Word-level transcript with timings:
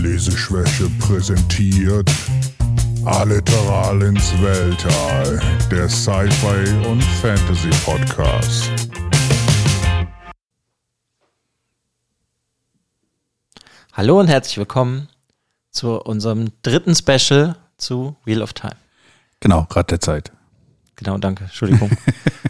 Leseschwäche 0.00 0.88
präsentiert 0.98 2.10
Alliteral 3.04 4.00
ins 4.00 4.32
Weltall, 4.40 5.38
der 5.70 5.90
Sci-Fi 5.90 6.88
und 6.88 7.02
Fantasy 7.20 7.68
Podcast. 7.84 8.70
Hallo 13.92 14.18
und 14.18 14.28
herzlich 14.28 14.56
willkommen 14.56 15.08
zu 15.70 16.00
unserem 16.00 16.50
dritten 16.62 16.94
Special 16.94 17.56
zu 17.76 18.16
Wheel 18.24 18.40
of 18.40 18.54
Time. 18.54 18.76
Genau, 19.40 19.66
Rad 19.70 19.90
der 19.90 20.00
Zeit. 20.00 20.32
Genau, 20.96 21.18
danke. 21.18 21.44
Entschuldigung. 21.44 21.90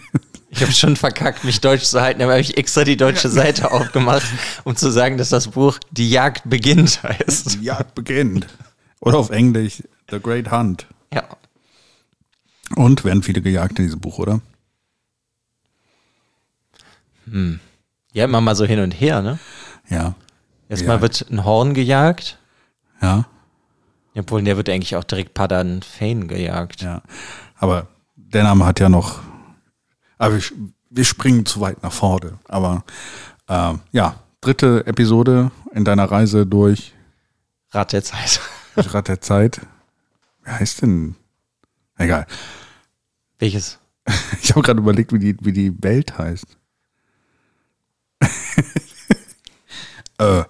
Ich 0.60 0.66
habe 0.66 0.74
schon 0.74 0.94
verkackt, 0.94 1.42
mich 1.42 1.62
deutsch 1.62 1.84
zu 1.84 2.02
halten, 2.02 2.20
aber 2.20 2.32
habe 2.32 2.42
ich 2.42 2.58
extra 2.58 2.84
die 2.84 2.98
deutsche 2.98 3.30
Seite 3.30 3.70
aufgemacht, 3.70 4.26
um 4.64 4.76
zu 4.76 4.90
sagen, 4.90 5.16
dass 5.16 5.30
das 5.30 5.48
Buch 5.48 5.78
Die 5.90 6.10
Jagd 6.10 6.42
beginnt 6.50 7.02
heißt. 7.02 7.54
Die 7.54 7.64
Jagd 7.64 7.94
beginnt. 7.94 8.46
Oder 9.00 9.16
auf 9.16 9.30
Englisch 9.30 9.82
The 10.10 10.20
Great 10.20 10.50
Hunt. 10.50 10.86
Ja. 11.14 11.24
Und 12.76 13.04
werden 13.04 13.22
viele 13.22 13.40
gejagt 13.40 13.78
in 13.78 13.86
diesem 13.86 14.00
Buch, 14.00 14.18
oder? 14.18 14.42
Ja, 18.12 18.24
immer 18.26 18.42
mal 18.42 18.54
so 18.54 18.66
hin 18.66 18.80
und 18.80 18.90
her, 18.92 19.22
ne? 19.22 19.38
Ja. 19.88 20.14
Erstmal 20.68 20.96
Ja. 20.96 21.00
wird 21.00 21.24
ein 21.30 21.42
Horn 21.42 21.72
gejagt. 21.72 22.36
Ja. 23.00 23.24
Obwohl, 24.14 24.42
der 24.42 24.58
wird 24.58 24.68
eigentlich 24.68 24.94
auch 24.94 25.04
direkt 25.04 25.32
Padan 25.32 25.80
Fane 25.80 26.26
gejagt. 26.26 26.82
Ja. 26.82 27.00
Aber 27.56 27.86
der 28.14 28.42
Name 28.42 28.66
hat 28.66 28.78
ja 28.78 28.90
noch. 28.90 29.20
Aber 30.20 30.34
wir, 30.34 30.42
wir 30.90 31.04
springen 31.04 31.46
zu 31.46 31.60
weit 31.62 31.82
nach 31.82 31.92
vorne. 31.92 32.38
Aber 32.46 32.84
ähm, 33.48 33.80
ja, 33.90 34.22
dritte 34.42 34.86
Episode 34.86 35.50
in 35.72 35.86
deiner 35.86 36.04
Reise 36.10 36.46
durch, 36.46 36.92
Rat 37.70 37.92
der 37.94 38.04
Zeit. 38.04 38.38
durch 38.74 38.92
Rad 38.92 39.08
der 39.08 39.22
Zeit. 39.22 39.60
Wie 40.44 40.50
heißt 40.50 40.82
denn? 40.82 41.16
Egal. 41.96 42.26
Welches? 43.38 43.78
Ich 44.42 44.50
habe 44.50 44.62
gerade 44.62 44.80
überlegt, 44.80 45.12
wie 45.12 45.18
die, 45.20 45.36
wie 45.40 45.52
die 45.52 45.82
Welt 45.82 46.18
heißt. 46.18 46.58
äh, 50.18 50.44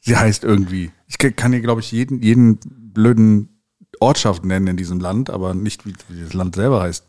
sie 0.00 0.16
heißt 0.16 0.44
irgendwie. 0.44 0.90
Ich 1.06 1.16
kann- 1.18 1.36
kann 1.36 1.52
dir, 1.52 1.60
glaube 1.60 1.80
ich, 1.80 1.90
jeden, 1.92 2.20
jeden 2.22 2.58
blöden 2.92 3.60
Ortschaft 4.00 4.44
nennen 4.44 4.66
in 4.66 4.76
diesem 4.76 5.00
Land, 5.00 5.30
aber 5.30 5.54
nicht, 5.54 5.86
wie, 5.86 5.94
wie 6.08 6.20
das 6.22 6.32
Land 6.34 6.56
selber 6.56 6.82
heißt. 6.82 7.06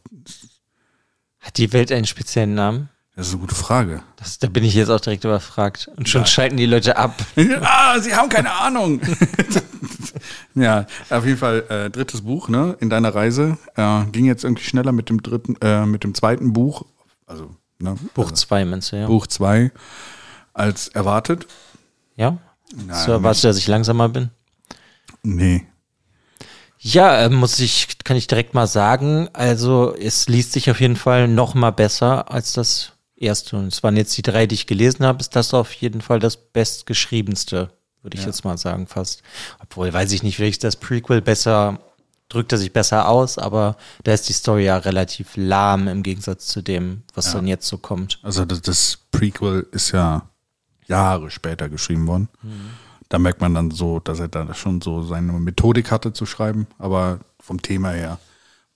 Hat 1.41 1.57
die 1.57 1.73
Welt 1.73 1.91
einen 1.91 2.05
speziellen 2.05 2.53
Namen? 2.53 2.89
Das 3.15 3.27
ist 3.27 3.33
eine 3.33 3.41
gute 3.41 3.55
Frage. 3.55 4.03
Das, 4.15 4.39
da 4.39 4.47
bin 4.47 4.63
ich 4.63 4.73
jetzt 4.73 4.89
auch 4.89 4.99
direkt 4.99 5.25
überfragt. 5.25 5.89
Und 5.97 6.07
schon 6.07 6.25
schalten 6.25 6.55
die 6.55 6.65
Leute 6.65 6.95
ab. 6.95 7.13
ah, 7.61 7.99
sie 7.99 8.15
haben 8.15 8.29
keine 8.29 8.51
Ahnung. 8.51 9.01
ja, 10.55 10.85
auf 11.09 11.25
jeden 11.25 11.37
Fall 11.37 11.65
äh, 11.67 11.89
drittes 11.89 12.21
Buch, 12.21 12.47
ne? 12.47 12.77
In 12.79 12.89
deiner 12.89 13.13
Reise 13.13 13.57
äh, 13.75 14.05
ging 14.05 14.25
jetzt 14.25 14.43
irgendwie 14.45 14.63
schneller 14.63 14.93
mit 14.93 15.09
dem 15.09 15.21
dritten, 15.21 15.55
äh, 15.61 15.85
mit 15.85 16.03
dem 16.03 16.15
zweiten 16.15 16.53
Buch, 16.53 16.85
also 17.27 17.55
ne, 17.79 17.95
Buch 18.13 18.31
also 18.31 18.35
2 18.35 18.65
meinst 18.65 18.91
du, 18.91 18.95
ja? 18.95 19.07
Buch 19.07 19.27
zwei 19.27 19.71
als 20.53 20.87
erwartet. 20.87 21.47
Ja? 22.15 22.37
Nein, 22.73 22.95
so 22.95 23.11
erwartest 23.11 23.43
du, 23.43 23.47
dass 23.49 23.57
ich 23.57 23.67
langsamer 23.67 24.07
bin? 24.09 24.29
Nee. 25.23 25.67
Ja, 26.83 27.15
äh, 27.25 27.29
muss 27.29 27.59
ich, 27.59 27.99
kann 28.03 28.17
ich 28.17 28.25
direkt 28.27 28.53
mal 28.55 28.65
sagen. 28.67 29.29
Also 29.33 29.95
es 29.95 30.27
liest 30.27 30.53
sich 30.53 30.71
auf 30.71 30.81
jeden 30.81 30.95
Fall 30.95 31.27
noch 31.27 31.53
mal 31.53 31.69
besser 31.71 32.31
als 32.31 32.53
das 32.53 32.93
erste. 33.15 33.55
Und 33.57 33.67
es 33.67 33.83
waren 33.83 33.95
jetzt 33.97 34.17
die 34.17 34.23
drei, 34.23 34.47
die 34.47 34.55
ich 34.55 34.65
gelesen 34.65 35.05
habe, 35.05 35.19
ist 35.19 35.35
das 35.35 35.53
auf 35.53 35.71
jeden 35.73 36.01
Fall 36.01 36.19
das 36.19 36.37
bestgeschriebenste, 36.37 37.69
würde 38.01 38.15
ich 38.17 38.21
Ja. 38.21 38.27
jetzt 38.27 38.43
mal 38.43 38.57
sagen 38.57 38.87
fast. 38.87 39.21
Obwohl, 39.61 39.93
weiß 39.93 40.11
ich 40.11 40.23
nicht, 40.23 40.37
vielleicht 40.37 40.63
das 40.63 40.75
Prequel 40.75 41.21
besser, 41.21 41.79
drückt 42.29 42.51
er 42.51 42.57
sich 42.57 42.73
besser 42.73 43.07
aus, 43.07 43.37
aber 43.37 43.77
da 44.03 44.13
ist 44.13 44.27
die 44.27 44.33
Story 44.33 44.65
ja 44.65 44.77
relativ 44.77 45.33
lahm 45.35 45.87
im 45.87 46.01
Gegensatz 46.01 46.47
zu 46.47 46.63
dem, 46.63 47.03
was 47.13 47.27
Ja. 47.27 47.33
dann 47.33 47.45
jetzt 47.47 47.67
so 47.67 47.77
kommt. 47.77 48.17
Also 48.23 48.43
das, 48.43 48.61
das 48.61 48.97
Prequel 49.11 49.67
ist 49.71 49.91
ja 49.91 50.23
Jahre 50.87 51.29
später 51.29 51.69
geschrieben 51.69 52.07
worden. 52.07 52.27
Da 53.11 53.19
merkt 53.19 53.41
man 53.41 53.53
dann 53.53 53.71
so, 53.71 53.99
dass 53.99 54.21
er 54.21 54.29
da 54.29 54.53
schon 54.53 54.79
so 54.79 55.03
seine 55.03 55.33
Methodik 55.33 55.91
hatte 55.91 56.13
zu 56.13 56.25
schreiben, 56.25 56.65
aber 56.79 57.19
vom 57.41 57.61
Thema 57.61 57.89
her 57.91 58.19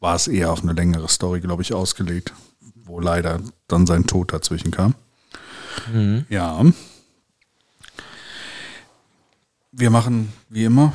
war 0.02 0.14
es 0.16 0.28
eher 0.28 0.52
auf 0.52 0.62
eine 0.62 0.74
längere 0.74 1.08
Story, 1.08 1.40
glaube 1.40 1.62
ich, 1.62 1.74
ausgelegt, 1.74 2.34
wo 2.84 3.00
leider 3.00 3.40
dann 3.70 3.88
sein 3.88 4.06
Tod 4.08 4.34
dazwischen 4.34 4.72
kam. 4.72 4.94
Ja. 6.28 6.62
Wir 9.72 9.90
machen 9.90 10.34
wie 10.50 10.66
immer, 10.66 10.92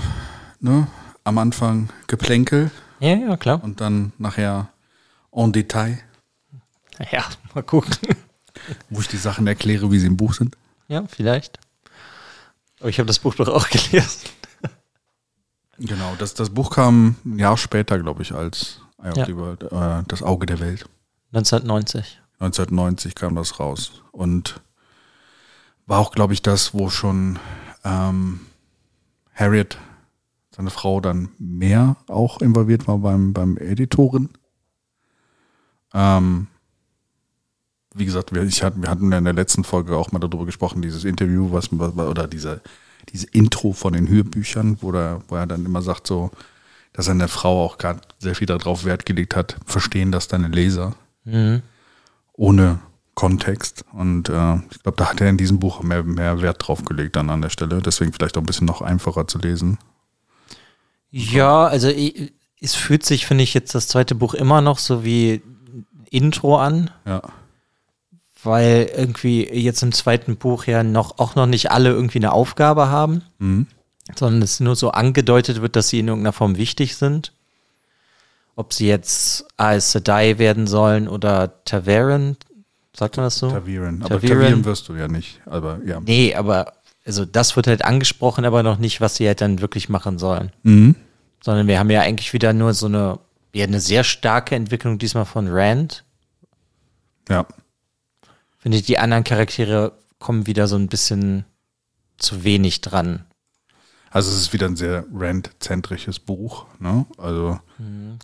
ne, 0.60 0.86
am 1.24 1.38
Anfang 1.38 1.88
Geplänkel 2.08 2.70
Ja, 2.98 3.14
ja, 3.16 3.36
klar. 3.38 3.64
und 3.64 3.80
dann 3.80 4.12
nachher 4.18 4.68
en 5.32 5.50
Detail, 5.52 5.98
Ja, 7.10 7.24
mal 7.54 7.62
gucken. 7.62 7.96
wo 8.90 9.00
ich 9.00 9.08
die 9.08 9.16
Sachen 9.16 9.46
erkläre, 9.46 9.90
wie 9.90 9.98
sie 9.98 10.08
im 10.08 10.18
Buch 10.18 10.34
sind. 10.34 10.58
Ja, 10.88 11.04
vielleicht. 11.08 11.58
Aber 12.80 12.88
ich 12.88 12.98
habe 12.98 13.06
das 13.06 13.18
Buch 13.18 13.34
doch 13.34 13.48
auch 13.48 13.68
gelesen. 13.68 14.28
Genau, 15.78 16.14
das, 16.18 16.34
das 16.34 16.50
Buch 16.50 16.70
kam 16.74 17.16
ein 17.24 17.38
Jahr 17.38 17.56
später, 17.56 17.98
glaube 17.98 18.22
ich, 18.22 18.32
als 18.34 18.80
Eye 19.02 19.10
of 19.10 19.16
Ja. 19.16 19.26
the 19.26 19.36
World, 19.36 19.62
äh, 19.64 20.02
Das 20.08 20.22
Auge 20.22 20.44
der 20.46 20.60
Welt. 20.60 20.84
1990. 21.32 22.20
1990 22.38 23.14
kam 23.14 23.34
das 23.36 23.58
raus. 23.60 24.02
Und 24.12 24.60
war 25.86 25.98
auch, 26.00 26.12
glaube 26.12 26.32
ich, 26.34 26.42
das, 26.42 26.74
wo 26.74 26.90
schon 26.90 27.38
ähm, 27.84 28.40
Harriet, 29.34 29.78
seine 30.54 30.70
Frau, 30.70 31.00
dann 31.00 31.30
mehr 31.38 31.96
auch 32.08 32.42
involviert 32.42 32.86
war 32.86 32.98
beim, 32.98 33.32
beim 33.32 33.56
Editoren. 33.56 34.28
Ähm, 35.94 36.46
wie 37.94 38.04
gesagt, 38.04 38.32
wir, 38.34 38.42
ich 38.42 38.62
hatten, 38.62 38.82
wir 38.82 38.90
hatten 38.90 39.10
ja 39.10 39.18
in 39.18 39.24
der 39.24 39.32
letzten 39.32 39.64
Folge 39.64 39.96
auch 39.96 40.12
mal 40.12 40.18
darüber 40.20 40.46
gesprochen, 40.46 40.82
dieses 40.82 41.04
Interview, 41.04 41.50
was, 41.52 41.72
oder 41.72 42.26
diese, 42.28 42.60
diese 43.12 43.26
Intro 43.32 43.72
von 43.72 43.92
den 43.92 44.08
Hörbüchern, 44.08 44.78
wo, 44.80 44.92
der, 44.92 45.22
wo 45.28 45.36
er 45.36 45.46
dann 45.46 45.64
immer 45.64 45.82
sagt, 45.82 46.06
so, 46.06 46.30
dass 46.92 47.06
seine 47.06 47.28
Frau 47.28 47.64
auch 47.64 47.78
gerade 47.78 48.00
sehr 48.18 48.34
viel 48.34 48.46
darauf 48.46 48.84
Wert 48.84 49.06
gelegt 49.06 49.34
hat, 49.36 49.56
verstehen 49.66 50.12
das 50.12 50.28
deine 50.28 50.48
Leser 50.48 50.94
Mhm. 51.24 51.62
ohne 52.32 52.78
Kontext. 53.14 53.84
Und 53.92 54.28
äh, 54.30 54.54
ich 54.70 54.82
glaube, 54.82 54.96
da 54.96 55.10
hat 55.10 55.20
er 55.20 55.28
in 55.28 55.36
diesem 55.36 55.58
Buch 55.60 55.82
mehr, 55.82 56.02
mehr 56.02 56.40
Wert 56.40 56.66
drauf 56.66 56.84
gelegt 56.84 57.16
dann 57.16 57.28
an 57.28 57.42
der 57.42 57.50
Stelle. 57.50 57.82
Deswegen 57.82 58.12
vielleicht 58.12 58.36
auch 58.38 58.42
ein 58.42 58.46
bisschen 58.46 58.66
noch 58.66 58.80
einfacher 58.82 59.26
zu 59.28 59.38
lesen. 59.38 59.78
Ja, 61.10 61.66
also 61.66 61.88
i- 61.88 62.32
es 62.60 62.74
fühlt 62.74 63.04
sich, 63.04 63.26
finde 63.26 63.44
ich, 63.44 63.54
jetzt 63.54 63.74
das 63.74 63.88
zweite 63.88 64.14
Buch 64.14 64.34
immer 64.34 64.60
noch 64.60 64.78
so 64.78 65.04
wie 65.04 65.42
Intro 66.10 66.58
an, 66.58 66.90
Ja. 67.06 67.22
Weil 68.42 68.90
irgendwie 68.96 69.48
jetzt 69.48 69.82
im 69.82 69.92
zweiten 69.92 70.36
Buch 70.36 70.64
ja 70.64 70.82
noch 70.82 71.18
auch 71.18 71.34
noch 71.34 71.46
nicht 71.46 71.70
alle 71.70 71.90
irgendwie 71.90 72.18
eine 72.18 72.32
Aufgabe 72.32 72.88
haben, 72.88 73.22
Mhm. 73.38 73.66
sondern 74.16 74.42
es 74.42 74.60
nur 74.60 74.76
so 74.76 74.90
angedeutet 74.92 75.60
wird, 75.62 75.76
dass 75.76 75.88
sie 75.88 76.00
in 76.00 76.08
irgendeiner 76.08 76.32
Form 76.32 76.56
wichtig 76.56 76.96
sind. 76.96 77.32
Ob 78.56 78.72
sie 78.74 78.88
jetzt 78.88 79.46
Aes 79.56 79.92
Sedai 79.92 80.38
werden 80.38 80.66
sollen 80.66 81.08
oder 81.08 81.64
Taveren, 81.64 82.36
sagt 82.94 83.16
man 83.16 83.26
das 83.26 83.38
so? 83.38 83.48
Taviren. 83.50 84.02
Aber. 84.02 84.20
Taviren 84.20 84.64
wirst 84.64 84.88
du 84.88 84.94
ja 84.94 85.08
nicht. 85.08 85.40
Aber 85.46 85.78
ja. 85.86 86.00
Nee, 86.00 86.34
aber 86.34 86.72
also 87.06 87.24
das 87.24 87.56
wird 87.56 87.66
halt 87.66 87.84
angesprochen, 87.84 88.44
aber 88.44 88.62
noch 88.62 88.78
nicht, 88.78 89.00
was 89.00 89.16
sie 89.16 89.26
halt 89.26 89.40
dann 89.40 89.60
wirklich 89.60 89.88
machen 89.88 90.18
sollen. 90.18 90.52
Mhm. 90.62 90.94
sondern 91.42 91.66
wir 91.68 91.78
haben 91.78 91.88
ja 91.90 92.02
eigentlich 92.02 92.34
wieder 92.34 92.52
nur 92.52 92.74
so 92.74 92.84
eine, 92.86 93.18
ja, 93.54 93.64
eine 93.64 93.80
sehr 93.80 94.04
starke 94.04 94.54
Entwicklung 94.56 94.98
diesmal 94.98 95.24
von 95.24 95.48
Rand. 95.48 96.04
Ja. 97.30 97.46
Finde 98.60 98.78
ich, 98.78 98.84
die 98.84 98.98
anderen 98.98 99.24
Charaktere 99.24 99.92
kommen 100.18 100.46
wieder 100.46 100.68
so 100.68 100.76
ein 100.76 100.88
bisschen 100.88 101.44
zu 102.18 102.44
wenig 102.44 102.80
dran. 102.82 103.24
Also 104.10 104.30
es 104.30 104.38
ist 104.40 104.52
wieder 104.52 104.66
ein 104.66 104.76
sehr 104.76 105.04
Rand-zentrisches 105.14 106.18
Buch. 106.18 106.66
Ne? 106.78 107.06
Also 107.16 107.58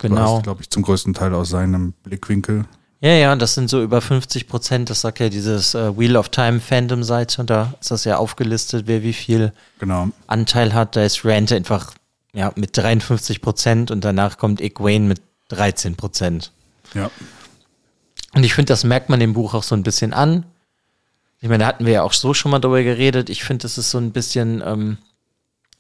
Genau. 0.01 0.41
glaube 0.43 0.63
ich, 0.63 0.71
zum 0.71 0.83
größten 0.83 1.15
Teil 1.15 1.33
aus 1.35 1.49
seinem 1.49 1.93
Blickwinkel. 2.03 2.67
Ja, 3.01 3.13
ja, 3.13 3.37
das 3.37 3.55
sind 3.55 3.71
so 3.71 3.83
über 3.83 4.01
50 4.01 4.49
Prozent. 4.49 4.91
Das 4.91 5.01
sagt 5.03 5.21
ja 5.21 5.29
dieses 5.29 5.75
äh, 5.75 5.97
Wheel 5.97 6.17
of 6.17 6.29
Time 6.31 6.61
Fandom-Seite. 6.61 7.41
Und 7.41 7.51
da 7.51 7.75
ist 7.81 7.91
das 7.91 8.05
ja 8.05 8.17
aufgelistet, 8.17 8.87
wer 8.87 9.03
wie 9.03 9.13
viel 9.13 9.53
Genau. 9.79 10.09
Anteil 10.27 10.75
hat. 10.75 10.97
Da 10.97 11.05
ist 11.05 11.25
Rand 11.25 11.53
einfach 11.53 11.93
ja, 12.33 12.53
mit 12.57 12.77
53 12.77 13.41
Prozent 13.41 13.91
und 13.91 14.05
danach 14.05 14.39
kommt 14.39 14.61
Egwene 14.61 15.07
mit 15.07 15.21
13 15.49 15.95
Prozent. 15.97 16.53
Ja. 16.95 17.11
Und 18.37 18.45
ich 18.45 18.53
finde, 18.53 18.71
das 18.71 18.85
merkt 18.85 19.09
man 19.09 19.19
dem 19.19 19.33
Buch 19.33 19.55
auch 19.55 19.63
so 19.63 19.75
ein 19.75 19.83
bisschen 19.83 20.13
an. 20.13 20.45
Ich 21.41 21.49
meine, 21.49 21.65
da 21.65 21.69
hatten 21.69 21.87
wir 21.87 21.95
ja 21.95 22.03
auch 22.03 22.13
so 22.13 22.35
schon 22.35 22.51
mal 22.51 22.59
drüber 22.59 22.83
geredet. 22.83 23.31
Ich 23.31 23.43
finde, 23.43 23.67
es 23.67 23.79
ist 23.79 23.91
so 23.91 23.97
ein 23.97 24.13
bisschen, 24.13 24.63
ähm, 24.63 24.99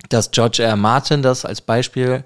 dass 0.09 0.31
George 0.31 0.63
R. 0.63 0.75
Martin 0.75 1.21
das 1.21 1.45
als 1.45 1.61
Beispiel 1.61 2.25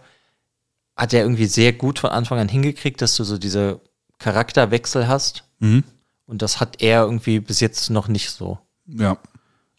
hat 0.96 1.12
er 1.12 1.22
irgendwie 1.22 1.46
sehr 1.46 1.72
gut 1.72 1.98
von 1.98 2.10
Anfang 2.10 2.38
an 2.38 2.48
hingekriegt, 2.48 3.02
dass 3.02 3.16
du 3.16 3.24
so 3.24 3.38
diese 3.38 3.80
Charakterwechsel 4.20 5.08
hast. 5.08 5.42
Mhm. 5.58 5.82
Und 6.26 6.42
das 6.42 6.60
hat 6.60 6.80
er 6.80 7.02
irgendwie 7.02 7.40
bis 7.40 7.58
jetzt 7.58 7.90
noch 7.90 8.06
nicht 8.06 8.30
so. 8.30 8.60
Ja. 8.86 9.18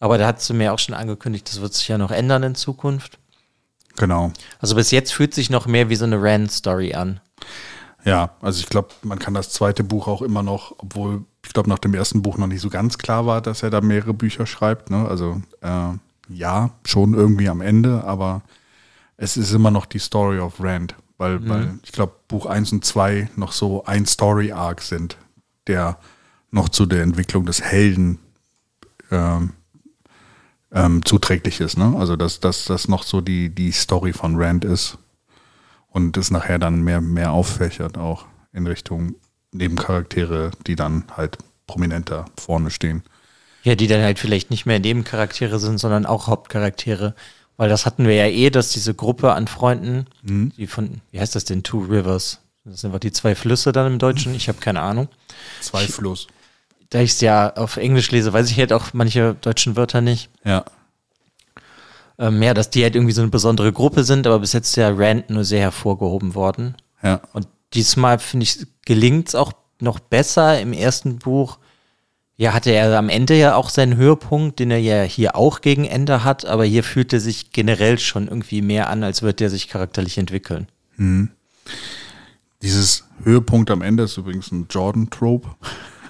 Aber 0.00 0.18
da 0.18 0.26
hat 0.26 0.42
sie 0.42 0.52
mir 0.52 0.74
auch 0.74 0.78
schon 0.78 0.94
angekündigt, 0.94 1.48
das 1.48 1.62
wird 1.62 1.72
sich 1.72 1.88
ja 1.88 1.96
noch 1.96 2.10
ändern 2.10 2.42
in 2.42 2.54
Zukunft. 2.56 3.18
Genau. 3.96 4.32
Also 4.58 4.74
bis 4.74 4.90
jetzt 4.90 5.14
fühlt 5.14 5.32
sich 5.32 5.48
noch 5.48 5.64
mehr 5.66 5.88
wie 5.88 5.96
so 5.96 6.04
eine 6.04 6.22
Rand-Story 6.22 6.92
an. 6.92 7.20
Ja, 8.04 8.30
also 8.40 8.60
ich 8.60 8.68
glaube, 8.68 8.88
man 9.02 9.18
kann 9.18 9.34
das 9.34 9.50
zweite 9.50 9.84
Buch 9.84 10.08
auch 10.08 10.22
immer 10.22 10.42
noch, 10.42 10.74
obwohl 10.78 11.24
ich 11.44 11.52
glaube, 11.52 11.68
nach 11.68 11.78
dem 11.78 11.94
ersten 11.94 12.22
Buch 12.22 12.38
noch 12.38 12.46
nicht 12.46 12.60
so 12.60 12.70
ganz 12.70 12.98
klar 12.98 13.26
war, 13.26 13.40
dass 13.40 13.62
er 13.62 13.70
da 13.70 13.80
mehrere 13.80 14.14
Bücher 14.14 14.46
schreibt. 14.46 14.90
Ne? 14.90 15.06
Also 15.08 15.42
äh, 15.60 15.90
ja, 16.28 16.70
schon 16.84 17.14
irgendwie 17.14 17.48
am 17.48 17.60
Ende, 17.60 18.04
aber 18.04 18.42
es 19.16 19.36
ist 19.36 19.52
immer 19.52 19.70
noch 19.70 19.86
die 19.86 19.98
Story 19.98 20.38
of 20.38 20.54
Rand, 20.60 20.94
weil, 21.18 21.38
mhm. 21.38 21.48
weil 21.48 21.74
ich 21.84 21.92
glaube, 21.92 22.14
Buch 22.28 22.46
1 22.46 22.72
und 22.72 22.84
2 22.84 23.30
noch 23.36 23.52
so 23.52 23.84
ein 23.84 24.06
Story-Arc 24.06 24.82
sind, 24.82 25.16
der 25.66 25.98
noch 26.50 26.68
zu 26.68 26.86
der 26.86 27.02
Entwicklung 27.02 27.46
des 27.46 27.62
Helden 27.62 28.18
ähm, 29.10 29.52
ähm, 30.72 31.04
zuträglich 31.04 31.60
ist. 31.60 31.76
Ne? 31.76 31.94
Also 31.98 32.16
dass 32.16 32.40
das 32.40 32.88
noch 32.88 33.02
so 33.02 33.20
die, 33.20 33.50
die 33.50 33.72
Story 33.72 34.12
von 34.12 34.36
Rand 34.36 34.64
ist 34.64 34.98
und 35.92 36.16
es 36.16 36.30
nachher 36.30 36.58
dann 36.58 36.82
mehr, 36.82 37.00
mehr 37.00 37.32
auffächert 37.32 37.98
auch 37.98 38.26
in 38.52 38.66
Richtung 38.66 39.14
Nebencharaktere, 39.52 40.50
die 40.66 40.76
dann 40.76 41.04
halt 41.16 41.38
prominenter 41.66 42.24
vorne 42.38 42.70
stehen. 42.70 43.02
Ja, 43.62 43.74
die 43.74 43.86
dann 43.86 44.02
halt 44.02 44.18
vielleicht 44.18 44.50
nicht 44.50 44.66
mehr 44.66 44.80
Nebencharaktere 44.80 45.58
sind, 45.58 45.78
sondern 45.78 46.06
auch 46.06 46.26
Hauptcharaktere. 46.26 47.14
Weil 47.56 47.68
das 47.68 47.86
hatten 47.86 48.06
wir 48.06 48.14
ja 48.14 48.26
eh, 48.26 48.50
dass 48.50 48.72
diese 48.72 48.94
Gruppe 48.94 49.34
an 49.34 49.46
Freunden, 49.46 50.06
mhm. 50.22 50.52
die 50.56 50.66
von, 50.66 51.00
wie 51.10 51.20
heißt 51.20 51.36
das 51.36 51.44
denn, 51.44 51.62
Two 51.62 51.80
Rivers, 51.80 52.40
das 52.64 52.80
sind 52.80 52.88
einfach 52.88 53.00
die 53.00 53.12
zwei 53.12 53.34
Flüsse 53.34 53.72
dann 53.72 53.92
im 53.92 53.98
Deutschen, 53.98 54.34
ich 54.34 54.48
habe 54.48 54.58
keine 54.58 54.80
Ahnung. 54.80 55.08
Zwei 55.60 55.86
Fluss. 55.86 56.28
Da 56.90 57.00
ich 57.00 57.12
es 57.12 57.20
ja 57.20 57.54
auf 57.54 57.76
Englisch 57.76 58.10
lese, 58.10 58.32
weiß 58.32 58.50
ich 58.50 58.58
halt 58.58 58.72
auch 58.72 58.92
manche 58.94 59.36
deutschen 59.40 59.76
Wörter 59.76 60.00
nicht. 60.00 60.30
Ja. 60.44 60.64
Ähm, 62.22 62.40
ja, 62.40 62.54
dass 62.54 62.70
die 62.70 62.84
halt 62.84 62.94
irgendwie 62.94 63.12
so 63.12 63.20
eine 63.20 63.32
besondere 63.32 63.72
Gruppe 63.72 64.04
sind, 64.04 64.28
aber 64.28 64.38
bis 64.38 64.52
jetzt 64.52 64.68
ist 64.68 64.76
ja 64.76 64.92
Rand 64.94 65.28
nur 65.28 65.42
sehr 65.42 65.60
hervorgehoben 65.60 66.36
worden. 66.36 66.76
Ja. 67.02 67.20
Und 67.32 67.48
diesmal, 67.74 68.20
finde 68.20 68.44
ich, 68.44 68.64
gelingt 68.86 69.26
es 69.26 69.34
auch 69.34 69.52
noch 69.80 69.98
besser. 69.98 70.60
Im 70.60 70.72
ersten 70.72 71.18
Buch, 71.18 71.58
ja, 72.36 72.52
hatte 72.52 72.70
er 72.70 72.96
am 72.96 73.08
Ende 73.08 73.36
ja 73.36 73.56
auch 73.56 73.70
seinen 73.70 73.96
Höhepunkt, 73.96 74.60
den 74.60 74.70
er 74.70 74.78
ja 74.78 75.02
hier 75.02 75.34
auch 75.34 75.62
gegen 75.62 75.84
Ende 75.84 76.22
hat, 76.22 76.44
aber 76.44 76.64
hier 76.64 76.84
fühlt 76.84 77.12
er 77.12 77.18
sich 77.18 77.50
generell 77.50 77.98
schon 77.98 78.28
irgendwie 78.28 78.62
mehr 78.62 78.88
an, 78.88 79.02
als 79.02 79.22
würde 79.22 79.42
er 79.42 79.50
sich 79.50 79.66
charakterlich 79.66 80.16
entwickeln. 80.16 80.68
Mhm. 80.98 81.32
Dieses 82.62 83.04
Höhepunkt 83.24 83.68
am 83.72 83.82
Ende 83.82 84.04
ist 84.04 84.16
übrigens 84.16 84.52
ein 84.52 84.68
Jordan-Trope. 84.70 85.48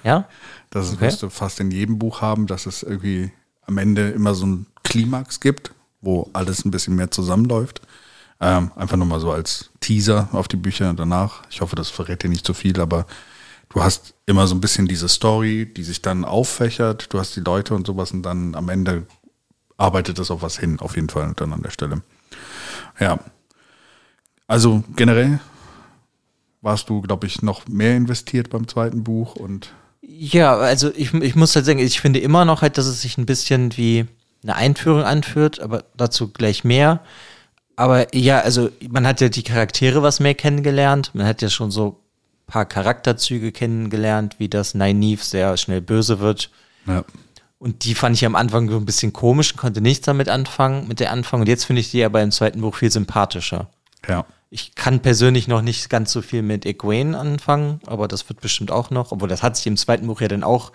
Ja? 0.03 0.27
Das 0.69 0.93
okay. 0.93 1.01
wirst 1.01 1.23
du 1.23 1.31
fast 1.31 1.59
in 1.59 1.71
jedem 1.71 1.97
Buch 1.97 2.21
haben, 2.21 2.45
dass 2.45 2.67
es 2.67 2.83
irgendwie 2.83 3.31
am 3.65 3.79
Ende 3.79 4.11
immer 4.11 4.35
so 4.35 4.45
ein 4.45 4.67
Klimax 4.83 5.39
gibt, 5.39 5.72
wo 6.03 6.29
alles 6.33 6.65
ein 6.65 6.71
bisschen 6.71 6.95
mehr 6.95 7.09
zusammenläuft. 7.09 7.81
Ähm, 8.39 8.71
einfach 8.75 8.97
nur 8.97 9.07
mal 9.07 9.19
so 9.19 9.31
als 9.31 9.71
Teaser 9.79 10.27
auf 10.33 10.47
die 10.47 10.57
Bücher 10.57 10.93
danach. 10.93 11.43
Ich 11.49 11.61
hoffe, 11.61 11.75
das 11.75 11.89
verrät 11.89 12.23
dir 12.23 12.29
nicht 12.29 12.45
zu 12.45 12.53
viel, 12.53 12.79
aber 12.79 13.05
du 13.69 13.81
hast 13.81 14.13
immer 14.25 14.45
so 14.47 14.53
ein 14.53 14.61
bisschen 14.61 14.87
diese 14.87 15.07
Story, 15.07 15.65
die 15.65 15.83
sich 15.83 16.01
dann 16.01 16.25
auffächert. 16.25 17.11
Du 17.13 17.19
hast 17.19 17.35
die 17.35 17.41
Leute 17.41 17.73
und 17.73 17.87
sowas 17.87 18.11
und 18.11 18.23
dann 18.23 18.53
am 18.55 18.69
Ende 18.69 19.07
arbeitet 19.77 20.19
das 20.19 20.29
auf 20.29 20.41
was 20.41 20.59
hin, 20.59 20.79
auf 20.79 20.95
jeden 20.95 21.09
Fall 21.09 21.33
dann 21.35 21.53
an 21.53 21.61
der 21.61 21.71
Stelle. 21.71 22.01
Ja. 22.99 23.19
Also 24.47 24.83
generell 24.95 25.39
warst 26.61 26.89
du, 26.89 27.01
glaube 27.01 27.27
ich, 27.27 27.41
noch 27.41 27.67
mehr 27.67 27.95
investiert 27.95 28.49
beim 28.49 28.67
zweiten 28.67 29.03
Buch 29.03 29.35
und. 29.35 29.73
Ja, 30.01 30.57
also 30.57 30.91
ich, 30.95 31.13
ich 31.13 31.35
muss 31.35 31.55
halt 31.55 31.65
sagen, 31.65 31.79
ich 31.79 32.01
finde 32.01 32.19
immer 32.19 32.43
noch 32.43 32.61
halt, 32.61 32.77
dass 32.77 32.85
es 32.85 33.01
sich 33.01 33.17
ein 33.17 33.25
bisschen 33.25 33.75
wie 33.77 34.05
eine 34.43 34.55
Einführung 34.55 35.03
anführt, 35.03 35.59
aber 35.59 35.85
dazu 35.95 36.31
gleich 36.31 36.63
mehr. 36.63 37.01
Aber 37.75 38.13
ja, 38.15 38.39
also 38.39 38.69
man 38.89 39.07
hat 39.07 39.21
ja 39.21 39.29
die 39.29 39.43
Charaktere 39.43 40.03
was 40.03 40.19
mehr 40.19 40.35
kennengelernt. 40.35 41.11
Man 41.13 41.25
hat 41.25 41.41
ja 41.41 41.49
schon 41.49 41.71
so 41.71 42.01
ein 42.47 42.51
paar 42.51 42.65
Charakterzüge 42.65 43.51
kennengelernt, 43.51 44.35
wie 44.37 44.49
das 44.49 44.75
Nynaeve 44.75 45.23
sehr 45.23 45.57
schnell 45.57 45.81
böse 45.81 46.19
wird. 46.19 46.49
Ja. 46.85 47.03
Und 47.57 47.85
die 47.85 47.95
fand 47.95 48.15
ich 48.17 48.25
am 48.25 48.35
Anfang 48.35 48.69
so 48.69 48.75
ein 48.75 48.85
bisschen 48.85 49.13
komisch, 49.13 49.55
konnte 49.55 49.79
nichts 49.79 50.05
damit 50.05 50.27
anfangen, 50.27 50.87
mit 50.87 50.99
der 50.99 51.11
Anfang. 51.11 51.41
Und 51.41 51.47
jetzt 51.47 51.63
finde 51.63 51.79
ich 51.79 51.91
die 51.91 52.03
aber 52.03 52.21
im 52.21 52.31
zweiten 52.31 52.59
Buch 52.59 52.75
viel 52.75 52.91
sympathischer. 52.91 53.69
Ja. 54.07 54.25
Ich 54.49 54.75
kann 54.75 54.99
persönlich 54.99 55.47
noch 55.47 55.61
nicht 55.61 55.89
ganz 55.89 56.11
so 56.11 56.21
viel 56.21 56.41
mit 56.41 56.65
Egwene 56.65 57.17
anfangen, 57.17 57.79
aber 57.85 58.07
das 58.07 58.27
wird 58.29 58.41
bestimmt 58.41 58.69
auch 58.69 58.89
noch. 58.91 59.11
Obwohl, 59.13 59.29
das 59.29 59.41
hat 59.41 59.55
sich 59.55 59.65
im 59.65 59.77
zweiten 59.77 60.05
Buch 60.07 60.21
ja 60.21 60.27
dann 60.27 60.43
auch 60.43 60.73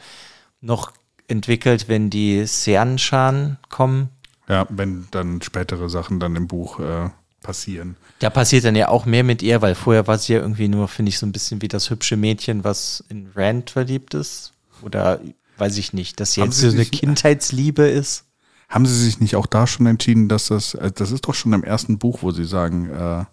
noch 0.61 0.93
entwickelt, 1.29 1.89
wenn 1.89 2.11
die 2.11 2.45
Seanshan 2.47 3.59
kommen. 3.69 4.09
Ja, 4.49 4.67
wenn 4.71 5.07
dann 5.11 5.43
spätere 5.43 5.89
Sachen 5.89 6.21
dann 6.21 6.35
im 6.37 6.49
Buch 6.49 6.81
äh, 6.81 7.11
passieren. 7.43 7.97
Da 8.19 8.31
passiert 8.31 8.65
dann 8.65 8.75
ja 8.75 8.89
auch 8.89 9.07
mehr 9.07 9.23
mit 9.23 9.43
ihr, 9.43 9.63
weil 9.63 9.75
vorher 9.75 10.07
war 10.07 10.19
sie 10.19 10.33
ja 10.33 10.41
irgendwie 10.41 10.69
nur, 10.69 10.89
finde 10.89 11.11
ich, 11.11 11.19
so 11.19 11.27
ein 11.27 11.33
bisschen 11.33 11.63
wie 11.63 11.69
das 11.69 11.91
hübsche 11.91 12.17
Mädchen, 12.17 12.65
was 12.65 13.05
in 13.09 13.31
Rand 13.37 13.71
verliebt 13.71 14.15
ist. 14.15 14.53
Oder 14.83 15.21
weiß 15.59 15.77
ich 15.79 15.93
nicht, 15.93 16.19
dass 16.21 16.33
sie 16.33 16.41
haben 16.41 16.49
jetzt 16.49 16.59
sie 16.59 16.71
so 16.71 16.77
eine 16.77 16.87
Kindheitsliebe 16.87 17.83
ist. 17.83 18.25
Haben 18.69 18.87
sie 18.87 18.99
sich 19.03 19.21
nicht 19.21 19.37
auch 19.37 19.47
da 19.47 19.67
schon 19.67 19.87
entschieden, 19.87 20.29
dass 20.29 20.49
das, 20.49 20.75
äh, 20.75 20.91
das 20.91 21.11
ist 21.11 21.27
doch 21.27 21.35
schon 21.35 21.53
im 21.53 21.65
ersten 21.65 21.99
Buch, 21.99 22.19
wo 22.23 22.33
sie 22.33 22.45
sagen, 22.45 22.91
äh, 22.91 23.25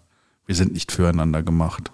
wir 0.46 0.54
sind 0.54 0.72
nicht 0.72 0.92
füreinander 0.92 1.42
gemacht. 1.42 1.90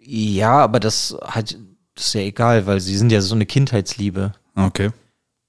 Ja, 0.00 0.58
aber 0.58 0.80
das 0.80 1.16
hat, 1.22 1.56
das 1.94 2.06
ist 2.06 2.14
ja 2.14 2.20
egal, 2.20 2.66
weil 2.66 2.80
sie 2.80 2.96
sind 2.96 3.10
ja 3.10 3.20
so 3.20 3.34
eine 3.34 3.46
Kindheitsliebe. 3.46 4.34
Okay. 4.54 4.90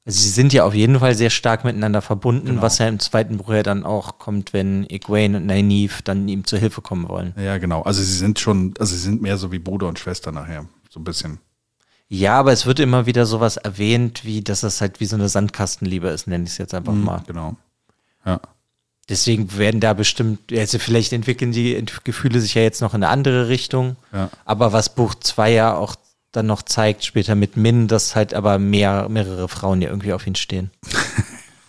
Also 0.06 0.22
sie 0.22 0.30
sind 0.30 0.54
ja 0.54 0.66
auf 0.66 0.76
jeden 0.76 1.00
Fall 1.00 1.16
sehr 1.16 1.32
stark 1.32 1.64
miteinander 1.64 2.02
verbunden, 2.02 2.46
genau. 2.46 2.62
was 2.62 2.78
ja 2.78 2.88
im 2.88 3.00
zweiten 3.00 3.38
Buch 3.38 3.50
ja 3.50 3.64
dann 3.64 3.84
auch 3.84 4.20
kommt, 4.20 4.54
wenn 4.54 4.88
Egwene 4.88 5.38
und 5.38 5.48
Nynaeve 5.48 6.04
dann 6.04 6.28
ihm 6.28 6.46
zur 6.46 6.60
Hilfe 6.60 6.82
kommen 6.82 7.10
wollen. 7.10 7.34
Ja, 7.38 7.58
genau. 7.58 7.82
Also 7.82 8.04
sie 8.04 8.16
sind 8.16 8.40
schon, 8.40 8.76
also 8.80 8.96
sie 8.96 9.02
sind 9.02 9.24
mehr 9.24 9.38
so 9.38 9.52
wie 9.52 9.58
Bruder 9.58 9.88
und 9.88 9.98
Schwester 9.98 10.32
nachher, 10.32 10.68
so 10.92 11.00
ein 11.00 11.04
bisschen. 11.04 11.40
Ja, 12.08 12.40
aber 12.40 12.52
es 12.52 12.68
wird 12.68 12.80
immer 12.80 13.08
wieder 13.08 13.26
sowas 13.26 13.58
erwähnt, 13.58 14.24
wie 14.26 14.44
dass 14.44 14.62
das 14.62 14.80
halt 14.80 15.00
wie 15.00 15.06
so 15.06 15.16
eine 15.16 15.28
Sandkastenliebe 15.28 16.08
ist, 16.10 16.28
nenne 16.28 16.44
ich 16.44 16.52
es 16.52 16.58
jetzt 16.60 16.76
einfach 16.76 16.94
mhm, 16.94 17.04
mal. 17.04 17.24
Genau. 17.26 17.56
Ja. 18.26 18.40
Deswegen 19.10 19.58
werden 19.58 19.82
da 19.82 19.94
bestimmt, 19.94 20.52
also 20.52 20.78
vielleicht 20.78 21.14
entwickeln 21.14 21.52
die 21.52 21.84
Gefühle 22.04 22.42
sich 22.42 22.54
ja 22.54 22.62
jetzt 22.62 22.82
noch 22.82 22.94
in 22.94 23.04
eine 23.04 23.12
andere 23.12 23.50
Richtung. 23.50 23.96
Ja. 24.14 24.30
Aber 24.46 24.72
was 24.72 24.94
Buch 24.94 25.16
2 25.16 25.52
ja 25.52 25.76
auch 25.76 25.96
dann 26.36 26.48
noch 26.48 26.62
zeigt, 26.62 27.04
später 27.04 27.36
mit 27.36 27.58
Min, 27.58 27.88
dass 27.88 28.16
halt 28.16 28.34
aber 28.34 28.60
mehr, 28.60 29.08
mehrere 29.10 29.48
Frauen 29.48 29.82
ja 29.82 29.90
irgendwie 29.90 30.14
auf 30.14 30.26
ihn 30.28 30.36
stehen. 30.36 30.72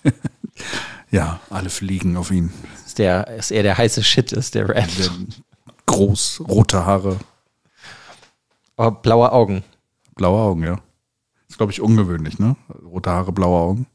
ja, 1.10 1.40
alle 1.50 1.70
fliegen 1.70 2.16
auf 2.16 2.30
ihn. 2.30 2.52
Ist, 2.84 2.98
der, 2.98 3.28
ist 3.28 3.50
er 3.50 3.62
der 3.62 3.78
heiße 3.78 4.02
Shit, 4.02 4.32
ist 4.32 4.54
der 4.54 4.68
Rand. 4.68 5.42
Groß, 5.86 6.42
rote 6.48 6.84
Haare. 6.84 7.18
Aber 8.76 8.90
blaue 8.90 9.32
Augen. 9.32 9.64
Blaue 10.14 10.40
Augen, 10.40 10.64
ja. 10.64 10.80
Ist, 11.48 11.58
glaube 11.58 11.72
ich, 11.72 11.80
ungewöhnlich, 11.80 12.38
ne? 12.38 12.56
Rote 12.84 13.10
Haare, 13.10 13.32
blaue 13.32 13.60
Augen. 13.60 13.86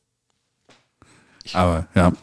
Aber 1.54 1.88
ja. 1.96 2.14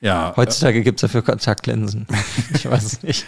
ja 0.00 0.32
Heutzutage 0.36 0.78
äh, 0.78 0.82
gibt 0.82 0.98
es 0.98 1.02
dafür 1.02 1.22
Kontaktlinsen. 1.22 2.06
ich 2.54 2.70
weiß 2.70 2.84
es 2.84 3.02
nicht. 3.02 3.26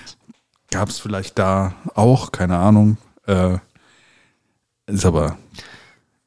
Gab 0.70 0.88
es 0.88 0.98
vielleicht 0.98 1.38
da 1.38 1.74
auch, 1.94 2.32
keine 2.32 2.58
Ahnung. 2.58 2.96
Äh, 3.26 3.58
ist 4.86 5.04
aber 5.04 5.38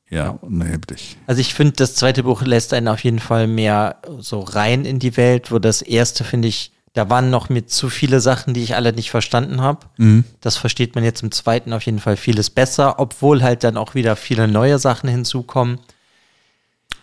ja 0.10 0.30
unerheblich. 0.30 1.18
Also 1.28 1.42
ich 1.42 1.54
finde, 1.54 1.74
das 1.74 1.96
zweite 1.96 2.24
Buch 2.24 2.42
lässt 2.42 2.74
einen 2.74 2.88
auf 2.88 3.04
jeden 3.04 3.20
Fall 3.20 3.48
mehr 3.48 3.98
so 4.20 4.40
rein 4.40 4.86
in 4.86 5.00
die 5.00 5.18
Welt, 5.18 5.52
wo 5.52 5.60
das 5.60 5.82
erste, 5.82 6.24
finde 6.24 6.48
ich, 6.48 6.72
da 6.94 7.10
waren 7.10 7.30
noch 7.30 7.50
mit 7.50 7.70
zu 7.70 7.90
viele 7.90 8.22
Sachen, 8.22 8.54
die 8.54 8.64
ich 8.64 8.76
alle 8.76 8.92
nicht 8.92 9.12
verstanden 9.12 9.62
habe. 9.62 9.86
Mhm. 9.98 10.24
Das 10.42 10.58
versteht 10.58 10.96
man 10.96 11.04
jetzt 11.04 11.22
im 11.22 11.32
zweiten 11.32 11.74
auf 11.74 11.84
jeden 11.84 12.00
Fall 12.00 12.18
vieles 12.18 12.50
besser, 12.50 13.00
obwohl 13.00 13.44
halt 13.44 13.64
dann 13.64 13.78
auch 13.78 13.94
wieder 13.94 14.16
viele 14.16 14.48
neue 14.48 14.80
Sachen 14.80 15.08
hinzukommen. 15.08 15.80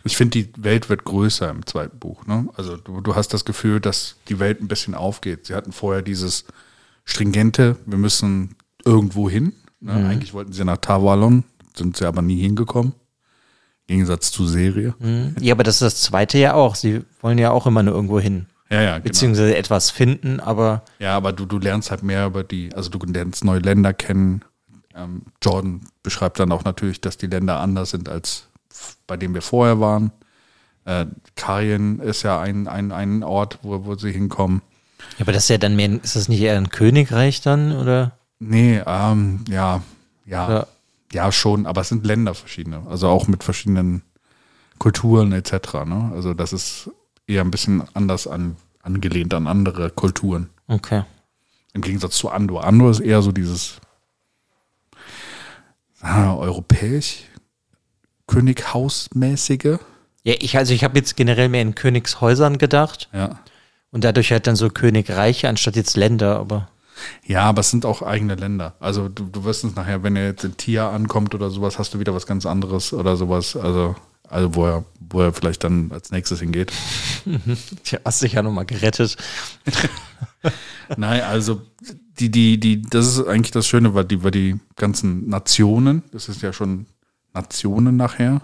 Ich 0.02 0.16
finde, 0.16 0.42
die 0.42 0.52
Welt 0.56 0.88
wird 0.88 1.04
größer 1.04 1.48
im 1.48 1.64
zweiten 1.64 1.98
Buch. 1.98 2.26
Ne? 2.26 2.48
Also 2.56 2.76
du, 2.76 3.00
du 3.00 3.14
hast 3.14 3.32
das 3.32 3.44
Gefühl, 3.44 3.80
dass 3.80 4.16
die 4.28 4.38
Welt 4.38 4.60
ein 4.60 4.68
bisschen 4.68 4.94
aufgeht. 4.94 5.46
Sie 5.46 5.54
hatten 5.54 5.72
vorher 5.72 6.02
dieses 6.02 6.44
stringente, 7.04 7.76
wir 7.86 7.98
müssen 7.98 8.56
irgendwo 8.84 9.30
hin. 9.30 9.54
Ne? 9.84 9.92
Mhm. 9.92 10.06
Eigentlich 10.06 10.34
wollten 10.34 10.52
sie 10.52 10.64
nach 10.64 10.78
Tavalon, 10.78 11.44
sind 11.76 11.96
sie 11.96 12.06
aber 12.06 12.22
nie 12.22 12.40
hingekommen. 12.40 12.94
Im 13.86 13.96
Gegensatz 13.96 14.30
zur 14.32 14.48
Serie. 14.48 14.94
Mhm. 14.98 15.36
Ja, 15.40 15.54
aber 15.54 15.62
das 15.62 15.76
ist 15.76 15.82
das 15.82 16.00
zweite 16.00 16.38
ja 16.38 16.54
auch. 16.54 16.74
Sie 16.74 17.02
wollen 17.20 17.38
ja 17.38 17.50
auch 17.50 17.66
immer 17.66 17.82
nur 17.82 17.94
irgendwo 17.94 18.18
hin. 18.18 18.46
Ja, 18.70 18.80
ja, 18.80 18.92
genau. 18.94 19.04
Beziehungsweise 19.04 19.56
etwas 19.56 19.90
finden, 19.90 20.40
aber. 20.40 20.84
Ja, 20.98 21.16
aber 21.16 21.32
du, 21.32 21.44
du 21.44 21.58
lernst 21.58 21.90
halt 21.90 22.02
mehr 22.02 22.26
über 22.26 22.44
die, 22.44 22.74
also 22.74 22.88
du 22.88 22.98
lernst 23.06 23.44
neue 23.44 23.60
Länder 23.60 23.92
kennen. 23.92 24.42
Ähm, 24.94 25.22
Jordan 25.42 25.82
beschreibt 26.02 26.40
dann 26.40 26.50
auch 26.50 26.64
natürlich, 26.64 27.00
dass 27.00 27.18
die 27.18 27.26
Länder 27.26 27.60
anders 27.60 27.90
sind 27.90 28.08
als 28.08 28.48
bei 29.06 29.16
dem 29.16 29.34
wir 29.34 29.42
vorher 29.42 29.80
waren. 29.80 30.12
Äh, 30.84 31.06
Karien 31.36 32.00
ist 32.00 32.22
ja 32.22 32.40
ein, 32.40 32.68
ein, 32.68 32.92
ein 32.92 33.22
Ort, 33.22 33.58
wo, 33.62 33.84
wo 33.84 33.94
sie 33.94 34.12
hinkommen. 34.12 34.62
Ja, 35.18 35.22
aber 35.22 35.32
das 35.32 35.44
ist 35.44 35.50
ja 35.50 35.58
dann 35.58 35.76
mehr, 35.76 35.90
ist 36.02 36.16
das 36.16 36.28
nicht 36.28 36.40
eher 36.40 36.56
ein 36.56 36.70
Königreich 36.70 37.40
dann, 37.40 37.72
oder? 37.72 38.18
Nee, 38.48 38.82
ähm, 38.86 39.44
ja, 39.48 39.82
ja, 40.26 40.48
ja, 40.50 40.66
ja, 41.12 41.32
schon, 41.32 41.66
aber 41.66 41.80
es 41.82 41.88
sind 41.88 42.04
Länder 42.04 42.34
verschiedene, 42.34 42.82
also 42.88 43.08
auch 43.08 43.26
mit 43.28 43.44
verschiedenen 43.44 44.02
Kulturen 44.78 45.32
etc. 45.32 45.52
Ne? 45.86 46.10
Also 46.14 46.34
das 46.34 46.52
ist 46.52 46.90
eher 47.26 47.42
ein 47.42 47.50
bisschen 47.50 47.82
anders 47.94 48.26
an, 48.26 48.56
angelehnt 48.82 49.32
an 49.34 49.46
andere 49.46 49.90
Kulturen. 49.90 50.50
Okay. 50.66 51.04
Im 51.72 51.80
Gegensatz 51.82 52.16
zu 52.16 52.30
Andor. 52.30 52.64
Andor 52.64 52.90
ist 52.90 53.00
eher 53.00 53.22
so 53.22 53.32
dieses 53.32 53.76
ah, 56.00 56.34
europäisch 56.34 57.24
Könighausmäßige. 58.26 59.78
Ja, 60.22 60.34
ich, 60.38 60.56
also 60.56 60.72
ich 60.72 60.84
habe 60.84 60.98
jetzt 60.98 61.16
generell 61.16 61.48
mehr 61.48 61.62
in 61.62 61.74
Königshäusern 61.74 62.58
gedacht 62.58 63.08
Ja. 63.12 63.38
und 63.90 64.04
dadurch 64.04 64.32
halt 64.32 64.46
dann 64.46 64.56
so 64.56 64.70
Königreiche 64.70 65.48
anstatt 65.48 65.76
jetzt 65.76 65.96
Länder, 65.96 66.38
aber 66.38 66.68
Ja, 67.26 67.44
aber 67.44 67.60
es 67.60 67.70
sind 67.70 67.86
auch 67.86 68.02
eigene 68.02 68.34
Länder. 68.34 68.74
Also 68.80 69.08
du, 69.08 69.24
du 69.24 69.44
wirst 69.44 69.64
es 69.64 69.74
nachher, 69.74 70.02
wenn 70.02 70.16
er 70.16 70.26
jetzt 70.26 70.44
in 70.44 70.56
Tia 70.56 70.90
ankommt 70.90 71.34
oder 71.34 71.50
sowas, 71.50 71.78
hast 71.78 71.94
du 71.94 72.00
wieder 72.00 72.14
was 72.14 72.26
ganz 72.26 72.46
anderes 72.46 72.92
oder 72.92 73.16
sowas. 73.16 73.56
Also, 73.56 73.96
also 74.28 74.54
wo 74.54 74.66
er, 74.66 74.84
wo 75.00 75.20
er 75.20 75.32
vielleicht 75.32 75.64
dann 75.64 75.90
als 75.92 76.10
nächstes 76.10 76.40
hingeht. 76.40 76.72
tja, 77.84 78.00
hast 78.04 78.22
dich 78.22 78.34
ja 78.34 78.42
nochmal 78.42 78.66
gerettet. 78.66 79.16
Nein, 80.96 81.22
also 81.22 81.62
die, 82.18 82.30
die, 82.30 82.58
die, 82.60 82.82
das 82.82 83.06
ist 83.06 83.26
eigentlich 83.26 83.50
das 83.50 83.66
Schöne, 83.66 83.94
weil 83.94 84.04
die, 84.04 84.22
weil 84.22 84.30
die 84.30 84.60
ganzen 84.76 85.28
Nationen, 85.28 86.02
das 86.12 86.28
ist 86.28 86.42
ja 86.42 86.52
schon 86.52 86.86
Nationen 87.32 87.96
nachher. 87.96 88.42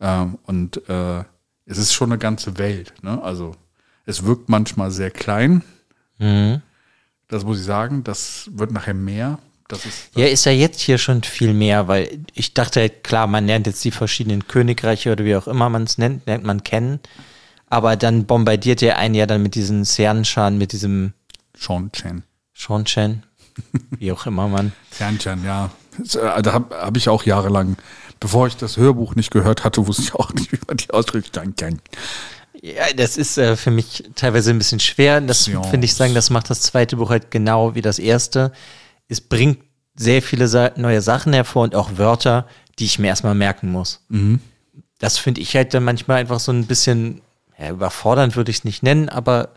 Ähm, 0.00 0.38
und 0.44 0.88
äh, 0.88 1.24
es 1.64 1.78
ist 1.78 1.92
schon 1.92 2.10
eine 2.10 2.18
ganze 2.18 2.58
Welt. 2.58 2.94
Ne? 3.02 3.22
Also 3.22 3.54
es 4.04 4.24
wirkt 4.24 4.48
manchmal 4.48 4.90
sehr 4.90 5.10
klein. 5.10 5.62
Das 7.32 7.44
muss 7.44 7.58
ich 7.58 7.64
sagen. 7.64 8.04
Das 8.04 8.50
wird 8.52 8.72
nachher 8.72 8.92
mehr. 8.92 9.38
Das 9.66 9.86
ist 9.86 10.10
Ja, 10.14 10.26
ist 10.26 10.44
ja 10.44 10.52
jetzt 10.52 10.80
hier 10.80 10.98
schon 10.98 11.22
viel 11.22 11.54
mehr, 11.54 11.88
weil 11.88 12.20
ich 12.34 12.52
dachte, 12.52 12.80
halt, 12.80 13.02
klar, 13.02 13.26
man 13.26 13.46
lernt 13.46 13.66
jetzt 13.66 13.82
die 13.84 13.90
verschiedenen 13.90 14.46
Königreiche 14.46 15.10
oder 15.12 15.24
wie 15.24 15.34
auch 15.34 15.46
immer 15.48 15.70
man 15.70 15.84
es 15.84 15.96
nennt, 15.96 16.26
lernt 16.26 16.44
man 16.44 16.62
kennen. 16.62 17.00
Aber 17.70 17.96
dann 17.96 18.26
bombardiert 18.26 18.82
er 18.82 18.98
einen 18.98 19.14
ja 19.14 19.24
dann 19.24 19.42
mit 19.42 19.54
diesen 19.54 19.84
Sernshan, 19.86 20.58
mit 20.58 20.72
diesem 20.72 21.14
Sean 21.56 21.90
Chen. 21.92 22.22
Shonshen, 22.52 23.22
wie 23.98 24.12
auch 24.12 24.26
immer 24.26 24.48
man. 24.48 24.72
Fernchan, 24.90 25.42
ja. 25.42 25.70
Das, 25.96 26.16
äh, 26.16 26.42
Da 26.42 26.52
habe 26.52 26.76
hab 26.76 26.96
ich 26.98 27.08
auch 27.08 27.24
jahrelang, 27.24 27.78
bevor 28.20 28.46
ich 28.46 28.58
das 28.58 28.76
Hörbuch 28.76 29.14
nicht 29.14 29.30
gehört 29.30 29.64
hatte, 29.64 29.86
wusste 29.86 30.02
ich 30.02 30.14
auch 30.14 30.34
nicht, 30.34 30.52
wie 30.52 30.58
man 30.68 30.76
die 30.76 30.90
ausspricht. 30.90 31.34
Ja, 32.64 32.84
das 32.96 33.16
ist 33.16 33.38
äh, 33.38 33.56
für 33.56 33.72
mich 33.72 34.04
teilweise 34.14 34.50
ein 34.50 34.58
bisschen 34.58 34.78
schwer. 34.80 35.20
Das 35.20 35.46
Ja. 35.46 35.62
finde 35.64 35.84
ich 35.84 35.94
sagen, 35.94 36.14
das 36.14 36.30
macht 36.30 36.48
das 36.48 36.60
zweite 36.62 36.96
Buch 36.96 37.10
halt 37.10 37.30
genau 37.32 37.74
wie 37.74 37.82
das 37.82 37.98
erste. 37.98 38.52
Es 39.08 39.20
bringt 39.20 39.58
sehr 39.96 40.22
viele 40.22 40.46
Sa 40.46 40.70
neue 40.76 41.02
Sachen 41.02 41.32
hervor 41.32 41.64
und 41.64 41.74
auch 41.74 41.98
Wörter, 41.98 42.46
die 42.78 42.84
ich 42.84 42.98
mir 43.00 43.08
erstmal 43.08 43.34
merken 43.34 43.70
muss. 43.72 44.00
Das 45.00 45.18
finde 45.18 45.40
ich 45.40 45.54
halt 45.56 45.74
dann 45.74 45.82
manchmal 45.84 46.18
einfach 46.20 46.38
so 46.38 46.52
ein 46.52 46.66
bisschen, 46.66 47.20
ja, 47.58 47.70
überfordernd 47.70 48.36
würde 48.36 48.52
ich 48.52 48.58
es 48.58 48.64
nicht 48.64 48.82
nennen, 48.84 49.08
aber 49.08 49.50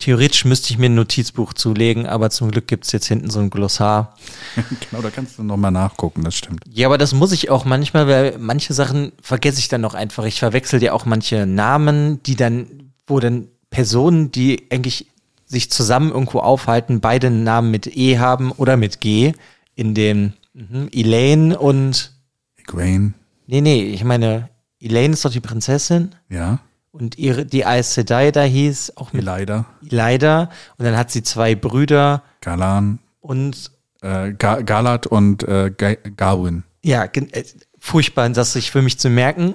theoretisch 0.00 0.44
müsste 0.44 0.72
ich 0.72 0.78
mir 0.78 0.86
ein 0.86 0.94
Notizbuch 0.94 1.52
zulegen, 1.52 2.06
aber 2.06 2.30
zum 2.30 2.50
Glück 2.50 2.66
gibt 2.66 2.86
es 2.86 2.92
jetzt 2.92 3.06
hinten 3.06 3.30
so 3.30 3.38
ein 3.38 3.50
Glossar. 3.50 4.16
Genau, 4.90 5.02
da 5.02 5.10
kannst 5.10 5.38
du 5.38 5.44
nochmal 5.44 5.70
nachgucken, 5.70 6.24
das 6.24 6.34
stimmt. 6.34 6.64
Ja, 6.68 6.88
aber 6.88 6.98
das 6.98 7.14
muss 7.14 7.32
ich 7.32 7.50
auch 7.50 7.64
manchmal, 7.64 8.08
weil 8.08 8.38
manche 8.38 8.74
Sachen 8.74 9.12
vergesse 9.22 9.60
ich 9.60 9.68
dann 9.68 9.82
noch 9.82 9.94
einfach. 9.94 10.24
Ich 10.24 10.40
verwechsel 10.40 10.82
ja 10.82 10.92
auch 10.92 11.04
manche 11.04 11.46
Namen, 11.46 12.22
die 12.24 12.34
dann, 12.34 12.92
wo 13.06 13.20
dann 13.20 13.48
Personen, 13.70 14.32
die 14.32 14.66
eigentlich 14.70 15.06
sich 15.46 15.70
zusammen 15.70 16.10
irgendwo 16.10 16.40
aufhalten, 16.40 17.00
beide 17.00 17.28
einen 17.28 17.44
Namen 17.44 17.70
mit 17.70 17.86
E 17.96 18.18
haben 18.18 18.52
oder 18.52 18.76
mit 18.76 19.00
G, 19.00 19.32
in 19.74 19.94
dem 19.94 20.32
mhm, 20.54 20.88
Elaine 20.92 21.58
und, 21.58 22.12
Egwene, 22.56 23.12
nee, 23.46 23.60
nee, 23.60 23.82
ich 23.82 24.04
meine, 24.04 24.48
Elaine 24.80 25.12
ist 25.12 25.24
doch 25.24 25.30
die 25.30 25.40
Prinzessin 25.40 26.14
ja. 26.28 26.60
Und 26.92 27.18
ihre, 27.18 27.46
die 27.46 27.64
Aes 27.64 27.94
Sedai 27.94 28.30
da 28.30 28.42
hieß 28.42 28.96
auch 28.96 29.12
mit 29.12 29.26
Elida, 29.26 29.66
Elida 29.88 30.50
und 30.76 30.84
dann 30.84 30.96
hat 30.96 31.10
sie 31.10 31.22
zwei 31.22 31.54
Brüder 31.54 32.22
Galan, 32.40 32.98
und 33.20 33.70
äh, 34.02 34.32
Ga 34.32 34.62
Galat 34.62 35.06
und 35.06 35.42
äh, 35.44 35.70
Ga 35.76 35.94
Garwin. 35.94 36.64
ja, 36.82 37.04
äh, 37.04 37.44
furchtbar, 37.78 38.28
das 38.30 38.52
sich 38.54 38.70
für 38.70 38.82
mich 38.82 38.98
zu 38.98 39.10
merken. 39.10 39.54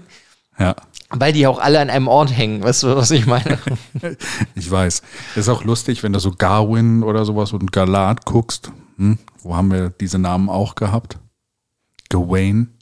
Ja, 0.58 0.76
Weil 1.10 1.34
die 1.34 1.48
auch 1.48 1.60
alle 1.60 1.80
an 1.82 1.90
einem 1.90 2.08
Ort 2.08 2.36
hängen, 2.36 2.64
weißt 2.64 2.84
du, 2.84 2.96
was 2.96 3.12
ich 3.12 3.26
meine? 3.26 3.60
ich 4.56 4.72
weiß. 4.72 5.02
Ist 5.36 5.50
auch 5.50 5.66
lustig, 5.66 6.02
wenn 6.02 6.14
du 6.14 6.20
so 6.20 6.32
Garwin 6.32 7.04
oder 7.04 7.26
sowas 7.26 7.52
und 7.52 7.74
Galat 7.74 8.24
guckst. 8.26 8.72
Hm? 8.98 9.20
Wo 9.42 9.56
haben 9.56 9.70
wir 9.72 9.90
diese 9.90 10.18
Namen 10.18 10.48
auch 10.48 10.76
gehabt? 10.76 11.18
Gawain 12.10 12.75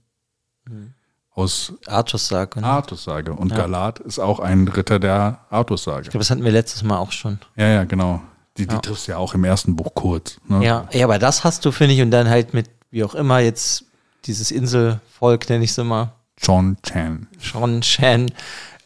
aus 1.36 1.74
Artus 1.88 2.28
sagt. 2.28 2.58
ne? 2.58 2.64
Artussage. 2.64 3.34
Und 3.34 3.54
Galat 3.56 4.00
ist 4.00 4.20
auch 4.20 4.40
ein 4.40 4.68
Ritter 4.68 5.00
der 5.00 5.40
Artussage. 5.50 6.04
Ich 6.04 6.10
glaube, 6.10 6.20
das 6.20 6.30
hatten 6.30 6.44
wir 6.44 6.52
letztes 6.52 6.84
Mal 6.84 6.98
auch 6.98 7.12
schon. 7.12 7.40
Ja, 7.56 7.68
ja, 7.68 7.84
genau. 7.86 8.22
Die, 8.58 8.68
die 8.68 8.74
Ja. 8.76 8.82
triffst 8.82 9.08
ja 9.08 9.18
auch 9.18 9.34
im 9.34 9.44
ersten 9.44 9.76
Buch 9.76 9.94
kurz. 9.96 10.38
Ne? 10.48 10.64
Ja, 10.64 10.88
ja, 10.92 11.06
aber 11.06 11.18
das 11.18 11.44
hast 11.44 11.66
du, 11.66 11.72
finde 11.72 11.96
ich, 11.96 12.02
und 12.02 12.12
dann 12.12 12.30
halt 12.30 12.54
mit, 12.54 12.70
wie 12.92 13.04
auch 13.04 13.16
immer, 13.16 13.40
jetzt 13.40 13.86
dieses 14.26 14.52
Inselvolk, 14.52 15.50
nenne 15.50 15.64
ich 15.64 15.72
es 15.72 15.78
immer, 15.80 16.14
John 16.38 16.78
Chan. 16.84 17.28
Sean 17.40 17.82
Shan, 17.82 18.32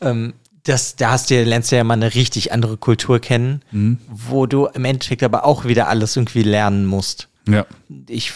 ähm, 0.02 0.34
das, 0.64 0.96
da 0.96 1.12
hast 1.12 1.30
du, 1.30 1.44
lernst 1.44 1.72
du 1.72 1.76
ja 1.78 1.84
mal 1.84 1.94
eine 1.96 2.14
richtig 2.14 2.52
andere 2.54 2.78
Kultur 2.78 3.20
kennen, 3.20 3.62
wo 4.10 4.46
du 4.46 4.68
im 4.68 4.86
Endeffekt 4.86 5.24
aber 5.24 5.46
auch 5.46 5.66
wieder 5.66 5.88
alles 5.88 6.16
irgendwie 6.16 6.44
lernen 6.44 6.86
musst. 6.86 7.28
Ja. 7.48 7.66
Ich, 8.08 8.34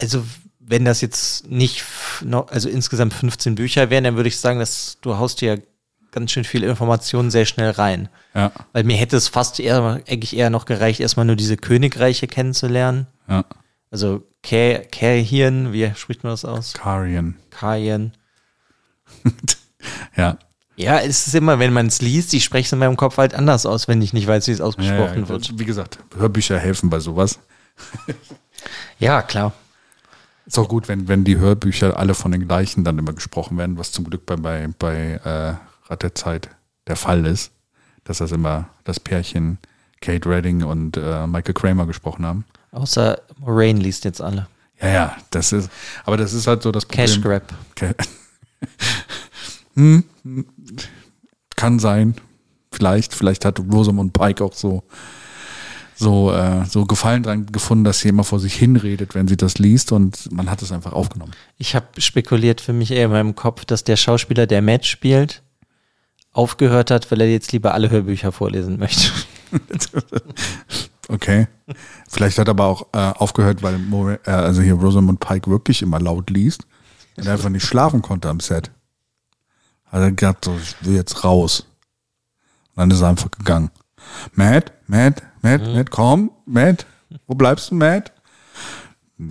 also, 0.00 0.24
wenn 0.68 0.84
das 0.84 1.00
jetzt 1.00 1.48
nicht, 1.48 1.84
noch, 2.22 2.50
also 2.50 2.68
insgesamt 2.68 3.14
15 3.14 3.54
Bücher 3.54 3.88
wären, 3.90 4.04
dann 4.04 4.16
würde 4.16 4.28
ich 4.28 4.38
sagen, 4.38 4.58
dass 4.58 4.98
du 5.00 5.16
haust 5.16 5.40
dir 5.40 5.62
ganz 6.10 6.32
schön 6.32 6.44
viele 6.44 6.66
Informationen 6.66 7.30
sehr 7.30 7.44
schnell 7.44 7.70
rein. 7.70 8.08
Ja. 8.34 8.50
Weil 8.72 8.84
mir 8.84 8.96
hätte 8.96 9.16
es 9.16 9.28
fast 9.28 9.60
eher, 9.60 10.00
eigentlich 10.08 10.36
eher 10.36 10.50
noch 10.50 10.64
gereicht, 10.64 11.00
erstmal 11.00 11.26
nur 11.26 11.36
diese 11.36 11.56
Königreiche 11.56 12.26
kennenzulernen. 12.26 13.06
Ja. 13.28 13.44
Also 13.90 14.24
Kähirn, 14.42 15.72
wie 15.72 15.92
spricht 15.94 16.24
man 16.24 16.32
das 16.32 16.44
aus? 16.44 16.72
Karian. 16.74 17.36
Kajen. 17.50 18.12
Ja. 20.16 20.38
Ja, 20.74 20.98
es 20.98 21.28
ist 21.28 21.34
immer, 21.34 21.60
wenn 21.60 21.72
man 21.72 21.86
es 21.86 22.02
liest, 22.02 22.34
ich 22.34 22.42
spreche 22.42 22.66
es 22.66 22.72
in 22.72 22.80
meinem 22.80 22.96
Kopf 22.96 23.18
halt 23.18 23.34
anders 23.34 23.66
aus, 23.66 23.86
wenn 23.86 24.02
ich 24.02 24.12
nicht 24.12 24.26
weiß, 24.26 24.48
wie 24.48 24.52
es 24.52 24.58
ja, 24.58 24.64
ausgesprochen 24.64 25.22
ja. 25.22 25.28
wird. 25.28 25.58
Wie 25.58 25.64
gesagt, 25.64 26.00
Hörbücher 26.16 26.58
helfen 26.58 26.90
bei 26.90 26.98
sowas. 26.98 27.38
Ja, 28.98 29.22
klar. 29.22 29.52
Ist 30.46 30.58
auch 30.58 30.68
gut, 30.68 30.88
wenn, 30.88 31.08
wenn 31.08 31.24
die 31.24 31.38
Hörbücher 31.38 31.98
alle 31.98 32.14
von 32.14 32.30
den 32.30 32.46
gleichen 32.46 32.84
dann 32.84 32.98
immer 32.98 33.12
gesprochen 33.12 33.58
werden, 33.58 33.78
was 33.78 33.90
zum 33.90 34.04
Glück 34.08 34.26
bei, 34.26 34.36
bei, 34.36 34.68
bei 34.78 35.20
äh, 35.24 35.90
Rat 35.90 36.02
der 36.02 36.14
Zeit 36.14 36.48
der 36.86 36.96
Fall 36.96 37.26
ist, 37.26 37.50
dass 38.04 38.18
das 38.18 38.30
immer 38.30 38.68
das 38.84 39.00
Pärchen 39.00 39.58
Kate 40.00 40.28
Redding 40.28 40.62
und 40.62 40.96
äh, 40.96 41.26
Michael 41.26 41.54
Kramer 41.54 41.86
gesprochen 41.86 42.24
haben. 42.24 42.44
Außer 42.70 43.20
Moraine 43.38 43.80
liest 43.80 44.04
jetzt 44.04 44.20
alle. 44.20 44.46
Ja, 44.80 44.88
ja, 44.88 45.16
das 45.30 45.52
ist, 45.52 45.70
aber 46.04 46.16
das 46.16 46.32
ist 46.32 46.46
halt 46.46 46.62
so 46.62 46.70
das 46.70 46.84
Problem. 46.86 47.06
Cash 47.06 47.20
Grab. 47.20 47.52
Hm, 49.74 50.04
hm, 50.22 50.46
kann 51.54 51.78
sein. 51.78 52.14
Vielleicht, 52.72 53.14
vielleicht 53.14 53.44
hat 53.44 53.60
Rosamund 53.60 54.14
Pike 54.14 54.42
auch 54.42 54.54
so, 54.54 54.82
so, 55.96 56.32
äh, 56.32 56.64
so 56.66 56.84
Gefallen 56.84 57.22
dran 57.22 57.46
gefunden, 57.46 57.84
dass 57.84 58.00
sie 58.00 58.08
immer 58.08 58.24
vor 58.24 58.38
sich 58.38 58.54
hinredet, 58.54 59.14
wenn 59.14 59.28
sie 59.28 59.36
das 59.36 59.58
liest 59.58 59.92
und 59.92 60.30
man 60.30 60.50
hat 60.50 60.62
es 60.62 60.72
einfach 60.72 60.92
aufgenommen. 60.92 61.32
Ich 61.58 61.74
habe 61.74 62.00
spekuliert 62.00 62.60
für 62.60 62.72
mich 62.72 62.90
eher 62.90 63.06
in 63.06 63.12
meinem 63.12 63.34
Kopf, 63.34 63.64
dass 63.64 63.84
der 63.84 63.96
Schauspieler, 63.96 64.46
der 64.46 64.62
Matt 64.62 64.84
spielt, 64.86 65.42
aufgehört 66.32 66.90
hat, 66.90 67.10
weil 67.10 67.22
er 67.22 67.30
jetzt 67.30 67.52
lieber 67.52 67.72
alle 67.72 67.90
Hörbücher 67.90 68.30
vorlesen 68.30 68.78
möchte. 68.78 69.10
Okay. 71.08 71.46
Vielleicht 72.08 72.38
hat 72.38 72.48
er 72.48 72.52
aber 72.52 72.66
auch 72.66 72.86
äh, 72.92 72.98
aufgehört, 72.98 73.62
weil 73.62 73.78
More, 73.78 74.18
äh, 74.24 74.30
also 74.30 74.62
hier 74.62 74.74
Rosamund 74.74 75.20
Pike 75.20 75.50
wirklich 75.50 75.82
immer 75.82 76.00
laut 76.00 76.30
liest 76.30 76.66
und 77.16 77.26
er 77.26 77.34
einfach 77.34 77.48
nicht 77.48 77.64
schlafen 77.64 78.02
konnte 78.02 78.28
am 78.28 78.40
Set. 78.40 78.70
Hat 79.86 80.00
er 80.00 80.10
gedacht, 80.10 80.44
so, 80.44 80.56
ich 80.60 80.74
will 80.84 80.96
jetzt 80.96 81.24
raus. 81.24 81.66
Und 82.74 82.80
dann 82.80 82.90
ist 82.90 83.00
er 83.00 83.08
einfach 83.08 83.30
gegangen. 83.30 83.70
Matt, 84.34 84.72
Matt, 84.86 85.22
Matt, 85.46 85.74
Matt, 85.74 85.90
komm, 85.92 86.32
Matt, 86.44 86.86
wo 87.28 87.34
bleibst 87.34 87.70
du, 87.70 87.76
Matt? 87.76 88.12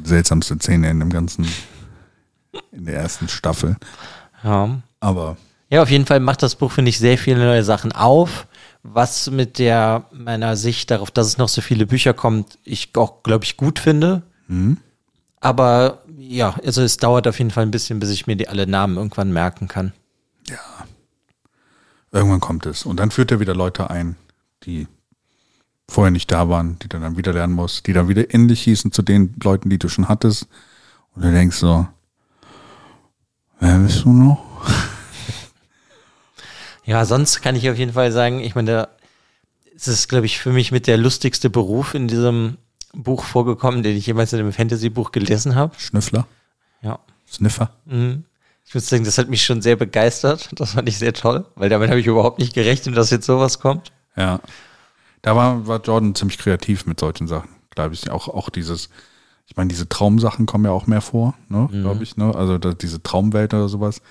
Seltsamste 0.04 0.58
Szene 0.58 0.90
in 0.90 1.00
dem 1.02 1.10
ganzen, 1.10 1.46
in 2.72 2.86
der 2.86 2.96
ersten 2.96 3.28
Staffel. 3.28 3.76
Ja. 4.44 4.82
Aber 5.02 5.36
Ja, 5.70 5.84
auf 5.84 5.90
jeden 5.90 6.06
Fall 6.06 6.22
macht 6.22 6.42
das 6.42 6.56
Buch, 6.56 6.72
finde 6.72 6.90
ich, 6.90 7.00
sehr 7.00 7.18
viele 7.18 7.44
neue 7.44 7.64
Sachen 7.64 7.92
auf. 7.92 8.48
Was 8.82 9.30
mit 9.30 9.60
der 9.60 10.06
meiner 10.14 10.56
Sicht 10.56 10.90
darauf, 10.90 11.12
dass 11.12 11.28
es 11.28 11.38
noch 11.38 11.50
so 11.50 11.62
viele 11.62 11.86
Bücher 11.86 12.14
kommt, 12.14 12.60
ich 12.64 12.96
auch, 12.96 13.22
glaube 13.24 13.44
ich, 13.44 13.58
gut 13.58 13.80
finde. 13.80 14.22
Aber 15.42 16.04
ja, 16.18 16.56
also 16.64 16.82
es 16.82 16.96
dauert 16.98 17.28
auf 17.28 17.40
jeden 17.40 17.52
Fall 17.52 17.64
ein 17.64 17.72
bisschen, 17.72 18.00
bis 18.00 18.10
ich 18.12 18.26
mir 18.26 18.38
die 18.38 18.48
alle 18.48 18.68
Namen 18.68 18.96
irgendwann 18.96 19.34
merken 19.34 19.68
kann. 19.68 19.92
irgendwann 22.12 22.40
kommt 22.40 22.66
es. 22.68 22.86
Und 22.86 23.02
dann 23.02 23.12
führt 23.12 23.32
er 23.32 23.40
wieder 23.42 23.54
Leute 23.56 23.90
ein, 23.90 24.16
die 24.64 24.88
vorher 25.90 26.12
nicht 26.12 26.32
da 26.32 26.50
waren, 26.50 26.78
die 26.80 26.90
du 26.90 27.00
dann 27.00 27.18
wieder 27.18 27.34
lernen 27.34 27.54
musst, 27.54 27.88
die 27.88 27.94
dann 27.94 28.08
wieder 28.08 28.34
ähnlich 28.34 28.62
hießen 28.64 28.92
zu 28.92 29.02
den 29.02 29.36
Leuten, 29.44 29.70
die 29.70 29.78
du 29.80 29.88
schon 29.90 30.08
hattest. 30.08 30.48
Und 31.16 31.24
du 31.24 31.32
denkst 31.32 31.58
so, 31.58 31.88
wer 33.60 33.78
bist 33.80 34.04
du 34.04 34.12
noch? 34.14 34.44
Ja, 36.88 37.04
sonst 37.06 37.42
kann 37.42 37.56
ich 37.56 37.68
auf 37.70 37.78
jeden 37.80 37.94
Fall 37.94 38.12
sagen, 38.12 38.40
ich 38.42 38.54
meine, 38.54 38.72
da 38.72 38.88
ist 39.76 39.88
es, 39.88 40.08
glaube 40.08 40.28
ich, 40.28 40.38
für 40.38 40.52
mich 40.52 40.72
mit 40.72 40.86
der 40.86 40.98
lustigste 40.98 41.50
Beruf 41.50 41.96
in 41.96 42.08
diesem 42.08 42.58
Buch 42.94 43.24
vorgekommen, 43.24 43.82
den 43.82 43.98
ich 43.98 44.06
jemals 44.06 44.34
in 44.34 44.40
einem 44.40 44.54
Fantasy-Buch 44.54 45.12
gelesen 45.12 45.56
habe. 45.56 45.74
Schnüffler, 45.80 46.28
Ja. 46.84 47.00
Sniffer. 47.28 47.72
Mhm. 47.86 48.24
Ich 48.68 48.76
muss 48.76 48.88
sagen, 48.88 49.04
das 49.04 49.18
hat 49.18 49.30
mich 49.30 49.44
schon 49.44 49.64
sehr 49.64 49.76
begeistert. 49.76 50.50
Das 50.54 50.74
fand 50.74 50.88
ich 50.88 51.00
sehr 51.00 51.14
toll, 51.14 51.46
weil 51.56 51.70
damit 51.70 51.90
habe 51.90 52.00
ich 52.00 52.06
überhaupt 52.06 52.38
nicht 52.38 52.54
gerechnet, 52.54 52.96
dass 52.96 53.10
jetzt 53.10 53.26
sowas 53.26 53.60
kommt. 53.60 53.92
Ja. 54.16 54.40
Da 55.26 55.36
war, 55.36 55.66
war 55.66 55.82
Jordan 55.82 56.14
ziemlich 56.14 56.38
kreativ 56.38 56.86
mit 56.86 57.00
solchen 57.00 57.28
Sachen, 57.28 57.50
glaube 57.72 57.96
ich. 57.96 58.12
Auch, 58.12 58.28
auch 58.28 58.52
dieses, 58.52 58.90
ich 59.48 59.58
meine, 59.58 59.70
diese 59.70 59.90
Traumsachen 59.90 60.46
kommen 60.46 60.66
ja 60.66 60.72
auch 60.72 60.86
mehr 60.86 61.02
vor, 61.02 61.34
ne, 61.50 61.68
glaube 61.72 62.04
ich, 62.04 62.16
ne? 62.16 62.36
Also 62.36 62.60
da, 62.60 62.76
diese 62.76 63.02
Traumwelt 63.02 63.56
oder 63.56 63.68
sowas. 63.68 64.04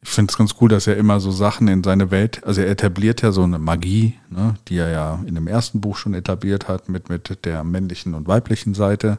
Ich 0.00 0.08
finde 0.08 0.30
es 0.30 0.38
ganz 0.38 0.54
cool, 0.58 0.70
dass 0.70 0.86
er 0.86 0.96
immer 0.96 1.20
so 1.20 1.30
Sachen 1.30 1.68
in 1.68 1.84
seine 1.84 2.10
Welt, 2.10 2.42
also 2.42 2.62
er 2.62 2.70
etabliert 2.70 3.20
ja 3.20 3.32
so 3.32 3.42
eine 3.42 3.58
Magie, 3.58 4.14
ne, 4.30 4.54
die 4.68 4.78
er 4.78 4.88
ja 4.88 5.22
in 5.26 5.34
dem 5.34 5.46
ersten 5.46 5.82
Buch 5.82 5.98
schon 5.98 6.14
etabliert 6.14 6.68
hat 6.68 6.88
mit, 6.88 7.10
mit 7.10 7.44
der 7.44 7.62
männlichen 7.62 8.14
und 8.14 8.26
weiblichen 8.26 8.72
Seite. 8.72 9.18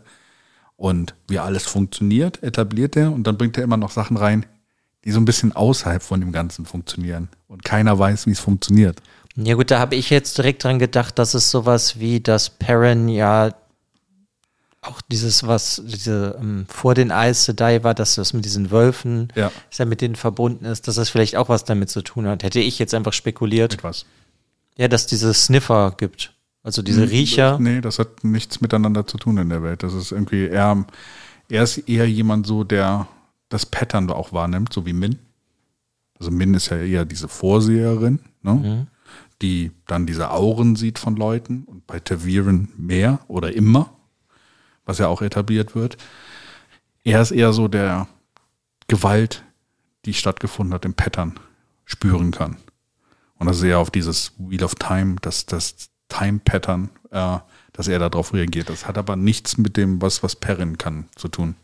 Und 0.76 1.14
wie 1.28 1.38
alles 1.38 1.68
funktioniert, 1.68 2.42
etabliert 2.42 2.96
er 2.98 3.12
und 3.12 3.28
dann 3.28 3.38
bringt 3.38 3.60
er 3.60 3.64
immer 3.64 3.78
noch 3.78 3.92
Sachen 3.92 4.18
rein, 4.18 4.48
die 5.06 5.12
so 5.12 5.20
ein 5.20 5.26
bisschen 5.26 5.52
außerhalb 5.52 6.02
von 6.02 6.20
dem 6.20 6.32
Ganzen 6.32 6.66
funktionieren. 6.66 7.30
Und 7.48 7.64
keiner 7.64 8.00
weiß, 8.00 8.26
wie 8.26 8.32
es 8.32 8.40
funktioniert. 8.40 9.04
Ja 9.36 9.56
gut, 9.56 9.72
da 9.72 9.80
habe 9.80 9.96
ich 9.96 10.10
jetzt 10.10 10.38
direkt 10.38 10.64
dran 10.64 10.80
gedacht, 10.80 11.18
dass 11.20 11.34
es 11.34 11.50
sowas 11.52 12.00
wie 12.00 12.20
das 12.20 12.50
Perrin 12.50 13.08
ja 13.10 13.54
auch 14.82 15.00
dieses, 15.12 15.46
was 15.46 15.82
diese 15.86 16.38
ähm, 16.40 16.66
vor 16.68 16.96
den 16.96 17.12
Aes 17.12 17.46
Sedai 17.46 17.84
war, 17.84 17.94
dass 17.94 18.16
das 18.16 18.34
mit 18.34 18.46
diesen 18.46 18.72
Wölfen, 18.72 19.32
Ja. 19.36 19.52
dass 19.70 19.80
er 19.80 19.86
mit 19.86 20.02
denen 20.02 20.16
verbunden 20.16 20.66
ist, 20.66 20.88
dass 20.88 20.96
das 20.96 21.10
vielleicht 21.10 21.36
auch 21.36 21.50
was 21.50 21.64
damit 21.66 21.90
zu 21.92 22.02
tun 22.02 22.28
hat. 22.28 22.42
Hätte 22.44 22.60
ich 22.60 22.80
jetzt 22.80 22.94
einfach 22.96 23.14
spekuliert, 23.14 23.76
Etwas. 23.76 24.06
ja, 24.78 24.88
dass 24.88 25.06
diese 25.06 25.34
Sniffer 25.36 25.94
gibt. 25.98 26.34
Also 26.64 26.82
diese 26.82 27.10
Riecher. 27.10 27.58
Nee, 27.60 27.82
das 27.82 28.00
hat 28.00 28.24
nichts 28.24 28.60
miteinander 28.62 29.06
zu 29.08 29.18
tun 29.18 29.38
in 29.38 29.50
der 29.50 29.62
Welt. 29.64 29.84
Das 29.84 29.94
ist 29.94 30.12
irgendwie 30.12 30.46
eher, 30.48 30.84
er 31.50 31.64
ist 31.64 31.78
eher 31.90 32.08
jemand 32.10 32.46
so, 32.48 32.64
der 32.64 33.08
das 33.50 33.66
Pattern 33.66 34.10
auch 34.10 34.34
wahrnimmt, 34.34 34.74
so 34.74 34.86
wie 34.86 34.94
Min. 34.94 35.20
Also 36.20 36.32
Min 36.32 36.54
ist 36.56 36.70
ja 36.70 36.78
eher 36.78 37.06
diese 37.06 37.28
Vorseherin, 37.28 38.20
ne? 38.42 38.88
Die 39.42 39.72
dann 39.88 40.06
diese 40.06 40.32
Auren 40.32 40.76
sieht 40.76 41.00
von 41.00 41.16
Leuten 41.16 41.64
und 41.64 41.88
bei 41.88 42.00
Taviren 42.00 42.70
mehr 42.78 43.20
oder 43.28 43.54
immer, 43.54 43.94
was 44.86 45.00
ja 45.00 45.08
auch 45.08 45.22
etabliert 45.22 45.76
wird. 45.76 45.98
Er 47.04 47.22
ist 47.22 47.32
eher 47.32 47.54
so 47.54 47.68
der 47.68 48.08
Gewalt, 48.88 49.44
die 50.06 50.14
stattgefunden 50.14 50.74
hat, 50.74 50.86
im 50.86 50.94
Pattern 50.94 51.40
spüren 51.86 52.32
kann. 52.32 52.58
Und 53.38 53.48
das 53.48 53.58
ist 53.58 53.64
eher 53.64 53.80
auf 53.80 53.90
dieses 53.90 54.34
Wheel 54.38 54.64
of 54.64 54.76
Time, 54.76 55.16
das, 55.22 55.46
das 55.46 55.90
Time-Pattern, 56.10 56.90
äh, 57.10 57.38
dass 57.74 57.88
er 57.88 58.00
darauf 58.00 58.34
reagiert. 58.34 58.70
Das 58.70 58.88
hat 58.88 58.98
aber 58.98 59.16
nichts 59.16 59.58
mit 59.58 59.78
dem, 59.78 60.02
was, 60.02 60.22
was 60.24 60.36
Perrin 60.36 60.78
kann, 60.78 61.08
zu 61.16 61.28
tun. 61.28 61.56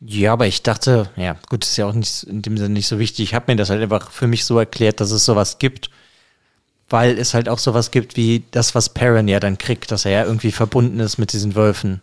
Ja, 0.00 0.32
aber 0.32 0.46
ich 0.46 0.62
dachte, 0.62 1.10
ja, 1.16 1.36
gut, 1.48 1.64
ist 1.64 1.76
ja 1.76 1.86
auch 1.86 1.92
nicht 1.92 2.22
in 2.24 2.42
dem 2.42 2.56
Sinne 2.56 2.70
nicht 2.70 2.88
so 2.88 2.98
wichtig. 2.98 3.22
Ich 3.22 3.34
habe 3.34 3.52
mir 3.52 3.56
das 3.56 3.70
halt 3.70 3.82
einfach 3.82 4.10
für 4.10 4.26
mich 4.26 4.44
so 4.44 4.58
erklärt, 4.58 5.00
dass 5.00 5.10
es 5.10 5.24
sowas 5.24 5.58
gibt, 5.58 5.90
weil 6.90 7.18
es 7.18 7.32
halt 7.34 7.48
auch 7.48 7.58
sowas 7.58 7.90
gibt 7.90 8.16
wie 8.16 8.44
das, 8.50 8.74
was 8.74 8.88
Perrin 8.88 9.28
ja 9.28 9.40
dann 9.40 9.56
kriegt, 9.56 9.90
dass 9.90 10.04
er 10.04 10.10
ja 10.10 10.24
irgendwie 10.24 10.52
verbunden 10.52 11.00
ist 11.00 11.18
mit 11.18 11.32
diesen 11.32 11.54
Wölfen. 11.54 12.02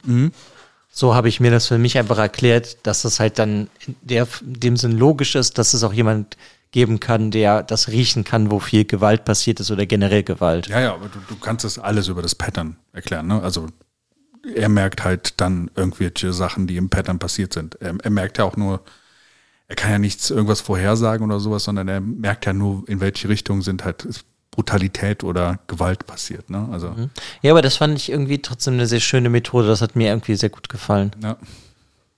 So 0.89 1.13
habe 1.13 1.29
ich 1.29 1.39
mir 1.39 1.51
das 1.51 1.67
für 1.67 1.77
mich 1.77 1.97
einfach 1.97 2.17
erklärt, 2.17 2.77
dass 2.87 3.03
es 3.03 3.19
halt 3.19 3.37
dann 3.37 3.69
in 3.85 3.95
der, 4.01 4.27
in 4.41 4.59
dem 4.59 4.77
Sinn 4.77 4.93
logisch 4.93 5.35
ist, 5.35 5.57
dass 5.57 5.73
es 5.73 5.83
auch 5.83 5.93
jemand 5.93 6.37
geben 6.71 6.99
kann, 6.99 7.31
der 7.31 7.63
das 7.63 7.89
riechen 7.89 8.23
kann, 8.23 8.49
wo 8.51 8.59
viel 8.59 8.85
Gewalt 8.85 9.25
passiert 9.25 9.59
ist 9.59 9.71
oder 9.71 9.85
generell 9.85 10.23
Gewalt. 10.23 10.67
Ja, 10.67 10.79
ja, 10.79 10.93
aber 10.93 11.07
du, 11.07 11.19
du 11.27 11.35
kannst 11.35 11.65
das 11.65 11.79
alles 11.79 12.07
über 12.07 12.21
das 12.21 12.35
Pattern 12.35 12.77
erklären. 12.93 13.27
Ne? 13.27 13.41
Also 13.41 13.67
er 14.55 14.69
merkt 14.69 15.03
halt 15.03 15.39
dann 15.39 15.69
irgendwelche 15.75 16.33
Sachen, 16.33 16.67
die 16.67 16.77
im 16.77 16.89
Pattern 16.89 17.19
passiert 17.19 17.53
sind. 17.53 17.75
Er, 17.81 17.95
er 18.01 18.09
merkt 18.09 18.37
ja 18.37 18.45
auch 18.45 18.57
nur, 18.57 18.81
er 19.67 19.75
kann 19.75 19.91
ja 19.91 19.99
nichts 19.99 20.29
irgendwas 20.29 20.61
vorhersagen 20.61 21.25
oder 21.25 21.39
sowas, 21.39 21.65
sondern 21.65 21.87
er 21.87 22.01
merkt 22.01 22.45
ja 22.45 22.53
nur, 22.53 22.87
in 22.87 23.01
welche 23.01 23.29
Richtung 23.29 23.61
sind 23.61 23.83
halt 23.83 24.07
Brutalität 24.57 25.23
oder 25.23 25.59
Gewalt 25.67 26.07
passiert. 26.07 26.49
Ne? 26.49 26.67
Also 26.71 26.95
Ja, 27.43 27.51
aber 27.51 27.61
das 27.61 27.77
fand 27.77 27.95
ich 27.95 28.09
irgendwie 28.09 28.41
trotzdem 28.41 28.73
eine 28.73 28.87
sehr 28.87 28.99
schöne 28.99 29.29
Methode. 29.29 29.67
Das 29.67 29.83
hat 29.83 29.95
mir 29.95 30.07
irgendwie 30.07 30.35
sehr 30.35 30.49
gut 30.49 30.67
gefallen. 30.67 31.11
ja. 31.21 31.37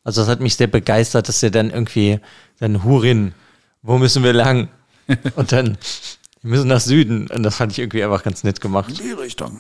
Also 0.06 0.22
das 0.22 0.30
hat 0.30 0.40
mich 0.40 0.56
sehr 0.56 0.68
begeistert, 0.68 1.28
dass 1.28 1.44
er 1.44 1.52
dann 1.52 1.70
irgendwie, 1.70 2.22
dann 2.60 2.86
Hurin, 2.86 3.34
wo 3.82 3.98
müssen 3.98 4.24
wir 4.24 4.32
lang? 4.32 4.70
Und 5.36 5.52
dann, 5.52 5.78
wir 6.42 6.52
müssen 6.52 6.70
nach 6.70 6.80
Süden. 6.80 7.28
Und 7.28 7.44
das 7.44 7.58
fand 7.58 7.74
ich 7.74 7.80
irgendwie 7.80 8.04
einfach 8.04 8.24
ganz 8.24 8.46
nett 8.46 8.62
gemacht. 8.62 8.98
die 8.98 9.12
Richtung. 9.12 9.60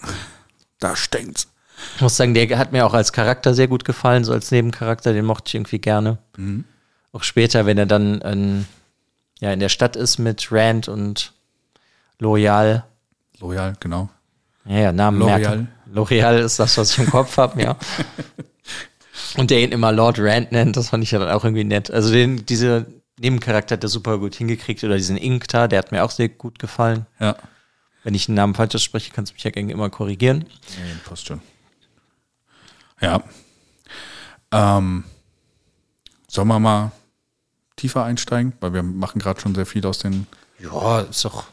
Da 0.79 0.95
stinkt's. 0.95 1.49
Ich 1.97 2.01
muss 2.01 2.15
sagen, 2.15 2.33
der 2.33 2.57
hat 2.57 2.71
mir 2.71 2.85
auch 2.85 2.93
als 2.93 3.11
Charakter 3.11 3.53
sehr 3.53 3.67
gut 3.67 3.83
gefallen, 3.83 4.23
so 4.23 4.31
als 4.31 4.49
Nebencharakter, 4.51 5.11
den 5.11 5.25
mochte 5.25 5.49
ich 5.49 5.55
irgendwie 5.55 5.79
gerne. 5.79 6.17
Auch 7.11 7.23
später, 7.23 7.65
wenn 7.65 7.77
er 7.77 7.85
dann 7.85 8.21
in, 8.21 8.65
ja, 9.41 9.51
in 9.51 9.59
der 9.59 9.69
Stadt 9.69 9.97
ist 9.97 10.17
mit 10.17 10.47
Rand 10.51 10.87
und 10.87 11.33
Loyal. 12.19 12.85
Loyal, 13.39 13.73
genau. 13.79 14.09
Ja, 14.65 14.77
ja, 14.77 14.91
Namen 14.91 15.21
L'Oreal. 15.21 15.39
merken. 15.39 15.67
L'Oreal 15.91 16.37
ist 16.39 16.59
das, 16.59 16.77
was 16.77 16.91
ich 16.91 16.99
im 16.99 17.09
Kopf 17.09 17.37
habe, 17.37 17.61
ja. 17.61 17.75
Und 19.37 19.51
der 19.51 19.61
ihn 19.61 19.71
immer 19.71 19.91
Lord 19.91 20.19
Rand 20.19 20.51
nennt, 20.51 20.75
das 20.75 20.89
fand 20.89 21.03
ich 21.03 21.11
ja 21.11 21.19
dann 21.19 21.29
auch 21.29 21.43
irgendwie 21.43 21.63
nett. 21.63 21.91
Also 21.91 22.11
den, 22.11 22.45
diese 22.45 22.87
Nebencharakter 23.19 23.75
hat 23.75 23.83
er 23.83 23.89
super 23.89 24.17
gut 24.17 24.35
hingekriegt. 24.35 24.83
Oder 24.83 24.97
diesen 24.97 25.17
Inkta, 25.17 25.67
der 25.67 25.79
hat 25.79 25.91
mir 25.91 26.03
auch 26.03 26.11
sehr 26.11 26.29
gut 26.29 26.59
gefallen. 26.59 27.05
Ja. 27.19 27.35
Wenn 28.03 28.15
ich 28.15 28.25
den 28.25 28.35
Namen 28.35 28.55
falsch 28.55 28.75
ausspreche, 28.75 29.11
kannst 29.13 29.31
du 29.31 29.33
mich 29.35 29.43
ja 29.43 29.51
gerne 29.51 29.71
immer 29.71 29.89
korrigieren. 29.89 30.45
Nee, 30.77 30.95
passt 31.05 31.27
schon. 31.27 31.41
Ja. 33.01 33.23
Ähm, 34.51 35.03
sollen 36.27 36.47
wir 36.47 36.59
mal 36.59 36.91
tiefer 37.75 38.03
einsteigen? 38.03 38.53
Weil 38.61 38.73
wir 38.73 38.83
machen 38.83 39.19
gerade 39.19 39.39
schon 39.39 39.53
sehr 39.53 39.65
viel 39.65 39.85
aus 39.85 39.99
den. 39.99 40.27
Ja, 40.59 41.01
ist 41.01 41.23
doch 41.23 41.45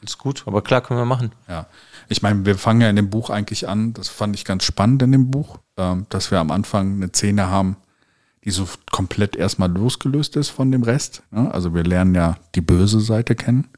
alles 0.00 0.18
gut. 0.18 0.44
Aber 0.46 0.62
klar, 0.62 0.80
können 0.80 1.00
wir 1.00 1.04
machen. 1.04 1.32
Ja. 1.48 1.66
Ich 2.08 2.22
meine, 2.22 2.46
wir 2.46 2.56
fangen 2.56 2.80
ja 2.80 2.90
in 2.90 2.96
dem 2.96 3.10
Buch 3.10 3.30
eigentlich 3.30 3.68
an. 3.68 3.92
Das 3.92 4.08
fand 4.08 4.34
ich 4.34 4.44
ganz 4.44 4.64
spannend 4.64 5.02
in 5.02 5.12
dem 5.12 5.30
Buch, 5.30 5.58
ähm, 5.76 6.06
dass 6.08 6.30
wir 6.30 6.38
am 6.38 6.50
Anfang 6.50 6.94
eine 6.94 7.08
Szene 7.08 7.48
haben, 7.48 7.76
die 8.44 8.50
so 8.50 8.68
komplett 8.90 9.36
erstmal 9.36 9.70
losgelöst 9.70 10.36
ist 10.36 10.48
von 10.48 10.70
dem 10.70 10.82
Rest. 10.82 11.22
Ne? 11.30 11.52
Also 11.52 11.74
wir 11.74 11.84
lernen 11.84 12.14
ja 12.14 12.36
die 12.54 12.60
böse 12.60 13.00
Seite 13.00 13.34
kennen. 13.34 13.68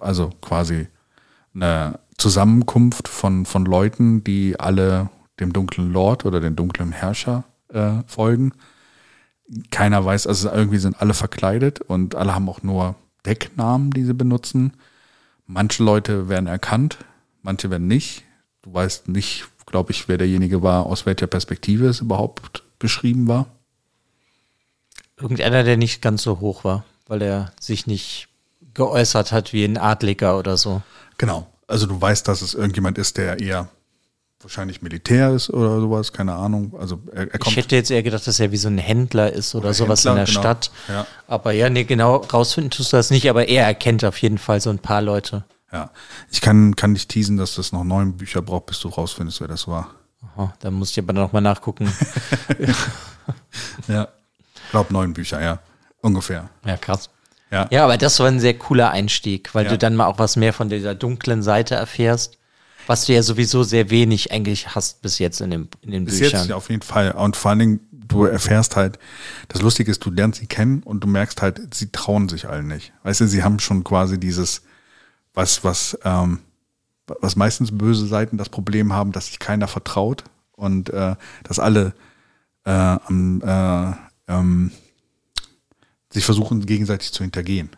Also 0.00 0.30
quasi 0.42 0.88
eine 1.54 1.98
Zusammenkunft 2.18 3.08
von, 3.08 3.46
von 3.46 3.64
Leuten, 3.64 4.22
die 4.22 4.58
alle 4.60 5.08
dem 5.40 5.52
dunklen 5.52 5.92
Lord 5.92 6.24
oder 6.24 6.40
dem 6.40 6.56
dunklen 6.56 6.92
Herrscher 6.92 7.44
äh, 7.68 8.02
folgen. 8.06 8.52
Keiner 9.70 10.04
weiß, 10.04 10.26
also 10.26 10.50
irgendwie 10.50 10.78
sind 10.78 11.00
alle 11.00 11.14
verkleidet 11.14 11.80
und 11.80 12.14
alle 12.14 12.34
haben 12.34 12.48
auch 12.48 12.62
nur 12.62 12.94
Decknamen, 13.26 13.90
die 13.90 14.04
sie 14.04 14.14
benutzen. 14.14 14.74
Manche 15.46 15.82
Leute 15.82 16.28
werden 16.28 16.46
erkannt, 16.46 16.98
manche 17.42 17.70
werden 17.70 17.86
nicht. 17.86 18.24
Du 18.62 18.72
weißt 18.72 19.08
nicht, 19.08 19.46
glaube 19.66 19.92
ich, 19.92 20.08
wer 20.08 20.18
derjenige 20.18 20.62
war, 20.62 20.86
aus 20.86 21.06
welcher 21.06 21.26
Perspektive 21.26 21.86
es 21.86 22.00
überhaupt 22.00 22.62
beschrieben 22.78 23.28
war. 23.28 23.46
Irgendeiner, 25.18 25.62
der 25.62 25.76
nicht 25.76 26.02
ganz 26.02 26.22
so 26.22 26.40
hoch 26.40 26.64
war, 26.64 26.84
weil 27.06 27.22
er 27.22 27.52
sich 27.60 27.86
nicht 27.86 28.28
geäußert 28.72 29.32
hat 29.32 29.52
wie 29.52 29.64
ein 29.64 29.76
Adliger 29.78 30.38
oder 30.38 30.56
so. 30.56 30.82
Genau. 31.18 31.46
Also 31.66 31.86
du 31.86 32.00
weißt, 32.00 32.26
dass 32.28 32.42
es 32.42 32.54
irgendjemand 32.54 32.98
ist, 32.98 33.16
der 33.16 33.40
eher 33.40 33.68
wahrscheinlich 34.44 34.82
Militär 34.82 35.30
ist 35.30 35.50
oder 35.50 35.80
sowas, 35.80 36.12
keine 36.12 36.34
Ahnung. 36.34 36.74
Also 36.78 37.00
er, 37.12 37.22
er 37.28 37.34
Ich 37.34 37.40
kommt. 37.40 37.56
hätte 37.56 37.74
jetzt 37.76 37.90
eher 37.90 38.02
gedacht, 38.02 38.26
dass 38.26 38.38
er 38.38 38.52
wie 38.52 38.56
so 38.56 38.68
ein 38.68 38.78
Händler 38.78 39.32
ist 39.32 39.54
oder, 39.54 39.64
Oder 39.66 39.74
sowas 39.74 40.04
Händler, 40.04 40.12
in 40.12 40.16
der 40.16 40.26
genau. 40.26 40.40
Stadt. 40.40 40.70
Ja. 40.88 41.06
Aber 41.26 41.52
ja, 41.52 41.68
nee, 41.70 41.84
genau 41.84 42.16
rausfinden 42.16 42.70
tust 42.70 42.92
du 42.92 42.96
das 42.96 43.10
nicht, 43.10 43.28
aber 43.28 43.48
er 43.48 43.64
erkennt 43.66 44.04
auf 44.04 44.18
jeden 44.18 44.38
Fall 44.38 44.60
so 44.60 44.70
ein 44.70 44.78
paar 44.78 45.02
Leute. 45.02 45.44
Ja. 45.72 45.90
Ich 46.30 46.40
kann, 46.40 46.76
kann 46.76 46.92
nicht 46.92 47.08
teasen, 47.08 47.36
dass 47.36 47.56
das 47.56 47.72
noch 47.72 47.82
neun 47.84 48.16
Bücher 48.16 48.42
braucht, 48.42 48.66
bis 48.66 48.78
du 48.80 48.88
rausfindest, 48.88 49.40
wer 49.40 49.48
das 49.48 49.66
war. 49.66 49.90
Aha, 50.36 50.54
da 50.60 50.70
muss 50.70 50.90
ich 50.92 50.98
aber 50.98 51.12
nochmal 51.12 51.42
nachgucken. 51.42 51.92
Ja. 53.88 54.08
Ich 54.64 54.70
glaube 54.70 54.92
neun 54.92 55.12
Bücher, 55.14 55.40
ja. 55.42 55.58
Ungefähr. 56.00 56.48
ja, 56.66 56.76
krass. 56.76 57.08
Ja. 57.50 57.66
Ja, 57.70 57.84
aber 57.84 57.96
das 57.96 58.18
war 58.20 58.26
ein 58.26 58.40
sehr 58.40 58.54
cooler 58.58 58.90
Einstieg, 58.90 59.54
weil 59.54 59.64
Ja. 59.66 59.70
du 59.70 59.78
dann 59.78 59.94
mal 59.96 60.06
auch 60.06 60.18
was 60.18 60.36
mehr 60.36 60.52
von 60.52 60.68
dieser 60.68 60.94
dunklen 60.94 61.42
Seite 61.42 61.74
erfährst, 61.76 62.36
was 62.86 63.06
du 63.06 63.14
ja 63.14 63.22
sowieso 63.22 63.62
sehr 63.62 63.90
wenig 63.90 64.32
eigentlich 64.32 64.74
hast 64.74 65.02
bis 65.02 65.18
jetzt 65.18 65.40
in, 65.40 65.50
dem, 65.50 65.68
in 65.82 65.90
den 65.90 66.04
Bis 66.04 66.18
Büchern. 66.18 66.40
jetzt 66.40 66.50
ja 66.50 66.56
auf 66.56 66.70
jeden 66.70 66.82
Fall. 66.82 67.12
Und 67.12 67.36
vor 67.36 67.50
allen 67.50 67.58
Dingen, 67.60 67.80
du 67.92 68.24
erfährst 68.24 68.76
halt, 68.76 68.98
das 69.48 69.62
Lustige 69.62 69.90
ist, 69.90 70.04
du 70.04 70.10
lernst 70.10 70.40
sie 70.40 70.46
kennen 70.46 70.82
und 70.82 71.00
du 71.00 71.06
merkst 71.06 71.42
halt, 71.42 71.74
sie 71.74 71.90
trauen 71.90 72.28
sich 72.28 72.48
allen 72.48 72.66
nicht. 72.66 72.92
Weißt 73.02 73.20
du, 73.20 73.28
sie 73.28 73.42
haben 73.42 73.58
schon 73.58 73.84
quasi 73.84 74.18
dieses, 74.18 74.62
was, 75.32 75.64
was, 75.64 75.98
ähm, 76.04 76.40
was 77.06 77.36
meistens 77.36 77.76
böse 77.76 78.06
Seiten 78.06 78.38
das 78.38 78.48
Problem 78.48 78.92
haben, 78.92 79.12
dass 79.12 79.26
sich 79.26 79.38
keiner 79.38 79.68
vertraut 79.68 80.24
und 80.52 80.90
äh, 80.90 81.16
dass 81.42 81.58
alle 81.58 81.94
äh, 82.64 82.94
äh, 82.94 83.92
ähm, 84.28 84.70
sich 86.10 86.24
versuchen, 86.24 86.64
gegenseitig 86.64 87.12
zu 87.12 87.22
hintergehen. 87.22 87.70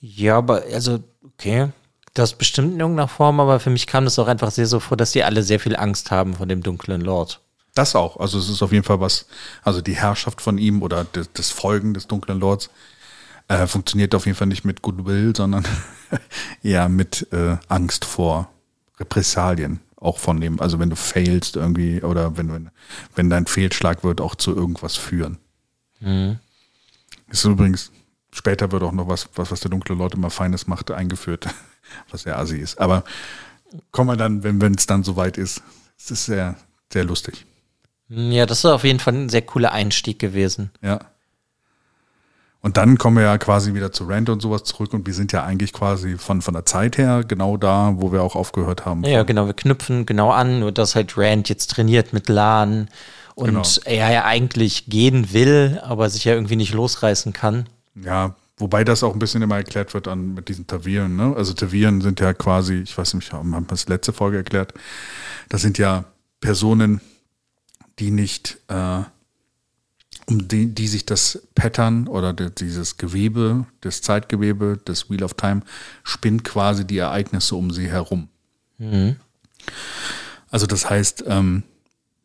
Ja, 0.00 0.38
aber 0.38 0.62
also, 0.72 1.02
okay. 1.22 1.70
Das 2.16 2.32
bestimmt 2.32 2.72
in 2.72 2.80
irgendeiner 2.80 3.08
Form, 3.08 3.40
aber 3.40 3.60
für 3.60 3.68
mich 3.68 3.86
kam 3.86 4.04
das 4.04 4.18
auch 4.18 4.26
einfach 4.26 4.50
sehr 4.50 4.66
so 4.66 4.80
vor, 4.80 4.96
dass 4.96 5.12
die 5.12 5.22
alle 5.22 5.42
sehr 5.42 5.60
viel 5.60 5.76
Angst 5.76 6.10
haben 6.10 6.32
vor 6.32 6.46
dem 6.46 6.62
dunklen 6.62 7.02
Lord. 7.02 7.42
Das 7.74 7.94
auch. 7.94 8.16
Also 8.16 8.38
es 8.38 8.48
ist 8.48 8.62
auf 8.62 8.72
jeden 8.72 8.84
Fall 8.84 9.00
was, 9.00 9.26
also 9.62 9.82
die 9.82 9.96
Herrschaft 9.96 10.40
von 10.40 10.56
ihm 10.56 10.80
oder 10.80 11.04
das, 11.12 11.30
das 11.34 11.50
Folgen 11.50 11.92
des 11.92 12.06
dunklen 12.06 12.40
Lords 12.40 12.70
äh, 13.48 13.66
funktioniert 13.66 14.14
auf 14.14 14.24
jeden 14.24 14.34
Fall 14.34 14.46
nicht 14.46 14.64
mit 14.64 14.80
Goodwill, 14.80 15.36
sondern 15.36 15.66
eher 16.62 16.88
mit 16.88 17.30
äh, 17.34 17.58
Angst 17.68 18.06
vor 18.06 18.48
Repressalien. 18.98 19.80
Auch 19.96 20.16
von 20.16 20.40
dem, 20.40 20.58
also 20.58 20.78
wenn 20.78 20.88
du 20.88 20.96
failst 20.96 21.56
irgendwie 21.56 22.02
oder 22.02 22.38
wenn, 22.38 22.50
wenn, 22.50 22.70
wenn 23.14 23.28
dein 23.28 23.46
Fehlschlag 23.46 24.04
wird, 24.04 24.22
auch 24.22 24.36
zu 24.36 24.56
irgendwas 24.56 24.96
führen. 24.96 25.36
Mhm. 26.00 26.38
Ist 27.28 27.44
übrigens, 27.44 27.92
später 28.36 28.70
wird 28.70 28.82
auch 28.82 28.92
noch 28.92 29.08
was, 29.08 29.28
was, 29.34 29.50
was 29.50 29.60
der 29.60 29.70
dunkle 29.70 29.96
Lord 29.96 30.14
immer 30.14 30.30
Feines 30.30 30.66
macht, 30.66 30.90
eingeführt, 30.90 31.46
was 32.10 32.22
sehr 32.22 32.38
assi 32.38 32.58
ist. 32.58 32.78
Aber 32.78 33.04
kommen 33.90 34.10
wir 34.10 34.16
dann, 34.16 34.42
wenn 34.42 34.74
es 34.74 34.86
dann 34.86 35.02
soweit 35.02 35.38
ist. 35.38 35.62
Es 35.98 36.10
ist 36.10 36.26
sehr, 36.26 36.56
sehr 36.92 37.04
lustig. 37.04 37.46
Ja, 38.08 38.46
das 38.46 38.58
ist 38.58 38.66
auf 38.66 38.84
jeden 38.84 39.00
Fall 39.00 39.14
ein 39.14 39.28
sehr 39.28 39.42
cooler 39.42 39.72
Einstieg 39.72 40.18
gewesen. 40.18 40.70
Ja. 40.82 41.00
Und 42.60 42.76
dann 42.76 42.98
kommen 42.98 43.16
wir 43.16 43.24
ja 43.24 43.38
quasi 43.38 43.74
wieder 43.74 43.92
zu 43.92 44.04
Rand 44.04 44.28
und 44.28 44.42
sowas 44.42 44.64
zurück 44.64 44.92
und 44.92 45.06
wir 45.06 45.14
sind 45.14 45.32
ja 45.32 45.44
eigentlich 45.44 45.72
quasi 45.72 46.18
von, 46.18 46.42
von 46.42 46.54
der 46.54 46.64
Zeit 46.64 46.98
her 46.98 47.22
genau 47.26 47.56
da, 47.56 47.94
wo 47.96 48.12
wir 48.12 48.22
auch 48.22 48.34
aufgehört 48.34 48.84
haben. 48.84 49.04
Ja, 49.04 49.22
genau, 49.22 49.46
wir 49.46 49.54
knüpfen 49.54 50.04
genau 50.04 50.30
an, 50.30 50.60
nur 50.60 50.72
dass 50.72 50.94
halt 50.94 51.16
Rand 51.16 51.48
jetzt 51.48 51.70
trainiert 51.70 52.12
mit 52.12 52.28
Lan 52.28 52.88
und 53.36 53.46
genau. 53.46 53.62
er 53.84 54.10
ja 54.10 54.24
eigentlich 54.24 54.86
gehen 54.86 55.32
will, 55.32 55.80
aber 55.84 56.10
sich 56.10 56.24
ja 56.24 56.34
irgendwie 56.34 56.56
nicht 56.56 56.74
losreißen 56.74 57.32
kann. 57.32 57.68
Ja, 58.02 58.36
wobei 58.58 58.84
das 58.84 59.02
auch 59.02 59.12
ein 59.12 59.18
bisschen 59.18 59.42
immer 59.42 59.56
erklärt 59.56 59.94
wird 59.94 60.08
an, 60.08 60.34
mit 60.34 60.48
diesen 60.48 60.66
Taviren. 60.66 61.16
Ne? 61.16 61.34
Also 61.36 61.52
Taviren 61.52 62.00
sind 62.00 62.20
ja 62.20 62.32
quasi, 62.34 62.74
ich 62.80 62.96
weiß 62.96 63.14
nicht, 63.14 63.32
haben 63.32 63.50
wir 63.50 63.60
das 63.62 63.88
letzte 63.88 64.12
Folge 64.12 64.38
erklärt, 64.38 64.74
das 65.48 65.62
sind 65.62 65.78
ja 65.78 66.04
Personen, 66.40 67.00
die 67.98 68.10
nicht 68.10 68.58
äh, 68.68 69.02
um 70.26 70.48
die, 70.48 70.66
die 70.66 70.88
sich 70.88 71.06
das 71.06 71.46
Pattern 71.54 72.08
oder 72.08 72.32
die, 72.32 72.50
dieses 72.50 72.96
Gewebe, 72.96 73.66
das 73.80 74.02
Zeitgewebe, 74.02 74.78
das 74.84 75.08
Wheel 75.08 75.22
of 75.22 75.34
Time, 75.34 75.62
spinnt 76.02 76.44
quasi 76.44 76.84
die 76.84 76.98
Ereignisse 76.98 77.54
um 77.54 77.70
sie 77.70 77.88
herum. 77.88 78.28
Mhm. 78.78 79.16
Also 80.50 80.66
das 80.66 80.88
heißt, 80.90 81.24
ähm, 81.26 81.62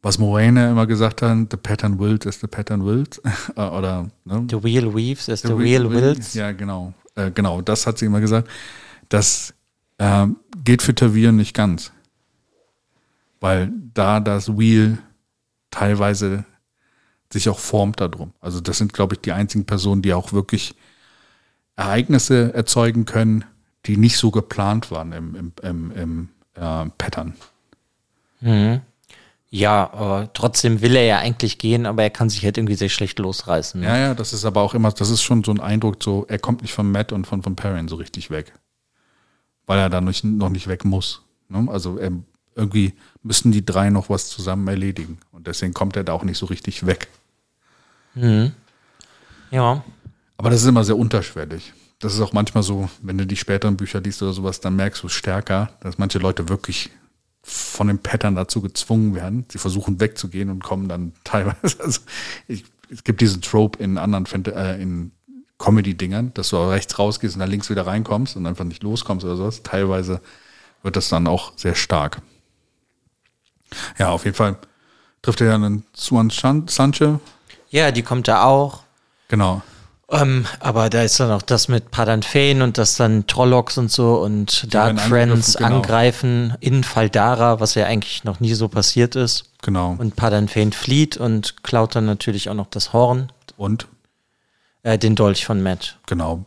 was 0.01 0.17
Moraine 0.17 0.69
immer 0.69 0.87
gesagt 0.87 1.21
hat, 1.21 1.51
the 1.51 1.57
pattern 1.57 1.99
wills 1.99 2.25
as 2.25 2.39
the 2.39 2.47
pattern 2.47 2.85
wills. 2.85 3.21
Äh, 3.55 3.61
oder, 3.61 4.09
ne? 4.25 4.45
The 4.49 4.63
wheel 4.63 4.93
weaves 4.93 5.29
as 5.29 5.41
the, 5.41 5.49
the 5.49 5.57
wheel 5.57 5.89
wills. 5.89 6.33
Ja, 6.33 6.51
genau. 6.51 6.93
Äh, 7.15 7.31
genau, 7.31 7.61
das 7.61 7.85
hat 7.85 7.97
sie 7.97 8.05
immer 8.05 8.21
gesagt. 8.21 8.49
Das 9.09 9.53
äh, 9.97 10.27
geht 10.63 10.81
für 10.81 10.95
Tavir 10.95 11.31
nicht 11.31 11.53
ganz. 11.53 11.91
Weil 13.39 13.71
da 13.93 14.19
das 14.19 14.57
Wheel 14.57 14.99
teilweise 15.69 16.45
sich 17.31 17.49
auch 17.49 17.59
formt 17.59 17.99
darum. 17.99 18.33
Also 18.39 18.59
das 18.59 18.77
sind, 18.77 18.93
glaube 18.93 19.15
ich, 19.15 19.21
die 19.21 19.31
einzigen 19.31 19.65
Personen, 19.65 20.01
die 20.01 20.13
auch 20.13 20.33
wirklich 20.33 20.75
Ereignisse 21.75 22.53
erzeugen 22.53 23.05
können, 23.05 23.45
die 23.85 23.97
nicht 23.97 24.17
so 24.17 24.31
geplant 24.31 24.91
waren 24.91 25.11
im, 25.11 25.35
im, 25.35 25.53
im, 25.63 25.91
im 25.91 26.29
äh, 26.55 26.89
Pattern. 26.97 27.35
Mhm. 28.41 28.81
Ja, 29.53 29.91
aber 29.91 30.31
trotzdem 30.33 30.79
will 30.81 30.95
er 30.95 31.03
ja 31.03 31.17
eigentlich 31.19 31.57
gehen, 31.57 31.85
aber 31.85 32.03
er 32.03 32.09
kann 32.09 32.29
sich 32.29 32.43
halt 32.45 32.57
irgendwie 32.57 32.75
sehr 32.75 32.87
schlecht 32.87 33.19
losreißen. 33.19 33.81
Ne? 33.81 33.85
Ja, 33.85 33.97
ja, 33.97 34.13
das 34.13 34.31
ist 34.31 34.45
aber 34.45 34.61
auch 34.61 34.73
immer, 34.73 34.93
das 34.93 35.09
ist 35.09 35.21
schon 35.21 35.43
so 35.43 35.51
ein 35.51 35.59
Eindruck, 35.59 36.01
so, 36.01 36.25
er 36.29 36.39
kommt 36.39 36.61
nicht 36.61 36.73
von 36.73 36.89
Matt 36.89 37.11
und 37.11 37.27
von, 37.27 37.43
von 37.43 37.57
Perrin 37.57 37.89
so 37.89 37.97
richtig 37.97 38.29
weg. 38.31 38.53
Weil 39.65 39.79
er 39.79 39.89
da 39.89 39.99
noch, 39.99 40.13
noch 40.23 40.49
nicht 40.49 40.67
weg 40.67 40.85
muss. 40.85 41.23
Ne? 41.49 41.67
Also 41.69 41.97
er, 41.97 42.11
irgendwie 42.55 42.93
müssen 43.23 43.51
die 43.51 43.65
drei 43.65 43.89
noch 43.89 44.09
was 44.09 44.29
zusammen 44.29 44.69
erledigen. 44.69 45.19
Und 45.33 45.47
deswegen 45.47 45.73
kommt 45.73 45.97
er 45.97 46.05
da 46.05 46.13
auch 46.13 46.23
nicht 46.23 46.37
so 46.37 46.45
richtig 46.45 46.85
weg. 46.85 47.09
Mhm. 48.15 48.53
Ja. 49.51 49.83
Aber 50.37 50.49
das 50.49 50.61
ist 50.61 50.67
immer 50.67 50.85
sehr 50.85 50.97
unterschwellig. 50.97 51.73
Das 51.99 52.13
ist 52.13 52.21
auch 52.21 52.31
manchmal 52.31 52.63
so, 52.63 52.89
wenn 53.01 53.17
du 53.17 53.27
die 53.27 53.35
späteren 53.35 53.75
Bücher 53.75 53.99
liest 53.99 54.23
oder 54.23 54.31
sowas, 54.31 54.61
dann 54.61 54.77
merkst 54.77 55.03
du 55.03 55.09
stärker, 55.09 55.71
dass 55.81 55.97
manche 55.97 56.19
Leute 56.19 56.47
wirklich 56.47 56.89
von 57.43 57.87
den 57.87 57.99
Pattern 57.99 58.35
dazu 58.35 58.61
gezwungen 58.61 59.15
werden. 59.15 59.45
Sie 59.49 59.57
versuchen 59.57 59.99
wegzugehen 59.99 60.49
und 60.49 60.63
kommen 60.63 60.87
dann 60.87 61.13
teilweise. 61.23 61.83
Also 61.83 62.01
ich, 62.47 62.65
es 62.89 63.03
gibt 63.03 63.21
diesen 63.21 63.41
Trope 63.41 63.81
in 63.81 63.97
anderen 63.97 64.25
äh, 64.45 64.81
in 64.81 65.11
Comedy-Dingern, 65.57 66.33
dass 66.33 66.49
du 66.49 66.57
rechts 66.57 66.97
rausgehst 66.97 67.35
und 67.35 67.39
dann 67.39 67.49
links 67.49 67.69
wieder 67.69 67.85
reinkommst 67.85 68.35
und 68.35 68.45
einfach 68.45 68.65
nicht 68.65 68.83
loskommst 68.83 69.25
oder 69.25 69.37
sowas. 69.37 69.63
Teilweise 69.63 70.21
wird 70.83 70.95
das 70.95 71.09
dann 71.09 71.27
auch 71.27 71.53
sehr 71.55 71.75
stark. 71.75 72.21
Ja, 73.97 74.09
auf 74.09 74.25
jeden 74.25 74.35
Fall 74.35 74.57
trifft 75.21 75.41
er 75.41 75.47
ja 75.47 75.55
einen 75.55 75.85
Suan 75.93 76.29
Sanche, 76.29 77.19
ja, 77.71 77.91
die 77.91 78.03
kommt 78.03 78.27
da 78.27 78.43
auch. 78.43 78.83
Genau. 79.29 79.61
Ähm, 80.11 80.45
aber 80.59 80.89
da 80.89 81.03
ist 81.03 81.19
dann 81.21 81.31
auch 81.31 81.41
das 81.41 81.69
mit 81.69 81.89
Padan 81.89 82.21
Fane 82.21 82.63
und 82.63 82.77
das 82.77 82.95
dann 82.95 83.27
Trollocs 83.27 83.77
und 83.77 83.89
so 83.89 84.21
und 84.21 84.73
Dark 84.73 84.99
Friends 84.99 85.55
genau. 85.55 85.77
angreifen 85.77 86.53
in 86.59 86.83
Faldara, 86.83 87.61
was 87.61 87.75
ja 87.75 87.85
eigentlich 87.85 88.25
noch 88.25 88.41
nie 88.41 88.53
so 88.53 88.67
passiert 88.67 89.15
ist. 89.15 89.45
Genau. 89.61 89.95
Und 89.97 90.17
Padan 90.17 90.49
Fane 90.49 90.73
flieht 90.73 91.15
und 91.15 91.63
klaut 91.63 91.95
dann 91.95 92.05
natürlich 92.05 92.49
auch 92.49 92.55
noch 92.55 92.67
das 92.67 92.91
Horn. 92.91 93.31
Und? 93.55 93.87
Äh, 94.83 94.97
den 94.97 95.15
Dolch 95.15 95.45
von 95.45 95.63
Matt. 95.63 95.97
Genau. 96.07 96.43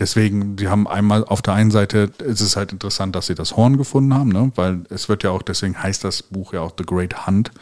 Deswegen, 0.00 0.56
die 0.56 0.66
haben 0.66 0.88
einmal 0.88 1.24
auf 1.24 1.40
der 1.40 1.54
einen 1.54 1.70
Seite 1.70 2.10
ist 2.18 2.40
es 2.40 2.56
halt 2.56 2.72
interessant, 2.72 3.14
dass 3.14 3.26
sie 3.26 3.36
das 3.36 3.56
Horn 3.56 3.76
gefunden 3.76 4.12
haben, 4.12 4.30
ne? 4.30 4.50
weil 4.56 4.82
es 4.90 5.08
wird 5.08 5.22
ja 5.22 5.30
auch, 5.30 5.42
deswegen 5.42 5.80
heißt 5.80 6.02
das 6.02 6.24
Buch 6.24 6.52
ja 6.52 6.62
auch 6.62 6.72
The 6.76 6.84
Great 6.84 7.28
Hunt. 7.28 7.52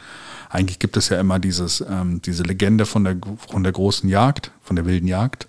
Eigentlich 0.53 0.77
gibt 0.77 0.95
es 0.97 1.09
ja 1.09 1.19
immer 1.19 1.39
dieses, 1.39 1.81
ähm, 1.81 2.21
diese 2.21 2.43
Legende 2.43 2.85
von 2.85 3.03
der, 3.03 3.17
von 3.47 3.63
der 3.63 3.71
großen 3.71 4.07
Jagd, 4.07 4.51
von 4.61 4.75
der 4.75 4.85
wilden 4.85 5.07
Jagd, 5.07 5.47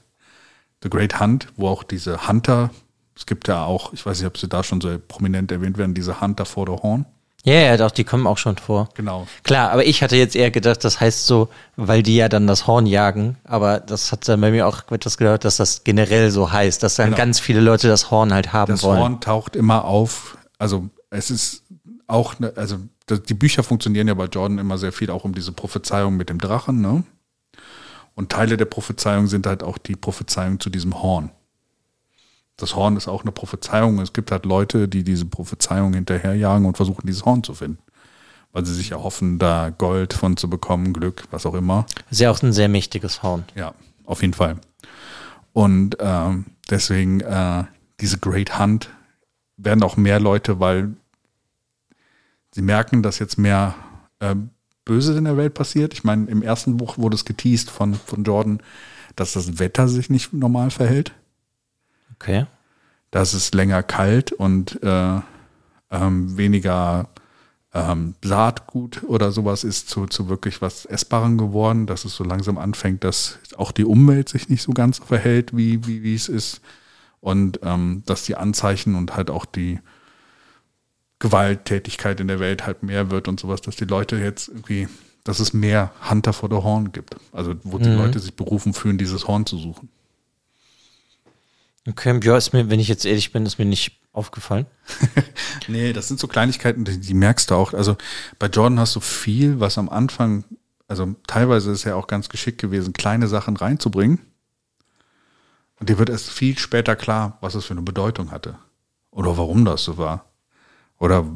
The 0.82 0.88
Great 0.88 1.20
Hunt, 1.20 1.48
wo 1.56 1.68
auch 1.68 1.82
diese 1.82 2.26
Hunter, 2.26 2.70
es 3.14 3.26
gibt 3.26 3.46
ja 3.46 3.64
auch, 3.64 3.92
ich 3.92 4.06
weiß 4.06 4.18
nicht, 4.18 4.26
ob 4.26 4.38
sie 4.38 4.48
da 4.48 4.62
schon 4.62 4.80
so 4.80 4.98
prominent 5.06 5.52
erwähnt 5.52 5.76
werden, 5.76 5.92
diese 5.92 6.22
Hunter 6.22 6.46
for 6.46 6.66
the 6.66 6.82
Horn. 6.82 7.04
Ja, 7.44 7.52
ja, 7.52 7.76
doch, 7.76 7.90
die 7.90 8.04
kommen 8.04 8.26
auch 8.26 8.38
schon 8.38 8.56
vor. 8.56 8.88
Genau. 8.94 9.26
Klar, 9.42 9.72
aber 9.72 9.84
ich 9.84 10.02
hatte 10.02 10.16
jetzt 10.16 10.36
eher 10.36 10.50
gedacht, 10.50 10.82
das 10.82 11.00
heißt 11.00 11.26
so, 11.26 11.50
weil 11.76 12.02
die 12.02 12.16
ja 12.16 12.30
dann 12.30 12.46
das 12.46 12.66
Horn 12.66 12.86
jagen, 12.86 13.36
aber 13.44 13.80
das 13.80 14.10
hat 14.10 14.26
dann 14.26 14.40
bei 14.40 14.50
mir 14.50 14.66
auch 14.66 14.90
etwas 14.90 15.18
gehört, 15.18 15.44
dass 15.44 15.58
das 15.58 15.84
generell 15.84 16.30
so 16.30 16.50
heißt, 16.50 16.82
dass 16.82 16.94
dann 16.94 17.08
genau. 17.08 17.18
ganz 17.18 17.40
viele 17.40 17.60
Leute 17.60 17.88
das 17.88 18.10
Horn 18.10 18.32
halt 18.32 18.54
haben 18.54 18.72
das 18.72 18.82
wollen. 18.82 18.96
Das 18.96 19.02
Horn 19.02 19.20
taucht 19.20 19.54
immer 19.54 19.84
auf, 19.84 20.38
also 20.58 20.88
es 21.10 21.30
ist 21.30 21.62
auch, 22.06 22.38
ne, 22.38 22.54
also 22.56 22.78
die 23.10 23.34
Bücher 23.34 23.62
funktionieren 23.62 24.08
ja 24.08 24.14
bei 24.14 24.26
Jordan 24.26 24.58
immer 24.58 24.78
sehr 24.78 24.92
viel 24.92 25.10
auch 25.10 25.24
um 25.24 25.34
diese 25.34 25.52
Prophezeiung 25.52 26.16
mit 26.16 26.30
dem 26.30 26.38
Drachen, 26.38 26.80
ne? 26.80 27.04
Und 28.14 28.30
Teile 28.30 28.56
der 28.56 28.64
Prophezeiung 28.66 29.26
sind 29.26 29.46
halt 29.46 29.62
auch 29.62 29.76
die 29.76 29.96
Prophezeiung 29.96 30.60
zu 30.60 30.70
diesem 30.70 31.02
Horn. 31.02 31.30
Das 32.56 32.76
Horn 32.76 32.96
ist 32.96 33.08
auch 33.08 33.22
eine 33.22 33.32
Prophezeiung. 33.32 33.98
Es 33.98 34.12
gibt 34.12 34.30
halt 34.30 34.44
Leute, 34.44 34.88
die 34.88 35.02
diese 35.02 35.24
Prophezeiung 35.24 35.92
hinterherjagen 35.94 36.66
und 36.66 36.76
versuchen, 36.76 37.06
dieses 37.06 37.24
Horn 37.24 37.42
zu 37.42 37.54
finden. 37.54 37.78
Weil 38.52 38.64
sie 38.64 38.74
sich 38.74 38.92
erhoffen, 38.92 39.40
da 39.40 39.70
Gold 39.70 40.12
von 40.14 40.36
zu 40.36 40.48
bekommen, 40.48 40.92
Glück, 40.92 41.24
was 41.32 41.44
auch 41.44 41.54
immer. 41.54 41.86
Ist 42.10 42.20
ja 42.20 42.30
auch 42.30 42.40
ein 42.40 42.52
sehr 42.52 42.68
mächtiges 42.68 43.24
Horn. 43.24 43.44
Ja, 43.56 43.74
auf 44.04 44.22
jeden 44.22 44.34
Fall. 44.34 44.58
Und 45.52 45.96
ähm, 45.98 46.44
deswegen 46.70 47.20
äh, 47.20 47.64
diese 48.00 48.18
Great 48.18 48.60
Hunt 48.60 48.90
werden 49.56 49.82
auch 49.82 49.96
mehr 49.96 50.20
Leute, 50.20 50.60
weil 50.60 50.94
sie 52.54 52.62
merken, 52.62 53.02
dass 53.02 53.18
jetzt 53.18 53.36
mehr 53.36 53.74
äh, 54.20 54.36
Böses 54.84 55.16
in 55.16 55.24
der 55.24 55.36
Welt 55.36 55.54
passiert. 55.54 55.92
Ich 55.92 56.04
meine, 56.04 56.26
im 56.26 56.42
ersten 56.42 56.76
Buch 56.76 56.98
wurde 56.98 57.16
es 57.16 57.24
geteased 57.24 57.70
von, 57.70 57.94
von 57.94 58.22
Jordan, 58.22 58.60
dass 59.16 59.32
das 59.32 59.58
Wetter 59.58 59.88
sich 59.88 60.08
nicht 60.08 60.32
normal 60.32 60.70
verhält. 60.70 61.12
Okay. 62.14 62.46
Dass 63.10 63.34
es 63.34 63.52
länger 63.54 63.82
kalt 63.82 64.32
und 64.32 64.82
äh, 64.82 65.20
ähm, 65.90 66.36
weniger 66.36 67.08
ähm, 67.72 68.14
Saatgut 68.22 69.02
oder 69.04 69.32
sowas 69.32 69.64
ist 69.64 69.88
zu, 69.88 70.06
zu 70.06 70.28
wirklich 70.28 70.62
was 70.62 70.84
Essbarem 70.84 71.38
geworden, 71.38 71.86
dass 71.86 72.04
es 72.04 72.14
so 72.14 72.22
langsam 72.22 72.58
anfängt, 72.58 73.02
dass 73.02 73.38
auch 73.56 73.72
die 73.72 73.84
Umwelt 73.84 74.28
sich 74.28 74.48
nicht 74.48 74.62
so 74.62 74.72
ganz 74.72 74.98
verhält, 74.98 75.56
wie, 75.56 75.86
wie, 75.86 76.02
wie 76.02 76.14
es 76.14 76.28
ist. 76.28 76.60
Und 77.20 77.60
ähm, 77.62 78.02
dass 78.06 78.24
die 78.24 78.36
Anzeichen 78.36 78.94
und 78.94 79.16
halt 79.16 79.30
auch 79.30 79.44
die, 79.46 79.80
Gewalttätigkeit 81.18 82.20
in 82.20 82.28
der 82.28 82.40
Welt 82.40 82.66
halt 82.66 82.82
mehr 82.82 83.10
wird 83.10 83.28
und 83.28 83.40
sowas, 83.40 83.60
dass 83.60 83.76
die 83.76 83.84
Leute 83.84 84.16
jetzt 84.16 84.48
irgendwie, 84.48 84.88
dass 85.22 85.40
es 85.40 85.52
mehr 85.52 85.92
Hunter 86.08 86.32
for 86.32 86.48
the 86.50 86.56
Horn 86.56 86.92
gibt. 86.92 87.16
Also 87.32 87.54
wo 87.62 87.78
die 87.78 87.88
mhm. 87.88 87.98
Leute 87.98 88.18
sich 88.18 88.34
berufen 88.34 88.74
fühlen, 88.74 88.98
dieses 88.98 89.26
Horn 89.26 89.46
zu 89.46 89.58
suchen. 89.58 89.88
Okay, 91.86 92.18
ja, 92.22 92.36
ist 92.36 92.52
mir, 92.52 92.70
wenn 92.70 92.80
ich 92.80 92.88
jetzt 92.88 93.04
ehrlich 93.04 93.32
bin, 93.32 93.44
ist 93.44 93.58
mir 93.58 93.66
nicht 93.66 94.00
aufgefallen. 94.12 94.66
nee, 95.68 95.92
das 95.92 96.08
sind 96.08 96.18
so 96.18 96.28
Kleinigkeiten, 96.28 96.84
die, 96.84 96.98
die, 96.98 97.14
merkst 97.14 97.50
du 97.50 97.54
auch. 97.54 97.74
Also 97.74 97.96
bei 98.38 98.46
Jordan 98.46 98.78
hast 98.78 98.96
du 98.96 99.00
viel, 99.00 99.60
was 99.60 99.76
am 99.76 99.90
Anfang, 99.90 100.44
also 100.88 101.14
teilweise 101.26 101.72
ist 101.72 101.84
ja 101.84 101.94
auch 101.94 102.06
ganz 102.06 102.28
geschickt 102.28 102.60
gewesen, 102.60 102.94
kleine 102.94 103.28
Sachen 103.28 103.56
reinzubringen. 103.56 104.20
Und 105.78 105.90
dir 105.90 105.98
wird 105.98 106.08
erst 106.08 106.30
viel 106.30 106.56
später 106.56 106.96
klar, 106.96 107.36
was 107.40 107.54
es 107.54 107.66
für 107.66 107.72
eine 107.72 107.82
Bedeutung 107.82 108.30
hatte. 108.30 108.56
Oder 109.10 109.36
warum 109.36 109.64
das 109.64 109.84
so 109.84 109.98
war. 109.98 110.24
Oder 110.98 111.26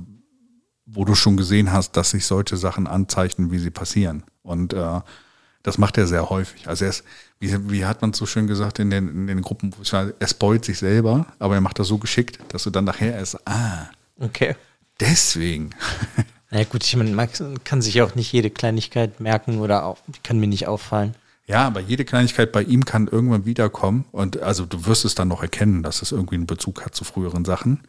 wo 0.87 1.05
du 1.05 1.15
schon 1.15 1.37
gesehen 1.37 1.73
hast, 1.73 1.97
dass 1.97 2.11
sich 2.11 2.27
solche 2.27 2.57
Sachen 2.57 2.87
anzeichnen, 2.87 3.51
wie 3.51 3.59
sie 3.59 3.71
passieren. 3.71 4.23
Und 4.43 4.73
äh, 4.73 5.01
das 5.63 5.77
macht 5.77 5.99
er 5.99 6.07
sehr 6.07 6.31
häufig. 6.31 6.67
Also 6.67 6.85
er 6.87 6.91
ist, 6.91 7.05
wie, 7.41 7.71
wie 7.71 7.85
hat 7.85 8.01
man 8.01 8.13
so 8.15 8.25
schön 8.25 8.47
gesagt 8.47 8.79
in 8.79 8.91
den, 8.91 9.09
in 9.09 9.27
den 9.27 9.43
Gruppen, 9.43 9.75
er 9.93 10.29
spoilt 10.29 10.65
sich 10.65 10.79
selber, 10.79 11.27
aber 11.39 11.55
er 11.57 11.61
macht 11.61 11.79
das 11.79 11.89
so 11.89 11.99
geschickt, 11.99 12.39
dass 12.49 12.63
du 12.63 12.71
dann 12.71 12.85
nachher 12.85 13.15
erst, 13.15 13.47
ah, 13.47 13.91
Okay. 14.21 14.57
deswegen. 14.99 15.71
Na 16.51 16.61
ja, 16.61 16.65
gut, 16.65 16.83
ich 16.85 16.97
meine, 16.97 17.11
man 17.11 17.29
kann 17.65 17.83
sich 17.83 18.01
auch 18.01 18.15
nicht 18.15 18.33
jede 18.33 18.49
Kleinigkeit 18.49 19.21
merken 19.21 19.59
oder 19.59 19.85
auch, 19.85 19.99
kann 20.23 20.41
mir 20.41 20.47
nicht 20.47 20.67
auffallen. 20.67 21.15
Ja, 21.47 21.67
aber 21.67 21.81
jede 21.81 22.05
Kleinigkeit 22.05 22.53
bei 22.53 22.63
ihm 22.63 22.85
kann 22.85 23.07
irgendwann 23.07 23.45
wiederkommen 23.45 24.07
und 24.13 24.41
also 24.43 24.65
du 24.65 24.87
wirst 24.87 25.05
es 25.05 25.15
dann 25.15 25.29
noch 25.29 25.43
erkennen, 25.43 25.83
dass 25.83 26.01
es 26.03 26.13
irgendwie 26.13 26.37
einen 26.37 26.47
Bezug 26.47 26.85
hat 26.85 26.95
zu 26.95 27.05
früheren 27.05 27.45
Sachen. 27.45 27.81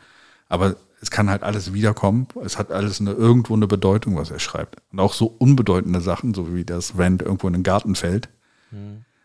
Aber 0.49 0.75
es 1.01 1.11
kann 1.11 1.29
halt 1.29 1.43
alles 1.43 1.73
wiederkommen. 1.73 2.27
Es 2.43 2.57
hat 2.57 2.71
alles 2.71 2.99
eine, 2.99 3.11
irgendwo 3.11 3.53
eine 3.53 3.67
Bedeutung, 3.67 4.17
was 4.17 4.31
er 4.31 4.39
schreibt. 4.39 4.77
Und 4.91 4.99
auch 4.99 5.13
so 5.13 5.25
unbedeutende 5.25 6.01
Sachen, 6.01 6.33
so 6.33 6.53
wie 6.53 6.65
das 6.65 6.97
Rand 6.97 7.21
irgendwo 7.21 7.47
in 7.47 7.53
den 7.53 7.63
Garten 7.63 7.95
fällt, 7.95 8.29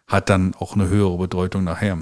hat 0.06 0.30
dann 0.30 0.54
auch 0.54 0.74
eine 0.74 0.88
höhere 0.88 1.18
Bedeutung 1.18 1.64
nachher. 1.64 1.98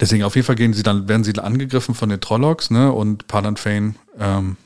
Deswegen 0.00 0.22
auf 0.22 0.36
jeden 0.36 0.46
Fall 0.46 0.56
gehen 0.56 0.74
sie 0.74 0.82
dann, 0.82 1.08
werden 1.08 1.24
sie 1.24 1.36
angegriffen 1.38 1.94
von 1.94 2.08
den 2.08 2.20
Trollocs, 2.20 2.70
ne? 2.70 2.92
Und 2.92 3.26
Palan 3.26 3.56
Fane 3.56 3.94
ähm, 4.18 4.56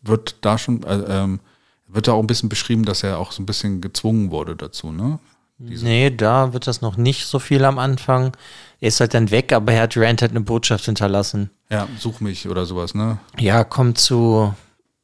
wird 0.00 0.36
da 0.40 0.56
schon, 0.56 0.82
äh, 0.84 1.04
ähm, 1.06 1.40
wird 1.86 2.08
da 2.08 2.12
auch 2.12 2.20
ein 2.20 2.26
bisschen 2.26 2.48
beschrieben, 2.48 2.84
dass 2.84 3.02
er 3.02 3.18
auch 3.18 3.32
so 3.32 3.42
ein 3.42 3.46
bisschen 3.46 3.80
gezwungen 3.82 4.30
wurde 4.30 4.56
dazu, 4.56 4.90
ne? 4.90 5.18
Nee, 5.58 6.10
da 6.10 6.52
wird 6.52 6.66
das 6.66 6.80
noch 6.80 6.96
nicht 6.96 7.26
so 7.26 7.38
viel 7.38 7.64
am 7.64 7.78
Anfang. 7.78 8.32
Er 8.80 8.88
ist 8.88 9.00
halt 9.00 9.14
dann 9.14 9.30
weg, 9.30 9.52
aber 9.52 9.72
er 9.72 9.82
hat 9.82 9.96
Rand 9.96 10.20
halt 10.22 10.32
eine 10.32 10.40
Botschaft 10.40 10.84
hinterlassen. 10.84 11.50
Ja, 11.70 11.88
such 11.98 12.20
mich 12.20 12.48
oder 12.48 12.66
sowas, 12.66 12.94
ne? 12.94 13.18
Ja, 13.38 13.64
kommt 13.64 13.98
zu 13.98 14.54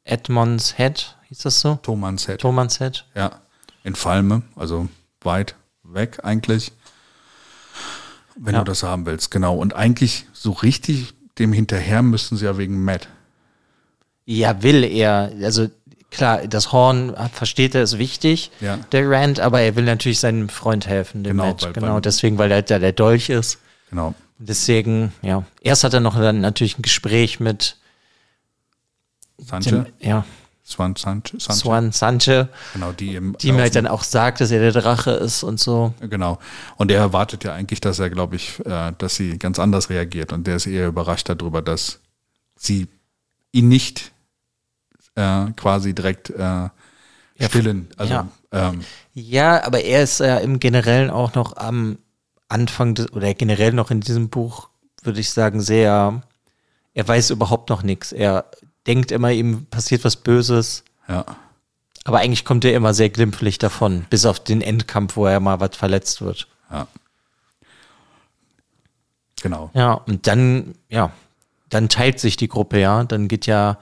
Edmonds 0.03 0.75
Head, 0.77 1.15
hieß 1.29 1.39
das 1.39 1.59
so? 1.61 1.79
Thomas 1.81 2.27
Head. 2.27 2.41
Thomas 2.41 2.77
Head. 2.79 3.05
Ja, 3.15 3.41
in 3.83 3.95
Falme, 3.95 4.43
also 4.55 4.87
weit 5.21 5.55
weg 5.83 6.19
eigentlich. 6.23 6.71
Wenn 8.35 8.53
Ja. 8.55 8.59
du 8.59 8.65
das 8.65 8.83
haben 8.83 9.05
willst, 9.05 9.31
genau. 9.31 9.55
Und 9.57 9.75
eigentlich 9.75 10.25
so 10.33 10.51
richtig 10.51 11.13
dem 11.39 11.53
hinterher 11.53 12.01
müssten 12.01 12.37
sie 12.37 12.45
ja 12.45 12.57
wegen 12.57 12.83
Matt. 12.83 13.07
Ja, 14.25 14.61
will 14.63 14.83
er. 14.83 15.31
Also 15.41 15.69
klar, 16.11 16.45
das 16.47 16.71
Horn 16.71 17.15
versteht 17.33 17.73
er, 17.73 17.81
ist 17.83 17.97
wichtig, 17.97 18.51
Ja. 18.59 18.77
der 18.91 19.09
Rand, 19.09 19.39
aber 19.39 19.61
er 19.61 19.75
will 19.75 19.85
natürlich 19.85 20.19
seinem 20.19 20.49
Freund 20.49 20.85
helfen, 20.87 21.23
dem 21.23 21.37
Genau, 21.37 21.47
Matt. 21.47 21.63
weil- 21.63 21.73
genau, 21.73 21.93
weil- 21.95 22.01
deswegen, 22.01 22.37
weil 22.37 22.51
er 22.51 22.61
da 22.61 22.77
der 22.77 22.91
Dolch 22.91 23.29
ist. 23.29 23.57
Genau. 23.89 24.13
Deswegen, 24.37 25.13
ja. 25.21 25.43
Erst 25.61 25.83
hat 25.83 25.93
er 25.93 25.99
noch 25.99 26.15
dann 26.17 26.41
natürlich 26.41 26.77
ein 26.77 26.81
Gespräch 26.81 27.39
mit 27.39 27.77
Sanche, 29.37 29.71
dem, 29.71 29.85
ja, 29.99 30.25
Swan 30.65 30.95
Sanche, 30.95 31.39
Sanche. 31.39 31.59
Swan 31.59 31.91
Sanche, 31.91 32.49
Genau, 32.73 32.91
die 32.91 33.19
die 33.39 33.47
ihm 33.47 33.55
auf 33.55 33.61
halt 33.61 33.75
dann 33.75 33.87
auch 33.87 34.03
sagt, 34.03 34.39
dass 34.41 34.51
er 34.51 34.59
der 34.59 34.71
Drache 34.71 35.11
ist 35.11 35.43
und 35.43 35.59
so. 35.59 35.93
Genau. 35.99 36.39
Und 36.77 36.91
er 36.91 36.99
erwartet 36.99 37.43
ja 37.43 37.53
eigentlich, 37.53 37.81
dass 37.81 37.99
er, 37.99 38.09
glaube 38.09 38.35
ich, 38.35 38.59
äh, 38.65 38.93
dass 38.97 39.15
sie 39.15 39.37
ganz 39.37 39.59
anders 39.59 39.89
reagiert. 39.89 40.31
Und 40.31 40.45
der 40.47 40.55
ist 40.57 40.67
eher 40.67 40.87
überrascht 40.87 41.27
darüber, 41.29 41.61
dass 41.61 41.99
sie 42.55 42.87
ihn 43.51 43.67
nicht 43.67 44.11
äh, 45.15 45.45
quasi 45.55 45.93
direkt 45.93 46.29
äh, 46.29 46.69
stillen. 47.39 47.89
Also, 47.97 48.13
ja. 48.13 48.27
ähm, 48.51 48.81
Ja, 49.13 49.63
aber 49.65 49.81
er 49.81 50.03
ist 50.03 50.19
ja 50.19 50.37
im 50.37 50.59
Generellen 50.59 51.09
auch 51.09 51.33
noch 51.33 51.57
am 51.57 51.97
Anfang 52.47 52.95
des, 52.95 53.11
oder 53.13 53.33
generell 53.33 53.73
noch 53.73 53.91
in 53.91 54.01
diesem 54.01 54.29
Buch, 54.29 54.69
würde 55.03 55.19
ich 55.19 55.31
sagen, 55.31 55.61
sehr, 55.61 56.21
er 56.93 57.07
weiß 57.07 57.29
überhaupt 57.31 57.69
noch 57.69 57.83
nichts. 57.83 58.11
Er 58.11 58.45
denkt 58.87 59.11
immer, 59.11 59.31
ihm 59.31 59.65
passiert 59.65 60.03
was 60.03 60.17
Böses, 60.17 60.83
ja, 61.07 61.25
aber 62.03 62.19
eigentlich 62.19 62.45
kommt 62.45 62.65
er 62.65 62.73
immer 62.73 62.93
sehr 62.93 63.09
glimpflich 63.09 63.59
davon, 63.59 64.05
bis 64.09 64.25
auf 64.25 64.39
den 64.39 64.61
Endkampf, 64.61 65.15
wo 65.15 65.25
er 65.27 65.39
mal 65.39 65.59
was 65.59 65.75
verletzt 65.75 66.21
wird. 66.21 66.47
ja. 66.69 66.87
Genau. 69.41 69.71
Ja, 69.73 69.93
und 69.93 70.27
dann, 70.27 70.75
ja, 70.87 71.11
dann 71.69 71.89
teilt 71.89 72.19
sich 72.19 72.37
die 72.37 72.47
Gruppe, 72.47 72.79
ja. 72.79 73.03
Dann 73.03 73.27
geht 73.27 73.47
ja 73.47 73.79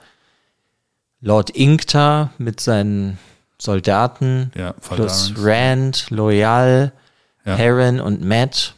Lord 1.20 1.50
Inkta 1.50 2.30
mit 2.38 2.60
seinen 2.60 3.18
Soldaten 3.60 4.50
Ja, 4.56 4.72
plus. 4.72 5.32
Rand, 5.36 6.06
Loyal, 6.10 6.92
Ja. 7.44 7.56
Perrin 7.56 8.00
und 8.00 8.22
Matt 8.24 8.74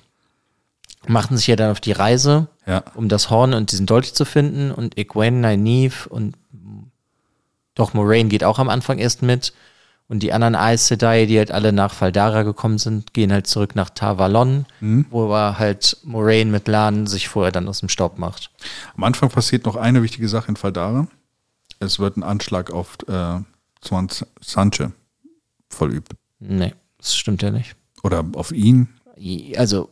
machen 1.07 1.37
sich 1.37 1.47
ja 1.49 1.57
dann 1.57 1.71
auf 1.71 1.81
die 1.81 1.93
Reise, 1.93 2.49
Ja, 2.67 2.85
um 2.95 3.09
das 3.09 3.29
Horn 3.31 3.55
und 3.55 3.73
diesen 3.73 3.87
Dolch 3.87 4.15
zu 4.15 4.25
finden. 4.25 4.71
Und 4.71 4.97
Egwene, 4.99 5.57
Nynaeve 5.57 6.09
und 6.09 6.37
doch 7.75 7.95
Moraine 7.95 8.29
geht 8.29 8.45
auch 8.45 8.59
am 8.59 8.69
Anfang 8.69 8.99
erst 8.99 9.23
mit. 9.23 9.53
Und 10.09 10.23
die 10.23 10.33
anderen 10.35 10.55
Aes 10.55 10.89
Sedai, 10.89 11.25
die 11.27 11.39
halt 11.39 11.51
alle 11.51 11.73
nach 11.73 11.99
Valdara 11.99 12.43
gekommen 12.43 12.77
sind, 12.79 13.15
gehen 13.15 13.33
halt 13.33 13.47
zurück 13.47 13.75
nach 13.75 13.89
Tavalon, 13.89 14.67
wo 15.11 15.33
er 15.35 15.59
halt 15.59 15.97
Moraine 16.05 16.51
mit 16.51 16.69
Lan 16.69 17.07
sich 17.07 17.29
vorher 17.29 17.51
dann 17.53 17.67
aus 17.69 17.81
dem 17.81 17.89
Staub 17.89 18.19
macht. 18.19 18.51
am 18.95 19.05
Anfang 19.05 19.31
passiert 19.31 19.65
noch 19.65 19.77
eine 19.77 20.03
wichtige 20.03 20.29
Sache 20.29 20.49
in 20.49 20.57
Faldara. 20.57 21.07
Es 21.83 21.99
wird 21.99 22.17
ein 22.17 22.23
Anschlag 22.23 22.71
auf 22.71 22.97
äh, 23.09 23.41
Swan 23.85 24.09
Sanche 24.41 24.93
vollübt. 25.69 26.13
Nee, 26.39 26.75
das 26.99 27.17
stimmt 27.17 27.43
ja 27.43 27.51
nicht. 27.51 27.75
Oder 28.03 28.25
auf 28.35 28.53
ihn. 28.53 28.89
Also, 29.57 29.91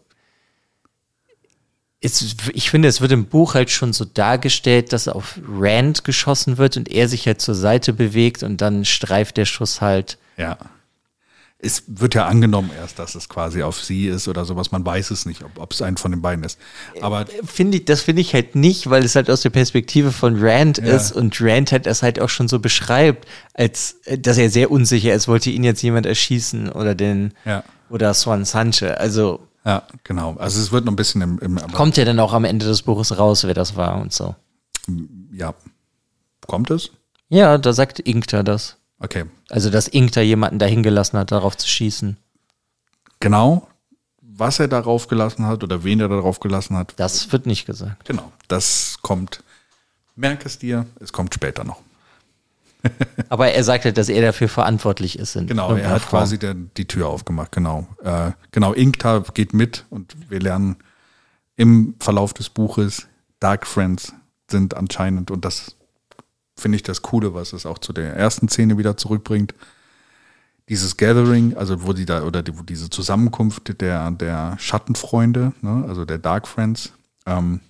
es, 2.00 2.36
ich 2.54 2.70
finde, 2.70 2.88
es 2.88 3.00
wird 3.00 3.12
im 3.12 3.26
Buch 3.26 3.54
halt 3.54 3.70
schon 3.70 3.92
so 3.92 4.04
dargestellt, 4.04 4.92
dass 4.92 5.08
auf 5.08 5.40
Rand 5.48 6.04
geschossen 6.04 6.58
wird 6.58 6.76
und 6.76 6.88
er 6.88 7.08
sich 7.08 7.26
halt 7.26 7.40
zur 7.40 7.54
Seite 7.54 7.92
bewegt 7.92 8.42
und 8.42 8.60
dann 8.60 8.84
streift 8.84 9.36
der 9.36 9.44
Schuss 9.44 9.80
halt. 9.80 10.16
Ja. 10.36 10.58
Es 11.62 11.82
wird 11.86 12.14
ja 12.14 12.26
angenommen 12.26 12.70
erst, 12.80 12.98
dass 12.98 13.14
es 13.14 13.28
quasi 13.28 13.62
auf 13.62 13.82
sie 13.84 14.06
ist 14.08 14.28
oder 14.28 14.44
sowas. 14.46 14.72
Man 14.72 14.84
weiß 14.84 15.10
es 15.10 15.26
nicht, 15.26 15.42
ob, 15.56 15.72
es 15.72 15.82
ein 15.82 15.98
von 15.98 16.10
den 16.10 16.22
beiden 16.22 16.42
ist. 16.42 16.58
Aber 17.02 17.26
Finde 17.44 17.76
ich, 17.78 17.84
das 17.84 18.00
finde 18.00 18.22
ich 18.22 18.32
halt 18.32 18.54
nicht, 18.54 18.88
weil 18.88 19.04
es 19.04 19.14
halt 19.14 19.30
aus 19.30 19.42
der 19.42 19.50
Perspektive 19.50 20.10
von 20.10 20.36
Rand 20.42 20.78
Ja. 20.78 20.84
ist 20.96 21.12
und 21.12 21.36
Rand 21.40 21.70
halt 21.72 21.84
das 21.84 22.02
halt 22.02 22.18
auch 22.20 22.30
schon 22.30 22.48
so 22.48 22.58
beschreibt, 22.60 23.28
als 23.52 23.96
äh, 24.04 24.18
dass 24.18 24.38
er 24.38 24.48
sehr 24.48 24.70
unsicher 24.70 25.12
ist, 25.14 25.28
wollte 25.28 25.50
ihn 25.50 25.62
jetzt 25.64 25.82
jemand 25.82 26.06
erschießen 26.06 26.70
oder 26.72 26.94
den 26.94 27.34
Ja. 27.44 27.62
oder 27.90 28.14
Swan 28.14 28.44
Sanche. 28.46 28.98
Also 28.98 29.40
Ja, 29.66 29.82
genau. 30.04 30.36
Also 30.38 30.60
es 30.62 30.72
wird 30.72 30.86
noch 30.86 30.92
ein 30.92 30.96
bisschen 30.96 31.20
im, 31.20 31.38
im 31.40 31.56
kommt 31.72 31.98
ja 31.98 32.06
dann 32.06 32.20
auch 32.20 32.32
am 32.32 32.44
Ende 32.46 32.64
des 32.64 32.80
Buches 32.82 33.18
raus, 33.18 33.44
wer 33.44 33.52
das 33.54 33.76
war 33.76 34.00
und 34.00 34.12
so. 34.14 34.34
ja. 35.32 35.54
Kommt 36.46 36.70
es? 36.70 36.90
Ja, 37.28 37.58
da 37.58 37.72
sagt 37.74 38.00
Inkta 38.00 38.42
das. 38.42 38.76
Okay. 39.00 39.24
Also, 39.48 39.70
dass 39.70 39.88
Inkta 39.88 40.20
jemanden 40.20 40.58
dahin 40.58 40.82
gelassen 40.82 41.18
hat, 41.18 41.32
darauf 41.32 41.56
zu 41.56 41.66
schießen. 41.66 42.16
Genau, 43.18 43.66
was 44.40 44.58
er 44.58 44.68
darauf 44.68 45.08
gelassen 45.08 45.46
hat 45.46 45.62
oder 45.62 45.84
wen 45.84 46.00
er 46.00 46.08
darauf 46.08 46.40
gelassen 46.40 46.76
hat. 46.76 46.94
Das 46.96 47.30
wird 47.32 47.46
nicht 47.46 47.66
gesagt. 47.66 48.06
Genau. 48.06 48.32
Das 48.48 48.98
kommt, 49.02 49.42
merk 50.16 50.46
es 50.46 50.58
dir, 50.58 50.86
es 51.00 51.12
kommt 51.12 51.34
später 51.34 51.64
noch. 51.64 51.80
Aber 53.28 53.50
er 53.52 53.62
sagt 53.62 53.84
halt, 53.84 53.98
dass 53.98 54.08
er 54.08 54.22
dafür 54.22 54.48
verantwortlich 54.48 55.18
ist. 55.18 55.34
Genau, 55.34 55.74
er 55.74 55.90
hat 55.90 56.02
Form. 56.02 56.20
quasi 56.20 56.38
der, 56.38 56.54
die 56.54 56.86
Tür 56.86 57.08
aufgemacht, 57.08 57.52
genau. 57.52 57.86
Äh, 58.02 58.32
genau, 58.52 58.72
Inkta 58.72 59.22
geht 59.34 59.52
mit 59.52 59.84
und 59.90 60.16
wir 60.30 60.40
lernen 60.40 60.76
im 61.56 61.94
Verlauf 62.00 62.32
des 62.32 62.48
Buches, 62.48 63.06
Dark 63.38 63.66
Friends 63.66 64.14
sind 64.50 64.74
anscheinend, 64.74 65.30
und 65.30 65.44
das 65.44 65.76
finde 66.60 66.76
ich 66.76 66.82
das 66.82 67.02
Coole, 67.02 67.34
was 67.34 67.52
es 67.52 67.66
auch 67.66 67.78
zu 67.78 67.92
der 67.92 68.14
ersten 68.14 68.48
Szene 68.48 68.78
wieder 68.78 68.96
zurückbringt, 68.96 69.54
dieses 70.68 70.96
Gathering, 70.96 71.56
also 71.56 71.84
wo 71.84 71.92
die 71.92 72.06
da, 72.06 72.22
oder 72.22 72.42
die, 72.42 72.56
wo 72.56 72.62
diese 72.62 72.88
Zusammenkunft 72.90 73.80
der, 73.80 74.10
der 74.12 74.56
Schattenfreunde, 74.58 75.52
ne, 75.62 75.84
also 75.88 76.04
der 76.04 76.18
Dark 76.18 76.46
Friends, 76.46 76.92
ähm, 77.26 77.60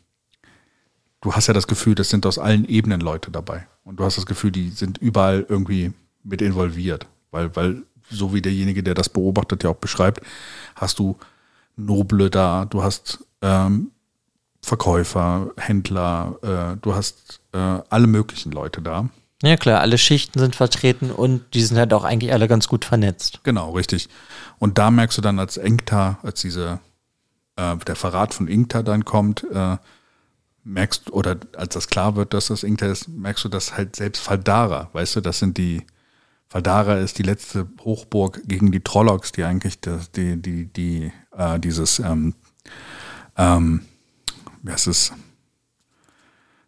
du 1.22 1.32
hast 1.32 1.46
ja 1.46 1.54
das 1.54 1.66
Gefühl, 1.66 1.94
das 1.94 2.10
sind 2.10 2.26
aus 2.26 2.38
allen 2.38 2.66
Ebenen 2.68 3.00
Leute 3.00 3.30
dabei. 3.30 3.66
Und 3.84 3.96
du 3.96 4.04
hast 4.04 4.18
das 4.18 4.26
Gefühl, 4.26 4.50
die 4.50 4.68
sind 4.68 4.98
überall 4.98 5.46
irgendwie 5.48 5.92
mit 6.22 6.42
involviert. 6.42 7.06
Weil, 7.30 7.54
weil, 7.56 7.82
so 8.10 8.34
wie 8.34 8.42
derjenige, 8.42 8.82
der 8.82 8.94
das 8.94 9.08
beobachtet, 9.08 9.62
ja 9.64 9.70
auch 9.70 9.76
beschreibt, 9.76 10.20
hast 10.74 10.98
du 10.98 11.16
Noble 11.76 12.28
da, 12.28 12.64
du 12.64 12.82
hast 12.82 13.24
ähm, 13.40 13.92
Verkäufer, 14.62 15.52
Händler, 15.56 16.36
äh, 16.42 16.76
du 16.82 16.94
hast 16.94 17.39
äh, 17.52 17.58
alle 17.88 18.06
möglichen 18.06 18.52
Leute 18.52 18.82
da. 18.82 19.08
Ja, 19.42 19.56
klar, 19.56 19.80
alle 19.80 19.96
Schichten 19.96 20.38
sind 20.38 20.54
vertreten 20.54 21.10
und 21.10 21.54
die 21.54 21.62
sind 21.62 21.78
halt 21.78 21.94
auch 21.94 22.04
eigentlich 22.04 22.32
alle 22.32 22.46
ganz 22.46 22.68
gut 22.68 22.84
vernetzt. 22.84 23.40
Genau, 23.42 23.70
richtig. 23.70 24.08
Und 24.58 24.76
da 24.76 24.90
merkst 24.90 25.16
du 25.16 25.22
dann 25.22 25.38
als 25.38 25.56
Inkta, 25.56 26.18
als 26.22 26.42
diese, 26.42 26.80
äh, 27.56 27.76
der 27.76 27.96
Verrat 27.96 28.34
von 28.34 28.48
Inkta 28.48 28.82
dann 28.82 29.04
kommt, 29.04 29.46
äh, 29.50 29.78
merkst 30.62 31.10
oder 31.10 31.38
als 31.56 31.72
das 31.72 31.88
klar 31.88 32.16
wird, 32.16 32.34
dass 32.34 32.48
das 32.48 32.62
Inkta 32.62 32.86
ist, 32.86 33.08
merkst 33.08 33.44
du, 33.44 33.48
dass 33.48 33.76
halt 33.76 33.96
selbst 33.96 34.20
Faldara, 34.20 34.90
weißt 34.92 35.16
du, 35.16 35.20
das 35.22 35.38
sind 35.38 35.56
die 35.56 35.86
Valdara 36.50 36.98
ist 36.98 37.18
die 37.18 37.22
letzte 37.22 37.68
Hochburg 37.84 38.42
gegen 38.44 38.72
die 38.72 38.80
Trollocs, 38.80 39.30
die 39.32 39.44
eigentlich 39.44 39.80
das, 39.80 40.10
die, 40.10 40.36
die, 40.36 40.66
die, 40.66 41.12
äh, 41.36 41.60
dieses, 41.60 42.00
ähm, 42.00 42.34
ähm, 43.36 43.82
wie 44.62 44.72
heißt 44.72 44.88
es? 44.88 45.12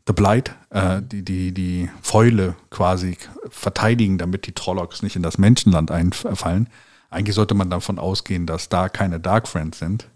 The 0.06 0.12
Blight, 0.12 0.54
äh, 0.70 1.00
die, 1.00 1.24
die, 1.24 1.52
die 1.52 1.90
Fäule 2.02 2.56
quasi 2.70 3.16
verteidigen, 3.48 4.18
damit 4.18 4.46
die 4.46 4.52
Trollocs 4.52 5.02
nicht 5.02 5.16
in 5.16 5.22
das 5.22 5.38
Menschenland 5.38 5.90
einfallen. 5.90 6.68
Eigentlich 7.10 7.34
sollte 7.34 7.54
man 7.54 7.70
davon 7.70 7.98
ausgehen, 7.98 8.46
dass 8.46 8.68
da 8.68 8.88
keine 8.88 9.20
Dark 9.20 9.46
Friends 9.46 9.78
sind. 9.78 10.08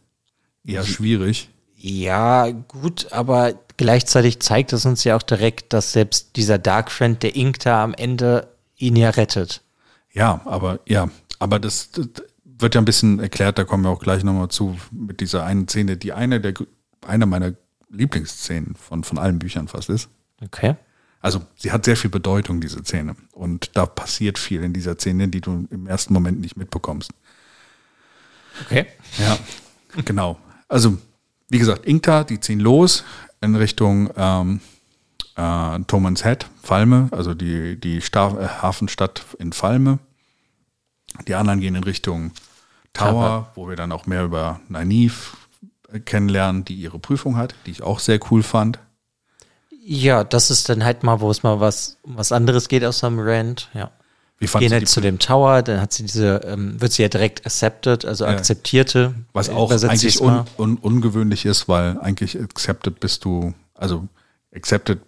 Eher 0.64 0.82
schwierig. 0.84 1.50
Ja, 1.76 2.50
gut, 2.50 3.12
aber 3.12 3.54
gleichzeitig 3.76 4.40
zeigt 4.40 4.72
es 4.72 4.86
uns 4.86 5.04
ja 5.04 5.14
auch 5.16 5.22
direkt, 5.22 5.72
dass 5.72 5.92
selbst 5.92 6.36
dieser 6.36 6.58
Dark 6.58 6.90
Friend, 6.90 7.22
der 7.22 7.36
Inkta 7.36 7.84
am 7.84 7.94
Ende 7.94 8.48
ihn 8.76 8.96
ja 8.96 9.10
rettet. 9.10 9.62
Ja, 10.12 10.40
aber 10.46 10.80
ja, 10.86 11.10
aber 11.38 11.58
das, 11.58 11.90
das 11.92 12.08
wird 12.44 12.74
ja 12.74 12.80
ein 12.80 12.86
bisschen 12.86 13.20
erklärt, 13.20 13.58
da 13.58 13.64
kommen 13.64 13.84
wir 13.84 13.90
auch 13.90 14.00
gleich 14.00 14.24
nochmal 14.24 14.48
zu 14.48 14.76
mit 14.90 15.20
dieser 15.20 15.44
einen 15.44 15.68
Szene, 15.68 15.96
die 15.96 16.12
eine 16.12 16.40
der 16.40 16.54
eine 17.06 17.26
meiner 17.26 17.52
Lieblingsszenen 17.88 18.74
von, 18.74 19.04
von 19.04 19.18
allen 19.18 19.38
Büchern 19.38 19.68
fast 19.68 19.88
ist. 19.90 20.08
Okay. 20.42 20.76
Also 21.20 21.42
sie 21.56 21.72
hat 21.72 21.84
sehr 21.84 21.96
viel 21.96 22.10
Bedeutung, 22.10 22.60
diese 22.60 22.84
Szene. 22.84 23.16
Und 23.32 23.76
da 23.76 23.86
passiert 23.86 24.38
viel 24.38 24.62
in 24.62 24.72
dieser 24.72 24.94
Szene, 24.94 25.28
die 25.28 25.40
du 25.40 25.66
im 25.70 25.86
ersten 25.86 26.12
Moment 26.12 26.40
nicht 26.40 26.56
mitbekommst. 26.56 27.10
Okay. 28.64 28.86
Ja, 29.18 29.38
genau. 30.04 30.38
Also, 30.68 30.98
wie 31.48 31.58
gesagt, 31.58 31.84
Inkta, 31.86 32.24
die 32.24 32.40
ziehen 32.40 32.60
los 32.60 33.04
in 33.40 33.54
Richtung 33.54 34.10
ähm, 34.16 34.60
äh, 35.36 35.78
Thomas 35.86 36.24
Head, 36.24 36.46
Falme, 36.62 37.08
also 37.12 37.34
die, 37.34 37.78
die 37.78 38.00
Star 38.00 38.40
äh, 38.40 38.46
Hafenstadt 38.46 39.24
in 39.38 39.52
Falme. 39.52 39.98
Die 41.28 41.34
anderen 41.34 41.60
gehen 41.60 41.74
in 41.74 41.84
Richtung 41.84 42.32
Tower, 42.92 43.10
Tower. 43.10 43.52
wo 43.54 43.68
wir 43.68 43.76
dann 43.76 43.92
auch 43.92 44.06
mehr 44.06 44.24
über 44.24 44.60
Nynaeve 44.68 45.14
kennenlernen, 46.04 46.64
die 46.64 46.74
ihre 46.74 46.98
Prüfung 46.98 47.36
hat, 47.36 47.54
die 47.66 47.70
ich 47.70 47.82
auch 47.82 47.98
sehr 47.98 48.18
cool 48.30 48.42
fand. 48.42 48.78
Ja, 49.84 50.24
das 50.24 50.50
ist 50.50 50.68
dann 50.68 50.84
halt 50.84 51.04
mal, 51.04 51.20
wo 51.20 51.30
es 51.30 51.42
mal 51.42 51.60
was, 51.60 51.98
um 52.02 52.16
was 52.16 52.32
anderes 52.32 52.68
geht 52.68 52.84
aus 52.84 53.04
einem 53.04 53.20
Rand, 53.20 53.70
ja. 53.72 53.90
Wie 54.38 54.46
fand 54.48 54.60
Gehen 54.60 54.68
sie 54.68 54.74
halt 54.74 54.88
zu 54.88 55.00
dem 55.00 55.18
Tower, 55.18 55.62
dann 55.62 55.80
hat 55.80 55.94
sie 55.94 56.02
diese, 56.02 56.42
ähm, 56.44 56.78
wird 56.78 56.92
sie 56.92 57.02
ja 57.02 57.08
direkt 57.08 57.46
accepted, 57.46 58.04
also 58.04 58.26
akzeptierte. 58.26 59.14
Was 59.32 59.48
auch 59.48 59.70
übersetze 59.70 59.92
eigentlich 59.92 60.20
un, 60.20 60.44
un, 60.58 60.76
ungewöhnlich 60.76 61.46
ist, 61.46 61.68
weil 61.68 61.98
eigentlich 62.00 62.38
accepted 62.38 63.00
bist 63.00 63.24
du, 63.24 63.54
also 63.74 64.06
accepted 64.54 65.00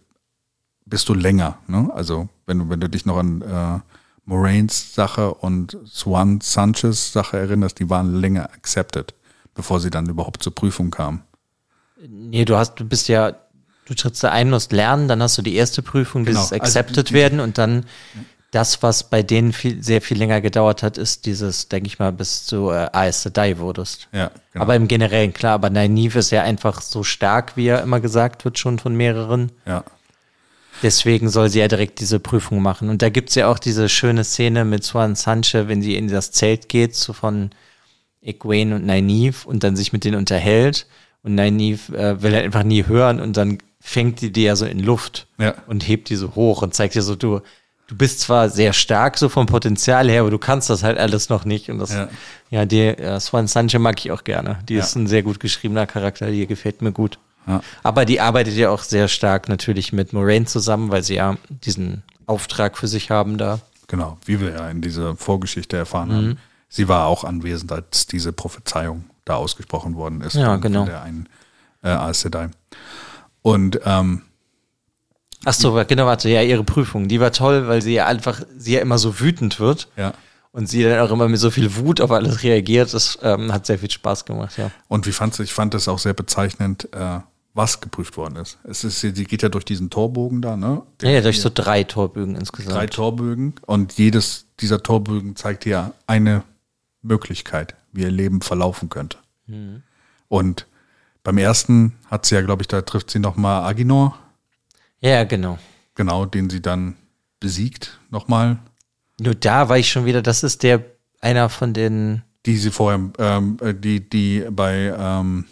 bist 0.87 1.09
du 1.11 1.15
länger. 1.15 1.59
Ne? 1.67 1.91
Also 1.93 2.31
wenn 2.47 2.59
du, 2.59 2.69
wenn 2.71 2.81
du 2.81 2.89
dich 2.89 3.05
noch 3.05 3.19
an 3.19 3.43
äh, 3.43 3.81
Moraines 4.25 4.95
Sache 4.95 5.35
und 5.35 5.77
Swan 5.87 6.41
Sanchez 6.41 7.13
Sache 7.13 7.39
erinnerst, 7.39 7.79
die 7.81 7.91
waren 7.91 8.15
länger 8.15 8.51
accepted, 8.55 9.15
bevor 9.59 9.81
sie 9.81 9.91
dann 9.91 10.09
überhaupt 10.09 10.43
zur 10.43 10.55
Prüfung 10.55 10.91
kamen. 10.91 11.23
Nee, 12.09 12.45
du 12.47 12.57
hast, 12.57 12.77
du 12.77 12.85
bist 12.85 13.09
ja, 13.09 13.33
du 13.87 13.95
trittst 13.95 14.23
da 14.25 14.31
ein, 14.31 14.49
musst 14.51 14.71
lernen, 14.73 15.09
dann 15.09 15.21
hast 15.21 15.37
du 15.37 15.43
die 15.43 15.57
erste 15.57 15.83
Prüfung, 15.83 16.25
Genau, 16.25 16.39
dieses 16.39 16.53
also 16.53 16.63
accepted 16.65 17.11
die- 17.11 17.15
werden 17.15 17.41
und 17.41 17.59
dann 17.59 17.85
das, 18.53 18.83
was 18.83 19.03
bei 19.11 19.23
denen 19.23 19.53
viel, 19.53 19.83
sehr 19.83 20.01
viel 20.01 20.17
länger 20.17 20.41
gedauert 20.41 20.83
hat, 20.83 20.97
ist 20.97 21.27
dieses, 21.27 21.69
denke 21.69 21.89
ich 21.89 21.99
mal, 21.99 22.13
bis 22.13 22.47
du 22.47 22.71
äh, 22.71 22.89
Aes 22.93 23.23
Sedai 23.25 23.59
wurdest. 23.59 24.09
Ja, 24.13 24.31
genau. 24.53 24.63
Aber 24.63 24.75
im 24.77 24.87
Generellen, 24.89 25.35
klar, 25.35 25.53
aber 25.55 25.69
Nynaeve 25.71 26.21
ist 26.21 26.31
ja 26.31 26.43
einfach 26.45 26.81
so 26.81 27.03
stark, 27.03 27.57
wie 27.57 27.65
ja 27.67 27.81
immer 27.81 28.01
gesagt 28.01 28.45
wird, 28.47 28.59
schon 28.59 28.79
von 28.79 28.95
mehreren. 28.95 29.51
ja, 29.67 29.85
Deswegen 30.83 31.29
soll 31.29 31.49
sie 31.51 31.59
ja 31.59 31.67
direkt 31.69 31.99
diese 31.99 32.21
Prüfung 32.21 32.63
machen. 32.63 32.89
Und 32.89 33.03
da 33.03 33.09
gibt's 33.11 33.35
ja 33.35 33.49
auch 33.49 33.59
diese 33.59 33.89
schöne 33.89 34.23
Szene 34.23 34.65
mit 34.65 34.85
Swan 34.85 35.17
Sanche, 35.17 35.67
wenn 35.67 35.83
sie 35.83 35.97
in 35.97 36.07
das 36.09 36.31
Zelt 36.31 36.69
geht, 36.69 36.95
so 36.95 37.13
von 37.13 37.51
Egwene 38.23 38.77
und 38.77 38.87
Nynaeve 38.87 39.47
und 39.47 39.65
dann 39.65 39.77
sich 39.77 39.93
mit 39.93 40.05
denen 40.05 40.17
unterhält. 40.17 40.87
Und 41.23 41.35
Nynaeve 41.35 41.97
äh, 41.97 42.23
will 42.23 42.35
halt 42.35 42.45
einfach 42.45 42.63
nie 42.63 42.87
hören 42.87 43.21
und 43.21 43.37
dann 43.37 43.59
fängt 43.81 44.21
die 44.21 44.31
die 44.33 44.43
ja 44.45 44.57
so 44.57 44.67
in 44.67 44.81
Luft 44.81 45.27
Ja. 45.39 45.55
und 45.67 45.87
hebt 45.87 46.11
die 46.11 46.17
so 46.17 46.35
hoch 46.35 46.63
und 46.63 46.75
zeigt 46.75 46.95
dir 46.95 47.03
so, 47.03 47.15
du, 47.17 47.41
du 47.87 47.97
bist 47.97 48.21
zwar 48.21 48.51
sehr 48.51 48.73
stark 48.73 49.17
so 49.19 49.29
vom 49.29 49.47
Potenzial 49.47 50.09
her, 50.11 50.21
aber 50.23 50.31
du 50.31 50.39
kannst 50.39 50.69
das 50.71 50.83
halt 50.83 50.99
alles 50.99 51.29
noch 51.29 51.45
nicht. 51.45 51.71
Und 51.71 51.79
das, 51.79 51.93
Ja. 51.95 52.09
ja, 52.51 52.65
die 52.67 52.81
äh, 52.83 53.19
Swan 53.21 53.47
Sanche 53.47 53.79
mag 53.79 53.99
ich 53.99 54.11
auch 54.13 54.25
gerne. 54.25 54.59
Die 54.69 54.75
Ja. 54.75 54.81
ist 54.81 54.95
ein 54.97 55.07
sehr 55.07 55.23
gut 55.23 55.41
geschriebener 55.41 55.87
Charakter, 55.87 56.31
die 56.31 56.47
gefällt 56.47 56.83
mir 56.83 56.93
gut. 56.93 57.19
ja, 57.47 57.63
Aber 57.83 58.05
die 58.05 58.21
arbeitet 58.21 58.55
ja 58.55 58.69
auch 58.71 58.83
sehr 58.83 59.09
stark 59.09 59.49
natürlich 59.49 59.93
mit 59.93 60.13
Moraine 60.13 60.45
zusammen, 60.47 60.91
weil 60.91 61.03
sie 61.03 61.15
ja 61.15 61.37
diesen 61.65 62.03
Auftrag 62.27 62.77
für 62.77 62.89
sich 62.89 63.11
haben 63.11 63.39
da. 63.39 63.61
genau. 63.87 64.19
Wie 64.27 64.39
wir 64.41 64.51
ja 64.51 64.69
in 64.71 64.83
dieser 64.83 65.17
Vorgeschichte 65.17 65.77
erfahren 65.79 66.09
Mhm. 66.09 66.15
haben. 66.15 66.39
Sie 66.69 66.89
war 66.89 67.07
auch 67.07 67.25
anwesend, 67.25 67.73
als 67.73 68.07
diese 68.07 68.33
Prophezeiung 68.33 69.05
da 69.25 69.37
ausgesprochen 69.37 69.97
worden 69.97 70.21
ist. 70.21 70.35
Ja, 70.35 70.53
von, 70.53 70.61
genau. 70.61 70.81
Von 70.81 70.89
der 70.89 71.03
einen 71.03 71.29
äh, 71.83 71.89
Aes 71.89 72.21
Sedai. 72.21 72.51
Und 73.43 73.81
ähm, 73.85 74.23
Ach 75.45 75.55
so, 75.55 75.81
genau, 75.87 76.07
warte, 76.07 76.29
ja, 76.29 76.43
ihre 76.43 76.65
Prüfung, 76.65 77.09
die 77.09 77.21
war 77.21 77.33
toll, 77.33 77.69
weil 77.69 77.81
sie 77.81 77.95
ja 77.95 78.07
einfach, 78.07 78.43
sie 78.57 78.75
ja 78.75 78.81
immer 78.81 78.99
so 78.99 79.21
wütend 79.21 79.61
wird 79.61 79.89
ja, 79.97 80.13
und 80.51 80.69
sie 80.69 80.83
dann 80.83 80.99
auch 80.99 81.13
immer 81.13 81.29
mit 81.29 81.39
so 81.39 81.51
viel 81.51 81.77
Wut 81.77 82.01
auf 82.01 82.11
alles 82.11 82.43
reagiert. 82.43 82.93
Das 82.93 83.19
ähm, 83.23 83.53
hat 83.53 83.65
sehr 83.65 83.79
viel 83.79 83.91
Spaß 83.91 84.25
gemacht, 84.25 84.59
ja. 84.59 84.71
Und 84.89 85.07
wie 85.07 85.13
fand's? 85.13 85.39
Ich 85.39 85.53
fand 85.53 85.75
es 85.75 85.87
auch 85.87 86.01
sehr 86.01 86.13
bezeichnend, 86.13 86.93
äh, 86.93 87.21
was 87.55 87.81
geprüft 87.81 88.17
worden 88.17 88.37
ist. 88.37 88.59
Es 88.65 88.83
ist, 88.85 89.01
sie 89.01 89.13
geht 89.13 89.43
ja 89.43 89.49
durch 89.49 89.65
diesen 89.65 89.91
Torbogen 89.91 90.43
da, 90.43 90.57
ne? 90.57 90.83
Ja, 91.03 91.11
ja 91.11 91.21
durch 91.21 91.41
so 91.41 91.51
drei 91.53 91.85
Torbögen 91.85 92.35
insgesamt. 92.35 92.75
Drei 92.75 92.87
Torbögen 92.87 93.55
und 93.65 93.93
jedes 93.95 94.47
dieser 94.61 94.83
Torbögen 94.83 95.37
zeigt 95.37 95.65
ja 95.67 95.93
eine 96.07 96.43
Möglichkeit, 97.03 97.75
wie 97.93 98.03
ihr 98.03 98.11
Leben 98.11 98.41
verlaufen 98.41 98.89
könnte. 98.89 99.19
Und 100.29 100.67
beim 101.25 101.39
ersten 101.39 101.97
hat 102.11 102.27
sie 102.27 102.35
ja, 102.35 102.43
glaube 102.43 102.63
ich, 102.63 102.69
da 102.69 102.83
trifft 102.83 103.11
sie 103.11 103.19
nochmal 103.19 103.63
Aginor, 103.65 104.19
Ja, 105.01 105.25
genau. 105.25 105.59
genau, 105.95 106.27
den 106.27 106.51
sie 106.51 106.61
dann 106.61 106.97
besiegt 107.41 107.99
nochmal, 108.11 108.59
Nur 109.21 109.35
da 109.35 109.69
war 109.69 109.79
ich 109.79 109.91
schon 109.91 110.05
wieder, 110.05 110.23
das 110.23 110.43
ist 110.43 110.63
der, 110.63 110.85
einer 111.21 111.49
von 111.49 111.73
den, 111.73 112.23
die 112.47 112.57
sie 112.57 112.71
vorher, 112.71 113.01
ähm, 113.19 113.57
äh, 113.61 113.75
die, 113.75 114.01
die 114.09 114.45
bei 114.51 114.95
ähm, 114.97 115.45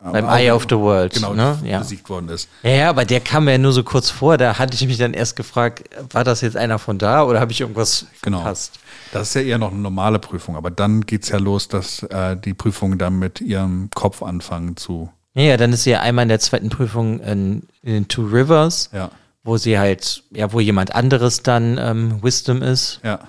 beim 0.00 0.28
Eye 0.28 0.50
of 0.52 0.64
the 0.68 0.76
World, 0.76 1.14
genau, 1.14 1.34
ne? 1.34 1.58
Ja. 1.64 1.78
besiegt 1.80 2.08
worden 2.08 2.28
ist. 2.28 2.48
Ja, 2.62 2.70
ja, 2.70 2.90
aber 2.90 3.04
der 3.04 3.20
kam 3.20 3.44
mir 3.46 3.52
ja 3.52 3.58
nur 3.58 3.72
so 3.72 3.82
kurz 3.82 4.08
vor. 4.10 4.36
Da 4.36 4.56
hatte 4.58 4.74
ich 4.74 4.86
mich 4.86 4.98
dann 4.98 5.14
erst 5.14 5.34
gefragt, 5.34 5.88
war 6.12 6.22
das 6.22 6.42
jetzt 6.42 6.56
einer 6.56 6.78
von 6.78 6.98
da 6.98 7.24
oder 7.24 7.40
habe 7.40 7.50
ich 7.52 7.60
irgendwas 7.60 8.06
Genau. 8.22 8.38
verpasst? 8.38 8.78
Das 9.12 9.28
ist 9.28 9.34
ja 9.34 9.42
eher 9.42 9.58
noch 9.58 9.70
eine 9.72 9.80
normale 9.80 10.18
Prüfung, 10.18 10.56
aber 10.56 10.70
dann 10.70 11.02
geht's 11.02 11.28
ja 11.28 11.38
los, 11.38 11.68
dass 11.68 12.02
äh, 12.04 12.36
die 12.36 12.54
Prüfungen 12.54 12.98
dann 12.98 13.18
mit 13.18 13.40
ihrem 13.40 13.88
Kopf 13.94 14.22
anfangen 14.22 14.76
zu. 14.76 15.10
Ja, 15.34 15.42
ja, 15.42 15.56
dann 15.56 15.72
ist 15.72 15.84
sie 15.84 15.90
ja 15.90 16.00
einmal 16.00 16.24
in 16.24 16.28
der 16.28 16.40
zweiten 16.40 16.68
Prüfung 16.70 17.20
in, 17.20 17.62
in 17.82 17.92
den 17.92 18.08
Two 18.08 18.22
Rivers, 18.26 18.90
Ja, 18.92 19.10
wo 19.44 19.56
sie 19.58 19.78
halt, 19.78 20.24
ja, 20.30 20.52
wo 20.52 20.60
jemand 20.60 20.94
anderes 20.94 21.42
dann 21.42 21.78
ähm, 21.78 22.22
Wisdom 22.22 22.62
ist. 22.62 23.00
ja, 23.04 23.20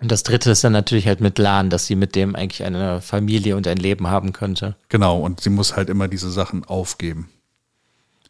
Und 0.00 0.12
das 0.12 0.22
dritte 0.22 0.50
ist 0.50 0.62
dann 0.64 0.72
natürlich 0.72 1.06
halt 1.06 1.20
mit 1.20 1.38
Lan, 1.38 1.70
dass 1.70 1.86
sie 1.86 1.96
mit 1.96 2.14
dem 2.14 2.36
eigentlich 2.36 2.62
eine 2.62 3.00
Familie 3.00 3.56
und 3.56 3.66
ein 3.66 3.78
Leben 3.78 4.06
haben 4.06 4.32
könnte. 4.32 4.76
genau. 4.88 5.18
Und 5.18 5.40
sie 5.40 5.50
muss 5.50 5.74
halt 5.76 5.90
immer 5.90 6.08
diese 6.08 6.30
Sachen 6.30 6.64
aufgeben. 6.64 7.28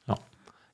Ja, 0.07 0.16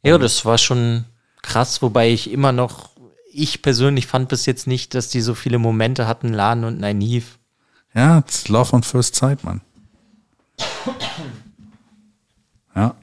ja 0.04 0.18
das 0.18 0.44
war 0.44 0.58
schon 0.58 1.04
krass, 1.42 1.80
wobei 1.82 2.10
ich 2.10 2.30
immer 2.30 2.52
noch, 2.52 2.90
ich 3.36 3.62
persönlich 3.62 4.06
fand 4.06 4.28
bis 4.28 4.46
jetzt 4.46 4.66
nicht, 4.66 4.94
dass 4.94 5.08
die 5.08 5.20
so 5.20 5.34
viele 5.34 5.58
Momente 5.58 6.06
hatten, 6.06 6.32
Lan 6.32 6.64
und 6.64 6.80
Nynaeve. 6.80 7.26
Ja, 7.94 8.18
it's 8.18 8.48
Love 8.48 8.74
on 8.74 8.82
First 8.82 9.14
Sight, 9.14 9.44
Mann. 9.44 9.60
Ja, 12.74 12.94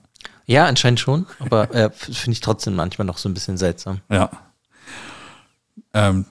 Ja, 0.46 0.66
anscheinend 0.66 1.00
schon, 1.00 1.26
aber 1.40 1.74
äh, 1.74 1.90
finde 1.92 2.32
ich 2.32 2.42
trotzdem 2.42 2.76
manchmal 2.76 3.06
noch 3.06 3.18
so 3.18 3.30
ein 3.30 3.34
bisschen 3.34 3.58
seltsam. 3.58 4.02
ja. 4.10 4.30
Ähm, 5.96 6.26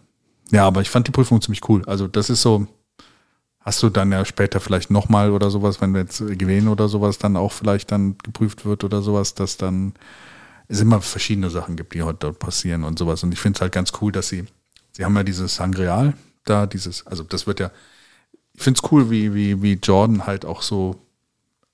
ja, 0.50 0.66
aber 0.66 0.80
ich 0.82 0.90
fand 0.90 1.06
die 1.06 1.12
Prüfung 1.12 1.40
ziemlich 1.40 1.68
cool. 1.68 1.84
Also 1.86 2.08
das 2.08 2.28
ist 2.28 2.42
so, 2.42 2.66
hast 3.60 3.82
du 3.82 3.90
dann 3.90 4.10
ja 4.12 4.24
später 4.24 4.60
vielleicht 4.60 4.90
nochmal 4.90 5.30
oder 5.30 5.50
sowas, 5.50 5.80
wenn 5.80 5.94
wir 5.94 6.00
jetzt 6.02 6.18
gewählen 6.18 6.68
oder 6.68 6.88
sowas, 6.88 7.18
dann 7.18 7.36
auch 7.36 7.52
vielleicht 7.52 7.90
dann 7.92 8.18
geprüft 8.18 8.64
wird 8.64 8.84
oder 8.84 9.02
sowas, 9.02 9.34
dass 9.34 9.56
dann 9.56 9.94
es 10.68 10.80
immer 10.80 11.00
verschiedene 11.00 11.50
Sachen 11.50 11.76
gibt, 11.76 11.94
die 11.94 12.02
heute 12.02 12.18
dort 12.20 12.38
passieren 12.38 12.84
und 12.84 12.98
sowas. 12.98 13.22
Und 13.22 13.32
ich 13.32 13.40
finde 13.40 13.58
es 13.58 13.60
halt 13.60 13.72
ganz 13.72 13.92
cool, 14.00 14.12
dass 14.12 14.28
sie, 14.28 14.44
sie 14.92 15.04
haben 15.04 15.16
ja 15.16 15.22
dieses 15.22 15.54
Sangreal 15.54 16.14
da, 16.44 16.66
dieses, 16.66 17.06
also 17.06 17.22
das 17.22 17.46
wird 17.46 17.60
ja, 17.60 17.70
ich 18.54 18.62
finde 18.62 18.80
es 18.82 18.92
cool, 18.92 19.10
wie, 19.10 19.34
wie, 19.34 19.62
wie 19.62 19.74
Jordan 19.74 20.26
halt 20.26 20.44
auch 20.44 20.62
so 20.62 21.00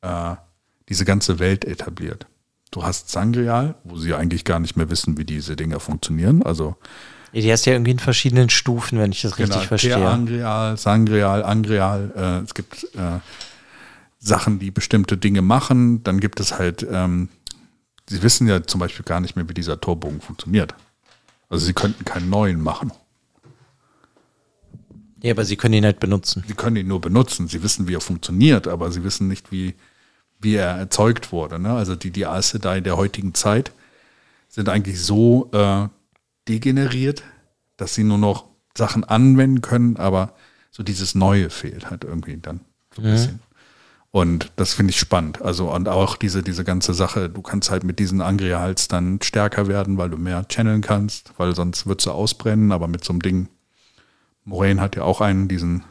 äh, 0.03 0.35
diese 0.89 1.05
ganze 1.05 1.39
Welt 1.39 1.65
etabliert. 1.65 2.27
Du 2.71 2.83
hast 2.83 3.11
Sangreal, 3.11 3.77
wo 3.85 3.97
sie 3.97 4.15
eigentlich 4.15 4.45
gar 4.45 4.61
nicht 4.61 4.77
mehr 4.77 4.91
wissen, 4.91 5.17
wie 5.17 5.25
diese 5.25 5.57
Dinger 5.57 5.81
funktionieren. 5.81 6.43
Also 6.43 6.77
Die 7.33 7.51
hast 7.51 7.67
ja 7.67 7.73
irgendwie 7.73 7.93
in 7.93 7.99
verschiedenen 7.99 8.51
Stufen, 8.51 8.99
wenn 8.99 9.13
ich 9.13 9.23
das 9.23 9.39
richtig 9.39 9.67
verstehe. 9.67 9.97
Angreal, 9.97 10.77
Sangreal, 10.77 11.43
Angreal. 11.45 12.13
Äh, 12.15 12.45
es 12.45 12.55
gibt 12.55 12.85
äh, 12.95 13.21
Sachen, 14.19 14.59
die 14.59 14.71
bestimmte 14.71 15.17
Dinge 15.17 15.43
machen. 15.43 16.03
Dann 16.05 16.21
gibt 16.21 16.41
es 16.41 16.59
halt, 16.59 16.87
ähm, 16.91 17.29
sie 18.09 18.23
wissen 18.23 18.49
ja 18.49 18.63
zum 18.63 18.81
Beispiel 18.81 19.05
gar 19.05 19.21
nicht 19.21 19.37
mehr, 19.37 19.49
wie 19.49 19.55
dieser 19.55 19.81
Torbogen 19.81 20.21
funktioniert. 20.21 20.75
Also 21.49 21.65
sie 21.65 21.73
könnten 21.73 22.05
keinen 22.05 22.29
neuen 22.31 22.61
machen. 22.61 22.93
Ja, 25.23 25.33
aber 25.33 25.45
sie 25.45 25.57
können 25.57 25.75
ihn 25.75 25.85
halt 25.85 26.01
benutzen. 26.01 26.45
Sie 26.47 26.55
können 26.55 26.77
ihn 26.77 26.87
nur 26.87 27.01
benutzen. 27.01 27.49
Sie 27.49 27.63
wissen, 27.63 27.89
wie 27.89 27.95
er 27.95 28.01
funktioniert, 28.01 28.69
aber 28.69 28.93
sie 28.93 29.03
wissen 29.03 29.27
nicht, 29.29 29.51
wie, 29.51 29.75
wie 30.41 30.55
er 30.55 30.77
erzeugt 30.77 31.33
wurde. 31.33 31.59
Ne? 31.59 31.73
Also 31.73 31.97
die, 31.97 32.11
die 32.11 32.27
Aes 32.27 32.51
Sedai 32.51 32.81
der 32.81 32.97
heutigen 32.97 33.35
Zeit 33.35 33.73
sind 34.49 34.69
eigentlich 34.69 35.03
so 35.03 35.51
äh, 35.53 35.89
degeneriert, 36.47 37.23
dass 37.77 37.95
sie 37.95 38.05
nur 38.05 38.19
noch 38.19 38.47
Sachen 38.77 39.05
anwenden 39.05 39.61
können, 39.61 39.97
aber 39.97 40.35
so 40.71 40.83
dieses 40.83 41.15
Neue 41.15 41.51
fehlt 41.51 41.91
halt 41.91 42.05
irgendwie 42.05 42.37
dann 42.37 42.61
so 42.95 43.03
ein 43.03 43.11
bisschen. 43.11 43.41
Und 44.11 44.53
das 44.57 44.73
finde 44.73 44.91
ich 44.91 44.99
spannend. 44.99 45.43
Also, 45.43 45.71
und 45.71 45.89
auch 45.89 46.17
diese, 46.17 46.43
diese 46.43 46.65
ganze 46.65 46.95
Sache, 46.95 47.29
du 47.29 47.43
kannst 47.43 47.71
halt 47.71 47.85
mit 47.85 47.99
diesen 47.99 48.23
Angria-Hals 48.23 48.89
dann 48.89 49.21
stärker 49.23 49.69
werden, 49.69 49.99
weil 49.99 50.09
du 50.09 50.17
mehr 50.17 50.47
channeln 50.49 50.81
kannst, 50.81 51.33
weil 51.37 51.55
sonst 51.55 51.87
würdest 51.87 52.07
du 52.07 52.13
ausbrennen, 52.13 52.73
aber 52.73 52.89
mit 52.89 53.05
so 53.05 53.13
einem 53.13 53.21
Ding, 53.21 53.49
Moraine 54.45 54.81
hat 54.81 54.97
ja 54.97 55.03
auch 55.03 55.21
einen, 55.21 55.47
diesen, 55.47 55.85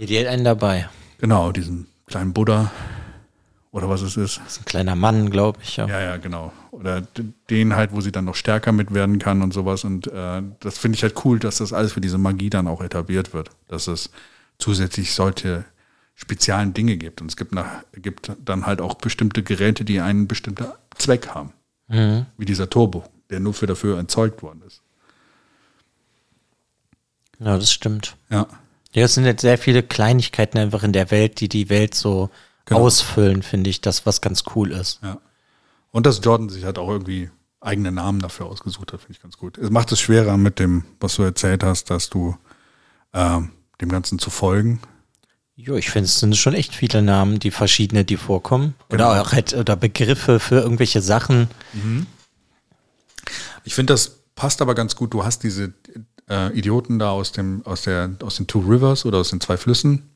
hat 0.00 0.26
einen 0.26 0.44
dabei. 0.44 0.88
genau, 1.18 1.52
diesen 1.52 1.86
kleinen 2.06 2.32
Buddha 2.32 2.70
oder 3.70 3.88
was 3.88 4.00
es 4.00 4.16
ist. 4.16 4.38
Das 4.38 4.52
ist 4.52 4.62
ein 4.62 4.64
kleiner 4.64 4.96
Mann, 4.96 5.30
glaube 5.30 5.58
ich. 5.62 5.76
Ja. 5.76 5.86
Ja, 5.86 6.00
ja, 6.00 6.16
genau. 6.16 6.52
Oder 6.70 7.02
den 7.50 7.76
halt, 7.76 7.92
wo 7.92 8.00
sie 8.00 8.12
dann 8.12 8.24
noch 8.24 8.34
stärker 8.34 8.72
mit 8.72 8.94
werden 8.94 9.18
kann 9.18 9.42
und 9.42 9.52
sowas. 9.52 9.84
Und 9.84 10.06
äh, 10.06 10.42
das 10.60 10.78
finde 10.78 10.96
ich 10.96 11.02
halt 11.02 11.24
cool, 11.24 11.38
dass 11.38 11.58
das 11.58 11.72
alles 11.72 11.92
für 11.92 12.00
diese 12.00 12.18
Magie 12.18 12.50
dann 12.50 12.66
auch 12.66 12.82
etabliert 12.82 13.34
wird. 13.34 13.50
Dass 13.68 13.86
es 13.86 14.10
zusätzlich 14.58 15.12
solche 15.12 15.64
speziellen 16.18 16.74
Dinge 16.74 16.96
gibt. 16.96 17.20
Und 17.20 17.28
es 17.28 17.36
gibt, 17.36 17.52
nach, 17.52 17.84
gibt 17.92 18.32
dann 18.44 18.66
halt 18.66 18.80
auch 18.80 18.94
bestimmte 18.94 19.42
Geräte, 19.44 19.84
die 19.84 20.00
einen 20.00 20.26
bestimmten 20.26 20.66
Zweck 20.96 21.28
haben. 21.28 21.52
Wie 21.86 22.44
dieser 22.44 22.68
Turbo, 22.68 23.04
der 23.30 23.40
nur 23.40 23.54
für 23.54 23.66
dafür 23.66 23.96
erzeugt 23.96 24.42
worden 24.42 24.60
ist. 24.66 24.82
ja, 27.38 27.56
das 27.56 27.72
stimmt. 27.72 28.16
Ja. 28.30 28.46
Ja, 28.92 29.04
es 29.04 29.14
sind 29.14 29.24
jetzt 29.24 29.42
sehr 29.42 29.58
viele 29.58 29.82
Kleinigkeiten 29.82 30.58
einfach 30.58 30.82
in 30.82 30.92
der 30.92 31.10
Welt, 31.10 31.40
die 31.40 31.48
die 31.48 31.68
Welt 31.70 31.94
so 31.94 32.30
Genau. 32.66 32.80
ausfüllen, 32.80 33.42
finde 33.42 33.70
ich, 33.70 33.80
das 33.80 34.04
was 34.04 34.20
ganz 34.20 34.44
cool 34.54 34.72
ist. 34.72 35.00
Ja. 35.02 35.18
Und 35.90 36.04
dass 36.04 36.20
Jordan 36.22 36.50
sich 36.50 36.64
halt 36.64 36.78
auch 36.78 36.90
irgendwie 36.90 37.30
eigene 37.60 37.90
Namen 37.90 38.20
dafür 38.20 38.44
ausgesucht 38.46 38.92
hat, 38.92 39.00
finde 39.00 39.12
ich 39.14 39.22
ganz 39.22 39.38
gut. 39.38 39.56
Es 39.56 39.70
macht 39.70 39.90
es 39.92 40.00
schwerer 40.00 40.36
mit 40.36 40.58
dem, 40.58 40.84
was 41.00 41.14
du 41.16 41.22
erzählt 41.22 41.62
hast, 41.64 41.88
dass 41.88 42.10
du 42.10 42.36
ähm, 43.14 43.52
dem 43.80 43.88
Ganzen 43.88 44.18
zu 44.18 44.28
folgen. 44.28 44.80
Jo, 45.60 45.74
ich 45.74 45.90
finde, 45.90 46.04
es 46.04 46.20
sind 46.20 46.36
schon 46.36 46.54
echt 46.54 46.72
viele 46.72 47.02
Namen, 47.02 47.40
die 47.40 47.50
verschiedene, 47.50 48.04
die 48.04 48.16
vorkommen. 48.16 48.76
Oder 48.90 49.10
auch 49.20 49.32
halt, 49.32 49.54
oder 49.54 49.74
Begriffe 49.74 50.38
für 50.38 50.60
irgendwelche 50.60 51.02
Sachen. 51.02 51.48
Ich 53.64 53.74
finde, 53.74 53.92
das 53.92 54.20
passt 54.36 54.62
aber 54.62 54.76
ganz 54.76 54.94
gut. 54.94 55.12
Du 55.12 55.24
hast 55.24 55.42
diese 55.42 55.74
äh, 56.30 56.56
Idioten 56.56 57.00
da 57.00 57.10
aus 57.10 57.32
dem, 57.32 57.66
aus 57.66 57.82
der, 57.82 58.14
aus 58.22 58.36
den 58.36 58.46
Two 58.46 58.60
Rivers 58.60 59.04
oder 59.04 59.18
aus 59.18 59.30
den 59.30 59.40
zwei 59.40 59.56
Flüssen, 59.56 60.08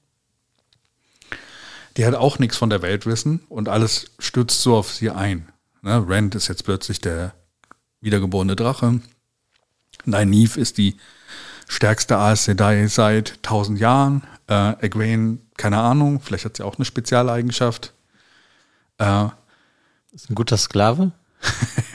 die 1.97 2.05
halt 2.05 2.14
auch 2.14 2.38
nichts 2.38 2.57
von 2.57 2.70
der 2.70 2.82
Welt 2.82 3.05
wissen 3.05 3.40
und 3.49 3.68
alles 3.68 4.12
stürzt 4.20 4.62
so 4.62 4.76
auf 4.76 4.93
sie 4.93 5.11
ein. 5.11 5.49
Ne? 5.82 6.05
Rand 6.07 6.36
ist 6.36 6.47
jetzt 6.47 6.62
plötzlich 6.62 7.01
der 7.01 7.34
wiedergeborene 8.01 8.55
Drache. 8.55 9.01
Nynaeve 10.05 10.61
ist 10.61 10.78
die 10.78 10.99
stärkste 11.66 12.16
Aes 12.16 12.45
Sedai 12.45 12.86
seit 12.86 13.43
tausend 13.43 13.80
Jahren. 13.80 14.22
Äh, 14.49 14.84
Egwene, 14.84 15.38
keine 15.57 15.78
Ahnung, 15.78 16.20
vielleicht 16.20 16.45
hat 16.45 16.57
sie 16.57 16.64
auch 16.64 16.76
eine 16.76 16.84
Spezialeigenschaft. 16.84 17.93
Äh, 18.99 19.26
Ist 20.12 20.30
ein 20.30 20.34
guter 20.34 20.57
Sklave. 20.57 21.12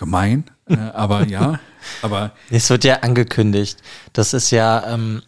gemein, 0.00 0.44
äh, 0.66 0.76
aber 0.76 1.26
ja. 1.28 1.60
Aber 2.02 2.32
Es 2.50 2.68
wird 2.70 2.84
ja 2.84 2.96
angekündigt. 3.00 3.82
Das 4.12 4.32
ist 4.32 4.50
ja, 4.50 4.92
ähm, 4.92 5.22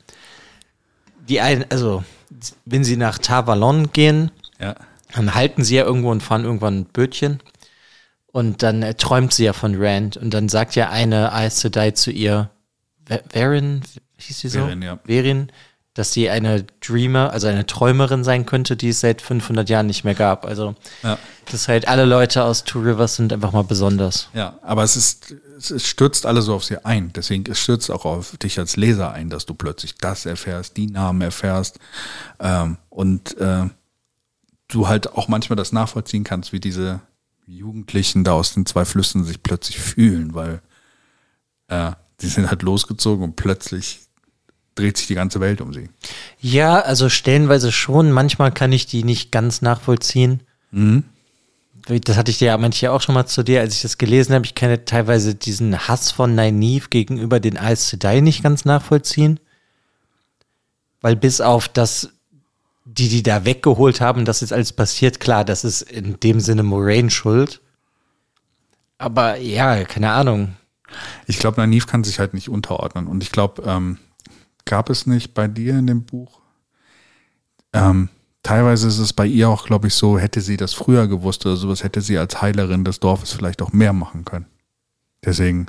die 1.28 1.40
ein, 1.40 1.70
also, 1.70 2.04
wenn 2.64 2.84
sie 2.84 2.96
nach 2.96 3.18
Tavalon 3.18 3.92
gehen, 3.92 4.30
ja, 4.58 4.74
dann 5.14 5.34
halten 5.34 5.64
sie 5.64 5.76
ja 5.76 5.84
irgendwo 5.84 6.10
und 6.10 6.22
fahren 6.22 6.44
irgendwann 6.44 6.80
ein 6.80 6.84
Bötchen. 6.86 7.40
Und 8.26 8.62
dann 8.62 8.82
äh, 8.82 8.94
träumt 8.94 9.32
sie 9.32 9.44
ja 9.44 9.52
von 9.52 9.74
Rand. 9.76 10.16
Und 10.16 10.32
dann 10.32 10.48
sagt 10.48 10.74
ja 10.74 10.90
eine 10.90 11.32
Aes 11.32 11.60
Sedai 11.60 11.90
zu 11.90 12.10
ihr, 12.10 12.50
Verin, 13.28 13.82
hieß 14.22 14.40
sie 14.40 14.48
so? 14.48 14.60
Verin, 14.60 14.82
ja. 14.82 14.98
Verin, 15.04 15.52
dass 15.94 16.12
sie 16.12 16.30
eine 16.30 16.64
Dreamer, 16.80 17.32
also 17.32 17.48
eine 17.48 17.66
Träumerin 17.66 18.24
sein 18.24 18.46
könnte, 18.46 18.76
die 18.76 18.88
es 18.88 19.00
seit 19.00 19.20
500 19.20 19.68
Jahren 19.68 19.86
nicht 19.86 20.04
mehr 20.04 20.14
gab. 20.14 20.46
Also, 20.46 20.74
Ja. 21.02 21.18
das 21.50 21.68
halt 21.68 21.86
alle 21.86 22.06
Leute 22.06 22.44
aus 22.44 22.64
Two 22.64 22.80
Rivers 22.80 23.16
sind 23.16 23.30
einfach 23.32 23.52
mal 23.52 23.64
besonders. 23.64 24.28
Ja, 24.32 24.58
aber 24.62 24.84
es 24.84 24.96
ist, 24.96 25.34
es 25.58 25.70
es 25.70 25.86
stürzt 25.86 26.24
alle 26.24 26.40
so 26.40 26.54
auf 26.54 26.64
sie 26.64 26.82
ein. 26.84 27.12
Deswegen, 27.12 27.44
es 27.50 27.58
stürzt 27.60 27.90
auch 27.90 28.06
auf 28.06 28.38
dich 28.38 28.58
als 28.58 28.76
Leser 28.76 29.12
ein, 29.12 29.28
dass 29.28 29.44
du 29.44 29.52
plötzlich 29.52 29.96
das 29.96 30.24
erfährst, 30.24 30.78
die 30.78 30.86
Namen 30.86 31.20
erfährst 31.20 31.78
ähm, 32.40 32.78
und 32.88 33.36
äh, 33.38 33.64
du 34.68 34.88
halt 34.88 35.12
auch 35.12 35.28
manchmal 35.28 35.56
das 35.56 35.72
nachvollziehen 35.72 36.24
kannst, 36.24 36.54
wie 36.54 36.60
diese 36.60 37.00
Jugendlichen 37.46 38.24
da 38.24 38.32
aus 38.32 38.54
den 38.54 38.64
zwei 38.64 38.86
Flüssen 38.86 39.24
sich 39.24 39.42
plötzlich 39.42 39.78
fühlen, 39.78 40.32
weil 40.32 40.62
äh, 41.68 41.92
die 42.22 42.28
sind 42.28 42.48
halt 42.48 42.62
losgezogen 42.62 43.22
und 43.24 43.36
plötzlich 43.36 44.00
dreht 44.74 44.96
sich 44.96 45.06
die 45.06 45.14
ganze 45.14 45.40
Welt 45.40 45.60
um 45.60 45.72
sie. 45.72 45.88
Ja, 46.40 46.80
also 46.80 47.08
stellenweise 47.08 47.72
schon. 47.72 48.12
Manchmal 48.12 48.52
kann 48.52 48.72
ich 48.72 48.86
die 48.86 49.04
nicht 49.04 49.30
ganz 49.32 49.62
nachvollziehen. 49.62 50.40
Das 51.86 52.16
hatte 52.16 52.30
ich 52.30 52.38
dir 52.38 52.46
ja 52.46 52.58
manche 52.58 52.92
auch 52.92 53.00
schon 53.00 53.14
mal 53.14 53.26
zu 53.26 53.42
dir, 53.42 53.60
als 53.60 53.74
ich 53.74 53.82
das 53.82 53.98
gelesen 53.98 54.34
habe. 54.34 54.46
Ich 54.46 54.54
kann 54.54 54.70
ja 54.70 54.78
teilweise 54.78 55.34
diesen 55.34 55.88
Hass 55.88 56.10
von 56.10 56.34
Nynaeve 56.34 56.88
gegenüber 56.88 57.40
den 57.40 57.58
Aes 57.58 57.88
Sedai 57.88 58.20
nicht 58.20 58.42
ganz 58.42 58.64
nachvollziehen. 58.64 59.40
Weil 61.00 61.16
bis 61.16 61.40
auf 61.40 61.68
das, 61.68 62.10
die 62.84 63.08
die 63.08 63.22
da 63.22 63.44
weggeholt 63.44 64.00
haben, 64.00 64.24
das 64.24 64.42
ist 64.42 64.52
alles 64.52 64.72
passiert, 64.72 65.18
klar, 65.18 65.44
das 65.44 65.64
ist 65.64 65.82
in 65.82 66.20
dem 66.20 66.38
Sinne 66.38 66.62
Moraine 66.62 67.10
schuld. 67.10 67.60
Aber 68.98 69.36
ja, 69.36 69.84
keine 69.84 70.12
Ahnung. 70.12 70.54
Ich 71.26 71.38
glaube, 71.38 71.66
Naiv 71.66 71.86
kann 71.86 72.04
sich 72.04 72.20
halt 72.20 72.34
nicht 72.34 72.48
unterordnen. 72.48 73.08
Und 73.08 73.22
ich 73.22 73.32
glaube, 73.32 73.62
ähm, 73.66 73.98
gab 74.64 74.90
es 74.90 75.06
nicht 75.06 75.34
bei 75.34 75.48
dir 75.48 75.78
in 75.78 75.86
dem 75.86 76.04
Buch? 76.04 76.40
Ähm, 77.72 78.08
teilweise 78.42 78.88
ist 78.88 78.98
es 78.98 79.12
bei 79.12 79.26
ihr 79.26 79.48
auch, 79.48 79.64
glaube 79.66 79.88
ich, 79.88 79.94
so, 79.94 80.18
hätte 80.18 80.40
sie 80.40 80.56
das 80.56 80.74
früher 80.74 81.06
gewusst 81.08 81.46
oder 81.46 81.56
sowas, 81.56 81.82
hätte 81.84 82.00
sie 82.00 82.18
als 82.18 82.42
Heilerin 82.42 82.84
des 82.84 83.00
Dorfes 83.00 83.32
vielleicht 83.32 83.62
auch 83.62 83.72
mehr 83.72 83.92
machen 83.92 84.24
können. 84.24 84.46
Deswegen, 85.24 85.66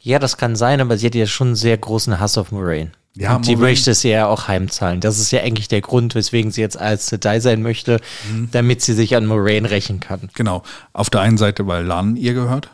Ja, 0.00 0.18
das 0.18 0.36
kann 0.36 0.54
sein, 0.56 0.80
aber 0.80 0.98
sie 0.98 1.06
hat 1.06 1.14
ja 1.14 1.26
schon 1.26 1.48
einen 1.48 1.56
sehr 1.56 1.76
großen 1.78 2.20
Hass 2.20 2.38
auf 2.38 2.52
Moraine. 2.52 2.92
Ja, 3.14 3.36
und 3.36 3.46
die 3.46 3.56
möchte 3.56 3.94
sie 3.94 4.10
ja 4.10 4.26
auch 4.26 4.46
heimzahlen. 4.46 5.00
Das 5.00 5.18
ist 5.18 5.30
ja 5.30 5.40
eigentlich 5.40 5.68
der 5.68 5.80
Grund, 5.80 6.14
weswegen 6.14 6.50
sie 6.50 6.60
jetzt 6.60 6.76
als 6.78 7.06
Sedai 7.06 7.40
sein 7.40 7.62
möchte, 7.62 7.98
Mhm. 8.30 8.50
damit 8.52 8.82
sie 8.82 8.92
sich 8.92 9.16
an 9.16 9.24
Moraine 9.26 9.70
rächen 9.70 10.00
kann. 10.00 10.28
genau, 10.34 10.62
auf 10.92 11.08
der 11.08 11.22
einen 11.22 11.38
Seite, 11.38 11.66
weil 11.66 11.84
Lan 11.84 12.16
ihr 12.16 12.34
gehört. 12.34 12.68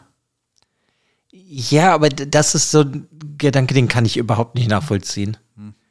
Ja, 1.54 1.92
aber 1.92 2.08
das 2.08 2.54
ist 2.54 2.70
so 2.70 2.80
ein 2.80 3.06
Gedanke, 3.36 3.74
den 3.74 3.86
kann 3.86 4.06
ich 4.06 4.16
überhaupt 4.16 4.54
nicht 4.54 4.70
nachvollziehen. 4.70 5.36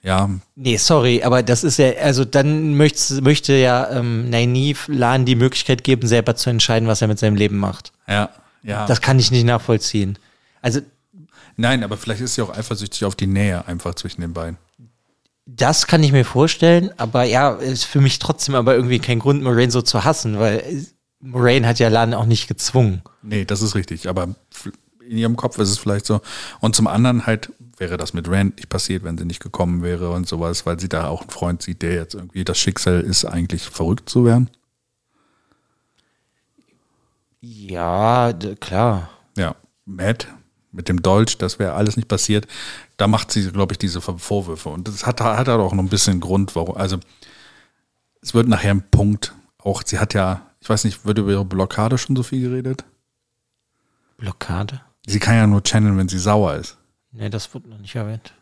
Ja, 0.02 0.28
Nee, 0.56 0.78
sorry, 0.78 1.22
aber 1.22 1.44
das 1.44 1.64
ist 1.64 1.78
ja, 1.78 1.92
also 2.02 2.26
dann 2.26 2.76
möchte, 2.76 3.22
möchte 3.22 3.54
ja 3.54 3.88
ähm, 3.92 4.32
Nynaeve 4.32 4.92
Lan 4.92 5.26
die 5.26 5.36
Möglichkeit 5.36 5.84
geben, 5.84 6.08
selber 6.08 6.36
zu 6.36 6.50
entscheiden, 6.50 6.88
was 6.88 7.04
er 7.04 7.08
mit 7.08 7.20
seinem 7.20 7.36
Leben 7.36 7.58
macht. 7.58 7.92
ja, 8.08 8.30
ja. 8.64 8.88
Das 8.88 9.02
kann 9.02 9.20
ich 9.20 9.30
nicht 9.30 9.46
nachvollziehen. 9.46 10.18
Also 10.64 10.82
Nein, 11.58 11.84
aber 11.84 11.98
vielleicht 11.98 12.22
ist 12.22 12.34
sie 12.34 12.42
auch 12.42 12.58
eifersüchtig 12.58 13.06
auf 13.06 13.16
die 13.16 13.28
Nähe 13.28 13.68
einfach 13.68 13.94
zwischen 13.94 14.22
den 14.22 14.34
beiden. 14.34 14.58
Das 15.46 15.86
kann 15.86 16.02
ich 16.02 16.12
mir 16.12 16.26
vorstellen, 16.26 16.90
aber 16.98 17.24
ja, 17.24 17.52
ist 17.52 17.84
für 17.84 18.02
mich 18.02 18.18
trotzdem 18.18 18.56
aber 18.56 18.74
irgendwie 18.76 19.00
kein 19.00 19.20
Grund, 19.20 19.44
Moraine 19.44 19.72
so 19.72 19.84
zu 19.84 20.04
hassen, 20.04 20.40
weil 20.40 20.58
äh, 20.58 20.86
Moraine 21.20 21.68
hat 21.68 21.78
ja 21.78 21.90
Lan 21.90 22.16
auch 22.16 22.26
nicht 22.26 22.48
gezwungen. 22.48 23.04
Nee, 23.22 23.46
das 23.46 23.62
ist 23.62 23.76
richtig, 23.76 24.10
aber 24.10 24.30
in 25.12 25.18
ihrem 25.18 25.36
Kopf 25.36 25.58
ist 25.60 25.70
es 25.70 25.78
vielleicht 25.78 26.06
so. 26.06 26.22
Und 26.62 26.76
zum 26.76 26.88
anderen 26.88 27.26
halt 27.28 27.52
wäre 27.78 27.98
das 27.98 28.14
mit 28.14 28.30
Rand 28.30 28.56
nicht 28.58 28.70
passiert, 28.70 29.04
wenn 29.04 29.18
sie 29.18 29.26
nicht 29.26 29.42
gekommen 29.42 29.84
wäre 29.84 30.12
und 30.12 30.28
sowas, 30.28 30.66
weil 30.66 30.80
sie 30.80 30.90
da 30.90 31.08
auch 31.08 31.22
einen 31.22 31.30
Freund 31.30 31.62
sieht, 31.62 31.82
der 31.82 31.96
jetzt 31.96 32.16
irgendwie 32.16 32.46
das 32.46 32.58
Schicksal 32.58 33.02
ist, 33.02 33.26
eigentlich 33.26 33.64
verrückt 33.64 34.10
zu 34.10 34.24
werden. 34.24 34.50
Ja, 37.42 38.32
klar. 38.60 39.10
Ja, 39.36 39.56
Matt 39.86 40.28
mit 40.72 40.88
dem 40.88 41.02
Dolch, 41.02 41.38
das 41.38 41.60
wäre 41.60 41.74
alles 41.74 41.98
nicht 41.98 42.08
passiert. 42.08 42.48
Da 42.96 43.08
macht 43.08 43.32
sie, 43.32 43.52
glaube 43.52 43.74
ich, 43.74 43.78
diese 43.78 44.00
Vorwürfe. 44.00 44.70
Und 44.70 44.88
das 44.88 45.06
hat, 45.06 45.20
hat 45.20 45.48
halt 45.48 45.60
auch 45.60 45.74
noch 45.74 45.84
ein 45.84 45.90
bisschen 45.90 46.22
Grund, 46.22 46.56
warum. 46.56 46.78
Also, 46.78 46.98
es 48.22 48.34
wird 48.34 48.48
nachher 48.48 48.72
ein 48.72 48.90
Punkt. 48.90 49.34
Auch 49.58 49.84
sie 49.86 50.00
hat 50.00 50.14
ja, 50.14 50.50
ich 50.62 50.70
weiß 50.70 50.86
nicht, 50.86 51.06
wird 51.06 51.18
über 51.18 51.32
ihre 51.32 51.44
Blockade 51.44 51.98
schon 51.98 52.16
so 52.16 52.24
viel 52.24 52.42
geredet? 52.42 52.86
Blockade? 54.18 54.82
Sie 55.08 55.20
kann 55.20 55.36
ja 55.36 55.48
nur 55.48 55.64
channeln, 55.64 55.98
wenn 55.98 56.08
sie 56.10 56.20
sauer 56.20 56.56
ist. 56.56 56.78
Nee, 57.12 57.30
das 57.30 57.54
wurde 57.54 57.70
noch 57.70 57.80
nicht 57.80 57.96
erwähnt. 57.96 58.34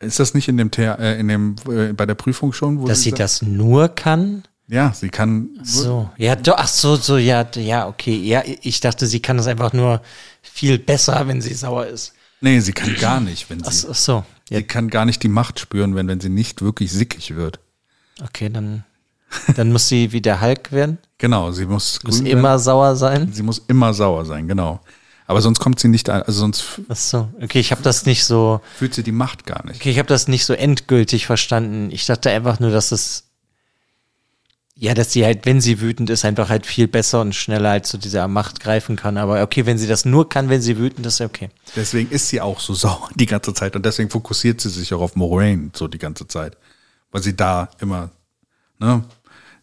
Ist 0.00 0.18
das 0.18 0.34
nicht 0.34 0.48
in 0.48 0.56
dem, 0.56 0.70
The 0.74 0.82
äh, 0.82 1.18
in 1.20 1.28
dem 1.28 1.56
äh, 1.70 1.92
bei 1.92 2.06
der 2.06 2.16
Prüfung 2.16 2.52
schon? 2.52 2.80
Wo 2.80 2.86
Dass 2.86 3.02
sie 3.02 3.10
sa- 3.10 3.16
das 3.16 3.42
nur 3.42 3.88
kann? 3.88 4.42
Ja, 4.68 4.92
sie 4.92 5.10
kann. 5.10 5.50
So, 5.62 6.10
ja, 6.16 6.34
do, 6.34 6.54
ach 6.56 6.66
so, 6.68 6.96
so, 6.96 7.18
ja, 7.18 7.46
ja, 7.56 7.86
okay. 7.86 8.16
Ja, 8.16 8.42
ich 8.44 8.80
dachte, 8.80 9.06
sie 9.06 9.20
kann 9.20 9.36
das 9.36 9.46
einfach 9.46 9.72
nur 9.72 10.00
viel 10.40 10.78
besser, 10.78 11.26
wenn 11.28 11.40
sie 11.40 11.54
sauer 11.54 11.86
ist. 11.86 12.14
Nee, 12.40 12.58
sie 12.60 12.72
kann 12.72 12.94
gar 12.96 13.20
nicht, 13.20 13.48
wenn 13.50 13.62
sie. 13.62 13.86
ach 13.88 13.94
so. 13.94 14.24
Ja, 14.50 14.58
Sie 14.58 14.64
kann 14.64 14.88
gar 14.90 15.04
nicht 15.04 15.22
die 15.22 15.28
Macht 15.28 15.60
spüren, 15.60 15.94
wenn, 15.94 16.08
wenn 16.08 16.20
sie 16.20 16.28
nicht 16.28 16.62
wirklich 16.62 16.90
sickig 16.92 17.34
wird. 17.36 17.60
okay, 18.24 18.48
dann, 18.50 18.84
dann 19.56 19.72
muss 19.72 19.88
sie 19.88 20.12
wie 20.12 20.20
der 20.20 20.40
Hulk 20.40 20.72
werden. 20.72 20.98
Genau, 21.18 21.52
sie 21.52 21.64
muss, 21.66 22.02
Muss 22.02 22.20
immer 22.20 22.42
werden. 22.42 22.58
sauer 22.58 22.96
sein. 22.96 23.32
Sie 23.32 23.42
muss 23.42 23.62
immer 23.68 23.94
sauer 23.94 24.24
sein, 24.24 24.48
genau. 24.48 24.80
Aber 25.32 25.40
sonst 25.40 25.60
kommt 25.60 25.80
sie 25.80 25.88
nicht 25.88 26.10
ein, 26.10 26.20
also 26.20 26.40
sonst 26.40 26.82
Ach 26.90 26.96
so. 26.96 27.30
Okay, 27.40 27.58
ich 27.58 27.70
habe 27.70 27.80
das 27.80 28.04
nicht 28.04 28.22
so. 28.22 28.60
fühlt 28.76 28.92
sie 28.92 29.02
die 29.02 29.12
Macht 29.12 29.46
gar 29.46 29.64
nicht. 29.64 29.76
Okay, 29.76 29.88
ich 29.88 29.98
habe 29.98 30.06
das 30.06 30.28
nicht 30.28 30.44
so 30.44 30.52
endgültig 30.52 31.24
verstanden. 31.24 31.88
Ich 31.90 32.04
dachte 32.04 32.28
einfach 32.28 32.60
nur, 32.60 32.70
dass 32.70 32.92
es 32.92 33.24
ja, 34.74 34.92
dass 34.92 35.10
sie 35.10 35.24
halt, 35.24 35.46
wenn 35.46 35.62
sie 35.62 35.80
wütend 35.80 36.10
ist, 36.10 36.26
einfach 36.26 36.50
halt 36.50 36.66
viel 36.66 36.86
besser 36.86 37.22
und 37.22 37.34
schneller 37.34 37.70
halt 37.70 37.86
zu 37.86 37.96
dieser 37.96 38.28
Macht 38.28 38.60
greifen 38.60 38.96
kann. 38.96 39.16
Aber 39.16 39.40
okay, 39.40 39.64
wenn 39.64 39.78
sie 39.78 39.86
das 39.86 40.04
nur 40.04 40.28
kann, 40.28 40.50
wenn 40.50 40.60
sie 40.60 40.76
wütend 40.76 41.06
ist, 41.06 41.22
okay. 41.22 41.48
Deswegen 41.76 42.10
ist 42.10 42.28
sie 42.28 42.42
auch 42.42 42.60
so 42.60 42.74
sauer 42.74 43.08
die 43.14 43.24
ganze 43.24 43.54
Zeit 43.54 43.74
und 43.74 43.86
deswegen 43.86 44.10
fokussiert 44.10 44.60
sie 44.60 44.68
sich 44.68 44.92
auch 44.92 45.00
auf 45.00 45.16
Moraine 45.16 45.70
so 45.72 45.88
die 45.88 45.96
ganze 45.96 46.28
Zeit, 46.28 46.58
weil 47.10 47.22
sie 47.22 47.34
da 47.34 47.70
immer 47.80 48.10
ne, 48.78 49.02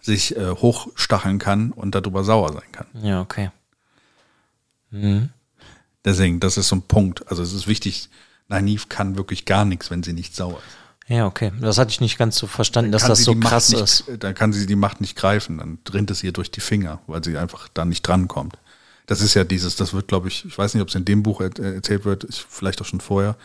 sich 0.02 0.36
äh, 0.36 0.50
hochstacheln 0.50 1.38
kann 1.38 1.74
und 1.74 1.94
darüber 1.94 2.24
sauer 2.24 2.54
sein 2.54 2.72
kann. 2.72 2.88
Ja, 3.04 3.22
okay. 3.22 3.52
Deswegen, 6.10 6.40
das 6.40 6.58
ist 6.58 6.70
so 6.70 6.76
ein 6.76 6.82
Punkt. 6.82 7.28
Also 7.30 7.44
es 7.44 7.54
ist 7.54 7.68
wichtig, 7.68 8.10
Nynaeve 8.48 8.88
kann 8.90 9.16
wirklich 9.16 9.46
gar 9.46 9.64
nichts, 9.64 9.92
wenn 9.92 10.02
sie 10.02 10.14
nicht 10.14 10.36
sauer 10.36 10.58
ist. 10.58 11.16
Ja, 11.16 11.28
okay. 11.28 11.52
Das 11.62 11.78
hatte 11.78 11.92
ich 11.92 12.02
nicht 12.02 12.18
ganz 12.18 12.36
so 12.36 12.48
verstanden, 12.48 12.92
dass 12.92 13.06
das 13.06 13.24
so 13.24 13.36
krass 13.36 13.70
nicht, 13.70 13.82
ist. 13.82 14.06
Dann 14.20 14.34
kann 14.34 14.54
sie 14.54 14.66
die 14.66 14.76
Macht 14.76 15.02
nicht 15.02 15.16
greifen, 15.16 15.60
dann 15.60 15.78
rinnt 15.92 16.10
es 16.10 16.24
ihr 16.24 16.32
durch 16.32 16.50
die 16.50 16.62
Finger, 16.62 17.00
weil 17.06 17.24
sie 17.24 17.38
einfach 17.38 17.68
da 17.74 17.86
nicht 17.86 18.02
drankommt. 18.02 18.58
Das 19.06 19.22
ist 19.22 19.36
ja 19.36 19.44
dieses, 19.44 19.76
das 19.76 19.94
wird, 19.94 20.08
glaube 20.08 20.30
ich, 20.30 20.46
ich 20.46 20.58
weiß 20.58 20.74
nicht, 20.74 20.82
ob 20.82 20.90
es 20.90 20.96
in 20.96 21.06
dem 21.06 21.22
Buch 21.22 21.42
er 21.42 21.58
erzählt 21.60 22.06
wird, 22.06 22.24
ich, 22.24 22.44
vielleicht 22.48 22.82
auch 22.82 22.86
schon 22.86 23.02
vorher. 23.02 23.38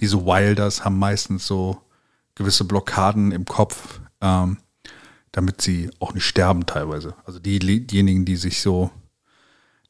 Diese 0.00 0.24
Wilders 0.26 0.84
haben 0.84 0.98
meistens 0.98 1.46
so 1.46 1.80
gewisse 2.34 2.64
Blockaden 2.64 3.30
im 3.30 3.44
Kopf, 3.44 4.00
ähm, 4.20 4.58
damit 5.30 5.60
sie 5.60 5.90
auch 6.00 6.14
nicht 6.14 6.24
sterben 6.24 6.66
teilweise. 6.66 7.14
Also 7.24 7.38
die, 7.38 7.58
diejenigen, 7.86 8.24
die 8.24 8.36
sich 8.36 8.60
so 8.60 8.90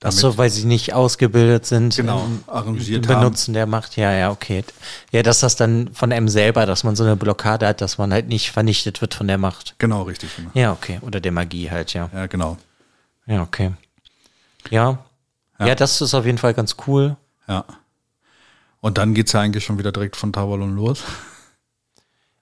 Ach 0.04 0.12
so, 0.12 0.38
weil 0.38 0.48
sie 0.48 0.64
nicht 0.64 0.92
ausgebildet 0.92 1.66
sind. 1.66 1.96
Genau, 1.96 2.24
arrangiert 2.46 3.04
im 3.04 3.08
Benutzen 3.08 3.52
der 3.52 3.66
Macht. 3.66 3.96
Ja, 3.96 4.12
ja, 4.12 4.30
okay. 4.30 4.62
Ja, 5.10 5.24
dass 5.24 5.40
das 5.40 5.56
dann 5.56 5.92
von 5.92 6.12
einem 6.12 6.28
selber, 6.28 6.66
dass 6.66 6.84
man 6.84 6.94
so 6.94 7.02
eine 7.02 7.16
Blockade 7.16 7.66
hat, 7.66 7.80
dass 7.80 7.98
man 7.98 8.12
halt 8.12 8.28
nicht 8.28 8.52
vernichtet 8.52 9.00
wird 9.00 9.14
von 9.14 9.26
der 9.26 9.38
Macht. 9.38 9.74
Genau, 9.78 10.02
richtig. 10.02 10.36
Genau. 10.36 10.50
Ja, 10.54 10.72
okay. 10.72 11.00
Oder 11.02 11.20
der 11.20 11.32
Magie 11.32 11.68
halt, 11.70 11.94
ja. 11.94 12.08
Ja, 12.12 12.26
genau. 12.26 12.58
Ja, 13.26 13.42
okay. 13.42 13.72
Ja. 14.70 14.98
Ja, 15.58 15.74
das 15.74 16.00
ist 16.00 16.14
auf 16.14 16.24
jeden 16.24 16.38
Fall 16.38 16.54
ganz 16.54 16.76
cool. 16.86 17.16
Ja. 17.48 17.64
Und 18.80 18.98
dann 18.98 19.14
geht's 19.14 19.32
ja 19.32 19.40
eigentlich 19.40 19.64
schon 19.64 19.78
wieder 19.78 19.90
direkt 19.90 20.14
von 20.14 20.32
Tavalon 20.32 20.76
los. 20.76 21.02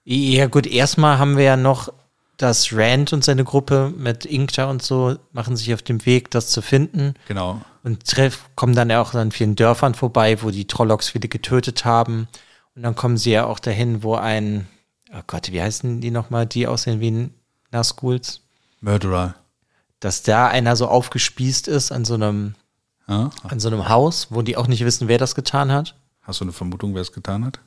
Ja, 0.03 0.45
gut, 0.45 0.67
erstmal 0.67 1.17
haben 1.17 1.35
wir 1.35 1.43
ja 1.43 1.57
noch, 1.57 1.91
dass 2.37 2.71
Rand 2.71 3.13
und 3.13 3.23
seine 3.23 3.43
Gruppe 3.43 3.91
mit 3.97 4.25
Inkta 4.25 4.69
und 4.69 4.81
so 4.83 5.17
machen 5.31 5.57
sich 5.57 5.73
auf 5.73 5.81
dem 5.81 6.05
Weg, 6.05 6.29
das 6.31 6.49
zu 6.49 6.61
finden. 6.61 7.15
Genau. 7.27 7.61
Und 7.83 8.05
treff, 8.05 8.49
kommen 8.55 8.75
dann 8.75 8.91
auch 8.91 9.13
an 9.15 9.31
vielen 9.31 9.55
Dörfern 9.55 9.95
vorbei, 9.95 10.41
wo 10.43 10.51
die 10.51 10.67
Trollocks 10.67 11.09
viele 11.09 11.27
getötet 11.27 11.83
haben. 11.83 12.27
Und 12.75 12.83
dann 12.83 12.95
kommen 12.95 13.17
sie 13.17 13.31
ja 13.31 13.45
auch 13.45 13.59
dahin, 13.59 14.03
wo 14.03 14.15
ein, 14.15 14.67
oh 15.11 15.21
Gott, 15.25 15.51
wie 15.51 15.61
heißen 15.61 15.99
die 15.99 16.11
nochmal, 16.11 16.45
die 16.45 16.67
aussehen 16.67 16.99
wie 16.99 17.31
Nazguls? 17.71 18.41
Murderer. 18.81 19.33
Dass 19.99 20.21
da 20.21 20.47
einer 20.47 20.75
so 20.75 20.87
aufgespießt 20.87 21.67
ist 21.67 21.91
an 21.91 22.05
so 22.05 22.13
einem, 22.13 22.53
Ja? 23.07 23.31
an 23.43 23.59
so 23.59 23.67
einem 23.69 23.89
Haus, 23.89 24.27
wo 24.29 24.43
die 24.43 24.57
auch 24.57 24.67
nicht 24.67 24.85
wissen, 24.85 25.07
wer 25.07 25.17
das 25.17 25.33
getan 25.33 25.71
hat. 25.71 25.95
Hast 26.21 26.39
du 26.41 26.45
eine 26.45 26.51
Vermutung, 26.53 26.93
wer 26.93 27.01
es 27.01 27.11
getan 27.11 27.45
hat? 27.45 27.59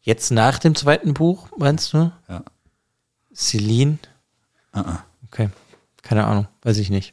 Jetzt 0.00 0.32
nach 0.32 0.58
dem 0.58 0.74
zweiten 0.74 1.14
Buch, 1.14 1.48
meinst 1.56 1.92
du? 1.92 2.10
Ja. 2.28 2.42
Celine? 3.34 3.98
Ah, 4.72 4.80
ah. 4.80 5.04
Okay, 5.26 5.50
keine 6.02 6.24
Ahnung, 6.26 6.46
weiß 6.62 6.78
ich 6.78 6.90
nicht. 6.90 7.12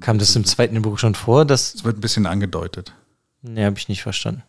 Kam 0.00 0.18
das 0.18 0.34
im 0.36 0.44
zweiten 0.44 0.80
Buch 0.82 0.98
schon 0.98 1.14
vor? 1.14 1.44
Das 1.44 1.74
Es 1.74 1.84
wird 1.84 1.98
ein 1.98 2.00
bisschen 2.00 2.26
angedeutet. 2.26 2.94
ne, 3.42 3.64
habe 3.66 3.78
ich 3.78 3.88
nicht 3.88 4.02
verstanden. 4.02 4.42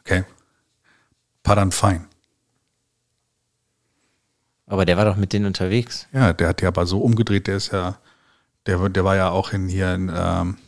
Okay. 0.00 0.24
Padan 1.42 1.72
Fein. 1.72 2.06
Aber 4.66 4.84
der 4.84 4.96
war 4.96 5.04
doch 5.06 5.16
mit 5.16 5.32
denen 5.32 5.46
unterwegs. 5.46 6.06
Ja, 6.12 6.32
der 6.32 6.48
hat 6.48 6.60
ja 6.62 6.68
aber 6.68 6.86
so 6.86 7.00
umgedreht, 7.00 7.46
der 7.46 7.56
ist 7.56 7.72
ja, 7.72 7.98
der, 8.66 8.88
der 8.90 9.04
war 9.04 9.16
ja 9.16 9.30
auch 9.30 9.52
in 9.52 9.68
hier 9.68 9.94
in, 9.94 10.12
ähm, 10.14 10.58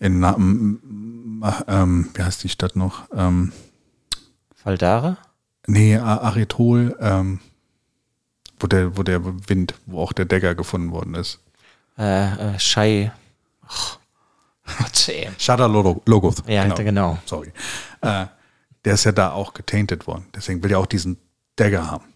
in 0.00 0.22
m- 0.22 1.44
ähm, 1.68 2.10
wie 2.14 2.22
heißt 2.22 2.42
die 2.42 2.48
Stadt 2.48 2.74
noch? 2.74 3.04
Ähm, 3.14 3.52
Faldara? 4.54 5.18
nee, 5.66 5.96
Aretol, 5.96 6.96
ähm, 7.00 7.38
wo 8.64 8.66
der, 8.66 8.96
wo 8.96 9.02
der 9.02 9.22
Wind, 9.48 9.74
wo 9.84 10.00
auch 10.00 10.14
der 10.14 10.24
Dagger 10.24 10.54
gefunden 10.54 10.90
worden 10.90 11.14
ist. 11.14 11.38
Äh, 11.98 12.54
äh, 12.54 12.58
Shai. 12.58 13.12
Oh. 14.66 14.84
Shada 15.36 15.66
Logoth. 15.66 16.48
Ja, 16.48 16.66
genau. 16.68 17.18
Sorry. 17.26 17.52
Äh, 18.00 18.26
der 18.82 18.94
ist 18.94 19.04
ja 19.04 19.12
da 19.12 19.32
auch 19.32 19.52
getainted 19.52 20.06
worden. 20.06 20.24
Deswegen 20.34 20.62
will 20.62 20.72
er 20.72 20.78
auch 20.78 20.86
diesen 20.86 21.18
Dagger 21.56 21.90
haben. 21.90 22.06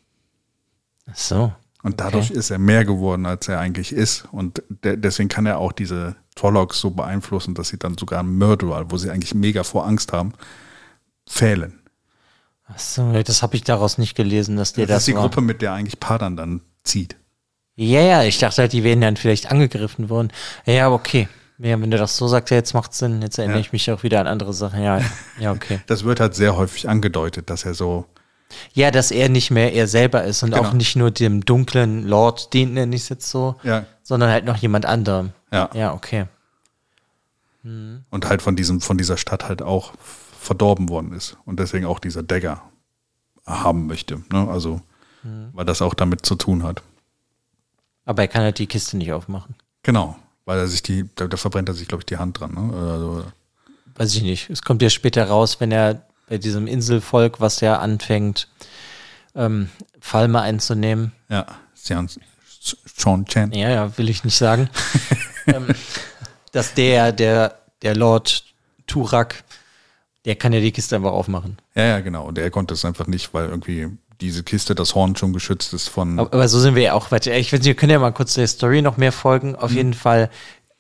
Ach 1.11 1.17
so. 1.17 1.53
Und 1.83 2.01
dadurch 2.01 2.31
ist 2.31 2.49
er 2.49 2.59
mehr 2.59 2.87
geworden, 2.87 3.27
als 3.27 3.49
er 3.49 3.61
eigentlich 3.61 3.93
ist. 3.93 4.25
Und 4.33 4.63
de 4.83 4.97
deswegen 4.97 5.29
kann 5.29 5.45
er 5.45 5.59
auch 5.59 5.73
diese 5.73 6.17
Trollocs 6.37 6.81
so 6.81 6.91
beeinflussen, 6.91 7.55
dass 7.55 7.69
sie 7.69 7.79
dann 7.79 7.99
sogar 7.99 8.21
einen 8.21 8.39
Murderer, 8.39 8.91
wo 8.91 8.97
sie 8.97 9.11
eigentlich 9.11 9.35
mega 9.35 9.63
vor 9.63 9.87
Angst 9.87 10.15
haben, 10.15 10.33
fehlen. 11.27 11.81
Ach 12.71 12.79
so, 12.79 13.13
das 13.23 13.43
habe 13.43 13.57
ich 13.57 13.65
daraus 13.65 13.97
nicht 13.99 14.15
gelesen, 14.15 14.57
dass 14.57 14.73
der 14.75 14.87
Das, 14.87 14.95
das, 14.97 15.03
ist 15.03 15.09
die 15.09 15.15
war. 15.15 15.23
Gruppe, 15.23 15.41
mit 15.41 15.63
der 15.63 15.73
eigentlich 15.73 15.99
Padan 16.01 16.37
dann 16.37 16.61
zieht. 16.85 17.17
Ja, 17.77 18.01
ja, 18.03 18.23
ich 18.25 18.39
dachte 18.39 18.63
halt, 18.63 18.73
die 18.73 18.85
wären 18.85 19.01
dann 19.01 19.17
vielleicht 19.17 19.51
angegriffen 19.51 20.11
worden. 20.11 20.31
Ja, 20.67 20.87
aber 20.87 20.97
okay. 20.97 21.29
Ja, 21.59 21.81
wenn 21.81 21.91
du 21.91 21.97
das 21.97 22.17
so 22.17 22.29
sagst, 22.29 22.51
ja, 22.51 22.57
jetzt 22.57 22.75
macht 22.75 22.93
Sinn. 22.95 23.23
Jetzt 23.23 23.39
erinnere 23.39 23.57
Ja. 23.59 23.61
ich 23.63 23.73
mich 23.73 23.91
auch 23.91 24.03
wieder 24.03 24.21
an 24.21 24.27
andere 24.27 24.53
Sachen. 24.53 24.83
Ja, 24.83 25.01
ja, 25.39 25.51
okay. 25.53 25.81
Das 25.87 26.05
wird 26.05 26.21
halt 26.21 26.35
sehr 26.35 26.57
häufig 26.57 26.89
angedeutet, 26.89 27.51
dass 27.51 27.65
er 27.65 27.75
so, 27.75 28.05
Ja, 28.75 28.91
dass 28.91 29.11
er 29.11 29.29
nicht 29.29 29.51
mehr 29.51 29.73
er 29.73 29.87
selber 29.89 30.25
ist 30.25 30.43
und 30.43 30.51
Genau. 30.53 30.63
auch 30.69 30.73
nicht 30.73 30.95
nur 30.97 31.11
dem 31.11 31.45
dunklen 31.45 32.07
Lord, 32.07 32.53
den 32.55 32.75
nenne 32.75 32.95
ich 32.95 33.03
es 33.03 33.09
jetzt 33.09 33.29
so, 33.31 33.57
ja, 33.63 33.87
sondern 34.03 34.31
halt 34.31 34.45
noch 34.45 34.57
jemand 34.57 34.85
anderem. 34.87 35.33
ja, 35.53 35.71
Ja, 35.75 35.93
okay. 35.95 36.27
und 37.65 38.27
halt 38.29 38.41
von 38.43 38.57
diesem, 38.57 38.81
von 38.81 38.97
dieser 38.99 39.17
Stadt 39.17 39.49
halt 39.49 39.63
auch 39.63 39.93
verdorben 40.39 40.89
worden 40.89 41.13
ist. 41.13 41.37
Und 41.45 41.59
deswegen 41.61 41.87
auch 41.87 41.99
dieser 41.99 42.23
Dagger 42.23 42.63
haben 43.47 43.87
möchte. 43.87 44.23
Ne? 44.33 44.49
Also, 44.49 44.81
weil 45.53 45.65
das 45.65 45.83
auch 45.83 45.95
damit 45.95 46.25
zu 46.25 46.37
tun 46.37 46.63
hat. 46.63 46.83
Aber 48.05 48.23
er 48.23 48.29
kann 48.29 48.43
halt 48.43 48.59
die 48.59 48.67
Kiste 48.67 48.97
nicht 48.97 49.13
aufmachen. 49.13 49.55
Genau. 49.83 50.17
Weil 50.45 50.59
er 50.59 50.67
sich 50.69 50.83
die, 50.83 51.05
da, 51.15 51.27
da 51.27 51.37
verbrennt 51.37 51.69
er 51.69 51.75
sich, 51.75 51.89
glaube 51.89 52.03
ich, 52.03 52.07
die 52.07 52.17
Hand 52.17 52.41
dran. 52.41 52.55
Ne? 52.55 52.75
Also, 52.75 53.25
Weiß 53.97 54.15
ich 54.15 54.23
nicht. 54.23 54.49
Es 54.49 54.63
kommt 54.63 54.81
ja 54.81 54.89
später 54.91 55.27
raus, 55.27 55.61
wenn 55.61 55.73
er 55.73 56.07
bei 56.29 56.39
diesem 56.39 56.67
Inselvolk, 56.67 57.41
was 57.41 57.61
ja 57.61 57.79
anfängt, 57.79 58.49
ähm, 59.35 59.69
Falme 60.01 60.41
einzunehmen. 60.41 61.13
ja, 61.29 61.47
Sean, 61.75 62.09
Sean 62.61 63.27
Chen. 63.27 63.53
Ja, 63.53 63.71
ja, 63.71 63.99
will 63.99 64.09
ich 64.09 64.25
nicht 64.25 64.37
sagen. 64.37 64.71
ähm, 65.47 65.67
dass 66.53 66.75
der, 66.75 67.13
der, 67.13 67.59
der 67.83 67.97
Lord 67.97 68.45
Turak, 68.87 69.45
der 70.29 70.37
kann 70.37 70.53
ja 70.53 70.61
die 70.61 70.71
Kiste 70.71 70.95
einfach 70.95 71.11
aufmachen. 71.11 71.57
Ja, 71.75 71.85
ja, 71.87 72.01
genau. 72.01 72.25
Und 72.27 72.39
er 72.39 72.51
konnte 72.51 72.75
es 72.75 72.85
einfach 72.85 73.09
nicht, 73.09 73.35
weil 73.35 73.49
irgendwie 73.49 73.89
diese 74.21 74.43
Kiste, 74.45 74.75
das 74.77 74.95
Horn 74.95 75.17
schon 75.17 75.33
geschützt 75.33 75.73
ist 75.75 75.89
von. 75.89 76.19
Aber, 76.21 76.33
aber 76.33 76.47
so 76.49 76.61
sind 76.61 76.75
wir 76.77 76.83
ja 76.83 76.93
auch 76.93 77.11
weiter. 77.11 77.35
Ich 77.37 77.53
weiß 77.53 77.59
nicht, 77.61 77.67
wir 77.67 77.75
können 77.75 77.93
ja 77.93 77.99
mal 77.99 78.13
kurz 78.13 78.35
der 78.35 78.47
Story 78.47 78.83
noch 78.83 78.97
mehr 78.97 79.13
folgen. 79.13 79.57
Auf 79.57 79.73
jeden 79.73 79.95
Fall 79.95 80.29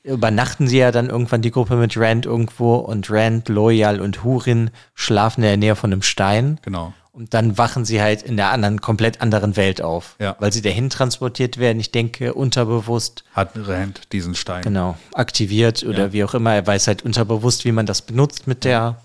übernachten 0.02 0.68
sie 0.68 0.78
ja 0.78 0.90
dann 0.92 1.08
irgendwann 1.10 1.42
die 1.42 1.50
Gruppe 1.50 1.76
mit 1.76 1.96
Rand 1.96 2.26
irgendwo 2.26 2.76
und 2.76 3.10
Rand, 3.10 3.48
Loyal 3.48 4.00
und 4.00 4.24
Hurin 4.24 4.70
schlafen 4.94 5.42
in 5.42 5.48
der 5.48 5.56
Nähe 5.56 5.76
von 5.76 5.92
einem 5.92 6.02
Stein. 6.02 6.58
genau. 6.62 6.92
Und 7.10 7.34
dann 7.34 7.58
wachen 7.58 7.84
sie 7.84 8.00
halt 8.00 8.22
in 8.22 8.36
der 8.36 8.52
anderen, 8.52 8.80
komplett 8.80 9.20
anderen 9.20 9.56
Welt 9.56 9.82
auf. 9.82 10.14
Ja. 10.20 10.36
Weil 10.38 10.52
sie 10.52 10.62
dahin 10.62 10.88
transportiert 10.88 11.58
werden. 11.58 11.80
Ich 11.80 11.90
denke, 11.90 12.32
unterbewusst, 12.32 13.24
Hat 13.32 13.50
Rand 13.56 14.12
diesen 14.12 14.36
Stein. 14.36 14.62
genau, 14.62 14.96
aktiviert 15.14 15.82
oder 15.82 15.98
Ja. 16.06 16.12
wie 16.12 16.22
auch 16.22 16.34
immer. 16.34 16.54
Er 16.54 16.64
weiß 16.64 16.86
halt 16.86 17.02
unterbewusst, 17.04 17.64
wie 17.64 17.72
man 17.72 17.86
das 17.86 18.02
benutzt 18.02 18.46
mit 18.46 18.62
der, 18.64 18.98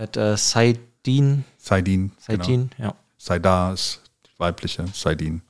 mit 0.00 0.16
äh, 0.16 0.36
Saidin. 0.36 1.44
Saidin. 1.58 2.12
Saidin, 2.18 2.70
ja. 2.78 2.88
Genau. 2.88 2.96
Saidar 3.18 3.74
ist 3.74 4.00
die 4.26 4.38
weibliche 4.38 4.86
Saidin. 4.94 5.42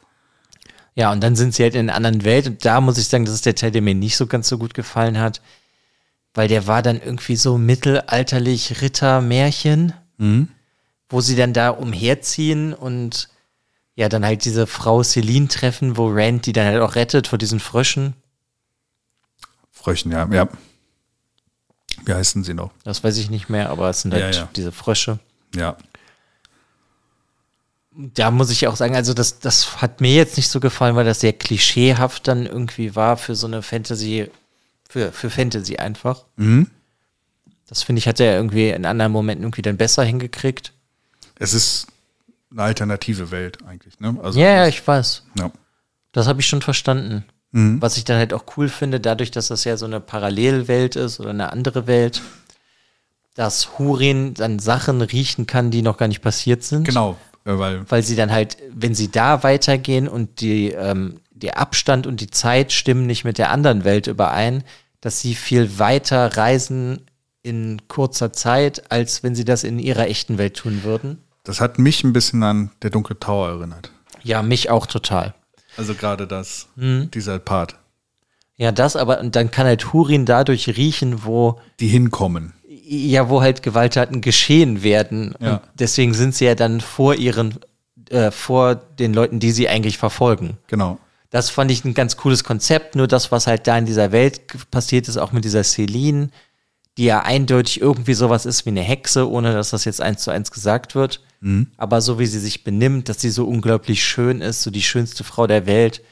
Ja, 0.94 1.12
und 1.12 1.22
dann 1.22 1.36
sind 1.36 1.54
sie 1.54 1.62
halt 1.62 1.74
in 1.74 1.88
einer 1.88 1.94
anderen 1.94 2.24
Welt. 2.24 2.46
Und 2.46 2.64
da 2.64 2.80
muss 2.80 2.98
ich 2.98 3.06
sagen, 3.06 3.24
das 3.24 3.34
ist 3.34 3.46
der 3.46 3.54
Teil, 3.54 3.70
der 3.70 3.80
mir 3.80 3.94
nicht 3.94 4.16
so 4.16 4.26
ganz 4.26 4.48
so 4.48 4.58
gut 4.58 4.74
gefallen 4.74 5.18
hat. 5.18 5.40
Weil 6.34 6.48
der 6.48 6.66
war 6.66 6.82
dann 6.82 7.00
irgendwie 7.00 7.36
so 7.36 7.58
mittelalterlich 7.58 8.82
Ritter-Märchen, 8.82 9.94
wo 11.08 11.20
sie 11.20 11.34
dann 11.34 11.52
da 11.52 11.70
umherziehen 11.70 12.74
und 12.74 13.28
ja, 13.94 14.08
dann 14.08 14.24
halt 14.24 14.44
diese 14.44 14.66
Frau 14.66 15.02
Celine 15.02 15.48
treffen, 15.48 15.96
wo 15.96 16.08
Rand 16.08 16.46
die 16.46 16.52
dann 16.52 16.66
halt 16.66 16.80
auch 16.80 16.94
rettet 16.94 17.28
vor 17.28 17.38
diesen 17.38 17.58
Fröschen. 17.58 18.14
Fröchen, 19.70 20.12
ja. 20.12 20.28
ja. 20.30 20.48
Wie 22.04 22.12
heißen 22.14 22.44
sie 22.44 22.54
noch? 22.54 22.70
Das 22.84 23.02
weiß 23.04 23.16
ich 23.18 23.30
nicht 23.30 23.48
mehr, 23.48 23.70
aber 23.70 23.90
es 23.90 24.02
sind 24.02 24.12
halt 24.14 24.34
Ja, 24.34 24.40
ja. 24.42 24.48
diese 24.56 24.72
Frösche. 24.72 25.18
Ja. 25.54 25.76
Da 27.92 28.30
muss 28.30 28.50
ich 28.50 28.66
auch 28.68 28.76
sagen, 28.76 28.94
also 28.94 29.14
das, 29.14 29.40
das 29.40 29.82
hat 29.82 30.00
mir 30.00 30.14
jetzt 30.14 30.36
nicht 30.36 30.48
so 30.48 30.60
gefallen, 30.60 30.94
weil 30.96 31.04
das 31.04 31.20
sehr 31.20 31.32
klischeehaft 31.32 32.28
dann 32.28 32.46
irgendwie 32.46 32.94
war 32.94 33.16
für 33.16 33.34
so 33.34 33.46
eine 33.48 33.62
Fantasy, 33.62 34.30
für, 34.88 35.10
für 35.12 35.28
Fantasy 35.28 35.76
einfach. 35.76 36.24
Das 37.68 37.82
finde 37.82 37.98
ich, 37.98 38.06
hat 38.08 38.20
er 38.20 38.36
irgendwie 38.36 38.70
in 38.70 38.86
anderen 38.86 39.10
Momenten 39.12 39.44
irgendwie 39.44 39.62
dann 39.62 39.76
besser 39.76 40.04
hingekriegt. 40.04 40.72
Es 41.38 41.52
ist 41.52 41.88
eine 42.52 42.62
alternative 42.62 43.30
Welt 43.32 43.58
eigentlich, 43.66 43.98
ne? 44.00 44.16
Also, 44.22 44.38
Ja, 44.38 44.48
ja, 44.56 44.66
ich 44.68 44.86
weiß. 44.86 45.24
ja. 45.38 45.50
Das 46.12 46.26
habe 46.26 46.40
ich 46.40 46.48
schon 46.48 46.62
verstanden. 46.62 47.24
Was 47.52 47.96
ich 47.96 48.04
dann 48.04 48.18
halt 48.18 48.32
auch 48.32 48.44
cool 48.56 48.68
finde, 48.68 49.00
dadurch, 49.00 49.30
dass 49.30 49.48
das 49.48 49.64
ja 49.64 49.76
so 49.76 49.86
eine 49.86 50.00
Parallelwelt 50.00 50.94
ist 50.94 51.18
oder 51.18 51.30
eine 51.30 51.52
andere 51.52 51.86
Welt, 51.86 52.22
dass 53.34 53.78
Hurin 53.78 54.34
dann 54.34 54.58
Sachen 54.58 55.00
riechen 55.02 55.46
kann, 55.46 55.70
die 55.70 55.82
noch 55.82 55.96
gar 55.96 56.08
nicht 56.08 56.20
passiert 56.22 56.62
sind. 56.62 56.84
Genau, 56.84 57.16
äh, 57.44 57.58
weil 57.58 57.90
Weil 57.90 58.02
sie 58.02 58.16
dann 58.16 58.30
halt, 58.30 58.56
wenn 58.72 58.94
sie 58.94 59.10
da 59.10 59.42
weitergehen 59.42 60.06
und 60.08 60.40
die, 60.40 60.70
ähm, 60.70 61.20
der 61.32 61.58
Abstand 61.58 62.06
und 62.06 62.20
die 62.20 62.30
Zeit 62.30 62.72
stimmen 62.72 63.06
nicht 63.06 63.24
mit 63.24 63.38
der 63.38 63.50
anderen 63.50 63.82
Welt 63.84 64.06
überein, 64.06 64.62
dass 65.00 65.20
sie 65.20 65.34
viel 65.34 65.78
weiter 65.78 66.36
reisen 66.36 67.00
in 67.42 67.80
kurzer 67.88 68.32
Zeit, 68.32 68.92
als 68.92 69.22
wenn 69.22 69.34
sie 69.34 69.46
das 69.46 69.64
in 69.64 69.78
ihrer 69.78 70.06
echten 70.06 70.38
Welt 70.38 70.56
tun 70.56 70.84
würden. 70.84 71.18
das 71.44 71.60
hat 71.60 71.78
mich 71.78 72.04
ein 72.04 72.12
bisschen 72.12 72.42
an 72.42 72.70
der 72.82 72.90
Dunkle 72.90 73.18
Tower 73.18 73.48
erinnert. 73.48 73.90
Ja, 74.22 74.42
mich 74.42 74.68
auch 74.68 74.86
total. 74.86 75.34
Also 75.76 75.94
gerade 75.94 76.26
das, 76.26 76.68
Mhm. 76.76 77.10
dieser 77.12 77.38
Part. 77.38 77.76
Ja, 78.56 78.72
das, 78.72 78.96
aber 78.96 79.20
und 79.20 79.36
dann 79.36 79.50
kann 79.50 79.66
halt 79.66 79.92
Hurin 79.92 80.26
dadurch 80.26 80.68
riechen, 80.76 81.24
wo 81.24 81.58
Die 81.80 81.88
hinkommen. 81.88 82.52
ja, 82.68 83.28
wo 83.30 83.40
halt 83.40 83.62
Gewalttaten 83.62 84.20
geschehen 84.20 84.82
werden. 84.82 85.34
Ja. 85.40 85.52
Und 85.54 85.60
deswegen 85.78 86.12
sind 86.12 86.34
sie 86.34 86.44
ja 86.44 86.54
dann 86.54 86.80
vor 86.82 87.14
ihren, 87.14 87.58
äh, 88.10 88.30
vor 88.30 88.74
den 88.74 89.14
Leuten, 89.14 89.40
die 89.40 89.52
sie 89.52 89.68
eigentlich 89.68 89.96
verfolgen. 89.96 90.58
Genau. 90.66 90.98
Das 91.30 91.48
fand 91.48 91.70
ich 91.70 91.84
ein 91.84 91.94
ganz 91.94 92.16
cooles 92.16 92.42
Konzept. 92.44 92.96
Nur 92.96 93.06
das, 93.06 93.30
was 93.32 93.46
halt 93.46 93.66
da 93.66 93.78
in 93.78 93.86
dieser 93.86 94.12
Welt 94.12 94.40
passiert 94.70 95.08
ist, 95.08 95.16
auch 95.16 95.30
mit 95.32 95.44
dieser 95.44 95.62
Celine, 95.64 96.28
die 96.98 97.04
ja 97.04 97.22
eindeutig 97.22 97.80
irgendwie 97.80 98.14
sowas 98.14 98.44
ist 98.44 98.66
wie 98.66 98.70
eine 98.70 98.82
Hexe, 98.82 99.30
ohne 99.30 99.54
dass 99.54 99.70
das 99.70 99.84
jetzt 99.84 100.00
eins 100.02 100.22
zu 100.22 100.30
eins 100.32 100.50
gesagt 100.50 100.94
wird. 100.96 101.22
Aber 101.78 102.00
so 102.02 102.18
wie 102.18 102.26
sie 102.26 102.38
sich 102.38 102.64
benimmt, 102.64 103.08
dass 103.08 103.20
sie 103.20 103.30
so 103.30 103.46
unglaublich 103.46 104.04
schön 104.04 104.40
ist, 104.42 104.62
so 104.62 104.70
die 104.70 104.82
schönste 104.82 105.24
Frau 105.24 105.46
der 105.46 105.64
Welt. 105.66 106.02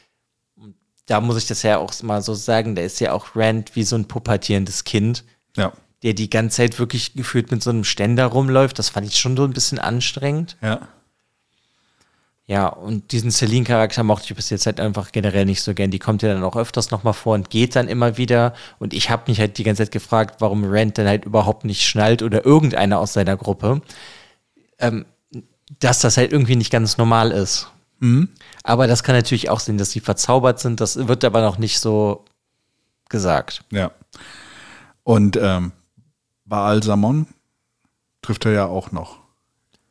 Und 0.57 0.74
Da 1.07 1.20
muss 1.20 1.37
ich 1.37 1.47
das 1.47 1.62
ja 1.62 1.76
auch 1.79 1.93
mal 2.03 2.22
so 2.22 2.33
sagen, 2.35 2.74
da 2.74 2.83
ist 2.83 2.99
ja 3.01 3.12
auch 3.12 3.37
Rand 3.37 3.76
wie 3.76 3.83
so 3.85 3.97
ein 3.97 4.07
pubertierendes 4.09 4.85
Kind 4.85 5.24
Ja. 5.57 5.72
der 6.03 6.14
die 6.14 6.31
ganze 6.31 6.57
Zeit 6.59 6.79
wirklich 6.79 7.12
gefühlt 7.14 7.51
mit 7.51 7.62
so 7.62 7.70
einem 7.70 7.85
Ständer 7.85 8.24
rumläuft. 8.26 8.79
Das 8.79 8.89
fand 8.89 9.07
ich 9.07 9.18
schon 9.18 9.37
so 9.37 9.45
ein 9.45 9.53
bisschen 9.53 9.79
anstrengend. 9.79 10.57
Ja. 10.62 10.89
Ja, 12.47 12.68
und 12.68 13.12
diesen 13.12 13.31
Celine-Charakter 13.31 14.03
mochte 14.05 14.29
ich 14.31 14.35
bis 14.35 14.49
jetzt 14.49 14.64
halt 14.64 14.81
einfach 14.81 15.12
generell 15.12 15.45
nicht 15.45 15.61
so 15.61 15.74
gern. 15.74 15.91
Die 15.91 15.99
kommt 15.99 16.22
ja 16.22 16.33
dann 16.33 16.43
auch 16.43 16.57
öfters 16.57 16.91
nochmal 16.91 17.12
vor 17.12 17.35
und 17.35 17.51
geht 17.51 17.76
dann 17.76 17.89
immer 17.89 18.16
wieder. 18.16 18.55
Und 18.79 18.95
ich 18.95 19.11
habe 19.11 19.24
mich 19.26 19.39
halt 19.39 19.59
die 19.59 19.64
ganze 19.64 19.83
Zeit 19.85 19.93
gefragt, 19.93 20.37
warum 20.41 20.64
Rand 20.64 20.97
dann 20.97 21.07
halt 21.07 21.26
überhaupt 21.26 21.66
nicht 21.66 21.83
schnallt 21.87 22.22
oder 22.22 22.47
irgendeiner 22.47 23.01
aus 23.01 23.12
seiner 23.12 23.37
Gruppe, 23.37 23.83
ähm, 24.79 25.05
dass 25.81 26.01
das 26.01 26.16
halt 26.16 26.33
irgendwie 26.33 26.57
nicht 26.57 26.71
ganz 26.71 26.99
normal 26.99 27.31
ist. 27.31 27.71
Aber 28.62 28.87
das 28.87 29.03
kann 29.03 29.16
natürlich 29.16 29.51
auch 29.51 29.61
sein, 29.61 29.79
dass 29.79 29.91
sie 29.91 30.01
verzaubert 30.01 30.61
sind. 30.61 30.81
Das 30.81 31.09
wird 31.09 31.25
aber 31.25 31.41
noch 31.43 31.59
nicht 31.59 31.81
so 31.81 32.25
gesagt. 33.09 33.64
Ja. 33.71 33.91
Und 35.03 35.37
ähm, 35.37 35.73
Baal 36.45 36.83
Samon 36.83 37.27
trifft 38.23 38.47
er 38.47 38.53
ja 38.53 38.66
auch 38.66 38.93
noch 38.93 39.19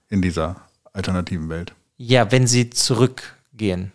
in 0.10 0.22
dieser 0.22 0.58
alternativen 0.94 1.50
Welt. 1.50 1.74
Ja, 1.98 2.32
wenn 2.32 2.48
sie 2.48 2.70
zurückgehen. 2.70 3.92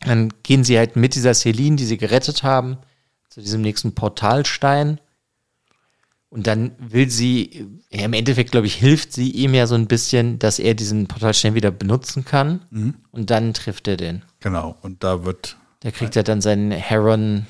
Dann 0.00 0.32
gehen 0.42 0.64
sie 0.64 0.78
halt 0.78 0.96
mit 0.96 1.14
dieser 1.14 1.34
Celine, 1.34 1.76
die 1.76 1.84
sie 1.84 1.98
gerettet 1.98 2.42
haben, 2.42 2.78
zu 3.28 3.40
diesem 3.40 3.60
nächsten 3.62 3.94
Portalstein. 3.94 5.00
Und 6.34 6.48
dann 6.48 6.72
will 6.78 7.08
sie, 7.10 7.64
ja, 7.90 8.06
im 8.06 8.12
Endeffekt, 8.12 8.50
glaube 8.50 8.66
ich, 8.66 8.74
hilft 8.74 9.12
sie 9.12 9.30
ihm 9.30 9.54
ja 9.54 9.68
so 9.68 9.76
ein 9.76 9.86
bisschen, 9.86 10.40
dass 10.40 10.58
er 10.58 10.74
diesen 10.74 11.06
Portalstein 11.06 11.54
wieder 11.54 11.70
benutzen 11.70 12.24
kann. 12.24 12.98
Und 13.12 13.30
dann 13.30 13.54
trifft 13.54 13.86
er 13.86 13.96
den. 13.96 14.22
Genau. 14.40 14.76
Und 14.82 15.04
da 15.04 15.24
wird 15.24 15.56
Da 15.78 15.92
kriegt 15.92 16.16
er 16.16 16.24
dann 16.24 16.40
sein 16.40 16.72
Heron 16.72 17.46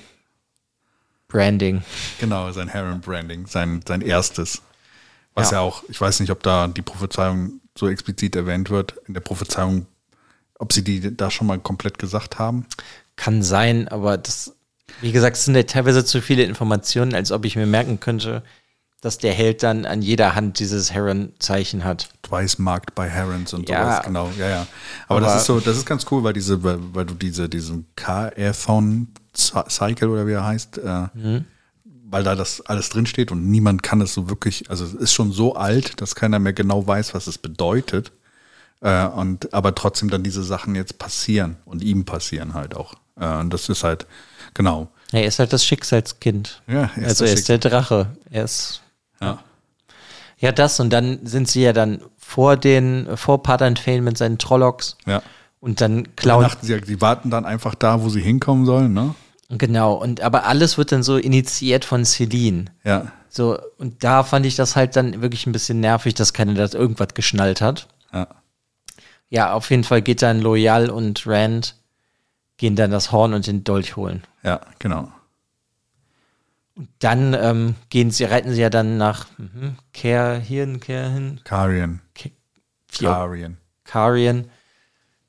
Branding. 1.28 1.82
genau 2.20 2.52
sein 2.52 2.68
Heron 2.68 3.00
Branding, 3.00 3.46
sein, 3.46 3.80
sein 3.88 4.02
erstes. 4.02 4.60
Was 5.32 5.50
Ja. 5.50 5.56
ja. 5.56 5.62
auch, 5.62 5.82
ich 5.88 5.98
weiß 5.98 6.20
nicht, 6.20 6.30
ob 6.30 6.42
da 6.42 6.68
die 6.68 6.82
Prophezeiung 6.82 7.60
so 7.74 7.88
explizit 7.88 8.36
erwähnt 8.36 8.68
wird. 8.68 8.96
In 9.08 9.14
der 9.14 9.22
Prophezeiung, 9.22 9.86
ob 10.58 10.74
sie 10.74 10.84
die 10.84 11.16
da 11.16 11.30
schon 11.30 11.46
mal 11.46 11.58
komplett 11.58 11.98
gesagt 11.98 12.38
haben. 12.38 12.66
Kann 13.16 13.42
sein, 13.42 13.88
aber 13.88 14.18
das, 14.18 14.54
wie 15.00 15.10
gesagt, 15.10 15.38
es 15.38 15.46
sind 15.46 15.54
ja 15.56 15.62
teilweise 15.62 16.04
zu 16.04 16.20
viele 16.20 16.42
Informationen, 16.42 17.14
als 17.14 17.32
ob 17.32 17.46
ich 17.46 17.56
mir 17.56 17.66
merken 17.66 17.98
könnte, 17.98 18.42
dass 19.04 19.18
der 19.18 19.34
Held 19.34 19.62
dann 19.62 19.84
an 19.84 20.00
jeder 20.00 20.34
Hand 20.34 20.58
dieses 20.60 20.92
Heron-Zeichen 20.92 21.84
hat. 21.84 22.08
Twice 22.22 22.58
marked 22.58 22.94
by 22.94 23.02
Herons 23.08 23.52
und 23.52 23.68
Ja. 23.68 23.84
sowas, 23.84 24.02
genau, 24.06 24.30
ja, 24.38 24.48
ja. 24.48 24.66
Aber, 25.08 25.18
Aber- 25.18 25.20
das 25.26 25.36
ist 25.42 25.46
so, 25.46 25.60
das 25.60 25.76
ist 25.76 25.84
ganz 25.86 26.06
cool, 26.10 26.24
weil 26.24 26.32
diese, 26.32 26.62
weil, 26.64 27.04
du 27.04 27.14
diese, 27.14 27.48
diesen 27.48 27.86
K-Athon 27.96 29.08
Cycle 29.36 30.08
oder 30.08 30.26
wie 30.26 30.32
er 30.32 30.46
heißt, 30.46 30.78
äh, 30.78 31.06
Mhm. 31.12 31.44
weil 32.08 32.22
da 32.22 32.34
das 32.34 32.60
alles 32.62 32.88
drinsteht 32.88 33.30
und 33.30 33.50
niemand 33.50 33.82
kann 33.82 34.00
es 34.00 34.14
so 34.14 34.28
wirklich, 34.30 34.70
also 34.70 34.84
es 34.84 34.94
ist 34.94 35.12
schon 35.12 35.32
so 35.32 35.54
alt, 35.54 36.00
dass 36.00 36.14
keiner 36.14 36.38
mehr 36.38 36.52
genau 36.54 36.86
weiß, 36.86 37.12
was 37.14 37.26
es 37.26 37.36
bedeutet. 37.38 38.12
Äh, 38.80 39.06
und 39.06 39.52
aber 39.54 39.74
trotzdem 39.74 40.10
dann 40.10 40.22
diese 40.22 40.42
Sachen 40.44 40.74
jetzt 40.74 40.98
passieren 40.98 41.56
und 41.64 41.82
ihm 41.82 42.04
passieren 42.04 42.52
halt 42.54 42.76
auch. 42.76 42.94
Äh, 43.18 43.26
und 43.38 43.52
das 43.52 43.68
ist 43.68 43.82
halt, 43.82 44.06
genau. 44.52 44.88
Er 45.12 45.24
ist 45.26 45.38
halt 45.38 45.52
das 45.52 45.64
Schicksalskind. 45.64 46.60
Ja, 46.66 46.90
er 46.96 47.08
also 47.08 47.24
er 47.24 47.32
ist 47.34 47.48
der 47.48 47.58
Drache. 47.58 48.08
Er 48.30 48.44
ist 48.44 48.82
Ja. 49.24 49.38
ja 50.38 50.52
das 50.52 50.80
und 50.80 50.90
dann 50.92 51.20
sind 51.26 51.48
sie 51.48 51.62
ja 51.62 51.72
dann 51.72 52.00
vor 52.18 52.56
den 52.56 53.16
vor 53.16 53.42
Patternfällen 53.42 54.04
mit 54.04 54.18
seinen 54.18 54.38
Trollocks 54.38 54.96
Ja. 55.06 55.22
und 55.60 55.80
dann 55.80 56.14
klauen 56.16 56.44
dachten 56.44 56.66
sie, 56.66 56.80
die 56.80 57.00
warten 57.00 57.30
dann 57.30 57.44
einfach 57.44 57.74
da, 57.74 58.02
wo 58.02 58.08
sie 58.08 58.20
hinkommen 58.22 58.66
sollen, 58.66 58.92
ne? 58.92 59.14
genau 59.50 59.94
und 59.94 60.20
aber 60.22 60.46
alles 60.46 60.78
wird 60.78 60.90
dann 60.90 61.02
so 61.02 61.16
initiiert 61.16 61.84
von 61.84 62.04
Celine. 62.04 62.66
Ja. 62.82 63.12
So 63.28 63.58
und 63.78 64.02
da 64.04 64.22
fand 64.22 64.46
ich 64.46 64.56
das 64.56 64.74
halt 64.76 64.96
dann 64.96 65.20
wirklich 65.22 65.46
ein 65.46 65.52
bisschen 65.52 65.80
nervig, 65.80 66.14
dass 66.14 66.32
keiner 66.32 66.54
das 66.54 66.74
irgendwas 66.74 67.08
geschnallt 67.14 67.60
hat. 67.60 67.88
Ja. 68.12 68.28
Ja, 69.28 69.52
auf 69.52 69.70
jeden 69.70 69.84
Fall 69.84 70.02
geht 70.02 70.22
dann 70.22 70.40
Loyal 70.40 70.90
und 70.90 71.26
Rand 71.26 71.74
gehen 72.56 72.76
dann 72.76 72.90
das 72.92 73.10
Horn 73.10 73.34
und 73.34 73.46
den 73.46 73.64
Dolch 73.64 73.96
holen. 73.96 74.22
Ja, 74.42 74.60
genau. 74.78 75.08
Dann 76.98 77.34
ähm, 77.34 77.74
gehen 77.88 78.10
sie, 78.10 78.24
reiten 78.24 78.52
sie 78.52 78.60
ja 78.60 78.70
dann 78.70 78.96
nach 78.96 79.26
mhm, 79.38 79.76
Kerhirn, 79.92 80.80
Kerhin, 80.80 81.40
Karian. 81.44 82.00
Ke- 82.14 82.32
Karian. 82.98 83.58
Karien. 83.84 84.50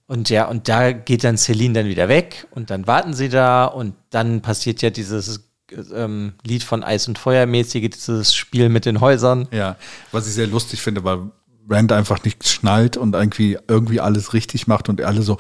Und 0.08 0.30
ja, 0.30 0.46
und 0.46 0.68
da 0.70 0.92
geht 0.92 1.24
dann 1.24 1.38
Celine 1.38 1.74
dann 1.74 1.86
wieder 1.88 2.08
weg 2.08 2.48
und 2.52 2.70
dann 2.70 2.88
warten 2.88 3.14
sie 3.14 3.30
da 3.30 3.66
und 3.66 3.96
dann 4.10 4.42
passiert 4.42 4.82
ja 4.82 4.90
dieses 4.90 5.50
ähm, 5.94 6.34
Lied 6.44 6.64
von 6.64 6.84
Eis 6.84 7.08
und 7.08 7.18
Feuer 7.18 7.46
mäßige, 7.46 7.90
dieses 7.90 8.34
Spiel 8.36 8.70
mit 8.70 8.86
den 8.86 9.02
Häusern. 9.02 9.48
Ja, 9.52 9.78
was 10.12 10.28
ich 10.28 10.34
sehr 10.34 10.48
lustig 10.48 10.82
finde, 10.82 11.04
weil 11.04 11.32
Rand 11.68 11.92
einfach 11.92 12.24
nichts 12.24 12.52
schnallt 12.52 12.98
und 12.98 13.16
irgendwie, 13.16 13.58
irgendwie 13.68 14.00
alles 14.00 14.34
richtig 14.34 14.68
macht 14.68 14.90
und 14.90 15.02
alle 15.02 15.24
so, 15.24 15.38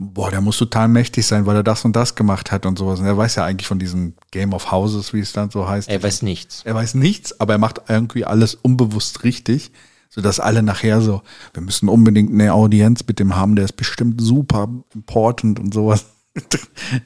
boah, 0.00 0.30
der 0.30 0.40
muss 0.40 0.56
total 0.56 0.88
mächtig 0.88 1.26
sein, 1.26 1.44
weil 1.44 1.56
er 1.56 1.62
das 1.62 1.84
und 1.84 1.94
das 1.94 2.14
gemacht 2.14 2.50
hat 2.50 2.64
und 2.64 2.78
sowas. 2.78 3.00
Und 3.00 3.06
er 3.06 3.16
weiß 3.16 3.34
ja 3.34 3.44
eigentlich 3.44 3.66
von 3.68 3.78
diesem 3.78 4.14
Game 4.30 4.54
of 4.54 4.72
Houses, 4.72 5.12
wie 5.12 5.20
es 5.20 5.32
dann 5.32 5.50
so 5.50 5.68
heißt. 5.68 5.90
Er 5.90 6.02
weiß 6.02 6.22
nichts. 6.22 6.62
Er 6.64 6.74
weiß 6.74 6.94
nichts, 6.94 7.38
aber 7.38 7.52
er 7.52 7.58
macht 7.58 7.82
irgendwie 7.88 8.24
alles 8.24 8.54
unbewusst 8.54 9.24
richtig, 9.24 9.72
sodass 10.08 10.40
alle 10.40 10.62
nachher 10.62 11.02
so, 11.02 11.22
wir 11.52 11.62
müssen 11.62 11.90
unbedingt 11.90 12.32
eine 12.32 12.54
Audienz 12.54 13.04
mit 13.06 13.18
dem 13.18 13.36
haben, 13.36 13.56
der 13.56 13.66
ist 13.66 13.76
bestimmt 13.76 14.20
super 14.22 14.68
important 14.94 15.60
und 15.60 15.74
sowas. 15.74 16.06
Das 16.48 16.60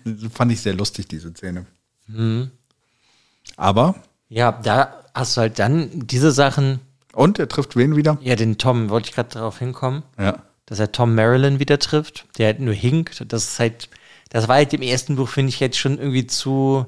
Fand 0.33 0.53
ich 0.53 0.61
sehr 0.61 0.75
lustig, 0.75 1.09
diese 1.09 1.31
Szene. 1.31 1.67
Aber, 3.57 3.97
Ja, 4.29 4.53
da 4.53 5.03
hast 5.15 5.37
du 5.37 5.41
halt 5.41 5.59
dann 5.59 5.91
diese 6.07 6.31
Sachen, 6.31 6.79
und 7.13 7.39
er 7.39 7.49
trifft 7.49 7.75
wen 7.77 7.97
wieder? 7.97 8.19
ja, 8.23 8.37
den 8.37 8.59
Tom, 8.59 8.89
wollte 8.91 9.09
ich 9.09 9.15
gerade 9.15 9.31
darauf 9.31 9.59
hinkommen. 9.59 10.03
Ja. 10.19 10.43
Dass 10.67 10.79
er 10.79 10.93
Tom 10.93 11.15
Marilyn 11.15 11.59
wieder 11.59 11.79
trifft, 11.79 12.27
der 12.39 12.47
halt 12.47 12.61
nur 12.61 12.75
hinkt. 12.75 13.25
Das 13.33 13.45
ist 13.45 13.59
halt, 13.59 13.89
das 14.31 14.49
war 14.49 14.57
halt 14.57 14.73
im 14.73 14.83
ersten 14.83 15.17
Buch, 15.17 15.29
finde 15.29 15.51
ich, 15.51 15.61
jetzt 15.61 15.79
schon 15.79 15.99
irgendwie 15.99 16.27
zu, 16.27 16.87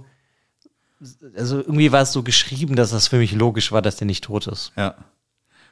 also 1.37 1.59
irgendwie 1.59 1.93
war 1.93 2.03
es 2.03 2.13
so 2.13 2.23
geschrieben, 2.23 2.77
dass 2.77 2.91
das 2.91 3.09
für 3.09 3.19
mich 3.19 3.33
logisch 3.33 3.73
war, 3.73 3.83
dass 3.83 3.97
der 3.97 4.07
nicht 4.07 4.25
tot 4.25 4.47
ist. 4.47 4.73
Ja. 4.77 4.95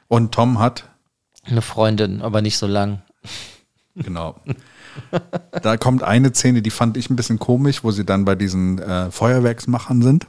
Und 0.07 0.33
Tom 0.33 0.59
hat, 0.59 0.87
Eine 1.43 1.61
Freundin, 1.61 2.21
aber 2.21 2.41
nicht 2.41 2.57
so 2.57 2.67
lang. 2.67 3.01
genau. 3.95 4.35
da 5.61 5.77
kommt 5.77 6.03
eine 6.03 6.33
Szene, 6.33 6.61
die 6.61 6.69
fand 6.69 6.95
ich 6.97 7.09
ein 7.09 7.15
bisschen 7.15 7.39
komisch, 7.39 7.83
wo 7.83 7.91
sie 7.91 8.05
dann 8.05 8.23
bei 8.23 8.35
diesen 8.35 8.79
äh, 8.79 9.11
Feuerwerksmachern 9.11 10.01
sind. 10.01 10.27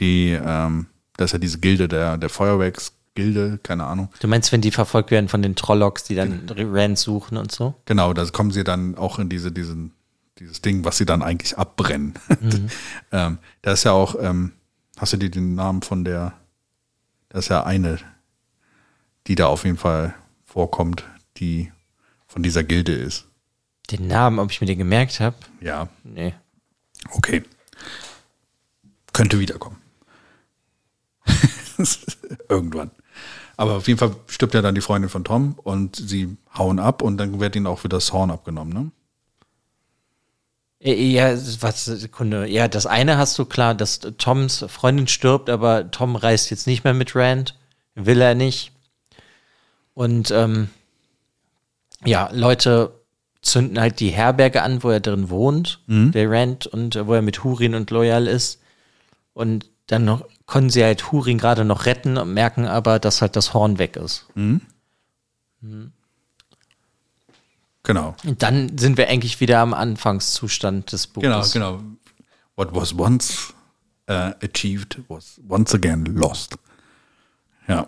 die, 0.00 0.30
ähm, 0.30 0.86
das 1.16 1.26
ist 1.26 1.32
ja 1.34 1.38
diese 1.38 1.60
Gilde 1.60 1.86
der, 1.86 2.18
der 2.18 2.28
Feuerwerksgilde, 3.14 3.58
keine 3.62 3.84
Ahnung. 3.84 4.08
Du 4.20 4.28
meinst, 4.28 4.52
wenn 4.52 4.60
die 4.60 4.70
verfolgt 4.70 5.10
werden 5.10 5.28
von 5.28 5.42
den 5.42 5.54
Trollocks, 5.54 6.04
die 6.04 6.14
dann 6.14 6.46
Rand 6.48 6.98
suchen 6.98 7.36
und 7.36 7.52
so? 7.52 7.74
Genau, 7.86 8.12
da 8.12 8.24
kommen 8.26 8.50
sie 8.50 8.64
dann 8.64 8.96
auch 8.96 9.18
in 9.18 9.28
diese, 9.28 9.52
diesen, 9.52 9.92
dieses 10.38 10.60
Ding, 10.62 10.84
was 10.84 10.98
sie 10.98 11.06
dann 11.06 11.22
eigentlich 11.22 11.56
abbrennen. 11.56 12.14
ähm, 13.12 13.38
da 13.62 13.72
ist 13.72 13.84
ja 13.84 13.92
auch, 13.92 14.16
ähm, 14.20 14.52
hast 14.98 15.12
du 15.12 15.16
dir 15.16 15.30
den 15.30 15.54
Namen 15.54 15.82
von 15.82 16.04
der, 16.04 16.34
da 17.28 17.38
ist 17.38 17.48
ja 17.48 17.64
eine, 17.64 17.98
die 19.26 19.34
da 19.36 19.46
auf 19.46 19.64
jeden 19.64 19.78
Fall 19.78 20.14
vorkommt, 20.44 21.04
die 21.36 21.72
von 22.26 22.42
dieser 22.42 22.64
Gilde 22.64 22.92
ist. 22.92 23.26
Den 23.90 24.06
Namen, 24.06 24.38
ob 24.38 24.50
ich 24.50 24.60
mir 24.60 24.66
den 24.66 24.78
gemerkt 24.78 25.20
habe? 25.20 25.36
Ja, 25.60 25.88
Nee. 26.02 26.34
okay. 27.12 27.42
Könnte 29.12 29.38
wiederkommen. 29.38 29.76
Irgendwann. 32.48 32.90
Aber 33.56 33.76
auf 33.76 33.86
jeden 33.88 33.98
Fall 33.98 34.14
stirbt 34.26 34.54
ja 34.54 34.62
dann 34.62 34.74
die 34.74 34.80
Freundin 34.80 35.10
von 35.10 35.24
Tom 35.24 35.54
und 35.62 35.96
sie 35.96 36.36
hauen 36.56 36.78
ab 36.78 37.02
und 37.02 37.18
dann 37.18 37.40
wird 37.40 37.56
ihnen 37.56 37.66
auch 37.66 37.84
wieder 37.84 37.96
das 37.96 38.12
Horn 38.12 38.30
abgenommen, 38.30 38.72
ne? 38.72 38.90
Äh, 40.80 41.12
Ja, 41.12 41.36
was, 41.60 41.84
Sekunde. 41.84 42.46
Ja, 42.46 42.68
das 42.68 42.86
eine 42.86 43.16
hast 43.16 43.38
du 43.38 43.44
klar, 43.44 43.74
dass 43.74 44.00
Toms 44.18 44.64
Freundin 44.68 45.08
stirbt, 45.08 45.48
aber 45.50 45.90
Tom 45.90 46.16
reist 46.16 46.50
jetzt 46.50 46.66
nicht 46.66 46.84
mehr 46.84 46.94
mit 46.94 47.14
Rand. 47.16 47.56
Will 47.94 48.20
er 48.20 48.34
nicht. 48.34 48.72
Und 49.94 50.30
ähm, 50.32 50.68
ja, 52.04 52.28
Leute 52.32 52.92
zünden 53.40 53.78
halt 53.78 54.00
die 54.00 54.08
Herberge 54.08 54.62
an, 54.62 54.82
wo 54.82 54.90
er 54.90 55.00
drin 55.00 55.30
wohnt, 55.30 55.80
der 55.86 56.30
Rand, 56.30 56.66
und 56.66 56.96
äh, 56.96 57.06
wo 57.06 57.14
er 57.14 57.22
mit 57.22 57.44
Hurin 57.44 57.74
und 57.74 57.90
Loyal 57.90 58.26
ist. 58.26 58.60
Und 59.32 59.70
dann 59.86 60.04
noch, 60.04 60.24
können 60.46 60.70
sie 60.70 60.84
halt 60.84 61.10
Hurin 61.10 61.38
gerade 61.38 61.64
noch 61.64 61.86
retten 61.86 62.16
und 62.18 62.32
merken 62.34 62.66
aber, 62.66 62.98
dass 62.98 63.22
halt 63.22 63.36
das 63.36 63.54
Horn 63.54 63.78
weg 63.78 63.96
ist. 63.96 64.26
Genau. 67.82 68.16
Und 68.24 68.42
dann 68.42 68.76
sind 68.78 68.96
wir 68.98 69.08
eigentlich 69.08 69.40
wieder 69.40 69.60
am 69.60 69.74
Anfangszustand 69.74 70.92
des 70.92 71.06
Buches. 71.06 71.52
Genau, 71.52 71.78
genau. 71.78 71.84
What 72.56 72.74
was 72.74 72.96
once 72.96 73.52
uh, 74.08 74.32
achieved 74.42 75.02
was 75.08 75.40
once 75.48 75.74
again 75.74 76.04
lost. 76.04 76.56
Ja. 77.66 77.86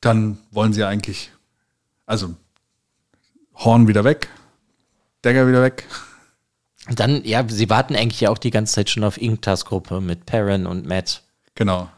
Dann 0.00 0.38
wollen 0.50 0.72
sie 0.72 0.84
eigentlich, 0.84 1.32
also 2.06 2.36
Horn 3.54 3.88
wieder 3.88 4.04
weg, 4.04 4.28
Dagger 5.22 5.48
wieder 5.48 5.62
weg. 5.62 5.84
Dann, 6.94 7.22
ja, 7.24 7.44
sie 7.48 7.68
warten 7.70 7.94
eigentlich 7.96 8.20
ja 8.20 8.30
auch 8.30 8.38
die 8.38 8.50
ganze 8.50 8.74
Zeit 8.74 8.90
schon 8.90 9.04
auf 9.04 9.20
Inktas 9.20 9.64
Gruppe 9.64 10.00
mit 10.00 10.26
Perrin 10.26 10.66
und 10.66 10.86
Matt. 10.86 11.22
Genau. 11.54 11.88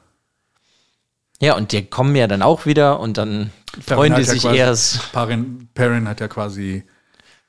Ja, 1.41 1.57
und 1.57 1.72
die 1.72 1.84
kommen 1.84 2.14
ja 2.16 2.26
dann 2.26 2.43
auch 2.43 2.66
wieder 2.66 3.01
und 3.01 3.16
dann 3.16 3.51
freuen 3.86 4.14
die 4.14 4.22
ja 4.22 4.26
sich 4.26 4.43
quasi- 4.43 4.57
erst. 4.59 5.12
Perrin, 5.12 5.68
Perrin 5.74 6.07
hat 6.09 6.20
ja 6.20 6.28
quasi 6.28 6.84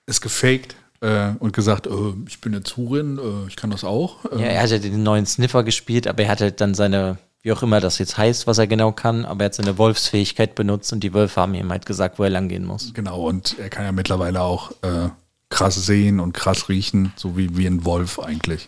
es 0.06 0.22
gefaked 0.22 0.76
äh, 1.02 1.32
und 1.39 1.52
gesagt, 1.54 1.88
äh, 1.88 1.92
ich 2.28 2.39
bin 2.42 2.54
jetzt 2.54 2.78
Hurin, 2.78 3.18
äh, 3.18 3.48
ich 3.48 3.56
kann 3.56 3.70
das 3.72 3.84
auch. 3.84 4.24
Äh, 4.32 4.39
Ja, 4.42 4.48
er 4.48 4.62
hat 4.64 4.70
ja 4.70 4.78
den 4.78 5.04
neuen 5.04 5.26
Sniffer 5.26 5.64
gespielt, 5.64 6.08
aber 6.08 6.24
er 6.24 6.30
hat 6.30 6.42
halt 6.42 6.62
dann 6.62 6.74
seine, 6.74 7.18
wie 7.42 7.52
auch 7.52 7.64
immer 7.64 7.80
das 7.82 7.98
jetzt 7.98 8.18
heißt, 8.18 8.48
was 8.48 8.60
er 8.60 8.68
genau 8.68 8.92
kann, 8.92 9.26
aber 9.26 9.44
er 9.44 9.46
hat 9.48 9.56
seine 9.56 9.78
Wolfsfähigkeit 9.78 10.56
benutzt 10.56 10.94
und 10.94 11.02
die 11.02 11.14
Wölfe 11.14 11.42
haben 11.42 11.54
ihm 11.56 11.72
halt 11.72 11.86
gesagt, 11.86 12.18
wo 12.20 12.24
er 12.24 12.30
langgehen 12.30 12.64
muss. 12.66 12.94
Genau, 12.94 13.28
und 13.28 13.58
er 13.60 13.70
kann 13.70 13.84
ja 13.84 13.92
mittlerweile 13.92 14.42
auch 14.42 14.72
äh, 14.84 15.10
krass 15.52 15.76
sehen 15.76 16.20
und 16.20 16.34
krass 16.34 16.68
riechen, 16.70 17.14
so 17.16 17.38
wie, 17.38 17.56
wie 17.58 17.68
ein 17.68 17.86
Wolf 17.86 18.18
eigentlich. 18.20 18.68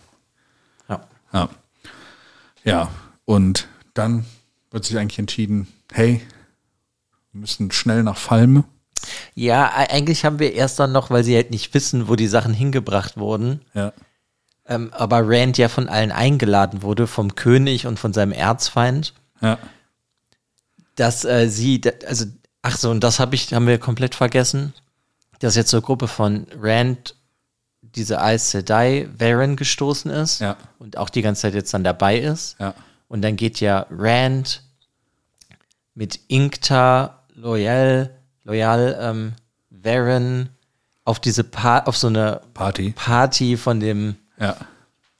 Ja. 0.88 1.04
Ja. 1.32 1.48
Ja, 2.62 2.90
und 3.24 3.66
dann 3.94 4.24
wird 4.70 4.84
sich 4.84 4.96
eigentlich 4.96 5.18
entschieden, 5.18 5.66
hey, 5.92 6.22
wir 7.32 7.40
müssen 7.40 7.70
schnell 7.72 8.02
nach 8.04 8.16
Falme. 8.16 8.64
Ja, 9.34 9.66
e- 9.66 9.90
eigentlich 9.92 10.24
haben 10.24 10.38
wir 10.38 10.52
erst 10.54 10.78
dann 10.78 10.92
noch, 10.92 11.10
weil 11.10 11.24
sie 11.24 11.34
halt 11.34 11.50
nicht 11.50 11.74
wissen, 11.74 12.08
wo 12.08 12.16
die 12.16 12.28
Sachen 12.28 12.54
hingebracht 12.54 13.16
wurden, 13.18 13.60
Ja. 13.74 13.92
ähm, 14.66 14.90
aber 14.94 15.22
Rand 15.28 15.58
ja 15.58 15.68
von 15.68 15.88
allen 15.88 16.12
eingeladen 16.12 16.82
wurde, 16.82 17.06
vom 17.06 17.34
König 17.34 17.86
und 17.86 17.98
von 17.98 18.12
seinem 18.12 18.32
Erzfeind. 18.32 19.12
Ja. 19.40 19.58
dass 20.96 21.24
äh, 21.24 21.48
sie, 21.48 21.80
also, 22.06 22.24
ach 22.62 22.76
so, 22.78 22.90
und 22.90 23.02
das 23.02 23.18
habe 23.18 23.34
ich, 23.34 23.52
haben 23.52 23.66
wir 23.66 23.78
komplett 23.78 24.14
vergessen, 24.14 24.72
dass 25.40 25.56
jetzt 25.56 25.70
zur 25.70 25.82
Gruppe 25.82 26.08
von 26.08 26.46
Rand 26.60 27.14
diese 27.82 28.20
Aes 28.20 28.50
Sedai 28.50 29.08
Varen 29.18 29.56
gestoßen 29.56 30.10
ist 30.10 30.40
Ja. 30.40 30.56
und 30.78 30.96
auch 30.96 31.10
die 31.10 31.22
ganze 31.22 31.42
Zeit 31.42 31.54
jetzt 31.54 31.72
dann 31.74 31.84
dabei 31.84 32.18
ist. 32.18 32.56
Ja. 32.58 32.74
Und 33.08 33.22
dann 33.22 33.36
geht 33.36 33.60
ja 33.60 33.86
Rand 33.90 34.62
mit 35.94 36.18
Inkta, 36.28 37.22
Loyal, 37.34 38.10
Loyal, 38.44 38.96
ähm, 39.00 39.32
Varen 39.70 40.48
auf 41.04 41.20
diese 41.20 41.44
pa 41.44 41.80
auf 41.80 41.96
so 41.96 42.06
eine 42.08 42.40
Party. 42.54 42.92
Party 42.96 43.56
von 43.56 43.78
dem, 43.80 44.16
Ja. 44.38 44.56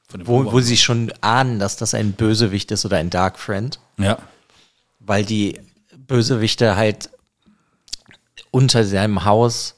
Von 0.07 0.19
dem 0.21 0.27
wo, 0.27 0.51
wo 0.51 0.59
sie 0.59 0.77
schon 0.77 1.13
ahnen, 1.21 1.59
dass 1.59 1.77
das 1.77 1.93
ein 1.93 2.13
Bösewicht 2.13 2.71
ist 2.71 2.85
oder 2.85 2.97
ein 2.97 3.09
Dark 3.09 3.37
Friend 3.39 3.79
ja. 3.97 4.17
weil 4.99 5.23
die 5.23 5.59
Bösewichte 5.95 6.75
halt 6.75 7.09
unter 8.51 8.83
seinem 8.85 9.25
Haus, 9.25 9.74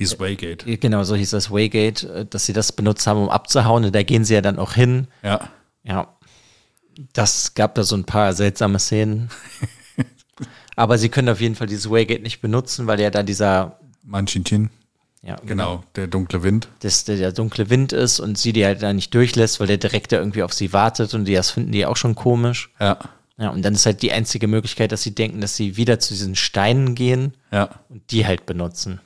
Dieses 0.00 0.18
Waygate. 0.18 0.76
genau 0.78 1.04
so 1.04 1.14
hieß 1.14 1.30
das 1.30 1.50
Waygate, 1.52 2.08
äh, 2.12 2.26
dass 2.26 2.46
sie 2.46 2.52
das 2.52 2.72
benutzt 2.72 3.06
haben, 3.06 3.20
um 3.22 3.28
abzuhauen. 3.28 3.84
Und 3.84 3.94
da 3.94 4.02
gehen 4.02 4.24
sie 4.24 4.34
ja 4.34 4.40
dann 4.40 4.58
auch 4.58 4.72
hin. 4.72 5.06
Ja. 5.22 5.48
Ja, 5.84 6.08
das 7.12 7.54
gab 7.54 7.74
da 7.76 7.84
so 7.84 7.94
ein 7.96 8.04
paar 8.04 8.32
seltsame 8.32 8.78
Szenen. 8.78 9.30
Aber 10.76 10.98
sie 10.98 11.08
können 11.08 11.28
auf 11.28 11.40
jeden 11.40 11.54
Fall 11.54 11.66
dieses 11.66 11.90
Waygate 11.90 12.22
nicht 12.22 12.40
benutzen, 12.40 12.86
weil 12.86 13.00
ja 13.00 13.10
da 13.10 13.22
dieser, 13.22 13.78
Manchinchin. 14.02 14.70
ja, 15.22 15.36
Genau, 15.44 15.84
der 15.96 16.06
dunkle 16.06 16.42
Wind. 16.42 16.68
dass 16.80 17.04
der, 17.04 17.16
der 17.16 17.32
dunkle 17.32 17.68
Wind 17.70 17.92
ist 17.92 18.20
und 18.20 18.38
sie 18.38 18.52
die 18.52 18.64
halt 18.64 18.82
da 18.82 18.92
nicht 18.92 19.14
durchlässt, 19.14 19.60
weil 19.60 19.66
der 19.66 19.76
Direktor 19.76 20.18
irgendwie 20.18 20.42
auf 20.42 20.52
sie 20.54 20.72
wartet 20.72 21.12
und 21.14 21.26
die 21.26 21.34
das 21.34 21.50
finden 21.50 21.72
die 21.72 21.84
auch 21.86 21.96
schon 21.96 22.14
komisch. 22.14 22.70
Ja. 22.80 22.98
Ja, 23.36 23.48
und 23.50 23.62
dann 23.64 23.74
ist 23.74 23.86
halt 23.86 24.02
die 24.02 24.12
einzige 24.12 24.48
Möglichkeit, 24.48 24.92
dass 24.92 25.02
sie 25.02 25.14
denken, 25.14 25.40
dass 25.40 25.56
sie 25.56 25.76
wieder 25.78 25.98
zu 25.98 26.12
diesen 26.12 26.36
Steinen 26.36 26.94
gehen 26.94 27.32
Ja. 27.50 27.70
und 27.88 28.10
die 28.10 28.26
halt 28.26 28.44
benutzen. 28.46 29.00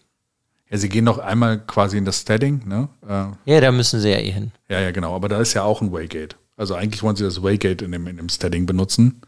Ja, 0.75 0.79
sie 0.81 0.89
gehen 0.89 1.05
noch 1.05 1.19
einmal 1.19 1.61
quasi 1.61 1.97
in 1.99 2.05
das 2.05 2.23
Steading, 2.23 2.63
ne? 2.67 2.89
Äh, 3.09 3.27
Ja, 3.53 3.61
da 3.61 3.71
müssen 3.71 4.01
sie 4.01 4.11
ja 4.11 4.19
eh 4.19 4.33
hin. 4.33 4.51
ja, 4.69 4.81
ja, 4.81 4.91
genau. 4.91 5.15
Aber 5.15 5.29
da 5.29 5.39
ist 5.41 5.55
ja 5.55 5.63
auch 5.63 5.81
ein 5.81 5.93
Waygate. 5.93 6.35
Also 6.57 6.75
eigentlich 6.75 7.01
wollen 7.05 7.15
sie 7.15 7.23
das 7.23 7.45
Waygate 7.45 7.85
in 7.85 7.93
dem, 7.93 8.09
in 8.09 8.17
dem 8.17 8.29
Steading 8.29 8.67
benutzen, 8.67 9.21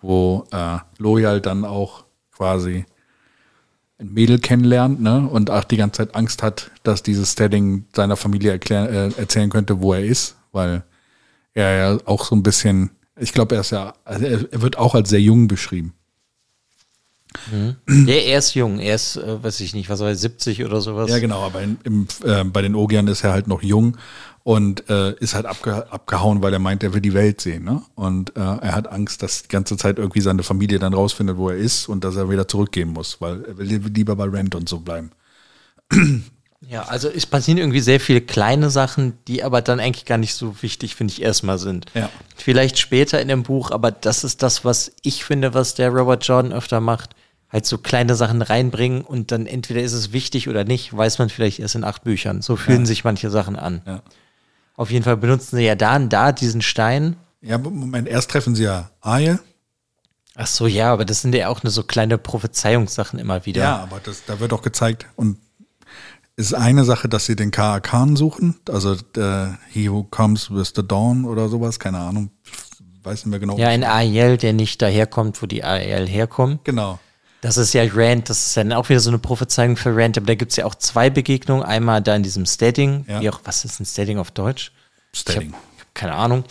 wo 0.00 0.44
äh, 0.50 0.78
Loyal 0.98 1.40
dann 1.40 1.64
auch 1.64 2.04
quasi 2.32 2.84
ein 4.00 4.12
Mädel 4.12 4.40
kennenlernt, 4.40 5.00
ne? 5.00 5.28
Und 5.28 5.50
auch 5.52 5.62
die 5.62 5.76
ganze 5.76 5.98
Zeit 5.98 6.16
Angst 6.16 6.42
hat, 6.42 6.72
dass 6.82 7.04
dieses 7.04 7.30
Steading 7.30 7.84
seiner 7.94 8.16
Familie 8.16 8.50
erklär, 8.50 8.90
äh, 8.90 9.12
erzählen 9.20 9.50
könnte, 9.50 9.80
wo 9.82 9.92
er 9.92 10.04
ist, 10.04 10.36
weil 10.50 10.82
er 11.54 11.76
ja 11.76 11.98
auch 12.06 12.24
so 12.24 12.34
ein 12.34 12.42
bisschen, 12.42 12.90
ich 13.16 13.32
glaube, 13.32 13.54
er 13.54 13.60
ist 13.60 13.70
ja, 13.70 13.94
also 14.04 14.24
er, 14.26 14.52
er 14.52 14.62
wird 14.62 14.78
auch 14.78 14.96
als 14.96 15.10
sehr 15.10 15.20
jung 15.20 15.46
beschrieben. 15.46 15.94
Ja, 17.88 18.14
er 18.14 18.38
ist 18.38 18.54
jung, 18.54 18.78
er 18.78 18.94
ist, 18.94 19.16
äh, 19.16 19.42
weiß 19.42 19.60
ich 19.60 19.74
nicht, 19.74 19.88
was 19.88 20.00
war 20.00 20.08
er, 20.08 20.16
70 20.16 20.64
oder 20.64 20.80
sowas. 20.80 21.10
Ja, 21.10 21.18
genau, 21.18 21.42
aber 21.42 21.62
in, 21.62 21.78
im, 21.84 22.08
äh, 22.24 22.44
bei 22.44 22.62
den 22.62 22.74
Ogiern 22.74 23.06
ist 23.08 23.24
er 23.24 23.32
halt 23.32 23.48
noch 23.48 23.62
jung 23.62 23.96
und 24.44 24.88
äh, 24.90 25.12
ist 25.18 25.34
halt 25.34 25.46
abge 25.46 25.90
abgehauen, 25.92 26.42
weil 26.42 26.52
er 26.52 26.58
meint, 26.58 26.82
er 26.82 26.94
will 26.94 27.00
die 27.00 27.14
Welt 27.14 27.40
sehen. 27.40 27.64
Ne? 27.64 27.82
Und 27.94 28.36
äh, 28.36 28.40
er 28.40 28.74
hat 28.74 28.88
Angst, 28.88 29.22
dass 29.22 29.42
die 29.42 29.48
ganze 29.48 29.76
Zeit 29.76 29.98
irgendwie 29.98 30.20
seine 30.20 30.42
Familie 30.42 30.78
dann 30.78 30.94
rausfindet, 30.94 31.36
wo 31.36 31.48
er 31.48 31.56
ist 31.56 31.88
und 31.88 32.04
dass 32.04 32.16
er 32.16 32.28
wieder 32.28 32.48
zurückgehen 32.48 32.88
muss, 32.88 33.20
weil 33.20 33.44
er 33.44 33.58
will 33.58 33.66
lieber 33.66 34.16
bei 34.16 34.24
Rent 34.24 34.54
und 34.54 34.68
so 34.68 34.80
bleiben. 34.80 35.10
Ja, 36.68 36.82
also 36.84 37.08
es 37.08 37.26
passieren 37.26 37.58
irgendwie 37.58 37.80
sehr 37.80 37.98
viele 37.98 38.20
kleine 38.20 38.70
Sachen, 38.70 39.18
die 39.26 39.42
aber 39.42 39.62
dann 39.62 39.80
eigentlich 39.80 40.04
gar 40.04 40.18
nicht 40.18 40.34
so 40.34 40.62
wichtig, 40.62 40.94
finde 40.94 41.12
ich, 41.12 41.20
erstmal 41.20 41.58
sind. 41.58 41.86
Ja. 41.94 42.08
Vielleicht 42.36 42.78
später 42.78 43.20
in 43.20 43.28
dem 43.28 43.42
Buch, 43.42 43.72
aber 43.72 43.90
das 43.90 44.22
ist 44.22 44.42
das, 44.42 44.64
was 44.64 44.92
ich 45.02 45.24
finde, 45.24 45.54
was 45.54 45.74
der 45.74 45.90
Robert 45.90 46.24
Jordan 46.24 46.52
öfter 46.52 46.80
macht. 46.80 47.10
Halt 47.52 47.66
so 47.66 47.76
kleine 47.76 48.14
Sachen 48.14 48.40
reinbringen 48.40 49.02
und 49.02 49.30
dann 49.30 49.46
entweder 49.46 49.82
ist 49.82 49.92
es 49.92 50.12
wichtig 50.12 50.48
oder 50.48 50.64
nicht, 50.64 50.96
weiß 50.96 51.18
man 51.18 51.28
vielleicht 51.28 51.58
erst 51.60 51.74
in 51.74 51.84
acht 51.84 52.02
Büchern. 52.02 52.40
So 52.40 52.56
fühlen 52.56 52.86
sich 52.86 53.04
manche 53.04 53.28
Sachen 53.28 53.56
an. 53.56 53.82
Ja. 53.86 54.02
Auf 54.74 54.90
jeden 54.90 55.04
Fall 55.04 55.18
benutzen 55.18 55.56
sie 55.56 55.64
ja 55.64 55.74
da 55.74 55.96
und 55.96 56.08
da 56.08 56.32
diesen 56.32 56.62
Stein. 56.62 57.16
Ja, 57.42 57.58
Moment, 57.58 58.08
erst 58.08 58.30
treffen 58.30 58.54
sie 58.54 58.64
ja 58.64 58.90
Arye. 59.02 59.38
Ach 60.34 60.46
so, 60.46 60.66
ja, 60.66 60.90
aber 60.92 61.04
das 61.04 61.20
sind 61.20 61.34
ja 61.34 61.48
auch 61.48 61.62
nur 61.62 61.70
so 61.70 61.82
kleine 61.82 62.16
Prophezeiungssachen 62.16 63.18
immer 63.18 63.44
wieder. 63.44 63.62
Ja, 63.62 63.82
aber 63.82 64.00
das, 64.02 64.24
da 64.24 64.40
wird 64.40 64.54
auch 64.54 64.62
gezeigt 64.62 65.06
und 65.16 65.36
es 66.36 66.46
ist 66.46 66.54
eine 66.54 66.84
Sache, 66.84 67.10
dass 67.10 67.26
sie 67.26 67.36
den 67.36 67.50
Ka 67.50 67.80
Khan 67.80 68.16
suchen, 68.16 68.54
also 68.70 68.94
der 68.94 69.58
He 69.70 69.90
Who 69.90 70.04
Comes 70.04 70.50
with 70.50 70.72
the 70.74 70.86
Dawn 70.86 71.26
oder 71.26 71.50
sowas, 71.50 71.78
keine 71.78 71.98
Ahnung, 71.98 72.30
weiß 73.02 73.26
nicht 73.26 73.30
mehr 73.30 73.38
genau. 73.38 73.58
Ja, 73.58 73.68
ein 73.68 73.84
Ariel, 73.84 74.38
der 74.38 74.54
nicht 74.54 74.80
daherkommt, 74.80 75.42
wo 75.42 75.46
die 75.46 75.62
Ariel 75.62 76.08
herkommt. 76.08 76.64
genau. 76.64 76.98
Das 77.42 77.56
ist 77.58 77.74
ja 77.74 77.82
Rand, 77.92 78.30
das 78.30 78.46
ist 78.46 78.56
dann 78.56 78.72
auch 78.72 78.88
wieder 78.88 79.00
so 79.00 79.10
eine 79.10 79.18
Prophezeiung 79.18 79.76
für 79.76 79.94
Rand, 79.94 80.16
aber 80.16 80.26
da 80.28 80.34
gibt 80.36 80.52
es 80.52 80.56
ja 80.56 80.64
auch 80.64 80.76
zwei 80.76 81.10
Begegnungen. 81.10 81.62
Einmal 81.64 82.00
da 82.00 82.14
in 82.16 82.22
diesem 82.22 82.46
Steading, 82.46 83.04
Ja. 83.08 83.30
auch, 83.32 83.40
was 83.44 83.64
ist 83.66 83.80
ein 83.80 83.84
Steading 83.84 84.18
auf 84.18 84.30
Deutsch? 84.30 84.72
Steading. 85.14 85.48
Ich 85.50 85.54
hab, 85.54 85.62
ich 85.76 85.80
hab 85.82 85.94
keine 85.94 86.14
Ahnung. 86.14 86.44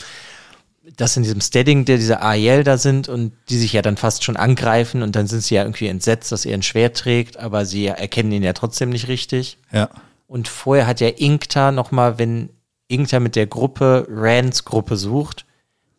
dass 0.97 1.15
in 1.15 1.23
diesem 1.23 1.39
Steading, 1.41 1.85
der 1.85 1.95
diese 1.97 2.21
Ariel 2.21 2.63
da 2.65 2.77
sind 2.77 3.07
und 3.07 3.31
die 3.49 3.57
sich 3.57 3.71
ja 3.71 3.81
dann 3.81 3.95
fast 3.97 4.23
schon 4.25 4.35
angreifen 4.35 5.03
und 5.03 5.15
dann 5.15 5.27
sind 5.27 5.41
sie 5.41 5.55
ja 5.55 5.63
irgendwie 5.63 5.87
entsetzt, 5.87 6.31
dass 6.31 6.43
er 6.45 6.55
ein 6.55 6.63
Schwert 6.63 6.97
trägt, 6.97 7.37
aber 7.37 7.65
sie 7.65 7.85
erkennen 7.87 8.31
ihn 8.33 8.43
ja 8.43 8.51
trotzdem 8.53 8.89
nicht 8.89 9.07
richtig. 9.07 9.57
Ja. 9.71 9.89
Und 10.27 10.47
vorher 10.49 10.87
hat 10.87 10.99
ja 10.99 11.07
Inkta 11.07 11.71
nochmal, 11.71 12.17
wenn 12.19 12.49
Inkta 12.89 13.19
mit 13.21 13.35
der 13.37 13.47
Gruppe 13.47 14.05
Rands 14.09 14.65
Gruppe 14.65 14.97
sucht, 14.97 15.45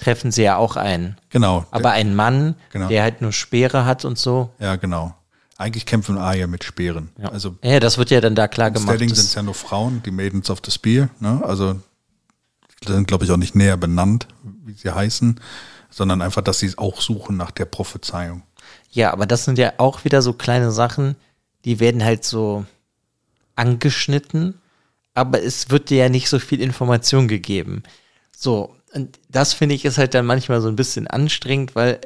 treffen 0.03 0.33
sie 0.33 0.43
ja 0.43 0.57
auch 0.57 0.77
einen. 0.77 1.17
Genau. 1.31 1.65
Aber 1.71 1.91
einen 1.93 2.15
Mann, 2.15 2.57
Genau. 2.73 2.89
der 2.89 3.03
halt 3.03 3.21
nur 3.23 3.33
Speere 3.33 3.85
hat 3.85 4.05
und 4.05 4.19
so. 4.19 4.51
ja, 4.59 4.77
genau. 4.77 5.15
Eigentlich 5.59 5.87
kämpfen 5.87 6.19
Arya 6.19 6.49
mit 6.49 6.65
Speeren. 6.65 7.11
Ja. 7.19 7.29
Also 7.29 7.55
ja, 7.63 7.79
das 7.79 7.97
wird 7.97 8.11
ja 8.11 8.21
dann 8.21 8.35
da 8.35 8.49
klar 8.49 8.71
gemacht. 8.73 8.89
Steading 8.89 9.11
dass- 9.11 9.19
sind 9.19 9.27
es 9.29 9.35
ja 9.35 9.43
nur 9.45 9.55
Frauen, 9.55 10.03
die 10.05 10.11
Maidens 10.11 10.51
of 10.51 10.61
the 10.65 10.73
Spear. 10.73 11.09
Ne? 11.21 11.41
Also 11.45 11.75
die 12.83 12.93
sind, 12.93 13.07
glaube 13.07 13.25
ich, 13.25 13.31
auch 13.31 13.37
nicht 13.37 13.55
näher 13.55 13.77
benannt, 13.77 14.27
wie 14.65 14.73
sie 14.73 14.93
heißen, 14.93 15.41
sondern 15.89 16.21
einfach, 16.21 16.43
dass 16.43 16.59
sie 16.59 16.77
auch 16.79 17.01
suchen 17.01 17.37
nach 17.37 17.53
der 17.53 17.67
Prophezeiung. 17.67 18.43
Ja, 18.91 19.13
aber 19.13 19.25
das 19.27 19.45
sind 19.45 19.57
ja 19.57 19.75
auch 19.79 20.05
wieder 20.05 20.21
so 20.21 20.33
kleine 20.33 20.73
Sachen, 20.73 21.15
die 21.65 21.79
werden 21.79 22.03
halt 22.03 22.25
so 22.25 22.65
angeschnitten, 23.55 24.61
aber 25.15 25.43
es 25.43 25.71
wird 25.71 25.91
dir 25.91 25.99
ja 25.99 26.09
nicht 26.09 26.29
so 26.29 26.39
viel 26.39 26.61
Information 26.61 27.29
gegeben. 27.29 27.83
So, 28.37 28.75
und 28.95 29.19
das 29.29 29.53
finde 29.53 29.75
ich 29.75 29.85
ist 29.85 29.99
halt 29.99 30.15
dann 30.15 30.27
manchmal 30.27 30.61
so 30.61 30.69
ein 30.69 30.77
bisschen 30.77 31.07
anstrengend, 31.07 31.75
weil 31.75 32.01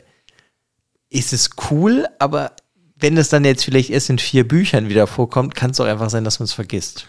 es 1.11 1.33
ist 1.33 1.71
cool, 1.71 2.07
aber 2.19 2.53
wenn 2.97 3.17
es 3.17 3.29
dann 3.29 3.45
jetzt 3.45 3.65
vielleicht 3.65 3.91
erst 3.91 4.11
in 4.11 4.19
vier 4.19 4.47
Büchern 4.47 4.89
wieder 4.89 5.07
vorkommt, 5.07 5.55
kann 5.55 5.71
es 5.71 5.81
auch 5.81 5.87
einfach 5.87 6.11
sein, 6.11 6.25
dass 6.25 6.39
man 6.39 6.45
es 6.45 6.53
vergisst. 6.53 7.07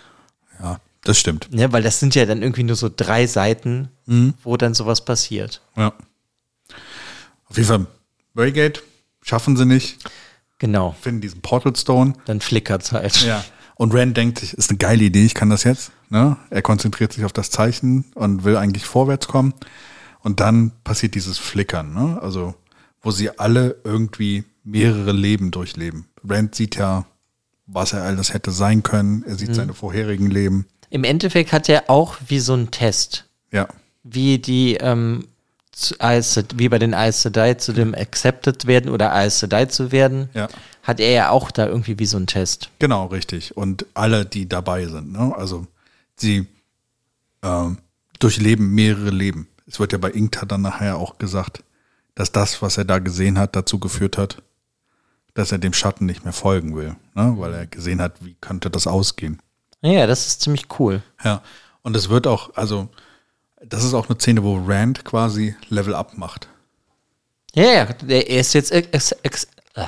Ja, 0.59 0.79
das 1.03 1.17
stimmt. 1.19 1.51
Ne, 1.53 1.71
weil 1.71 1.83
das 1.83 1.99
sind 1.99 2.15
ja 2.15 2.25
dann 2.25 2.41
irgendwie 2.41 2.63
nur 2.63 2.75
so 2.75 2.89
drei 2.93 3.27
Seiten, 3.27 3.89
wo 4.43 4.57
dann 4.57 4.73
sowas 4.73 5.03
passiert. 5.05 5.61
Ja. 5.75 5.93
Auf 7.49 7.55
jeden 7.55 7.67
Fall, 7.67 7.87
Waygate 8.33 8.81
schaffen 9.21 9.55
sie 9.57 9.65
nicht, 9.65 9.97
Genau, 10.59 10.95
finden 10.99 11.21
diesen 11.21 11.41
Portal 11.41 11.75
Stone. 11.75 12.13
dann 12.25 12.41
flickert 12.41 12.81
es 12.83 12.91
halt. 12.91 13.21
Ja. 13.21 13.43
Und 13.77 13.93
Rand 13.93 14.17
denkt 14.17 14.39
sich, 14.39 14.53
ist 14.53 14.69
eine 14.69 14.77
geile 14.77 15.03
Idee, 15.03 15.25
ich 15.25 15.35
kann 15.35 15.49
das 15.49 15.63
jetzt. 15.63 15.91
Ne? 16.09 16.37
Er 16.49 16.61
konzentriert 16.61 17.13
sich 17.13 17.25
auf 17.25 17.33
das 17.33 17.51
Zeichen 17.51 18.05
und 18.15 18.43
will 18.43 18.57
eigentlich 18.57 18.85
vorwärts 18.85 19.27
kommen. 19.27 19.53
Und 20.21 20.39
dann 20.39 20.71
passiert 20.83 21.15
dieses 21.15 21.37
Flickern, 21.37 21.93
ne? 21.93 22.19
also 22.21 22.55
wo 23.01 23.11
sie 23.11 23.37
alle 23.37 23.79
irgendwie 23.83 24.43
mehrere 24.63 25.11
Leben 25.11 25.51
durchleben. 25.51 26.07
Rand 26.27 26.55
sieht 26.55 26.75
ja, 26.75 27.05
was 27.67 27.93
er 27.93 28.03
alles 28.03 28.33
hätte 28.33 28.51
sein 28.51 28.81
können. 28.81 29.23
Er 29.23 29.35
sieht 29.35 29.53
seine 29.53 29.73
vorherigen 29.73 30.29
Leben. 30.29 30.65
Im 30.89 31.03
Endeffekt 31.03 31.51
hat 31.51 31.69
er 31.69 31.89
auch 31.89 32.17
wie 32.27 32.39
so 32.39 32.53
ein 32.53 32.71
Test, 32.71 33.29
Ja, 33.51 33.67
wie 34.03 34.39
die 34.39 34.75
ähm, 34.75 35.27
Sed- 35.77 36.57
wie 36.57 36.69
bei 36.69 36.79
den 36.79 36.93
Aes 36.93 37.21
Sedai 37.21 37.53
zu 37.53 37.71
dem 37.71 37.93
Accepted 37.93 38.65
werden 38.65 38.89
oder 38.89 39.13
Aes 39.13 39.39
Sedai 39.39 39.65
zu 39.65 39.91
werden, 39.91 40.29
ja. 40.33 40.47
hat 40.83 40.99
er 40.99 41.11
ja 41.11 41.29
auch 41.29 41.51
da 41.51 41.67
irgendwie 41.67 41.99
wie 41.99 42.05
so 42.05 42.17
ein 42.17 42.27
Test. 42.27 42.69
Genau, 42.79 43.05
richtig. 43.07 43.55
Und 43.55 43.85
alle, 43.93 44.25
die 44.25 44.49
dabei 44.49 44.85
sind. 44.87 45.11
Ne? 45.11 45.33
Also 45.37 45.67
sie 46.15 46.47
ähm, 47.43 47.77
durchleben 48.19 48.73
mehrere 48.73 49.11
Leben. 49.11 49.47
Es 49.67 49.79
wird 49.79 49.91
ja 49.91 49.97
bei 49.97 50.09
Inkta 50.09 50.45
dann 50.45 50.61
nachher 50.61 50.97
auch 50.97 51.19
gesagt, 51.19 51.63
dass 52.15 52.31
das, 52.31 52.61
was 52.61 52.77
er 52.77 52.85
da 52.85 52.97
gesehen 52.97 53.37
hat, 53.37 53.55
dazu 53.55 53.77
geführt 53.79 54.17
hat, 54.17 54.41
dass 55.35 55.51
er 55.51 55.59
dem 55.59 55.73
Schatten 55.73 56.07
nicht 56.07 56.23
mehr 56.23 56.33
folgen 56.33 56.75
will. 56.75 56.95
Ne? 57.13 57.35
Weil 57.37 57.53
er 57.53 57.67
gesehen 57.67 58.01
hat, 58.01 58.13
wie 58.25 58.35
könnte 58.41 58.71
das 58.71 58.87
ausgehen. 58.87 59.39
Ja, 59.81 60.07
das 60.07 60.25
ist 60.25 60.41
ziemlich 60.41 60.65
cool. 60.79 61.03
Ja. 61.23 61.43
Und 61.83 61.95
es 61.95 62.09
wird 62.09 62.25
auch, 62.25 62.55
also 62.55 62.89
das 63.63 63.83
ist 63.83 63.93
auch 63.93 64.09
eine 64.09 64.17
Szene, 64.19 64.43
wo 64.43 64.57
Rand 64.65 65.03
quasi 65.05 65.55
Level 65.69 65.93
Up 65.95 66.17
macht. 66.17 66.47
Ja, 67.53 67.63
ja, 67.63 67.87
er 68.07 68.27
ist 68.39 68.53
jetzt 68.53 68.71
ex, 68.71 69.11
ex, 69.23 69.47
ah, 69.75 69.87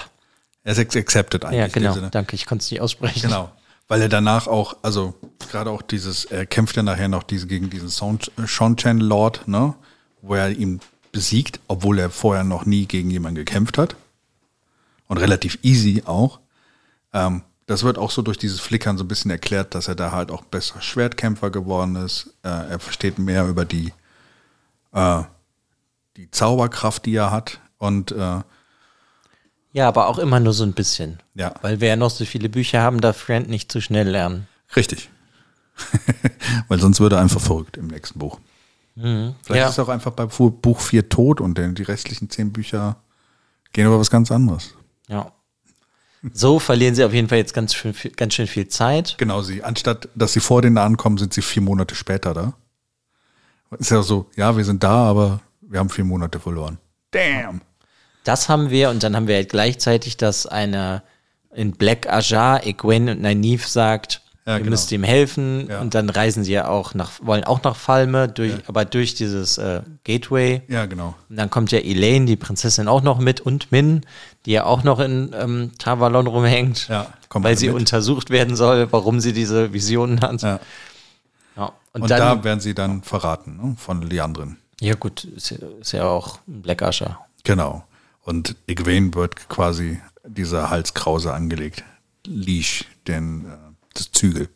Er 0.63 0.71
ist 0.71 0.77
ex- 0.79 0.95
accepted 0.95 1.45
eigentlich. 1.45 1.59
ja, 1.59 1.67
genau. 1.93 2.09
Danke, 2.09 2.35
ich 2.35 2.45
konnte 2.45 2.63
es 2.63 2.71
nicht 2.71 2.81
aussprechen. 2.81 3.21
Genau. 3.21 3.51
Weil 3.87 4.01
er 4.01 4.09
danach 4.09 4.47
auch, 4.47 4.77
also 4.81 5.13
gerade 5.51 5.69
auch 5.71 5.81
dieses, 5.81 6.25
er 6.25 6.45
kämpft 6.45 6.75
ja 6.77 6.83
nachher 6.83 7.07
noch 7.07 7.23
diese, 7.23 7.47
gegen 7.47 7.69
diesen 7.69 7.89
Sean 7.89 8.99
Lord, 8.99 9.47
ne? 9.47 9.73
Wo 10.21 10.35
er 10.35 10.49
ihn 10.51 10.79
besiegt, 11.11 11.59
obwohl 11.67 11.97
er 11.99 12.09
vorher 12.09 12.43
noch 12.43 12.65
nie 12.65 12.85
gegen 12.85 13.09
jemanden 13.09 13.37
gekämpft 13.37 13.77
hat. 13.77 13.95
Und 15.07 15.17
relativ 15.17 15.57
easy 15.63 16.03
auch. 16.05 16.39
Ähm, 17.13 17.41
das 17.69 17.83
wird 17.83 17.99
auch 17.99 18.09
so 18.09 18.23
durch 18.23 18.37
dieses 18.39 18.59
Flickern 18.59 18.97
so 18.97 19.03
ein 19.03 19.07
bisschen 19.07 19.29
erklärt, 19.29 19.75
dass 19.75 19.87
er 19.87 19.93
da 19.95 20.11
halt 20.11 20.31
auch 20.31 20.43
besser 20.43 20.81
Schwertkämpfer 20.81 21.51
geworden 21.51 21.95
ist. 21.97 22.33
Äh, 22.43 22.49
er 22.49 22.79
versteht 22.79 23.19
mehr 23.19 23.47
über 23.47 23.63
die, 23.63 23.93
äh, 24.91 25.21
die 26.17 26.31
Zauberkraft, 26.31 27.05
die 27.05 27.13
er 27.15 27.29
hat. 27.31 27.59
Und 27.77 28.11
äh, 28.11 28.41
Ja, 29.71 29.87
aber 29.87 30.07
auch 30.07 30.17
immer 30.17 30.39
nur 30.39 30.53
so 30.53 30.63
ein 30.63 30.73
bisschen. 30.73 31.19
Ja. 31.35 31.53
Weil 31.61 31.79
wir 31.79 31.89
ja 31.89 31.95
noch 31.95 32.09
so 32.09 32.25
viele 32.25 32.49
Bücher 32.49 32.81
haben, 32.81 33.01
darf 33.01 33.17
Friend 33.17 33.47
nicht 33.47 33.71
zu 33.71 33.81
schnell 33.81 34.09
lernen. 34.09 34.47
richtig. 34.75 35.09
Weil 36.67 36.79
sonst 36.79 36.99
würde 36.99 37.17
er 37.17 37.21
einfach 37.21 37.39
verrückt 37.39 37.77
im 37.77 37.87
nächsten 37.87 38.17
Buch. 38.19 38.39
Vielleicht 38.95 39.47
Ja. 39.47 39.69
ist 39.69 39.77
er 39.77 39.83
auch 39.85 39.89
einfach 39.89 40.11
bei 40.11 40.25
Buch 40.25 40.79
4 40.81 41.07
tot 41.07 41.39
und 41.39 41.57
die 41.57 41.83
restlichen 41.83 42.29
zehn 42.31 42.51
Bücher 42.51 42.97
gehen 43.71 43.85
über 43.85 43.99
was 43.99 44.09
ganz 44.09 44.29
anderes. 44.31 44.73
Ja. 45.07 45.31
So 46.33 46.59
verlieren 46.59 46.95
sie 46.95 47.03
auf 47.03 47.13
jeden 47.13 47.29
Fall 47.29 47.37
jetzt 47.37 47.53
ganz 47.53 47.73
schön, 47.73 47.93
viel- 47.93 48.11
ganz 48.11 48.33
schön 48.33 48.47
viel 48.47 48.67
Zeit. 48.67 49.15
Genau, 49.17 49.41
sie, 49.41 49.63
anstatt 49.63 50.09
dass 50.15 50.33
sie 50.33 50.39
vor 50.41 50.61
denen 50.61 50.75
da 50.75 50.85
ankommen, 50.85 51.17
sind 51.17 51.33
sie 51.33 51.41
vier 51.41 51.61
Monate 51.61 51.95
später 51.95 52.33
da. 52.33 52.53
Ist 53.77 53.91
ja 53.91 54.01
so, 54.01 54.25
ja, 54.35 54.57
wir 54.57 54.65
sind 54.65 54.83
da, 54.83 55.09
aber 55.09 55.41
wir 55.61 55.79
haben 55.79 55.89
vier 55.89 56.03
Monate 56.03 56.39
verloren. 56.39 56.77
Damn. 57.11 57.61
Das 58.23 58.49
haben 58.49 58.69
wir 58.69 58.89
und 58.89 59.01
dann 59.03 59.15
haben 59.15 59.27
wir 59.27 59.35
halt 59.35 59.49
gleichzeitig, 59.49 60.17
dass 60.17 60.45
einer 60.45 61.03
in 61.53 61.71
Black 61.71 62.07
Ajar, 62.07 62.65
Egwene 62.65 63.11
und 63.13 63.21
Nynaeve 63.21 63.67
sagt, 63.67 64.21
Ja, 64.45 64.53
ihr 64.53 64.59
genau. 64.59 64.71
müsst 64.71 64.91
ihm 64.91 65.03
helfen 65.03 65.67
Ja. 65.69 65.79
und 65.81 65.93
dann 65.93 66.09
reisen 66.09 66.43
sie 66.43 66.53
ja 66.53 66.67
auch 66.67 66.93
nach, 66.95 67.11
wollen 67.21 67.43
auch 67.43 67.61
nach 67.63 67.75
Falme, 67.75 68.27
durch, 68.27 68.53
aber 68.67 68.85
durch 68.85 69.13
dieses 69.13 69.57
äh, 69.59 69.81
Gateway. 70.05 70.61
Ja, 70.67 70.85
genau. 70.87 71.13
Und 71.29 71.35
dann 71.37 71.49
kommt 71.51 71.71
ja 71.71 71.79
Elaine, 71.79 72.25
die 72.25 72.35
Prinzessin, 72.35 72.87
auch 72.87 73.01
noch 73.03 73.19
mit 73.19 73.41
und 73.41 73.71
Min, 73.71 74.01
die 74.45 74.51
ja 74.51 74.63
auch 74.63 74.83
noch 74.83 74.99
in 74.99 75.31
ähm, 75.39 75.71
Tavalon 75.77 76.25
rumhängt, 76.25 76.87
Ja, 76.87 77.07
weil 77.31 77.57
sie 77.57 77.67
mit. 77.67 77.75
untersucht 77.75 78.29
werden 78.31 78.55
soll, 78.55 78.87
warum 78.91 79.19
sie 79.19 79.33
diese 79.33 79.71
Visionen 79.73 80.21
hat. 80.21 80.41
Ja. 80.41 80.59
Ja. 81.55 81.71
Und, 81.93 82.03
Und 82.03 82.09
dann, 82.11 82.19
da 82.19 82.43
werden 82.43 82.59
sie 82.59 82.73
dann 82.73 83.03
verraten 83.03 83.57
ne, 83.57 83.75
von 83.77 84.01
Leandrin. 84.01 84.57
ja 84.79 84.95
gut, 84.95 85.25
ist 85.25 85.51
ja, 85.51 85.57
ist 85.81 85.91
ja 85.91 86.05
auch 86.05 86.39
ein 86.47 86.61
Black 86.61 86.81
Asher. 86.81 87.19
Genau. 87.43 87.83
Und 88.23 88.55
Egwene 88.67 89.13
wird 89.13 89.47
quasi 89.49 89.99
dieser 90.25 90.69
Halskrause 90.69 91.33
angelegt. 91.33 91.83
Leash, 92.25 92.85
den, 93.07 93.45
äh, 93.45 93.49
das 93.93 94.11
Zügel. 94.11 94.49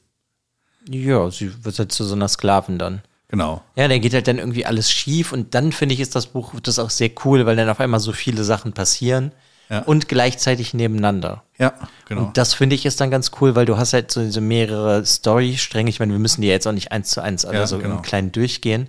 Ja, 0.90 1.30
sie 1.32 1.64
wird 1.64 1.80
halt 1.80 1.92
zu 1.92 2.04
so 2.04 2.16
einer 2.16 2.28
Sklavin 2.28 2.78
dann. 2.78 3.02
Genau. 3.30 3.64
Ja, 3.76 3.88
da 3.88 3.98
geht 3.98 4.14
halt 4.14 4.28
dann 4.28 4.38
irgendwie 4.38 4.66
alles 4.66 4.92
schief 4.92 5.32
und 5.32 5.56
dann 5.56 5.72
finde 5.72 5.94
ich, 5.96 6.02
ist 6.02 6.16
das 6.16 6.28
Buch 6.28 6.54
das 6.62 6.78
auch 6.78 6.90
sehr 6.92 7.10
cool, 7.26 7.46
weil 7.46 7.56
dann 7.56 7.70
auf 7.70 7.80
einmal 7.80 8.00
so 8.00 8.12
viele 8.12 8.44
Sachen 8.44 8.74
passieren 8.74 9.32
Ja. 9.70 9.80
und 9.80 10.08
gleichzeitig 10.08 10.74
nebeneinander. 10.76 11.44
Ja, 11.58 11.74
genau. 12.08 12.26
Und 12.26 12.38
das 12.38 12.54
finde 12.54 12.76
ich 12.76 12.86
ist 12.86 13.02
dann 13.02 13.10
ganz 13.10 13.32
cool, 13.42 13.56
weil 13.56 13.66
du 13.66 13.78
hast 13.78 13.94
halt 13.94 14.12
so 14.12 14.22
diese 14.22 14.42
mehrere 14.42 15.04
Story-Stränge. 15.06 15.90
Ich 15.90 16.00
meine, 16.00 16.12
wir 16.12 16.20
müssen 16.20 16.42
die 16.42 16.48
jetzt 16.48 16.68
auch 16.68 16.74
nicht 16.74 16.92
eins 16.92 17.10
zu 17.10 17.22
eins 17.22 17.46
alle 17.46 17.60
Ja, 17.60 17.68
so 17.68 17.80
genau. 17.80 17.96
im 17.96 18.02
Kleinen 18.04 18.32
durchgehen. 18.32 18.88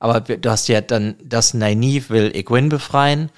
Aber 0.00 0.20
du 0.20 0.50
hast 0.50 0.66
ja 0.68 0.80
dann, 0.80 1.14
das 1.22 1.54
Nynaeve 1.54 2.08
will 2.10 2.34
Egwene 2.34 2.68
befreien 2.68 3.30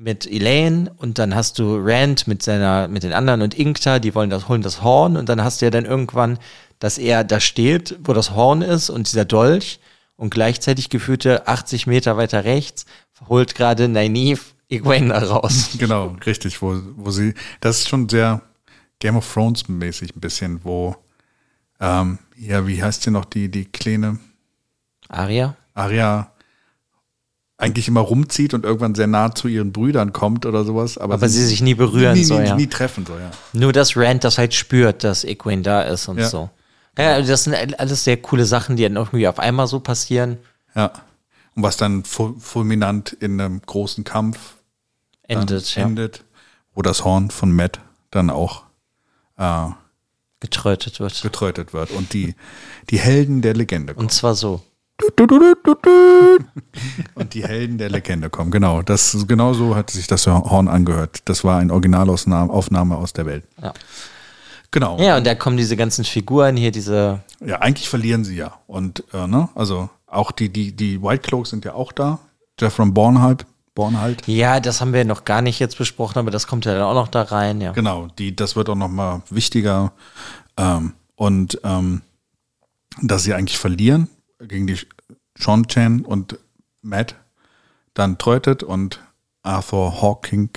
mit 0.00 0.26
Elaine 0.26 0.90
und 0.96 1.18
dann 1.18 1.34
hast 1.34 1.58
du 1.58 1.76
Rand 1.78 2.26
mit 2.26 2.42
seiner, 2.42 2.88
mit 2.88 3.02
den 3.02 3.12
anderen 3.12 3.42
und 3.42 3.54
Inkta, 3.54 3.98
die 3.98 4.14
wollen 4.14 4.30
das, 4.30 4.48
holen 4.48 4.62
das 4.62 4.82
Horn 4.82 5.16
und 5.18 5.28
dann 5.28 5.44
hast 5.44 5.60
du 5.60 5.66
ja 5.66 5.70
dann 5.70 5.84
irgendwann, 5.84 6.38
dass 6.78 6.96
er 6.96 7.22
da 7.22 7.38
steht, 7.38 7.98
wo 8.02 8.14
das 8.14 8.34
Horn 8.34 8.62
ist 8.62 8.88
und 8.88 9.12
dieser 9.12 9.26
Dolch 9.26 9.78
und 10.16 10.30
gleichzeitig 10.30 10.88
gefühlte 10.88 11.46
80 11.46 11.86
Meter 11.86 12.16
weiter 12.16 12.44
rechts 12.44 12.86
holt 13.28 13.54
gerade 13.54 13.88
Nynaeve 13.88 14.40
Egwene 14.70 15.12
raus. 15.12 15.70
Genau, 15.78 16.16
richtig, 16.24 16.62
wo, 16.62 16.80
wo 16.96 17.10
sie, 17.10 17.34
das 17.60 17.80
ist 17.80 17.88
schon 17.90 18.08
sehr 18.08 18.40
Game 19.00 19.16
of 19.16 19.30
Thrones 19.30 19.68
mäßig 19.68 20.16
ein 20.16 20.20
bisschen, 20.20 20.64
wo, 20.64 20.96
ähm, 21.78 22.18
ja, 22.38 22.66
wie 22.66 22.82
heißt 22.82 23.02
sie 23.02 23.10
noch, 23.10 23.26
die, 23.26 23.50
die 23.50 23.66
kleine 23.66 24.18
Aria? 25.08 25.56
Arya 25.74 26.32
eigentlich 27.60 27.88
immer 27.88 28.00
rumzieht 28.00 28.54
und 28.54 28.64
irgendwann 28.64 28.94
sehr 28.94 29.06
nah 29.06 29.34
zu 29.34 29.46
ihren 29.48 29.72
Brüdern 29.72 30.12
kommt 30.12 30.46
oder 30.46 30.64
sowas, 30.64 30.98
aber, 30.98 31.14
Aber 31.14 31.28
sie 31.28 31.44
sich 31.44 31.60
nie 31.62 31.74
berühren 31.74 32.14
nie, 32.14 32.24
soll, 32.24 32.42
nie, 32.42 32.48
ja. 32.48 32.56
nie 32.56 32.66
treffen 32.66 33.04
soll, 33.06 33.20
ja. 33.20 33.30
Nur, 33.52 33.72
dass 33.72 33.96
Rand 33.96 34.24
das 34.24 34.38
halt 34.38 34.54
spürt, 34.54 35.04
dass 35.04 35.24
Egwene 35.24 35.62
da 35.62 35.82
ist 35.82 36.08
und 36.08 36.18
Ja. 36.18 36.28
so. 36.28 36.50
Ja, 36.98 37.12
also 37.14 37.30
das 37.30 37.44
sind 37.44 37.54
alles 37.78 38.04
sehr 38.04 38.16
coole 38.16 38.44
Sachen, 38.44 38.76
die 38.76 38.82
dann 38.82 38.96
irgendwie 38.96 39.28
auf 39.28 39.38
einmal 39.38 39.66
so 39.66 39.80
passieren. 39.80 40.38
Ja. 40.74 40.92
Und 41.54 41.62
was 41.62 41.76
dann 41.76 42.04
fu- 42.04 42.36
fulminant 42.38 43.12
in 43.12 43.40
einem 43.40 43.60
großen 43.62 44.04
Kampf 44.04 44.38
Endet, 45.22 45.74
ja. 45.76 45.82
endet, 45.84 46.24
wo 46.74 46.82
das 46.82 47.04
Horn 47.04 47.30
von 47.30 47.52
Matt 47.52 47.80
dann 48.10 48.30
auch 48.30 48.64
äh, 49.36 49.66
Getrötet 50.40 50.98
wird. 51.00 51.20
getrötet 51.22 51.72
wird 51.72 51.90
und 51.90 52.12
die, 52.14 52.34
die 52.88 52.98
Helden 52.98 53.42
der 53.42 53.54
Legende 53.54 53.94
kommen. 53.94 54.06
Und 54.06 54.10
zwar 54.12 54.34
so. 54.34 54.62
Und 57.14 57.34
die 57.34 57.44
Helden 57.44 57.78
der 57.78 57.90
Legende 57.90 58.30
kommen. 58.30 58.50
Genau, 58.50 58.82
das 58.82 59.16
genau 59.26 59.52
so 59.52 59.74
hat 59.76 59.90
sich 59.90 60.06
das 60.06 60.26
Horn 60.26 60.68
angehört. 60.68 61.20
Das 61.26 61.44
war 61.44 61.58
eine 61.58 61.72
Originalaufnahme 61.72 62.96
aus 62.96 63.12
der 63.12 63.26
Welt. 63.26 63.44
Ja. 63.62 63.72
Genau. 64.70 65.00
Ja, 65.00 65.16
und 65.16 65.26
da 65.26 65.34
kommen 65.34 65.56
diese 65.56 65.76
ganzen 65.76 66.04
Figuren 66.04 66.56
hier, 66.56 66.70
diese. 66.70 67.20
Ja, 67.44 67.56
eigentlich 67.56 67.88
verlieren 67.88 68.24
sie 68.24 68.36
ja. 68.36 68.54
Und 68.66 69.04
äh, 69.12 69.26
ne, 69.26 69.48
also 69.54 69.90
auch 70.06 70.30
die, 70.30 70.48
die, 70.48 70.72
die 70.72 71.02
White 71.02 71.22
Cloaks 71.22 71.50
sind 71.50 71.64
ja 71.64 71.74
auch 71.74 71.92
da. 71.92 72.20
Jeffrey 72.58 72.86
Bornhalb, 72.90 73.46
Bornhalt. 73.74 74.26
Ja, 74.26 74.60
das 74.60 74.80
haben 74.80 74.92
wir 74.92 75.04
noch 75.04 75.24
gar 75.24 75.42
nicht 75.42 75.58
jetzt 75.58 75.78
besprochen, 75.78 76.18
aber 76.18 76.30
das 76.30 76.46
kommt 76.46 76.66
ja 76.66 76.74
dann 76.74 76.82
auch 76.82 76.94
noch 76.94 77.08
da 77.08 77.22
rein, 77.22 77.60
ja. 77.60 77.72
Genau, 77.72 78.08
die, 78.18 78.36
das 78.36 78.54
wird 78.54 78.68
auch 78.68 78.76
noch 78.76 78.88
mal 78.88 79.22
wichtiger. 79.30 79.92
Ähm, 80.56 80.92
und 81.16 81.60
ähm, 81.64 82.02
dass 83.02 83.24
sie 83.24 83.34
eigentlich 83.34 83.58
verlieren 83.58 84.08
gegen 84.40 84.66
die 84.66 84.78
Sean 85.38 85.66
Chen 85.66 86.04
und 86.04 86.38
Matt, 86.82 87.14
dann 87.94 88.18
trötet 88.18 88.62
und 88.62 89.00
Arthur 89.42 90.02
Hawking, 90.02 90.50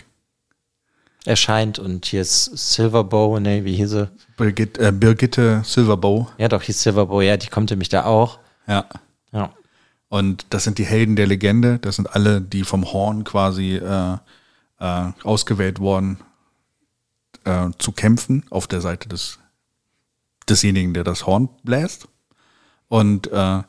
Erscheint 1.26 1.80
und 1.80 2.06
hier 2.06 2.22
ist 2.22 2.46
Silverbow, 2.46 3.40
ne, 3.40 3.64
wie 3.64 3.76
hieß 3.76 3.90
sie? 3.92 4.12
Birgit, 4.36 4.78
äh, 4.78 4.92
Birgitte 4.92 5.62
Silverbow. 5.64 6.28
Ja, 6.38 6.50
doch, 6.50 6.62
hieß 6.62 6.84
Silverbow, 6.84 7.22
ja, 7.22 7.38
die 7.38 7.48
kommt 7.48 7.70
nämlich 7.70 7.88
da 7.88 8.04
auch. 8.04 8.40
Ja. 8.68 8.86
Ja. 9.32 9.54
Und 10.10 10.46
das 10.50 10.66
sind 10.66 10.78
die 10.80 10.86
Helden 10.86 11.16
der 11.16 11.26
Legende. 11.26 11.80
Das 11.80 11.96
sind 11.96 12.14
alle, 12.14 12.42
die 12.42 12.64
vom 12.64 12.92
Horn 12.92 13.24
quasi 13.24 13.78
äh, 13.78 14.18
äh, 14.80 15.12
ausgewählt 15.24 15.80
worden, 15.80 16.18
äh, 17.46 17.70
zu 17.80 17.94
kämpfen 17.94 18.44
auf 18.50 18.68
der 18.68 18.82
Seite 18.82 19.08
des 19.08 19.40
desjenigen, 20.50 20.94
der 20.94 21.06
das 21.06 21.26
Horn 21.26 21.48
bläst. 21.64 22.10
Und 22.88 23.28
äh, 23.32 23.62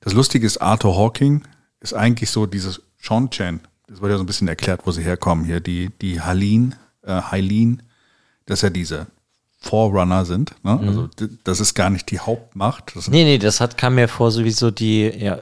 das 0.00 0.12
Lustige 0.12 0.46
ist, 0.46 0.58
Arthur 0.58 0.96
Hawking 0.96 1.42
ist 1.80 1.94
eigentlich 1.94 2.30
so 2.30 2.46
dieses 2.46 2.80
Sean 3.00 3.30
Chen. 3.30 3.60
Das 3.86 4.00
wird 4.00 4.10
ja 4.10 4.16
so 4.16 4.22
ein 4.22 4.26
bisschen 4.26 4.48
erklärt, 4.48 4.82
wo 4.84 4.90
sie 4.92 5.02
herkommen 5.02 5.44
hier. 5.44 5.60
Die, 5.60 5.90
die 6.00 6.20
Halin, 6.20 6.74
äh, 7.04 7.20
Hailin, 7.20 7.82
dass 8.46 8.62
ja 8.62 8.70
diese 8.70 9.06
Forerunner 9.60 10.24
sind. 10.24 10.54
Ne? 10.64 10.78
Also 10.80 11.06
d- 11.06 11.28
das 11.44 11.60
ist 11.60 11.74
gar 11.74 11.90
nicht 11.90 12.10
die 12.10 12.18
Hauptmacht. 12.18 12.92
Das 12.96 13.08
Nee, 13.08 13.24
nee, 13.24 13.38
das 13.38 13.60
hat, 13.60 13.76
kam 13.78 13.94
mir 13.94 14.08
vor, 14.08 14.30
sowieso 14.32 14.70
die, 14.72 15.02
ja, 15.08 15.40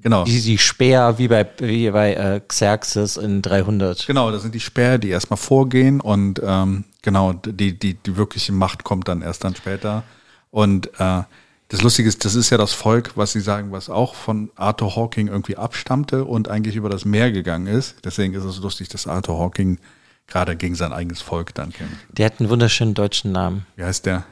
genau. 0.00 0.24
die, 0.24 0.40
die 0.40 0.56
Speer, 0.58 1.18
wie 1.18 1.28
bei, 1.28 1.46
wie 1.58 1.90
bei 1.90 2.14
äh, 2.14 2.40
Xerxes 2.46 3.16
in 3.18 3.42
300. 3.42 4.06
Genau, 4.06 4.30
das 4.30 4.42
sind 4.42 4.54
die 4.54 4.60
Sperr, 4.60 4.96
die 4.98 5.10
erstmal 5.10 5.36
vorgehen 5.36 6.00
und 6.00 6.40
ähm, 6.42 6.84
genau, 7.02 7.34
die, 7.34 7.78
die, 7.78 7.94
die 7.94 8.16
wirkliche 8.16 8.52
Macht 8.52 8.84
kommt 8.84 9.08
dann 9.08 9.20
erst 9.22 9.44
dann 9.44 9.54
später. 9.54 10.02
Und 10.50 10.88
äh, 10.98 11.22
das 11.68 11.82
Lustige 11.82 12.08
ist, 12.08 12.24
das 12.24 12.34
ist 12.34 12.50
ja 12.50 12.56
das 12.56 12.72
Volk, 12.72 13.12
was 13.16 13.32
sie 13.32 13.40
sagen, 13.40 13.72
was 13.72 13.90
auch 13.90 14.14
von 14.14 14.50
Arthur 14.56 14.96
Hawking 14.96 15.28
irgendwie 15.28 15.56
abstammte 15.56 16.24
und 16.24 16.48
eigentlich 16.48 16.76
über 16.76 16.88
das 16.88 17.04
Meer 17.04 17.30
gegangen 17.30 17.66
ist. 17.66 17.96
Deswegen 18.04 18.32
ist 18.34 18.44
es 18.44 18.58
lustig, 18.58 18.88
dass 18.88 19.06
Arthur 19.06 19.38
Hawking 19.38 19.78
gerade 20.26 20.56
gegen 20.56 20.74
sein 20.74 20.92
eigenes 20.92 21.20
Volk 21.20 21.54
dann 21.54 21.72
kämpft. 21.72 21.96
Der 22.12 22.26
hat 22.26 22.40
einen 22.40 22.48
wunderschönen 22.48 22.94
deutschen 22.94 23.32
Namen. 23.32 23.66
Wie 23.76 23.84
heißt 23.84 24.06
der? 24.06 24.24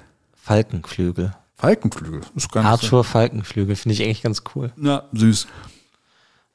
Falkenflügel. 0.43 1.35
Falkenflügel. 1.57 2.21
Ist 2.35 2.53
gar 2.53 2.65
Arthur 2.65 3.05
Falkenflügel, 3.05 3.77
finde 3.77 3.95
ich 3.95 4.03
eigentlich 4.03 4.23
ganz 4.23 4.43
cool. 4.55 4.73
So. 4.77 4.87
Ja, 4.87 5.05
süß. 5.13 5.47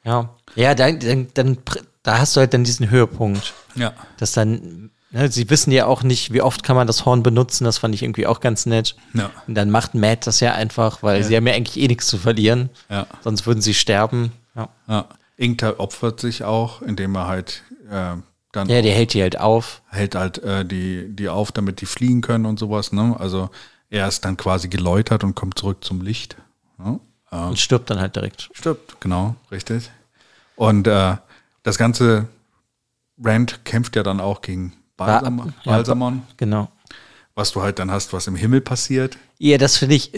Ja. 0.04 0.30
Ja, 0.56 0.74
dann, 0.74 1.00
dann, 1.00 1.28
dann, 1.34 1.58
da 2.02 2.20
hast 2.20 2.36
du 2.36 2.40
halt 2.40 2.54
dann 2.54 2.64
diesen 2.64 2.90
Höhepunkt. 2.90 3.54
Ja. 3.76 3.94
dass 4.18 4.32
dann, 4.32 4.92
sie 5.30 5.50
wissen 5.50 5.72
ja 5.72 5.86
auch 5.86 6.04
nicht, 6.04 6.32
wie 6.34 6.42
oft 6.42 6.64
kann 6.64 6.76
man 6.76 6.88
das 6.88 7.06
Horn 7.06 7.24
benutzen, 7.24 7.66
das 7.66 7.78
fand 7.78 7.94
ich 7.96 8.04
irgendwie 8.04 8.28
auch 8.28 8.40
ganz 8.40 8.66
nett. 8.66 8.96
Ja. 9.14 9.30
Und 9.48 9.56
dann 9.56 9.70
macht 9.70 9.94
Matt 9.96 10.26
das 10.28 10.40
ja 10.40 10.54
einfach, 10.54 11.04
weil 11.04 11.24
sie 11.24 11.36
haben 11.36 11.48
ja 11.48 11.54
eigentlich 11.54 11.78
eh 11.84 11.88
nichts 11.88 12.08
zu 12.08 12.18
verlieren. 12.18 12.70
Ja. 12.90 13.08
Sonst 13.22 13.46
würden 13.46 13.62
sie 13.62 13.74
sterben. 13.74 14.32
Ja, 14.56 14.70
ja. 14.88 15.06
Ingter 15.38 15.80
opfert 15.80 16.20
sich 16.20 16.44
auch, 16.44 16.82
indem 16.82 17.16
er 17.16 17.28
halt 17.28 17.64
äh, 17.90 18.16
dann 18.52 18.68
ja 18.70 18.82
der 18.82 18.94
hält 18.94 19.14
die 19.14 19.22
halt 19.22 19.40
auf. 19.40 19.82
hält 19.90 20.16
halt 20.16 20.38
äh, 20.44 20.66
die, 20.66 21.08
die 21.10 21.30
auf, 21.30 21.52
damit 21.52 21.82
die 21.82 21.86
fliegen 21.86 22.22
können 22.22 22.46
und 22.46 22.60
sowas. 22.60 22.92
Ne? 22.92 23.16
Also 23.18 23.50
er 23.90 24.08
ist 24.08 24.24
dann 24.26 24.38
quasi 24.38 24.68
geläutert 24.68 25.24
und 25.24 25.36
kommt 25.36 25.58
zurück 25.58 25.84
zum 25.84 26.02
Licht. 26.02 26.36
Ne? 26.78 27.00
Äh, 27.32 27.38
Und 27.38 27.60
stirbt 27.60 27.90
dann 27.90 28.00
halt 28.00 28.16
direkt. 28.16 28.50
stirbt, 28.54 29.00
genau, 29.02 29.36
richtig. 29.52 29.90
Und 30.56 30.88
äh, 30.88 31.16
das 31.64 31.78
ganze 31.78 32.28
Rand 33.24 33.66
kämpft 33.66 33.96
ja 33.96 34.04
dann 34.04 34.20
auch 34.20 34.42
gegen 34.42 34.74
Balsam 35.08 35.54
Ja, 35.64 35.72
Balsamon, 35.72 36.22
Genau. 36.38 36.70
was 37.36 37.52
du 37.52 37.62
halt 37.62 37.80
dann 37.80 37.92
hast, 37.92 38.14
was 38.14 38.28
im 38.28 38.36
Himmel 38.36 38.62
passiert. 38.62 39.18
Ja, 39.40 39.58
das 39.58 39.78
finde 39.78 39.96
ich, 39.96 40.12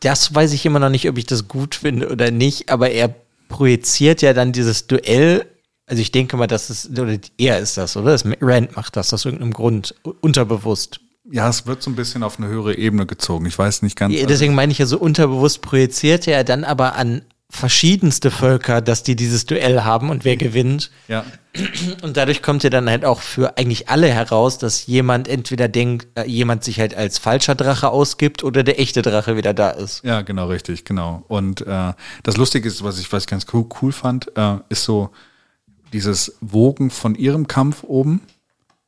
das 0.00 0.34
weiß 0.34 0.52
ich 0.52 0.64
immer 0.66 0.78
noch 0.78 0.88
nicht, 0.90 1.08
ob 1.08 1.18
ich 1.18 1.26
das 1.26 1.48
gut 1.48 1.74
finde 1.74 2.08
oder 2.10 2.30
nicht, 2.30 2.70
aber 2.70 2.90
er 2.90 3.14
projiziert 3.48 4.22
ja 4.22 4.32
dann 4.32 4.52
dieses 4.52 4.86
Duell. 4.86 5.46
Also 5.86 6.00
ich 6.00 6.12
denke 6.12 6.36
mal, 6.36 6.46
dass 6.46 6.70
es, 6.70 6.88
oder 6.88 7.18
er 7.36 7.58
ist 7.58 7.76
das, 7.76 7.96
oder? 7.96 8.12
Das, 8.12 8.24
Rand 8.40 8.74
macht 8.76 8.96
das 8.96 9.12
aus 9.12 9.24
irgendeinem 9.24 9.52
Grund, 9.52 9.94
unterbewusst. 10.20 11.00
Ja, 11.30 11.48
es 11.48 11.66
wird 11.66 11.82
so 11.82 11.90
ein 11.90 11.96
bisschen 11.96 12.22
auf 12.22 12.38
eine 12.38 12.48
höhere 12.48 12.76
Ebene 12.76 13.06
gezogen. 13.06 13.46
Ich 13.46 13.58
weiß 13.58 13.82
nicht 13.82 13.96
ganz. 13.96 14.14
Ja, 14.14 14.26
Deswegen 14.26 14.54
meine 14.54 14.72
ich 14.72 14.78
ja 14.78 14.86
so 14.86 14.98
unterbewusst 14.98 15.60
projiziert 15.62 16.26
er 16.26 16.42
dann 16.44 16.64
aber 16.64 16.96
an 16.96 17.22
verschiedenste 17.52 18.30
Völker, 18.30 18.80
dass 18.80 19.02
die 19.02 19.14
dieses 19.14 19.44
Duell 19.44 19.84
haben 19.84 20.08
und 20.08 20.24
wer 20.24 20.36
gewinnt. 20.38 20.90
ja, 21.06 21.22
Und 22.02 22.16
dadurch 22.16 22.40
kommt 22.40 22.64
ja 22.64 22.70
dann 22.70 22.88
halt 22.88 23.04
auch 23.04 23.20
für 23.20 23.58
eigentlich 23.58 23.90
alle 23.90 24.08
heraus, 24.08 24.56
dass 24.56 24.86
jemand 24.86 25.28
entweder 25.28 25.68
denkt, 25.68 26.08
äh, 26.18 26.26
jemand 26.26 26.64
sich 26.64 26.80
halt 26.80 26.94
als 26.94 27.18
falscher 27.18 27.54
Drache 27.54 27.90
ausgibt 27.90 28.42
oder 28.42 28.64
der 28.64 28.80
echte 28.80 29.02
Drache 29.02 29.36
wieder 29.36 29.52
da 29.52 29.68
ist. 29.68 30.02
Ja, 30.02 30.22
genau, 30.22 30.46
richtig, 30.46 30.86
genau. 30.86 31.24
Und 31.28 31.60
äh, 31.66 31.92
das 32.22 32.38
Lustige 32.38 32.66
ist, 32.66 32.82
was 32.82 32.98
ich, 32.98 33.12
was 33.12 33.24
ich 33.24 33.28
ganz 33.28 33.44
cool, 33.52 33.66
cool 33.82 33.92
fand, 33.92 34.34
äh, 34.34 34.56
ist 34.70 34.84
so 34.84 35.10
dieses 35.92 36.38
Wogen 36.40 36.90
von 36.90 37.14
ihrem 37.14 37.48
Kampf 37.48 37.84
oben, 37.84 38.22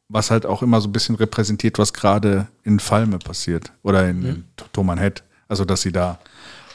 was 0.08 0.30
halt 0.30 0.46
auch 0.46 0.62
immer 0.62 0.80
so 0.80 0.88
ein 0.88 0.92
bisschen 0.92 1.16
repräsentiert, 1.16 1.78
was 1.78 1.92
gerade 1.92 2.48
in 2.62 2.80
Falme 2.80 3.18
passiert 3.18 3.72
oder 3.82 4.08
in, 4.08 4.24
in 4.24 4.44
Thoman 4.72 4.98
Head. 4.98 5.22
Also, 5.48 5.66
dass 5.66 5.82
sie 5.82 5.92
da, 5.92 6.18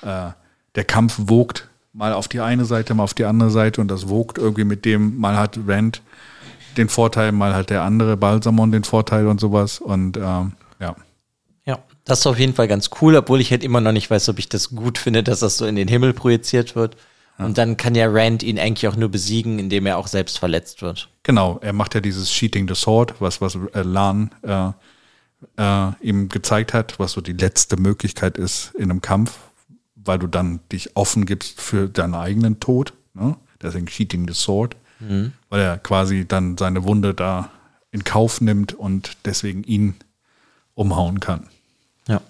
äh, 0.04 0.30
der 0.76 0.84
Kampf 0.84 1.16
wogt 1.18 1.69
mal 1.94 2.14
auf 2.14 2.28
die 2.28 2.40
eine 2.40 2.66
Seite, 2.66 2.94
mal 2.94 3.04
auf 3.04 3.14
die 3.14 3.26
andere 3.26 3.52
Seite 3.52 3.82
und 3.82 3.90
das 3.90 4.10
wogt 4.10 4.38
irgendwie 4.38 4.64
mit 4.64 4.86
dem, 4.86 5.18
mal 5.18 5.38
hat 5.38 5.60
Rand 5.68 6.02
den 6.78 6.90
Vorteil, 6.90 7.32
mal 7.32 7.54
hat 7.56 7.70
der 7.70 7.84
andere 7.84 8.18
Balsamon 8.18 8.72
den 8.72 8.84
Vorteil 8.84 9.28
und 9.28 9.40
sowas. 9.40 9.80
Und 9.80 10.18
ähm, 10.18 10.54
ja. 10.80 10.96
Ja, 11.66 11.80
das 12.06 12.20
ist 12.20 12.28
auf 12.28 12.40
jeden 12.40 12.54
Fall 12.54 12.68
ganz 12.68 12.90
cool, 13.02 13.16
obwohl 13.16 13.42
ich 13.42 13.52
halt 13.52 13.64
immer 13.64 13.82
noch 13.82 13.92
nicht 13.92 14.10
weiß, 14.10 14.30
ob 14.30 14.40
ich 14.40 14.50
das 14.50 14.70
gut 14.70 14.98
finde, 14.98 15.24
dass 15.24 15.40
das 15.40 15.58
so 15.58 15.66
in 15.66 15.76
den 15.76 15.88
Himmel 15.88 16.14
projiziert 16.14 16.76
wird. 16.76 16.96
Und 17.38 17.58
dann 17.58 17.78
kann 17.78 17.96
ja 17.96 18.08
Rand 18.10 18.44
ihn 18.44 18.60
eigentlich 18.60 18.86
auch 18.90 18.98
nur 18.98 19.08
besiegen, 19.08 19.60
indem 19.60 19.86
er 19.86 19.98
auch 19.98 20.08
selbst 20.08 20.40
verletzt 20.40 20.82
wird. 20.82 21.08
Genau, 21.24 21.58
er 21.62 21.72
macht 21.72 21.96
ja 21.96 22.02
dieses 22.02 22.30
Cheating 22.30 22.68
the 22.68 22.76
Sword, 22.76 23.14
was, 23.20 23.40
was 23.40 23.58
äh, 23.74 23.82
Lan 23.82 24.32
äh, 24.42 24.72
äh, 25.58 25.92
ihm 26.02 26.28
gezeigt 26.28 26.74
hat, 26.74 27.00
was 27.00 27.14
so 27.14 27.22
die 27.22 27.32
letzte 27.32 27.78
Möglichkeit 27.78 28.38
ist 28.38 28.74
in 28.76 28.92
einem 28.92 29.00
Kampf, 29.00 29.40
weil 30.10 30.18
du 30.18 30.26
dann 30.26 30.60
dich 30.72 30.98
offen 30.98 31.28
gibst 31.28 31.62
für 31.62 31.88
deinen 31.88 32.16
eigenen 32.16 32.60
Tod. 32.60 32.94
Ne? 33.14 33.38
Deswegen 33.62 33.86
Cheating 33.86 34.28
the 34.28 34.34
Sword, 34.34 34.76
weil 35.50 35.62
er 35.62 35.78
quasi 35.78 36.28
dann 36.28 36.58
seine 36.58 36.84
Wunde 36.84 37.14
da 37.14 37.52
in 37.92 38.04
Kauf 38.04 38.42
nimmt 38.42 38.74
und 38.74 39.18
deswegen 39.26 39.64
ihn 39.64 39.94
umhauen 40.74 41.20
kann. 41.20 41.48
Ja. 42.08 42.22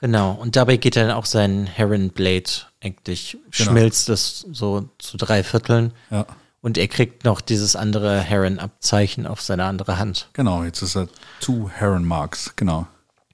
Genau. 0.00 0.32
Und 0.32 0.56
dabei 0.56 0.78
geht 0.78 0.96
dann 0.96 1.10
auch 1.10 1.26
sein 1.26 1.66
Heron 1.66 2.08
Blade 2.08 2.50
eigentlich, 2.80 3.36
schmilzt 3.50 4.08
es 4.08 4.46
so 4.50 4.88
zu 4.96 5.18
drei 5.18 5.44
Vierteln. 5.44 5.92
Ja. 6.10 6.24
Und 6.62 6.78
er 6.78 6.88
kriegt 6.88 7.24
noch 7.24 7.42
dieses 7.42 7.76
andere 7.76 8.18
Heron-Abzeichen 8.18 9.26
auf 9.26 9.42
seine 9.42 9.64
andere 9.64 9.98
Hand. 9.98 10.30
Genau, 10.32 10.64
jetzt 10.64 10.80
ist 10.80 10.96
er 10.96 11.06
Two 11.40 11.68
Heron 11.68 12.06
Marks, 12.06 12.56
genau. 12.56 12.86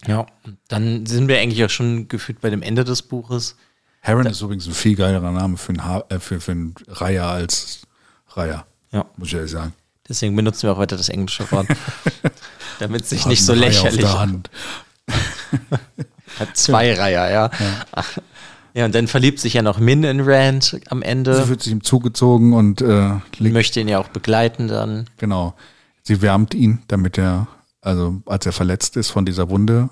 Ja. 0.06 0.26
Dann 0.68 1.06
sind 1.06 1.28
wir 1.28 1.38
eigentlich 1.38 1.64
auch 1.64 1.70
schon 1.70 2.08
gefühlt 2.08 2.40
bei 2.40 2.50
dem 2.50 2.62
Ende 2.62 2.84
des 2.84 3.02
Buches. 3.02 3.56
Heron 4.00 4.26
ist 4.26 4.40
übrigens 4.40 4.66
ein 4.66 4.74
viel 4.74 4.94
geilerer 4.96 5.32
Name 5.32 5.56
für 5.56 5.70
einen, 5.70 5.84
ha 5.84 6.04
äh, 6.08 6.18
für, 6.18 6.40
für 6.40 6.52
einen 6.52 6.74
Reiher 6.88 7.26
als 7.26 7.80
Reiher, 8.30 8.66
Ja. 8.92 9.04
muss 9.16 9.28
ich 9.28 9.34
ehrlich 9.34 9.50
sagen. 9.50 9.72
Deswegen 10.08 10.36
benutzen 10.36 10.64
wir 10.64 10.72
auch 10.72 10.78
weiter 10.78 10.96
das 10.96 11.08
englische 11.08 11.50
Wort. 11.50 11.66
Damit 12.78 13.02
es 13.02 13.10
sich 13.10 13.26
nicht 13.26 13.44
so 13.44 13.54
lächerlich 13.54 14.04
Auf 14.04 14.10
der 14.12 14.20
Hand. 14.20 14.50
hat. 16.38 16.56
Zwei 16.56 16.92
Reiher, 16.94 17.30
ja. 17.30 17.50
ja. 18.74 18.84
und 18.84 18.94
dann 18.94 19.06
verliebt 19.08 19.40
sich 19.40 19.54
ja 19.54 19.62
noch 19.62 19.78
Min 19.78 20.04
in 20.04 20.20
Rand 20.20 20.78
am 20.90 21.00
Sie 21.00 21.04
Ende. 21.06 21.48
wird 21.48 21.62
sich 21.62 21.72
ihm 21.72 21.82
zugezogen 21.82 22.52
und 22.52 22.82
äh, 22.82 23.14
Möchte 23.40 23.80
ihn 23.80 23.88
ja 23.88 23.98
auch 23.98 24.08
begleiten 24.08 24.68
dann. 24.68 25.08
genau. 25.16 25.54
Sie 26.02 26.22
wärmt 26.22 26.54
ihn, 26.54 26.82
damit 26.86 27.18
er, 27.18 27.48
also 27.86 28.20
als 28.26 28.44
er 28.46 28.52
verletzt 28.52 28.96
ist 28.96 29.10
von 29.10 29.24
dieser 29.24 29.48
Wunde, 29.48 29.88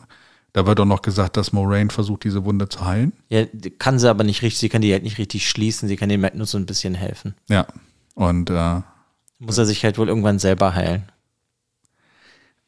da 0.52 0.66
wird 0.66 0.78
auch 0.80 0.84
noch 0.84 1.02
gesagt, 1.02 1.36
dass 1.36 1.52
Moraine 1.52 1.90
versucht, 1.90 2.24
diese 2.24 2.44
Wunde 2.44 2.68
zu 2.68 2.84
heilen. 2.84 3.12
Ja, 3.28 3.44
kann 3.78 3.98
sie 3.98 4.08
aber 4.08 4.22
nicht 4.24 4.42
richtig, 4.42 4.58
sie 4.60 4.68
kann 4.68 4.82
die 4.82 4.92
halt 4.92 5.02
nicht 5.02 5.18
richtig 5.18 5.48
schließen, 5.48 5.88
sie 5.88 5.96
kann 5.96 6.10
ihm 6.10 6.22
halt 6.22 6.34
nur 6.36 6.46
so 6.46 6.58
ein 6.58 6.66
bisschen 6.66 6.94
helfen. 6.94 7.34
Ja. 7.48 7.66
Und 8.14 8.50
äh, 8.50 8.80
Muss 9.40 9.58
er 9.58 9.66
sich 9.66 9.84
halt 9.84 9.98
wohl 9.98 10.08
irgendwann 10.08 10.38
selber 10.38 10.74
heilen. 10.74 11.02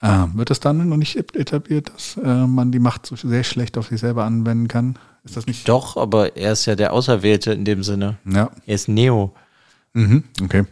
äh, 0.03 0.27
wird 0.35 0.51
es 0.51 0.61
dann 0.61 0.89
noch 0.89 0.97
nicht 0.97 1.16
etabliert, 1.16 1.93
dass 1.95 2.16
äh, 2.16 2.47
man 2.47 2.72
die 2.72 2.81
Macht 2.81 3.07
so 3.07 3.14
sehr 3.16 3.45
schlecht 3.45 3.79
auf 3.79 3.89
sich 3.89 4.01
selber 4.01 4.24
anwenden 4.24 4.66
kann? 4.68 4.99
Ist 5.24 5.37
das 5.37 5.47
nicht? 5.47 5.68
Doch, 5.68 5.97
aber 5.97 6.37
er 6.37 6.53
ist 6.53 6.66
ja 6.66 6.74
der 6.77 6.93
Auserwählte 6.93 7.53
in 7.53 7.64
dem 7.64 7.83
Sinne. 7.83 8.18
Ja. 8.24 8.51
Er 8.66 8.74
ist 8.74 8.89
Neo. 8.89 9.33
Mhm, 9.93 10.24
okay. 10.43 10.64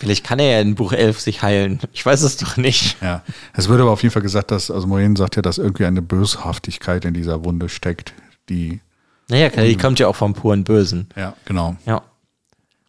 Vielleicht 0.00 0.24
kann 0.24 0.38
er 0.38 0.50
ja 0.56 0.60
in 0.60 0.74
Buch 0.74 0.92
11 0.92 1.20
sich 1.20 1.42
heilen. 1.42 1.78
Ich 1.92 2.04
weiß 2.04 2.22
es 2.22 2.36
doch 2.38 2.56
nicht. 2.56 2.96
Ja. 3.02 3.22
Es 3.54 3.68
wird 3.68 3.80
aber 3.80 3.90
auf 3.92 4.02
jeden 4.02 4.12
Fall 4.12 4.22
gesagt, 4.22 4.50
dass, 4.50 4.70
also 4.70 4.86
Moraine 4.86 5.16
sagt 5.16 5.36
ja, 5.36 5.42
dass 5.42 5.58
irgendwie 5.58 5.84
eine 5.84 6.02
Böshaftigkeit 6.02 7.04
in 7.04 7.14
dieser 7.14 7.44
Wunde 7.44 7.68
steckt, 7.68 8.14
die, 8.48 8.80
Naja, 9.28 9.48
die 9.50 9.76
kommt 9.76 9.98
ja 9.98 10.08
auch 10.08 10.16
vom 10.16 10.32
puren 10.34 10.64
Bösen. 10.64 11.08
ja, 11.16 11.34
genau. 11.44 11.76
Ja. 11.86 12.02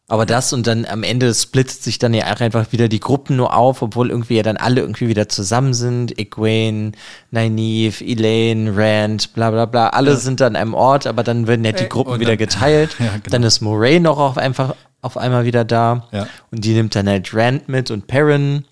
Aber 0.07 0.26
das 0.26 0.51
und 0.51 0.68
dann 0.68 0.86
am 0.86 1.03
Ende 1.03 1.34
splittet 1.34 1.82
sich 1.84 1.97
dann 1.97 2.14
ja 2.14 2.34
auch 2.36 2.41
einfach 2.41 2.74
wieder 2.74 2.89
die 2.89 2.99
Gruppen 2.99 3.38
nur 3.38 3.55
auf, 3.55 3.82
obwohl 3.82 4.09
irgendwie 4.09 4.36
ja 4.36 4.43
dann 4.43 4.57
alle 4.57 4.82
irgendwie 4.82 5.07
wieder 5.07 5.30
zusammen 5.30 5.74
sind. 5.74 6.20
Egwene, 6.20 6.91
Nynaeve, 7.32 8.03
Elaine, 8.03 8.74
Rand, 8.76 9.34
bla 9.34 9.51
bla 9.51 9.66
bla. 9.66 9.88
Alle 9.89 10.18
sind 10.18 10.41
an 10.41 10.57
einem 10.57 10.74
Ort, 10.74 11.07
aber 11.07 11.24
dann 11.24 11.47
werden 11.47 11.64
ja 11.64 11.72
die 11.72 11.86
Äh, 11.86 11.88
Gruppen 11.88 12.20
wieder 12.20 12.32
dann- 12.32 12.38
geteilt. 12.39 12.95
Ja, 12.99 13.05
genau. 13.05 13.20
Dann 13.30 13.43
ist 13.43 13.62
Moray 13.62 14.01
noch 14.01 14.18
auf 14.20 14.38
einfach 14.38 14.76
auf 15.02 15.18
einmal 15.18 15.45
wieder 15.45 15.64
da. 15.66 16.08
Ja. 16.12 16.28
Und 16.52 16.64
die 16.66 16.74
nimmt 16.74 16.95
dann 16.95 17.08
halt 17.08 17.34
Rand 17.34 17.68
mit 17.70 17.91
und 17.91 18.08
Perrin. 18.08 18.66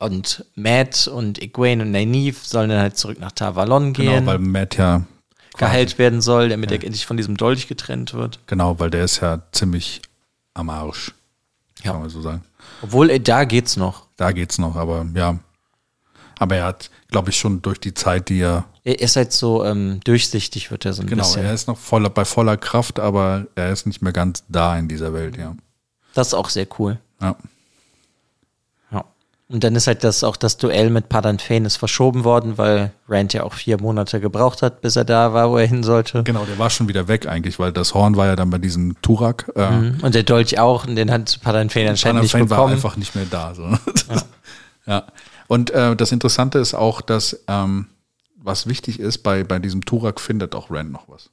Und 0.00 0.44
Matt 0.54 1.08
und 1.08 1.42
Egwene 1.42 1.82
und 1.82 1.90
Nynaeve 1.90 2.36
sollen 2.42 2.70
dann 2.70 2.80
halt 2.80 2.96
zurück 2.96 3.18
nach 3.18 3.32
Tavalon 3.32 3.92
Genau, 3.94 4.12
gehen, 4.12 4.26
weil 4.26 4.38
Matt 4.38 4.76
ja, 4.76 5.02
geheilt 5.56 5.98
werden 5.98 6.20
soll, 6.20 6.50
damit 6.50 6.70
er 6.70 6.76
endlich 6.84 7.04
von 7.04 7.16
diesem 7.16 7.36
Dolch 7.36 7.66
getrennt 7.66 8.14
wird. 8.14 8.38
genau, 8.46 8.78
weil 8.78 8.90
der 8.90 9.02
ist 9.04 9.20
ja 9.20 9.42
ziemlich 9.50 10.00
am 10.54 10.70
Arsch, 10.70 11.12
Ja. 11.82 11.92
kann 11.92 12.00
man 12.02 12.10
so 12.10 12.22
sagen. 12.22 12.44
Obwohl, 12.82 13.18
da 13.18 13.42
geht's 13.44 13.76
noch. 13.76 14.06
Da 14.16 14.30
geht's 14.30 14.58
noch, 14.58 14.76
aber 14.76 15.04
ja. 15.14 15.36
Aber 16.38 16.54
er 16.54 16.64
hat, 16.66 16.90
glaube 17.10 17.30
ich, 17.30 17.38
schon 17.38 17.62
durch 17.62 17.80
die 17.80 17.94
Zeit, 17.94 18.28
die 18.28 18.40
er, 18.40 18.64
Er 18.84 19.00
ist 19.00 19.16
halt 19.16 19.32
so 19.32 19.64
ähm, 19.64 20.00
durchsichtig, 20.04 20.70
wird 20.70 20.84
er 20.84 20.92
so 20.92 21.02
ein 21.02 21.06
genau, 21.08 21.22
bisschen. 21.24 21.44
er 21.44 21.54
ist 21.54 21.66
noch 21.68 21.78
voller, 21.78 22.10
bei 22.10 22.24
voller 22.24 22.56
Kraft, 22.56 23.00
aber 23.00 23.46
er 23.54 23.72
ist 23.72 23.86
nicht 23.86 24.02
mehr 24.02 24.12
ganz 24.12 24.44
da 24.48 24.76
in 24.78 24.88
dieser 24.88 25.12
Welt, 25.14 25.36
ja. 25.36 25.54
Das 26.14 26.28
ist 26.28 26.34
auch 26.34 26.48
sehr 26.50 26.66
cool. 26.78 26.98
Ja, 27.20 27.36
Ja. 28.90 29.04
Und 29.48 29.64
dann 29.64 29.74
ist 29.76 29.86
halt 29.86 30.04
das 30.04 30.22
auch 30.24 30.36
das 30.36 30.58
Duell 30.58 30.90
mit 30.90 31.08
Padan 31.08 31.38
Fane 31.38 31.66
ist 31.66 31.76
verschoben 31.76 32.24
worden, 32.24 32.58
weil 32.58 32.92
Rand 33.08 33.32
ja 33.32 33.44
auch 33.44 33.54
vier 33.54 33.80
Monate 33.80 34.20
gebraucht 34.20 34.60
hat, 34.60 34.82
bis 34.82 34.96
er 34.96 35.04
da 35.06 35.32
war, 35.32 35.50
wo 35.50 35.56
er 35.56 35.66
hin 35.66 35.82
sollte. 35.82 36.22
genau, 36.24 36.44
der 36.44 36.58
war 36.58 36.68
schon 36.68 36.88
wieder 36.88 37.08
weg 37.08 37.26
eigentlich, 37.26 37.58
weil 37.58 37.72
das 37.72 37.94
Horn 37.94 38.16
war 38.16 38.26
ja 38.26 38.36
dann 38.36 38.50
bei 38.50 38.58
diesem 38.58 39.00
Turak. 39.00 39.50
Äh, 39.56 39.70
Mhm. 39.70 39.98
Und 40.02 40.14
der 40.14 40.24
Dolch 40.24 40.58
auch, 40.58 40.86
und 40.86 40.96
den 40.96 41.10
hat 41.10 41.40
Padan 41.42 41.70
Fane 41.70 41.88
anscheinend 41.90 42.22
nicht 42.22 42.32
Fane 42.32 42.50
war 42.50 42.58
bekommen. 42.58 42.74
einfach 42.74 42.96
nicht 42.98 43.14
mehr 43.14 43.24
da. 43.30 43.54
So. 43.54 43.62
Ja. 43.62 43.78
Und 45.48 45.70
äh, 45.70 45.94
das 45.96 46.12
Interessante 46.12 46.58
ist 46.58 46.74
auch, 46.74 47.00
dass 47.00 47.44
ähm, 47.48 47.86
was 48.36 48.66
wichtig 48.66 49.00
ist, 49.00 49.18
bei, 49.18 49.44
bei 49.44 49.58
diesem 49.58 49.84
Turak 49.84 50.20
findet 50.20 50.54
auch 50.54 50.70
Rand 50.70 50.92
noch 50.92 51.08
was. 51.08 51.30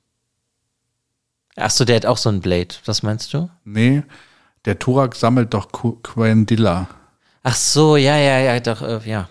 Achso, 1.56 1.86
der 1.86 1.96
hat 1.98 2.06
auch 2.06 2.18
so 2.18 2.30
ein 2.30 2.42
Blade. 2.42 2.76
Was 2.86 3.02
meinst 3.04 3.34
du? 3.34 3.50
Nee, 3.64 4.04
der 4.66 4.78
Turak 4.80 5.16
sammelt 5.16 5.54
doch 5.54 5.72
Qu- 5.72 6.02
Quendilla. 6.02 6.88
Ach 7.44 7.56
so, 7.56 7.96
ja, 7.96 8.18
ja, 8.18 8.40
ja, 8.40 8.60
doch, 8.60 8.82
äh, 8.82 9.00
ja. 9.10 9.30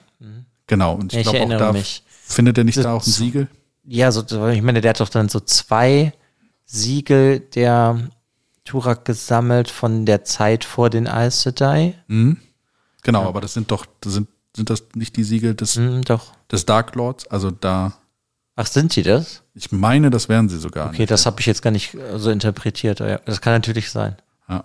Genau, 0.66 0.95
und 0.95 1.12
Ja, 1.12 1.20
ich 1.20 1.27
ich 1.27 1.33
glaube 1.33 1.55
auch 1.55 1.59
da 1.59 1.72
mich. 1.72 2.03
findet 2.22 2.57
er 2.57 2.64
nicht 2.64 2.79
Das- 2.79 2.85
da 2.85 2.93
auch 2.95 3.05
ein 3.07 3.11
Siegel. 3.11 3.49
Ja, 3.87 4.11
so, 4.12 4.22
ich 4.49 4.62
meine, 4.62 4.81
der 4.81 4.91
hat 4.91 5.01
doch 5.01 5.11
dann 5.11 5.29
so 5.29 5.41
zwei 5.41 6.14
Siegel 6.64 7.41
der 7.41 8.09
Turak 8.64 9.05
gesammelt 9.05 9.68
von 9.70 10.07
der 10.07 10.25
Zeit 10.25 10.64
vor 10.64 10.89
den 10.89 11.07
Aes 11.07 11.43
Sedai. 11.43 11.95
Genau, 13.05 13.26
aber 13.28 13.40
das 13.40 13.55
sind 13.55 13.70
doch, 13.70 13.86
das 14.00 14.14
sind, 14.14 14.28
sind 14.57 14.68
das 14.70 14.82
nicht 14.94 15.16
die 15.16 15.24
Siegel 15.24 15.55
des, 15.55 15.76
Hm, 15.76 16.02
doch. 16.02 16.32
des 16.50 16.66
Dark 16.66 16.94
Lords? 16.96 17.26
Also 17.28 17.50
da, 17.52 17.92
Ach, 18.57 18.66
sind 18.66 18.96
die 18.96 19.02
das? 19.02 19.42
ich 19.55 19.70
meine, 19.72 20.11
das 20.11 20.28
wären 20.28 20.48
sie 20.48 20.59
sogar. 20.59 20.88
Okay, 20.88 21.07
das 21.07 21.26
habe 21.26 21.40
ich 21.40 21.46
jetzt 21.46 21.62
gar 21.62 21.70
nicht 21.70 21.94
äh, 21.94 22.18
so 22.18 22.30
interpretiert. 22.30 23.00
Ja, 23.00 23.18
das 23.18 23.40
kann 23.40 23.52
natürlich 23.52 23.90
sein. 23.90 24.16
Ja. 24.48 24.64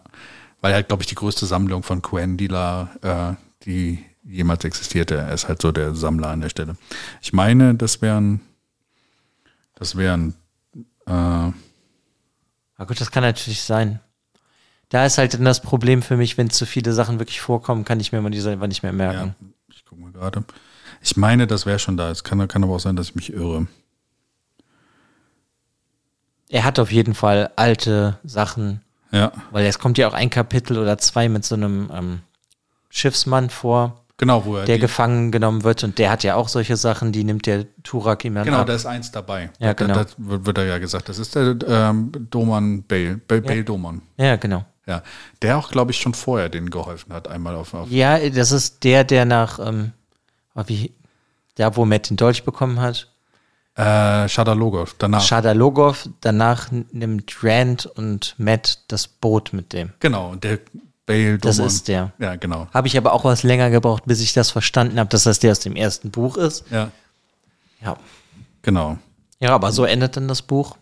Weil 0.62 0.74
halt, 0.74 0.88
glaube 0.90 1.04
ich, 1.04 1.08
die 1.08 1.16
größte 1.16 1.46
Sammlung 1.46 1.84
von 1.84 2.02
Quendila, 2.02 2.90
äh, 3.02 3.36
die 3.66 4.04
jemals 4.24 4.64
existierte. 4.66 5.16
Er 5.16 5.34
ist 5.34 5.48
halt 5.48 5.62
so 5.62 5.72
der 5.72 5.96
Sammler 5.96 6.30
an 6.30 6.42
der 6.42 6.50
Stelle. 6.50 6.76
Ich 7.22 7.32
meine, 7.34 7.76
das 7.76 8.02
wären, 8.02 8.42
das 9.76 9.96
wären, 9.96 10.36
äh, 11.08 11.12
Aber 11.12 11.54
gut, 12.88 13.00
das 13.02 13.10
kann 13.12 13.24
natürlich 13.24 13.62
sein. 13.64 14.00
Da 14.90 15.06
ist 15.06 15.20
halt 15.20 15.36
dann 15.36 15.46
das 15.46 15.62
Problem 15.62 16.02
für 16.02 16.18
mich, 16.18 16.38
wenn 16.38 16.50
zu 16.50 16.66
viele 16.66 16.94
Sachen 16.94 17.20
wirklich 17.20 17.42
vorkommen, 17.42 17.86
kann 17.86 18.00
ich 18.00 18.12
mir 18.12 18.22
mal 18.22 18.32
die 18.32 18.40
selber 18.40 18.68
nicht 18.68 18.82
mehr 18.82 18.92
ja, 18.92 18.98
merken. 18.98 19.36
ich 19.72 19.86
gucke 19.86 20.02
mal 20.02 20.12
gerade. 20.12 20.44
Ich 21.02 21.16
meine, 21.16 21.48
das 21.48 21.66
wäre 21.66 21.80
schon 21.80 21.96
da. 21.96 22.10
Es 22.10 22.24
kann, 22.24 22.46
kann 22.48 22.64
aber 22.64 22.76
auch 22.76 22.80
sein, 22.80 22.96
dass 22.96 23.10
ich 23.10 23.16
mich 23.16 23.32
irre. 23.32 23.68
Er 26.50 26.64
hat 26.64 26.80
auf 26.80 26.92
jeden 26.92 27.14
Fall 27.14 27.52
alte 27.56 28.18
Sachen, 28.24 28.82
Ja, 29.12 29.32
weil 29.52 29.68
es 29.68 29.78
kommt 29.78 30.00
ja 30.00 30.08
auch 30.08 30.14
ein 30.14 30.32
Kapitel 30.32 30.80
oder 30.80 30.98
zwei 30.98 31.30
mit 31.30 31.46
so 31.46 31.54
einem 31.54 31.92
ähm, 31.94 32.20
Schiffsmann 32.90 33.52
vor, 33.52 34.04
genau, 34.18 34.46
wo 34.46 34.58
er 34.58 34.66
der 34.66 34.80
gefangen 34.80 35.32
genommen 35.32 35.64
wird 35.64 35.84
und 35.84 36.00
der 36.00 36.10
hat 36.10 36.24
ja 36.24 36.34
auch 36.34 36.50
solche 36.50 36.76
Sachen, 36.76 37.12
die 37.12 37.24
nimmt 37.24 37.46
der 37.46 37.68
Turak 37.84 38.24
dann 38.24 38.34
Genau, 38.34 38.58
ab. 38.62 38.66
da 38.66 38.74
ist 38.74 38.88
eins 38.88 39.12
dabei. 39.12 39.52
Ja, 39.60 39.74
genau. 39.74 39.94
Da, 39.94 40.04
da 40.06 40.10
wird, 40.18 40.46
wird 40.48 40.58
da 40.58 40.64
ja 40.64 40.80
gesagt. 40.80 41.08
Das 41.08 41.20
ist 41.20 41.36
der 41.36 41.56
ähm, 41.68 42.12
Doman 42.32 42.84
Bale, 42.84 43.22
Bale, 43.28 43.42
Bale 43.44 43.64
Doman. 43.64 44.02
Ja, 44.18 44.36
genau. 44.36 44.66
Ja, 44.90 45.04
der 45.44 45.58
auch, 45.58 45.70
glaube 45.70 45.92
ich, 45.92 46.00
schon 46.02 46.14
vorher 46.16 46.50
denen 46.50 46.70
geholfen 46.72 47.14
hat, 47.14 47.28
einmal 47.28 47.56
auf, 47.56 47.74
auf 47.76 47.90
Ja, 47.92 48.18
das 48.30 48.52
ist 48.52 48.84
der, 48.84 49.04
der 49.04 49.24
nach, 49.26 49.60
ähm, 49.60 49.92
oh, 50.56 50.64
wie, 50.66 50.92
da 51.56 51.76
wo 51.76 51.86
Matt 51.86 52.10
den 52.10 52.18
Dolch 52.18 52.44
bekommen 52.44 52.80
hat. 52.82 53.08
äh, 53.76 54.28
Shadalogov. 54.28 54.96
Danach. 54.98 55.22
Shadalogov, 55.22 56.10
danach 56.22 56.70
nimmt 56.92 57.36
Rand 57.44 57.86
und 57.86 58.34
Matt 58.40 58.80
das 58.88 59.08
Boot 59.08 59.54
mit 59.54 59.72
dem. 59.74 59.94
genau, 60.00 60.30
und 60.32 60.44
der 60.44 60.60
Bale 61.06 61.38
Doman. 61.38 61.58
Das 61.58 61.60
ist 61.60 61.88
der. 61.88 62.12
Ja, 62.20 62.36
genau. 62.36 62.68
Habe 62.74 62.88
ich 62.88 62.98
aber 62.98 63.14
auch 63.14 63.24
was 63.26 63.44
länger 63.44 63.70
gebraucht, 63.70 64.04
bis 64.06 64.22
ich 64.22 64.34
das 64.34 64.52
verstanden 64.52 65.00
habe, 65.00 65.10
dass 65.10 65.24
das 65.24 65.40
der 65.40 65.52
aus 65.52 65.60
dem 65.60 65.76
ersten 65.76 66.10
Buch 66.12 66.36
ist. 66.38 66.66
Ja, 66.72 66.92
Ja. 67.82 67.96
genau. 68.64 68.98
Ja, 69.40 69.56
aber 69.56 69.72
so 69.72 69.86
endet 69.86 70.18
dann 70.18 70.28
das 70.28 70.42
Buch. 70.42 70.76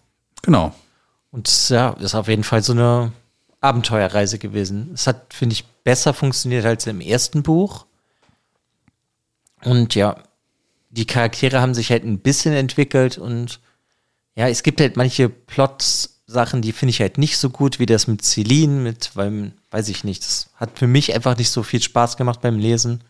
Genau. 0.44 0.74
Und 1.32 1.70
ja, 1.70 1.90
ist 2.00 2.16
auf 2.16 2.28
jeden 2.30 2.44
Fall 2.44 2.64
so 2.64 2.72
eine 2.74 3.12
Abenteuerreise 3.62 4.40
gewesen. 4.40 4.92
Es 4.94 5.08
hat, 5.08 5.34
finde 5.34 5.54
ich, 5.54 5.66
besser 5.84 6.14
funktioniert 6.14 6.66
als 6.66 6.88
im 6.88 7.02
ersten 7.02 7.44
Buch. 7.44 7.86
Und 9.64 9.96
ja, 9.96 10.22
die 10.90 11.08
Charaktere 11.08 11.62
haben 11.62 11.74
sich 11.74 11.90
halt 11.92 12.04
ein 12.04 12.20
bisschen 12.20 12.54
entwickelt 12.54 13.18
und 13.18 13.60
ja, 14.36 14.48
es 14.48 14.62
gibt 14.62 14.80
halt 14.80 14.98
manche 14.98 15.30
Plot-Sachen, 15.30 16.62
die 16.62 16.72
finde 16.72 16.92
ich 16.92 17.02
halt 17.02 17.18
nicht 17.18 17.38
so 17.38 17.50
gut, 17.50 17.80
wie 17.80 17.88
das 17.88 18.06
mit 18.06 18.24
Celine, 18.24 18.80
mit, 18.82 19.16
weil, 19.16 19.52
weiß 19.72 19.90
ich 19.90 20.04
nicht, 20.04 20.24
das 20.24 20.50
hat 20.56 20.78
für 20.78 20.88
mich 20.88 21.14
einfach 21.16 21.36
nicht 21.38 21.50
so 21.50 21.64
viel 21.64 21.82
Spaß 21.82 22.18
gemacht 22.18 22.42
beim 22.42 22.60
Lesen. 22.60 23.04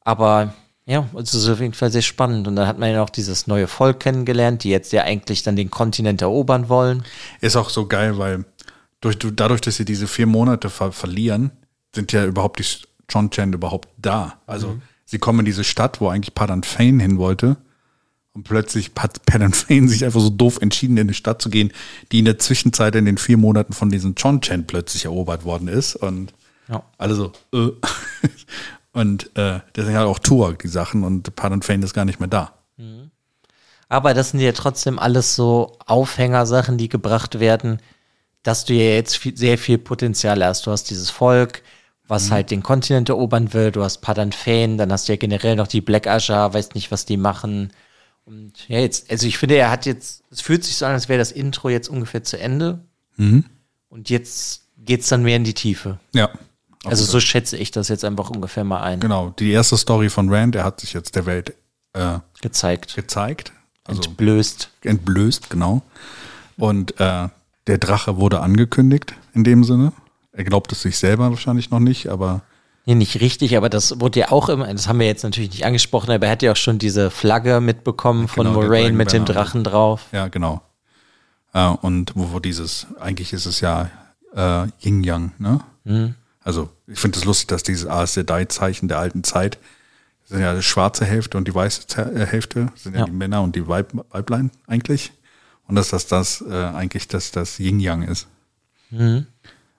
Aber 0.00 0.54
ja, 0.86 1.08
es 1.16 1.34
ist 1.34 1.48
auf 1.48 1.60
jeden 1.60 1.72
Fall 1.72 1.90
sehr 1.90 2.02
spannend. 2.02 2.46
Und 2.46 2.56
dann 2.56 2.66
hat 2.66 2.78
man 2.78 2.90
ja 2.90 3.02
auch 3.02 3.10
dieses 3.10 3.46
neue 3.46 3.68
Volk 3.68 4.00
kennengelernt, 4.00 4.64
die 4.64 4.70
jetzt 4.70 4.92
ja 4.92 5.04
eigentlich 5.04 5.42
dann 5.42 5.56
den 5.56 5.70
Kontinent 5.70 6.20
erobern 6.20 6.68
wollen. 6.68 7.04
Ist 7.40 7.56
auch 7.56 7.70
so 7.70 7.86
geil, 7.86 8.18
weil 8.18 8.44
durch, 9.04 9.18
du- 9.18 9.30
dadurch, 9.30 9.60
dass 9.60 9.76
sie 9.76 9.84
diese 9.84 10.06
vier 10.06 10.26
Monate 10.26 10.70
ver 10.70 10.92
verlieren, 10.92 11.50
sind 11.94 12.12
ja 12.12 12.24
überhaupt 12.24 12.58
die 12.58 12.64
John 13.08 13.30
Chen 13.30 13.52
überhaupt 13.52 13.88
da. 13.98 14.38
Also 14.46 14.78
sie 15.04 15.18
kommen 15.18 15.40
in 15.40 15.44
diese 15.44 15.64
Stadt, 15.64 16.00
wo 16.00 16.08
eigentlich 16.08 16.34
Padan 16.34 16.62
Fane 16.62 17.02
hin 17.02 17.18
wollte. 17.18 17.56
Und 18.32 18.42
plötzlich 18.44 18.90
hat 18.98 19.24
Padan 19.26 19.52
Fane 19.52 19.86
sich 19.88 20.04
einfach 20.04 20.20
so 20.20 20.30
doof 20.30 20.58
entschieden, 20.60 20.96
in 20.96 21.02
eine 21.06 21.14
Stadt 21.14 21.40
zu 21.40 21.50
gehen, 21.50 21.70
die 22.10 22.18
in 22.18 22.24
der 22.24 22.38
Zwischenzeit 22.40 22.96
in 22.96 23.04
den 23.04 23.18
vier 23.18 23.36
Monaten 23.36 23.72
von 23.74 23.90
diesem 23.90 24.14
John 24.16 24.40
Chen 24.40 24.66
plötzlich 24.66 25.04
erobert 25.04 25.44
worden 25.44 25.68
ist. 25.68 25.94
Und 25.94 26.32
Ja. 26.68 26.82
alle 26.98 27.14
so, 27.14 27.32
äh. 27.52 27.68
Und 28.92 29.36
äh, 29.36 29.60
deswegen 29.74 29.96
hat 29.98 30.06
auch 30.06 30.20
Turak 30.20 30.60
die 30.60 30.68
Sachen 30.68 31.02
und 31.02 31.34
Padan 31.34 31.62
Fane 31.62 31.84
ist 31.84 31.94
gar 31.94 32.04
nicht 32.04 32.20
mehr 32.20 32.28
da. 32.28 32.52
Aber 33.88 34.14
das 34.14 34.30
sind 34.30 34.40
ja 34.40 34.52
trotzdem 34.52 34.98
alles 34.98 35.34
so 35.34 35.76
Aufhängersachen, 35.86 36.78
die 36.78 36.88
gebracht 36.88 37.40
werden, 37.40 37.80
dass 38.44 38.64
du 38.64 38.74
ja 38.74 38.90
jetzt 38.94 39.16
viel, 39.16 39.36
sehr 39.36 39.58
viel 39.58 39.78
Potenzial 39.78 40.44
hast. 40.44 40.66
Du 40.66 40.70
hast 40.70 40.84
dieses 40.90 41.10
Volk, 41.10 41.62
was 42.06 42.30
halt 42.30 42.50
den 42.50 42.62
Kontinent 42.62 43.08
erobern 43.08 43.52
will. 43.52 43.72
Du 43.72 43.82
hast 43.82 43.98
Padan 43.98 44.30
Fane, 44.30 44.76
dann 44.76 44.92
hast 44.92 45.08
du 45.08 45.12
ja 45.12 45.16
generell 45.16 45.56
noch 45.56 45.66
die 45.66 45.80
Black 45.80 46.06
Asher, 46.06 46.54
weißt 46.54 46.74
nicht, 46.76 46.92
was 46.92 47.06
die 47.06 47.16
machen. 47.16 47.72
Und 48.24 48.68
ja, 48.68 48.78
jetzt, 48.78 49.10
also 49.10 49.26
ich 49.26 49.38
finde, 49.38 49.56
er 49.56 49.70
hat 49.70 49.86
jetzt, 49.86 50.22
es 50.30 50.40
fühlt 50.40 50.62
sich 50.62 50.76
so 50.76 50.86
an, 50.86 50.92
als 50.92 51.08
wäre 51.08 51.18
das 51.18 51.32
Intro 51.32 51.68
jetzt 51.70 51.88
ungefähr 51.88 52.22
zu 52.22 52.38
Ende. 52.38 52.84
Und 53.88 54.10
jetzt 54.10 54.62
geht's 54.78 55.08
dann 55.08 55.22
mehr 55.22 55.36
in 55.36 55.44
die 55.44 55.54
Tiefe. 55.54 55.98
Ja. 56.14 56.30
Also 56.84 57.04
so 57.04 57.20
schätze 57.20 57.56
ich 57.56 57.70
das 57.70 57.88
jetzt 57.88 58.04
einfach 58.04 58.28
ungefähr 58.28 58.64
mal 58.64 58.82
ein. 58.82 59.00
Genau, 59.00 59.30
die 59.30 59.50
erste 59.50 59.78
Story 59.78 60.10
von 60.10 60.28
Rand, 60.32 60.54
er 60.54 60.64
hat 60.64 60.80
sich 60.80 60.92
jetzt 60.92 61.16
der 61.16 61.24
Welt 61.24 61.54
äh, 61.94 62.18
Gezeigt. 62.42 62.94
gezeigt, 62.94 63.52
also 63.84 64.02
Entblößt. 64.02 64.70
entblößt, 64.82 65.48
genau. 65.48 65.80
Und 66.58 67.00
äh, 67.00 67.28
der 67.66 67.78
Drache 67.78 68.16
wurde 68.18 68.40
angekündigt 68.40 69.14
in 69.34 69.44
dem 69.44 69.64
Sinne. 69.64 69.92
Er 70.32 70.44
glaubt 70.44 70.72
es 70.72 70.82
sich 70.82 70.98
selber 70.98 71.30
wahrscheinlich 71.30 71.70
noch 71.70 71.80
nicht, 71.80 72.08
aber 72.08 72.42
Nee, 72.86 72.96
nicht 72.96 73.20
richtig, 73.22 73.56
aber 73.56 73.70
das 73.70 73.98
wurde 74.00 74.20
ja 74.20 74.30
auch 74.30 74.50
immer, 74.50 74.70
das 74.70 74.88
haben 74.88 74.98
wir 74.98 75.06
jetzt 75.06 75.22
natürlich 75.24 75.50
nicht 75.50 75.64
angesprochen, 75.64 76.10
aber 76.10 76.26
er 76.26 76.32
hat 76.32 76.42
ja 76.42 76.52
auch 76.52 76.56
schon 76.56 76.78
diese 76.78 77.10
Flagge 77.10 77.62
mitbekommen 77.62 78.28
von 78.28 78.46
Genau, 78.46 78.60
Moraine 78.60 78.92
mit 78.94 79.10
dem. 79.12 79.24
Drachen 79.24 79.64
drauf. 79.64 80.02
ja, 80.12 80.28
genau. 80.28 80.60
Äh, 81.54 81.68
und 81.68 82.12
wo, 82.14 82.32
wo 82.32 82.40
dieses, 82.40 82.86
eigentlich 83.00 83.32
ist 83.32 83.46
es 83.46 83.60
ja 83.62 83.88
äh, 84.36 84.66
Yin-Yang, 84.82 85.32
ne? 85.38 85.60
Also 86.42 86.68
ich 86.86 86.98
finde 86.98 87.16
es 87.16 87.20
das 87.22 87.24
lustig, 87.26 87.48
dass 87.48 87.62
dieses 87.62 87.86
Aes 87.86 88.12
Sedai-Zeichen 88.14 88.88
der 88.88 88.98
alten 88.98 89.24
Zeit 89.24 89.58
sind 90.26 90.40
ja 90.40 90.54
die 90.54 90.62
schwarze 90.62 91.04
Hälfte 91.06 91.38
und 91.38 91.46
die 91.48 91.54
weiße 91.54 91.82
äh, 92.14 92.26
Hälfte 92.26 92.68
sind 92.74 92.92
ja, 92.94 93.00
Ja. 93.00 93.04
die 93.06 93.12
Männer 93.12 93.40
und 93.42 93.56
die 93.56 93.66
Weib 93.66 93.92
Weiblein 94.10 94.50
eigentlich. 94.66 95.12
Und 95.66 95.76
dass 95.76 95.88
das, 95.88 96.06
das 96.06 96.42
äh, 96.42 96.52
eigentlich 96.52 97.08
das, 97.08 97.30
das 97.30 97.58
Yin-Yang 97.58 98.02
ist. 98.02 98.26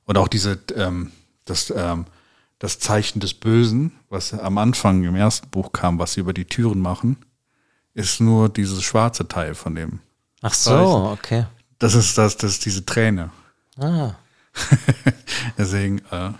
Und 0.05 0.17
auch 0.17 0.27
diese, 0.27 0.59
ähm, 0.75 1.11
das, 1.45 1.73
ähm, 1.75 2.05
das 2.59 2.79
Zeichen 2.79 3.19
des 3.19 3.33
Bösen, 3.33 3.91
was 4.09 4.33
am 4.33 4.57
Anfang 4.57 5.03
im 5.03 5.15
ersten 5.15 5.49
Buch 5.49 5.71
kam, 5.71 5.99
was 5.99 6.13
sie 6.13 6.21
über 6.21 6.33
die 6.33 6.45
Türen 6.45 6.79
machen, 6.79 7.17
ist 7.93 8.19
nur 8.19 8.49
dieses 8.49 8.83
schwarze 8.83 9.27
Teil 9.27 9.55
von 9.55 9.75
dem. 9.75 9.99
Ach 10.41 10.53
so, 10.53 11.09
okay. 11.11 11.45
Das 11.79 11.93
ist 11.93 12.17
das, 12.17 12.37
das 12.37 12.51
ist 12.51 12.65
diese 12.65 12.85
Träne. 12.85 13.31
Ah. 13.77 14.11
Deswegen 15.57 15.99
äh, 16.11 16.31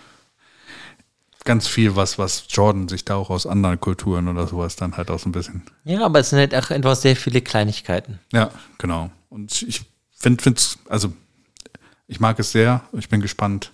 ganz 1.44 1.68
viel, 1.68 1.96
was, 1.96 2.18
was 2.18 2.46
Jordan 2.50 2.88
sich 2.88 3.06
da 3.06 3.16
auch 3.16 3.30
aus 3.30 3.46
anderen 3.46 3.80
Kulturen 3.80 4.28
oder 4.28 4.48
sowas 4.48 4.76
dann 4.76 4.98
halt 4.98 5.10
auch 5.10 5.20
so 5.20 5.30
ein 5.30 5.32
bisschen. 5.32 5.64
Ja, 5.84 6.06
aber 6.06 6.20
es 6.20 6.30
sind 6.30 6.40
halt 6.40 6.56
auch 6.56 6.72
einfach 6.72 6.96
sehr 6.96 7.16
viele 7.16 7.42
Kleinigkeiten. 7.42 8.20
Ja, 8.32 8.52
genau. 8.78 9.12
Und 9.36 9.62
ich 9.64 9.82
finde, 10.12 10.42
find's, 10.42 10.80
also 10.88 11.12
ich 12.08 12.22
mag 12.22 12.40
es 12.40 12.54
sehr. 12.54 12.82
Ich 12.94 13.10
bin 13.10 13.20
gespannt, 13.20 13.74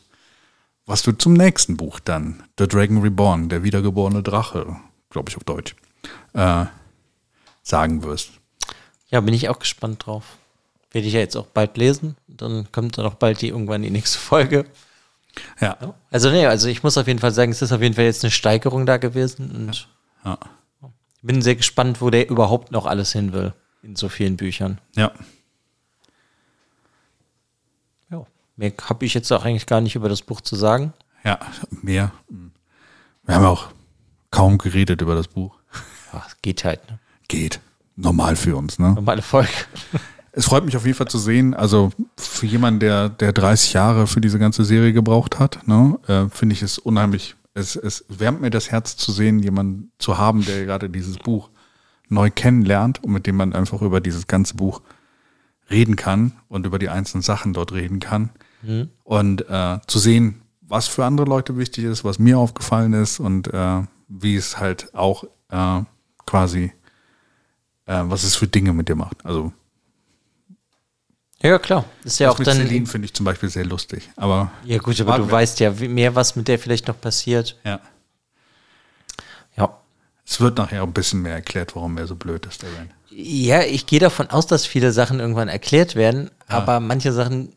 was 0.88 1.04
du 1.04 1.12
zum 1.12 1.34
nächsten 1.34 1.78
Buch 1.78 2.00
dann, 2.00 2.42
The 2.58 2.68
Dragon 2.68 3.00
Reborn, 3.00 3.48
der 3.48 3.62
wiedergeborene 3.62 4.24
Drache, 4.24 4.76
glaube 5.12 5.30
ich 5.30 5.38
auf 5.38 5.44
Deutsch, 5.44 5.76
äh, 6.34 6.66
sagen 7.62 8.02
wirst. 8.02 8.32
Ja, 9.10 9.22
bin 9.22 9.36
ich 9.36 9.50
auch 9.50 9.60
gespannt 9.60 10.08
drauf. 10.08 10.24
Werde 10.90 11.08
ich 11.08 11.14
ja 11.14 11.20
jetzt 11.20 11.36
auch 11.38 11.46
bald 11.46 11.78
lesen. 11.78 12.18
Dann 12.28 12.72
kommt 12.72 12.98
dann 12.98 13.06
auch 13.06 13.14
bald 13.14 13.40
die 13.42 13.50
irgendwann 13.50 13.84
die 13.84 13.92
nächste 13.92 14.18
Folge. 14.18 14.66
Ja. 15.60 15.94
Also 16.10 16.32
nee, 16.32 16.48
also 16.48 16.70
ich 16.70 16.82
muss 16.82 16.98
auf 16.98 17.06
jeden 17.06 17.20
Fall 17.20 17.32
sagen, 17.34 17.52
es 17.52 17.62
ist 17.62 17.72
auf 17.72 17.82
jeden 17.84 17.94
Fall 17.94 18.06
jetzt 18.06 18.24
eine 18.24 18.32
Steigerung 18.32 18.88
da 18.88 18.98
gewesen 18.98 19.52
und 19.52 19.88
Ja. 20.26 20.40
ich 21.18 21.22
bin 21.22 21.44
sehr 21.44 21.56
gespannt, 21.56 22.02
wo 22.02 22.10
der 22.10 22.28
überhaupt 22.30 22.72
noch 22.72 22.88
alles 22.88 23.12
hin 23.14 23.32
will 23.32 23.54
in 23.84 23.96
so 23.96 24.10
vielen 24.10 24.38
Büchern. 24.38 24.82
Ja. 24.96 25.12
Ja. 28.10 28.26
Mehr 28.62 28.74
habe 28.84 29.06
ich 29.06 29.16
jetzt 29.16 29.32
auch 29.32 29.44
eigentlich 29.44 29.66
gar 29.66 29.82
nicht 29.82 29.96
über 29.96 30.08
das 30.08 30.22
Buch 30.22 30.40
zu 30.40 30.56
sagen. 30.56 30.94
Ja, 31.24 31.40
mehr. 31.82 32.12
Wir 33.26 33.36
haben 33.36 33.46
auch 33.46 33.70
kaum 34.30 34.60
geredet 34.60 35.02
über 35.02 35.16
das 35.16 35.28
Buch. 35.28 35.58
Ja, 36.14 36.24
es 36.28 36.38
geht 36.44 36.64
halt, 36.64 36.88
ne? 36.88 37.00
Geht. 37.28 37.60
Normal 37.96 38.36
für 38.36 38.56
uns, 38.56 38.78
ne? 38.78 38.92
Normale 38.92 39.24
Folge. 39.24 39.50
Es 40.32 40.46
freut 40.46 40.64
mich 40.64 40.78
auf 40.78 40.86
jeden 40.86 40.96
Fall 40.96 41.08
zu 41.08 41.18
sehen, 41.18 41.56
also 41.56 41.92
für 42.16 42.46
jemanden, 42.46 42.80
der, 42.80 43.10
der 43.10 43.34
30 43.34 43.74
Jahre 43.74 44.06
für 44.06 44.22
diese 44.22 44.38
ganze 44.38 44.64
Serie 44.64 44.94
gebraucht 44.94 45.40
hat, 45.40 45.68
ne, 45.68 46.00
äh, 46.08 46.30
finde 46.30 46.54
ich 46.54 46.62
es 46.62 46.78
unheimlich, 46.78 47.36
es, 47.54 47.76
es 47.76 48.06
wärmt 48.08 48.42
mir 48.42 48.50
das 48.50 48.72
Herz 48.72 48.96
zu 48.96 49.12
sehen, 49.12 49.40
jemanden 49.40 49.92
zu 49.98 50.20
haben, 50.20 50.46
der 50.46 50.66
gerade 50.66 50.90
dieses 50.90 51.18
Buch 51.18 51.50
neu 52.08 52.30
kennenlernt 52.30 53.04
und 53.04 53.12
mit 53.12 53.26
dem 53.28 53.36
man 53.36 53.52
einfach 53.54 53.82
über 53.82 54.00
dieses 54.00 54.28
ganze 54.28 54.56
Buch 54.56 54.82
reden 55.70 55.98
kann 55.98 56.34
und 56.48 56.66
über 56.66 56.80
die 56.80 56.90
einzelnen 56.90 57.24
Sachen 57.24 57.52
dort 57.52 57.74
reden 57.74 58.00
kann. 58.00 58.30
Und 59.04 59.50
äh, 59.50 59.80
zu 59.88 60.00
sehen, 60.00 60.42
was 60.62 60.88
für 60.88 61.04
andere 61.06 61.28
Leute 61.28 61.58
wichtig 61.58 61.84
ist, 61.86 62.04
was 62.04 62.20
mir 62.20 62.38
aufgefallen 62.38 62.94
ist 62.94 63.20
und 63.20 63.48
äh, 63.54 63.82
wie 64.08 64.36
es 64.36 64.58
halt 64.60 64.94
auch 64.94 65.24
äh, 65.50 65.82
quasi, 66.26 66.72
äh, 67.86 68.02
was 68.04 68.24
es 68.24 68.36
für 68.36 68.48
Dinge 68.48 68.72
mit 68.74 68.88
dir 68.88 68.96
macht. 68.96 69.26
Also 69.26 69.52
Ja, 71.42 71.58
klar. 71.60 71.86
Ist 72.04 72.20
ja 72.20 72.30
auch 72.30 72.38
mit 72.38 72.48
dann. 72.48 72.56
Celine 72.58 72.86
finde 72.86 73.06
ich 73.06 73.14
zum 73.14 73.26
Beispiel 73.26 73.50
sehr 73.50 73.66
lustig. 73.66 74.10
Aber 74.16 74.52
Ja, 74.64 74.78
gut, 74.78 75.00
aber 75.02 75.18
du 75.18 75.24
Mag- 75.24 75.32
weißt 75.32 75.60
ja 75.60 75.72
mehr, 75.72 76.14
was 76.16 76.36
mit 76.36 76.48
der 76.48 76.60
vielleicht 76.60 76.88
noch 76.88 77.00
passiert. 77.02 77.58
ja, 77.64 77.80
Ja. 79.58 79.78
es 80.26 80.40
wird 80.40 80.58
nachher 80.58 80.84
ein 80.84 80.94
bisschen 80.94 81.22
mehr 81.24 81.34
erklärt, 81.34 81.76
warum 81.76 81.98
er 81.98 82.08
so 82.08 82.16
blöd 82.16 82.46
ist, 82.46 82.62
der. 82.62 82.70
Ja, 83.10 83.62
ich 83.64 83.88
gehe 83.88 84.00
davon 84.00 84.30
aus, 84.30 84.48
dass 84.48 84.66
viele 84.66 84.92
Sachen 84.94 85.20
irgendwann 85.20 85.50
erklärt 85.50 85.96
werden, 85.96 86.30
aber 86.48 86.80
manche 86.80 87.12
Sachen 87.12 87.54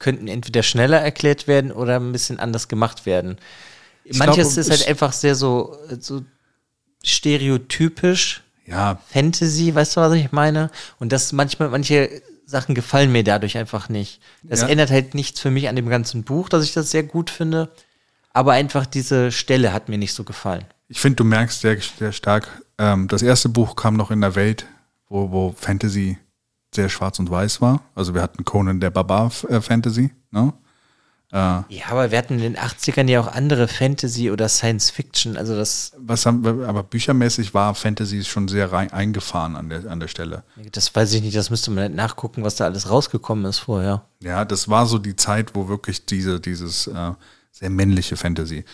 könnten 0.00 0.26
entweder 0.26 0.64
schneller 0.64 0.98
erklärt 0.98 1.46
werden 1.46 1.70
oder 1.70 1.96
ein 2.00 2.10
bisschen 2.10 2.40
anders 2.40 2.66
gemacht 2.66 3.06
werden. 3.06 3.38
Manches 4.14 4.48
glaube, 4.54 4.60
ist 4.60 4.70
halt 4.70 4.80
ich- 4.80 4.88
einfach 4.88 5.12
sehr 5.12 5.36
so, 5.36 5.76
so 6.00 6.22
stereotypisch 7.04 8.42
Ja, 8.66 9.00
Fantasy, 9.12 9.74
weißt 9.74 9.96
du, 9.96 10.00
was 10.00 10.12
ich 10.14 10.30
meine? 10.32 10.70
Und 11.00 11.10
das 11.12 11.32
manchmal, 11.32 11.70
manche 11.70 12.22
Sachen 12.46 12.74
gefallen 12.76 13.10
mir 13.10 13.24
dadurch 13.24 13.56
einfach 13.58 13.88
nicht. 13.88 14.20
Das 14.44 14.60
Ja. 14.60 14.68
ändert 14.68 14.90
halt 14.90 15.14
nichts 15.14 15.40
für 15.40 15.50
mich 15.50 15.68
an 15.68 15.74
dem 15.76 15.88
ganzen 15.88 16.22
Buch, 16.24 16.48
dass 16.48 16.64
ich 16.64 16.72
das 16.72 16.90
sehr 16.90 17.02
gut 17.02 17.30
finde. 17.30 17.70
Aber 18.32 18.52
einfach 18.52 18.86
diese 18.86 19.32
Stelle 19.32 19.72
hat 19.72 19.88
mir 19.88 19.98
nicht 19.98 20.14
so 20.14 20.22
gefallen. 20.24 20.64
ich 20.88 21.00
finde, 21.00 21.16
du 21.16 21.24
merkst 21.24 21.60
sehr, 21.60 21.76
sehr 21.98 22.12
stark, 22.12 22.48
ähm, 22.78 23.06
das 23.08 23.22
erste 23.22 23.48
Buch 23.48 23.74
kam 23.76 23.96
noch 23.96 24.10
in 24.12 24.20
der 24.20 24.34
Welt, 24.36 24.66
wo, 25.08 25.30
wo 25.30 25.54
Fantasy 25.56 26.18
sehr 26.74 26.88
schwarz 26.88 27.18
und 27.18 27.30
weiß 27.30 27.60
war. 27.60 27.82
Also 27.94 28.14
wir 28.14 28.22
hatten 28.22 28.44
Conan 28.44 28.80
der 28.80 28.90
Barbar 28.90 29.32
äh, 29.48 29.60
Fantasy, 29.60 30.10
ne? 30.30 30.52
Ja, 31.32 31.64
aber 31.90 32.10
wir 32.10 32.18
hatten 32.18 32.34
in 32.34 32.40
den 32.40 32.56
80ern 32.56 33.08
ja 33.08 33.20
auch 33.20 33.28
andere 33.28 33.68
Fantasy 33.68 34.32
oder 34.32 34.48
Science 34.48 34.90
Fiction. 34.90 35.36
Also 35.36 35.54
das, 35.54 35.92
Was 35.96 36.26
haben 36.26 36.44
wir, 36.44 36.66
aber 36.68 36.82
büchermäßig 36.82 37.54
war 37.54 37.76
Fantasy 37.76 38.24
schon 38.24 38.48
sehr 38.48 38.72
rein, 38.72 38.92
eingefahren 38.92 39.54
an 39.54 39.68
der, 39.68 39.88
an 39.88 40.00
der 40.00 40.08
Stelle. 40.08 40.42
das 40.72 40.92
weiß 40.92 41.12
ich 41.12 41.22
nicht, 41.22 41.36
das 41.36 41.50
müsste 41.50 41.70
man 41.70 41.82
halt 41.82 41.94
nachgucken, 41.94 42.42
was 42.42 42.56
da 42.56 42.64
alles 42.64 42.90
rausgekommen 42.90 43.44
ist 43.44 43.60
vorher. 43.60 44.02
Ja, 44.20 44.44
das 44.44 44.68
war 44.68 44.86
so 44.86 44.98
die 44.98 45.14
Zeit, 45.14 45.54
wo 45.54 45.68
wirklich 45.68 46.04
diese, 46.04 46.40
dieses 46.40 46.88
äh, 46.88 47.12
sehr 47.52 47.70
männliche 47.70 48.16
Fantasy. 48.16 48.64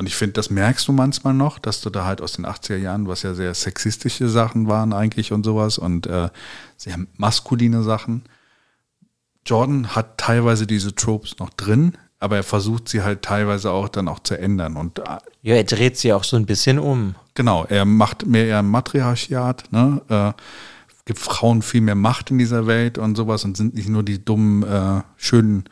Und 0.00 0.06
ich 0.06 0.16
finde, 0.16 0.32
das 0.32 0.48
merkst 0.48 0.88
du 0.88 0.92
manchmal 0.92 1.34
noch, 1.34 1.58
dass 1.58 1.82
du 1.82 1.90
da 1.90 2.06
halt 2.06 2.22
aus 2.22 2.32
den 2.32 2.46
80er 2.46 2.78
Jahren, 2.78 3.06
was 3.06 3.22
ja 3.22 3.34
sehr 3.34 3.52
sexistische 3.52 4.30
Sachen 4.30 4.66
waren 4.66 4.94
eigentlich 4.94 5.30
und 5.30 5.44
sowas 5.44 5.76
und 5.76 6.06
äh, 6.06 6.30
sehr 6.78 6.96
maskuline 7.18 7.82
Sachen. 7.82 8.22
Jordan 9.44 9.94
hat 9.94 10.16
teilweise 10.16 10.66
diese 10.66 10.94
Tropes 10.94 11.38
noch 11.38 11.50
drin, 11.50 11.98
aber 12.18 12.36
er 12.36 12.44
versucht 12.44 12.88
sie 12.88 13.02
halt 13.02 13.20
teilweise 13.20 13.72
auch 13.72 13.90
dann 13.90 14.08
auch 14.08 14.20
zu 14.20 14.38
ändern. 14.38 14.78
Und 14.78 15.00
äh, 15.00 15.18
Ja, 15.42 15.56
er 15.56 15.64
dreht 15.64 15.98
sie 15.98 16.14
auch 16.14 16.24
so 16.24 16.38
ein 16.38 16.46
bisschen 16.46 16.78
um. 16.78 17.14
Genau, 17.34 17.66
er 17.66 17.84
macht 17.84 18.24
mehr 18.24 18.46
eher 18.46 18.62
Matriarchiat, 18.62 19.70
ne? 19.70 20.00
Äh, 20.08 20.32
gibt 21.04 21.18
Frauen 21.18 21.60
viel 21.60 21.82
mehr 21.82 21.94
Macht 21.94 22.30
in 22.30 22.38
dieser 22.38 22.66
Welt 22.66 22.96
und 22.96 23.16
sowas 23.16 23.44
und 23.44 23.54
sind 23.54 23.74
nicht 23.74 23.90
nur 23.90 24.02
die 24.02 24.24
dummen, 24.24 24.62
äh, 24.62 25.02
schönen 25.18 25.64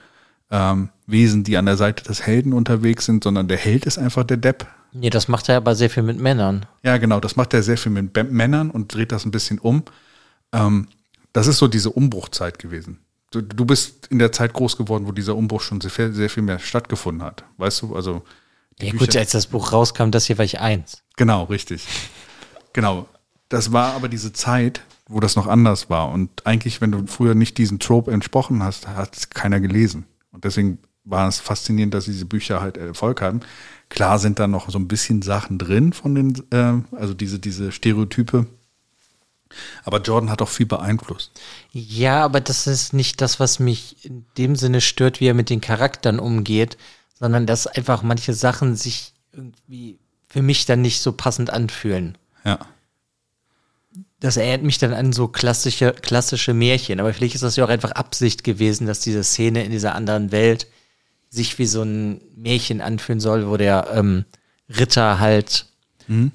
ähm, 0.50 0.90
Wesen, 1.08 1.42
die 1.42 1.56
an 1.56 1.66
der 1.66 1.76
Seite 1.76 2.04
des 2.04 2.24
Helden 2.26 2.52
unterwegs 2.52 3.06
sind, 3.06 3.24
sondern 3.24 3.48
der 3.48 3.56
Held 3.58 3.86
ist 3.86 3.98
einfach 3.98 4.24
der 4.24 4.36
Depp. 4.36 4.66
Nee, 4.92 5.10
das 5.10 5.26
macht 5.28 5.48
er 5.48 5.56
aber 5.56 5.74
sehr 5.74 5.90
viel 5.90 6.02
mit 6.02 6.18
Männern. 6.20 6.66
Ja, 6.82 6.98
genau, 6.98 7.18
das 7.18 7.34
macht 7.36 7.52
er 7.54 7.62
sehr 7.62 7.76
viel 7.78 7.90
mit 7.92 8.14
Männern 8.30 8.70
und 8.70 8.92
dreht 8.94 9.10
das 9.12 9.24
ein 9.24 9.30
bisschen 9.30 9.58
um. 9.58 9.82
Ähm, 10.52 10.86
das 11.32 11.46
ist 11.46 11.58
so 11.58 11.66
diese 11.68 11.90
Umbruchzeit 11.90 12.58
gewesen. 12.58 12.98
Du, 13.30 13.40
du 13.42 13.64
bist 13.64 14.06
in 14.08 14.18
der 14.18 14.32
Zeit 14.32 14.52
groß 14.54 14.76
geworden, 14.76 15.06
wo 15.06 15.12
dieser 15.12 15.34
Umbruch 15.36 15.60
schon 15.60 15.80
sehr, 15.80 15.90
viel- 15.90 16.12
sehr 16.14 16.30
viel 16.30 16.42
mehr 16.42 16.58
stattgefunden 16.58 17.22
hat. 17.22 17.44
Weißt 17.58 17.82
du, 17.82 17.94
also 17.96 18.22
Ja, 18.80 18.90
gut, 18.92 19.00
Bücher- 19.08 19.18
als 19.18 19.32
das 19.32 19.46
Buch 19.48 19.72
rauskam, 19.72 20.10
das 20.10 20.24
hier 20.26 20.38
war 20.38 20.44
ich 20.44 20.60
eins. 20.60 21.02
Genau, 21.16 21.44
richtig. 21.44 21.86
Genau. 22.72 23.08
Das 23.48 23.72
war 23.72 23.94
aber 23.94 24.08
diese 24.08 24.32
Zeit, 24.32 24.82
wo 25.08 25.20
das 25.20 25.36
noch 25.36 25.46
anders 25.46 25.88
war. 25.90 26.10
Und 26.10 26.46
eigentlich, 26.46 26.80
wenn 26.80 26.92
du 26.92 27.06
früher 27.06 27.34
nicht 27.34 27.56
diesen 27.58 27.78
Trope 27.78 28.10
entsprochen 28.10 28.62
hast, 28.62 28.88
hat 28.88 29.16
es 29.16 29.30
keiner 29.30 29.60
gelesen. 29.60 30.04
Und 30.32 30.44
deswegen 30.44 30.78
war 31.08 31.28
es 31.28 31.40
faszinierend, 31.40 31.94
dass 31.94 32.04
diese 32.04 32.26
Bücher 32.26 32.60
halt 32.60 32.76
Erfolg 32.76 33.20
haben. 33.22 33.40
Klar 33.88 34.18
sind 34.18 34.38
da 34.38 34.46
noch 34.46 34.68
so 34.68 34.78
ein 34.78 34.88
bisschen 34.88 35.22
Sachen 35.22 35.58
drin 35.58 35.92
von 35.92 36.14
den, 36.14 36.42
äh, 36.50 36.96
also 36.96 37.14
diese, 37.14 37.38
diese 37.38 37.72
Stereotype. 37.72 38.46
Aber 39.84 40.02
Jordan 40.02 40.30
hat 40.30 40.42
auch 40.42 40.48
viel 40.48 40.66
beeinflusst. 40.66 41.32
Ja, 41.72 42.22
aber 42.22 42.40
das 42.40 42.66
ist 42.66 42.92
nicht 42.92 43.22
das, 43.22 43.40
was 43.40 43.58
mich 43.58 44.04
in 44.04 44.26
dem 44.36 44.56
Sinne 44.56 44.82
stört, 44.82 45.20
wie 45.20 45.26
er 45.26 45.34
mit 45.34 45.48
den 45.48 45.62
Charakteren 45.62 46.18
umgeht, 46.18 46.76
sondern 47.18 47.46
dass 47.46 47.66
einfach 47.66 48.02
manche 48.02 48.34
Sachen 48.34 48.76
sich 48.76 49.14
irgendwie 49.32 49.98
für 50.28 50.42
mich 50.42 50.66
dann 50.66 50.82
nicht 50.82 51.00
so 51.00 51.12
passend 51.12 51.48
anfühlen. 51.48 52.18
Ja. 52.44 52.58
Das 54.20 54.36
erinnert 54.36 54.64
mich 54.64 54.78
dann 54.78 54.92
an 54.92 55.14
so 55.14 55.28
klassische, 55.28 55.92
klassische 55.92 56.52
Märchen. 56.52 57.00
Aber 57.00 57.14
vielleicht 57.14 57.36
ist 57.36 57.44
das 57.44 57.56
ja 57.56 57.64
auch 57.64 57.70
einfach 57.70 57.92
Absicht 57.92 58.44
gewesen, 58.44 58.86
dass 58.86 59.00
diese 59.00 59.24
Szene 59.24 59.64
in 59.64 59.70
dieser 59.70 59.94
anderen 59.94 60.30
Welt 60.32 60.66
sich 61.30 61.58
wie 61.58 61.66
so 61.66 61.82
ein 61.82 62.20
Märchen 62.36 62.80
anfühlen 62.80 63.20
soll, 63.20 63.48
wo 63.48 63.56
der 63.56 63.88
ähm, 63.92 64.24
Ritter 64.68 65.18
halt 65.20 65.66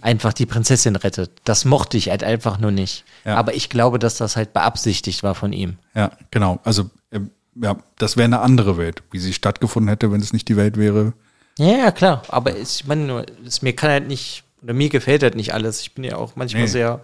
einfach 0.02 0.34
die 0.34 0.46
Prinzessin 0.46 0.96
rettet. 0.96 1.32
Das 1.46 1.66
mochte 1.66 1.98
ich 1.98 2.12
halt 2.12 2.24
einfach 2.24 2.60
nur 2.60 2.70
nicht. 2.70 3.06
Ja. 3.26 3.38
Aber 3.38 3.56
ich 3.56 3.70
glaube, 3.70 3.98
dass 3.98 4.18
das 4.18 4.36
halt 4.36 4.54
beabsichtigt 4.54 5.24
war 5.24 5.34
von 5.34 5.52
ihm. 5.52 5.78
Ja, 5.96 6.12
genau. 6.30 6.60
Also, 6.64 6.92
ähm, 7.12 7.32
ja, 7.56 7.78
das 7.98 8.16
wäre 8.16 8.26
eine 8.26 8.42
andere 8.42 8.78
Welt, 8.78 9.02
wie 9.10 9.18
sie 9.18 9.34
stattgefunden 9.34 9.90
hätte, 9.90 10.12
wenn 10.12 10.22
es 10.22 10.32
nicht 10.32 10.48
die 10.48 10.58
Welt 10.58 10.78
wäre. 10.78 11.14
Ja, 11.58 11.76
ja, 11.76 11.92
klar. 11.92 12.22
Aber 12.28 12.56
es, 12.56 12.82
ich 12.82 12.86
meine 12.86 13.02
nur, 13.06 13.26
es, 13.48 13.64
mir 13.64 13.76
kann 13.76 13.90
halt 13.90 14.08
nicht, 14.08 14.44
oder 14.62 14.74
mir 14.74 14.90
gefällt 14.90 15.24
halt 15.24 15.34
nicht 15.36 15.56
alles. 15.56 15.82
Ich 15.82 15.96
bin 15.96 16.04
ja 16.04 16.18
auch 16.18 16.36
manchmal 16.36 16.64
Nee. 16.64 16.68
sehr 16.70 17.04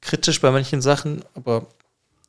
kritisch 0.00 0.40
bei 0.40 0.50
manchen 0.50 0.80
Sachen, 0.82 1.24
aber 1.34 1.68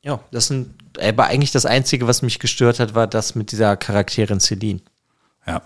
Ja, 0.04 0.20
das 0.32 0.46
sind, 0.48 0.76
aber 1.00 1.26
eigentlich 1.26 1.52
das 1.52 1.66
Einzige, 1.66 2.06
was 2.08 2.22
mich 2.22 2.38
gestört 2.38 2.80
hat, 2.80 2.94
war 2.94 3.08
das 3.08 3.34
mit 3.34 3.52
dieser 3.52 3.78
Charakterin 3.78 4.40
Celine. 4.40 4.82
Ja. 5.46 5.62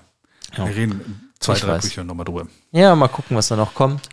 Ja. 0.57 0.67
Wir 0.67 0.75
reden 0.75 1.31
zwei, 1.39 1.53
Ich 1.53 1.61
drei 1.61 1.73
weiß. 1.73 1.83
Büchern 1.83 2.07
nochmal 2.07 2.25
drüber. 2.25 2.47
Ja, 2.71 2.95
mal 2.95 3.07
gucken, 3.07 3.35
was 3.37 3.47
da 3.49 3.55
noch 3.55 3.73
kommt. 3.73 4.09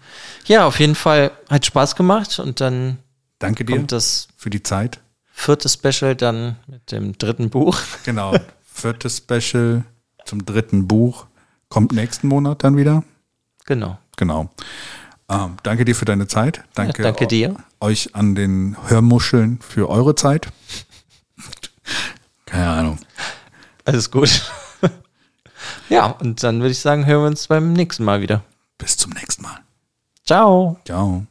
Ja, 0.47 0.67
auf 0.67 0.81
jeden 0.81 0.95
Fall 0.95 1.31
hat 1.49 1.65
Spaß 1.67 1.95
gemacht 1.97 2.39
und 2.39 2.61
dann 2.61 2.99
Danke 3.39 3.65
dir 3.65 3.77
kommt 3.77 3.93
das 3.93 4.29
für 4.37 4.51
die 4.51 4.63
Zeit. 4.63 5.01
vierte 5.33 5.69
Special 5.69 6.15
dann 6.17 6.57
mit 6.67 6.91
dem 6.93 7.17
dritten 7.19 7.51
Buch. 7.51 7.79
Genau. 8.05 8.35
Viertes 8.75 9.19
Special 9.19 9.85
zum 10.25 10.45
dritten 10.47 10.89
Buch 10.89 11.27
kommt 11.69 11.93
nächsten 11.93 12.27
Monat 12.29 12.65
dann 12.65 12.77
wieder. 12.77 13.05
Genau. 13.67 13.99
Genau. 14.17 14.51
Ähm, 15.29 15.57
danke 15.63 15.85
dir 15.85 15.95
für 15.95 16.05
deine 16.07 16.27
Zeit. 16.27 16.65
Danke, 16.75 17.03
Ja, 17.03 17.09
danke 17.09 17.27
dir. 17.27 17.55
euch 17.81 18.15
an 18.15 18.35
den 18.35 18.77
Hörmuscheln 18.89 19.61
für 19.61 19.89
eure 19.89 20.15
Zeit. 20.15 20.49
Keine 22.47 22.69
Ahnung. 22.69 22.99
Alles 23.85 24.11
gut. 24.11 24.43
Ja, 25.93 26.07
und 26.07 26.43
dann 26.43 26.61
würde 26.61 26.73
ich 26.73 26.81
sagen, 26.81 27.07
hören 27.07 27.23
wir 27.23 27.27
uns 27.29 27.47
beim 27.47 27.73
nächsten 27.73 28.05
Mal 28.05 28.21
wieder. 28.21 28.43
Bis 28.79 28.97
zum 28.97 29.13
nächsten 29.13 29.43
Mal. 29.43 29.59
Ciao. 30.25 30.77
Ciao. 30.85 31.27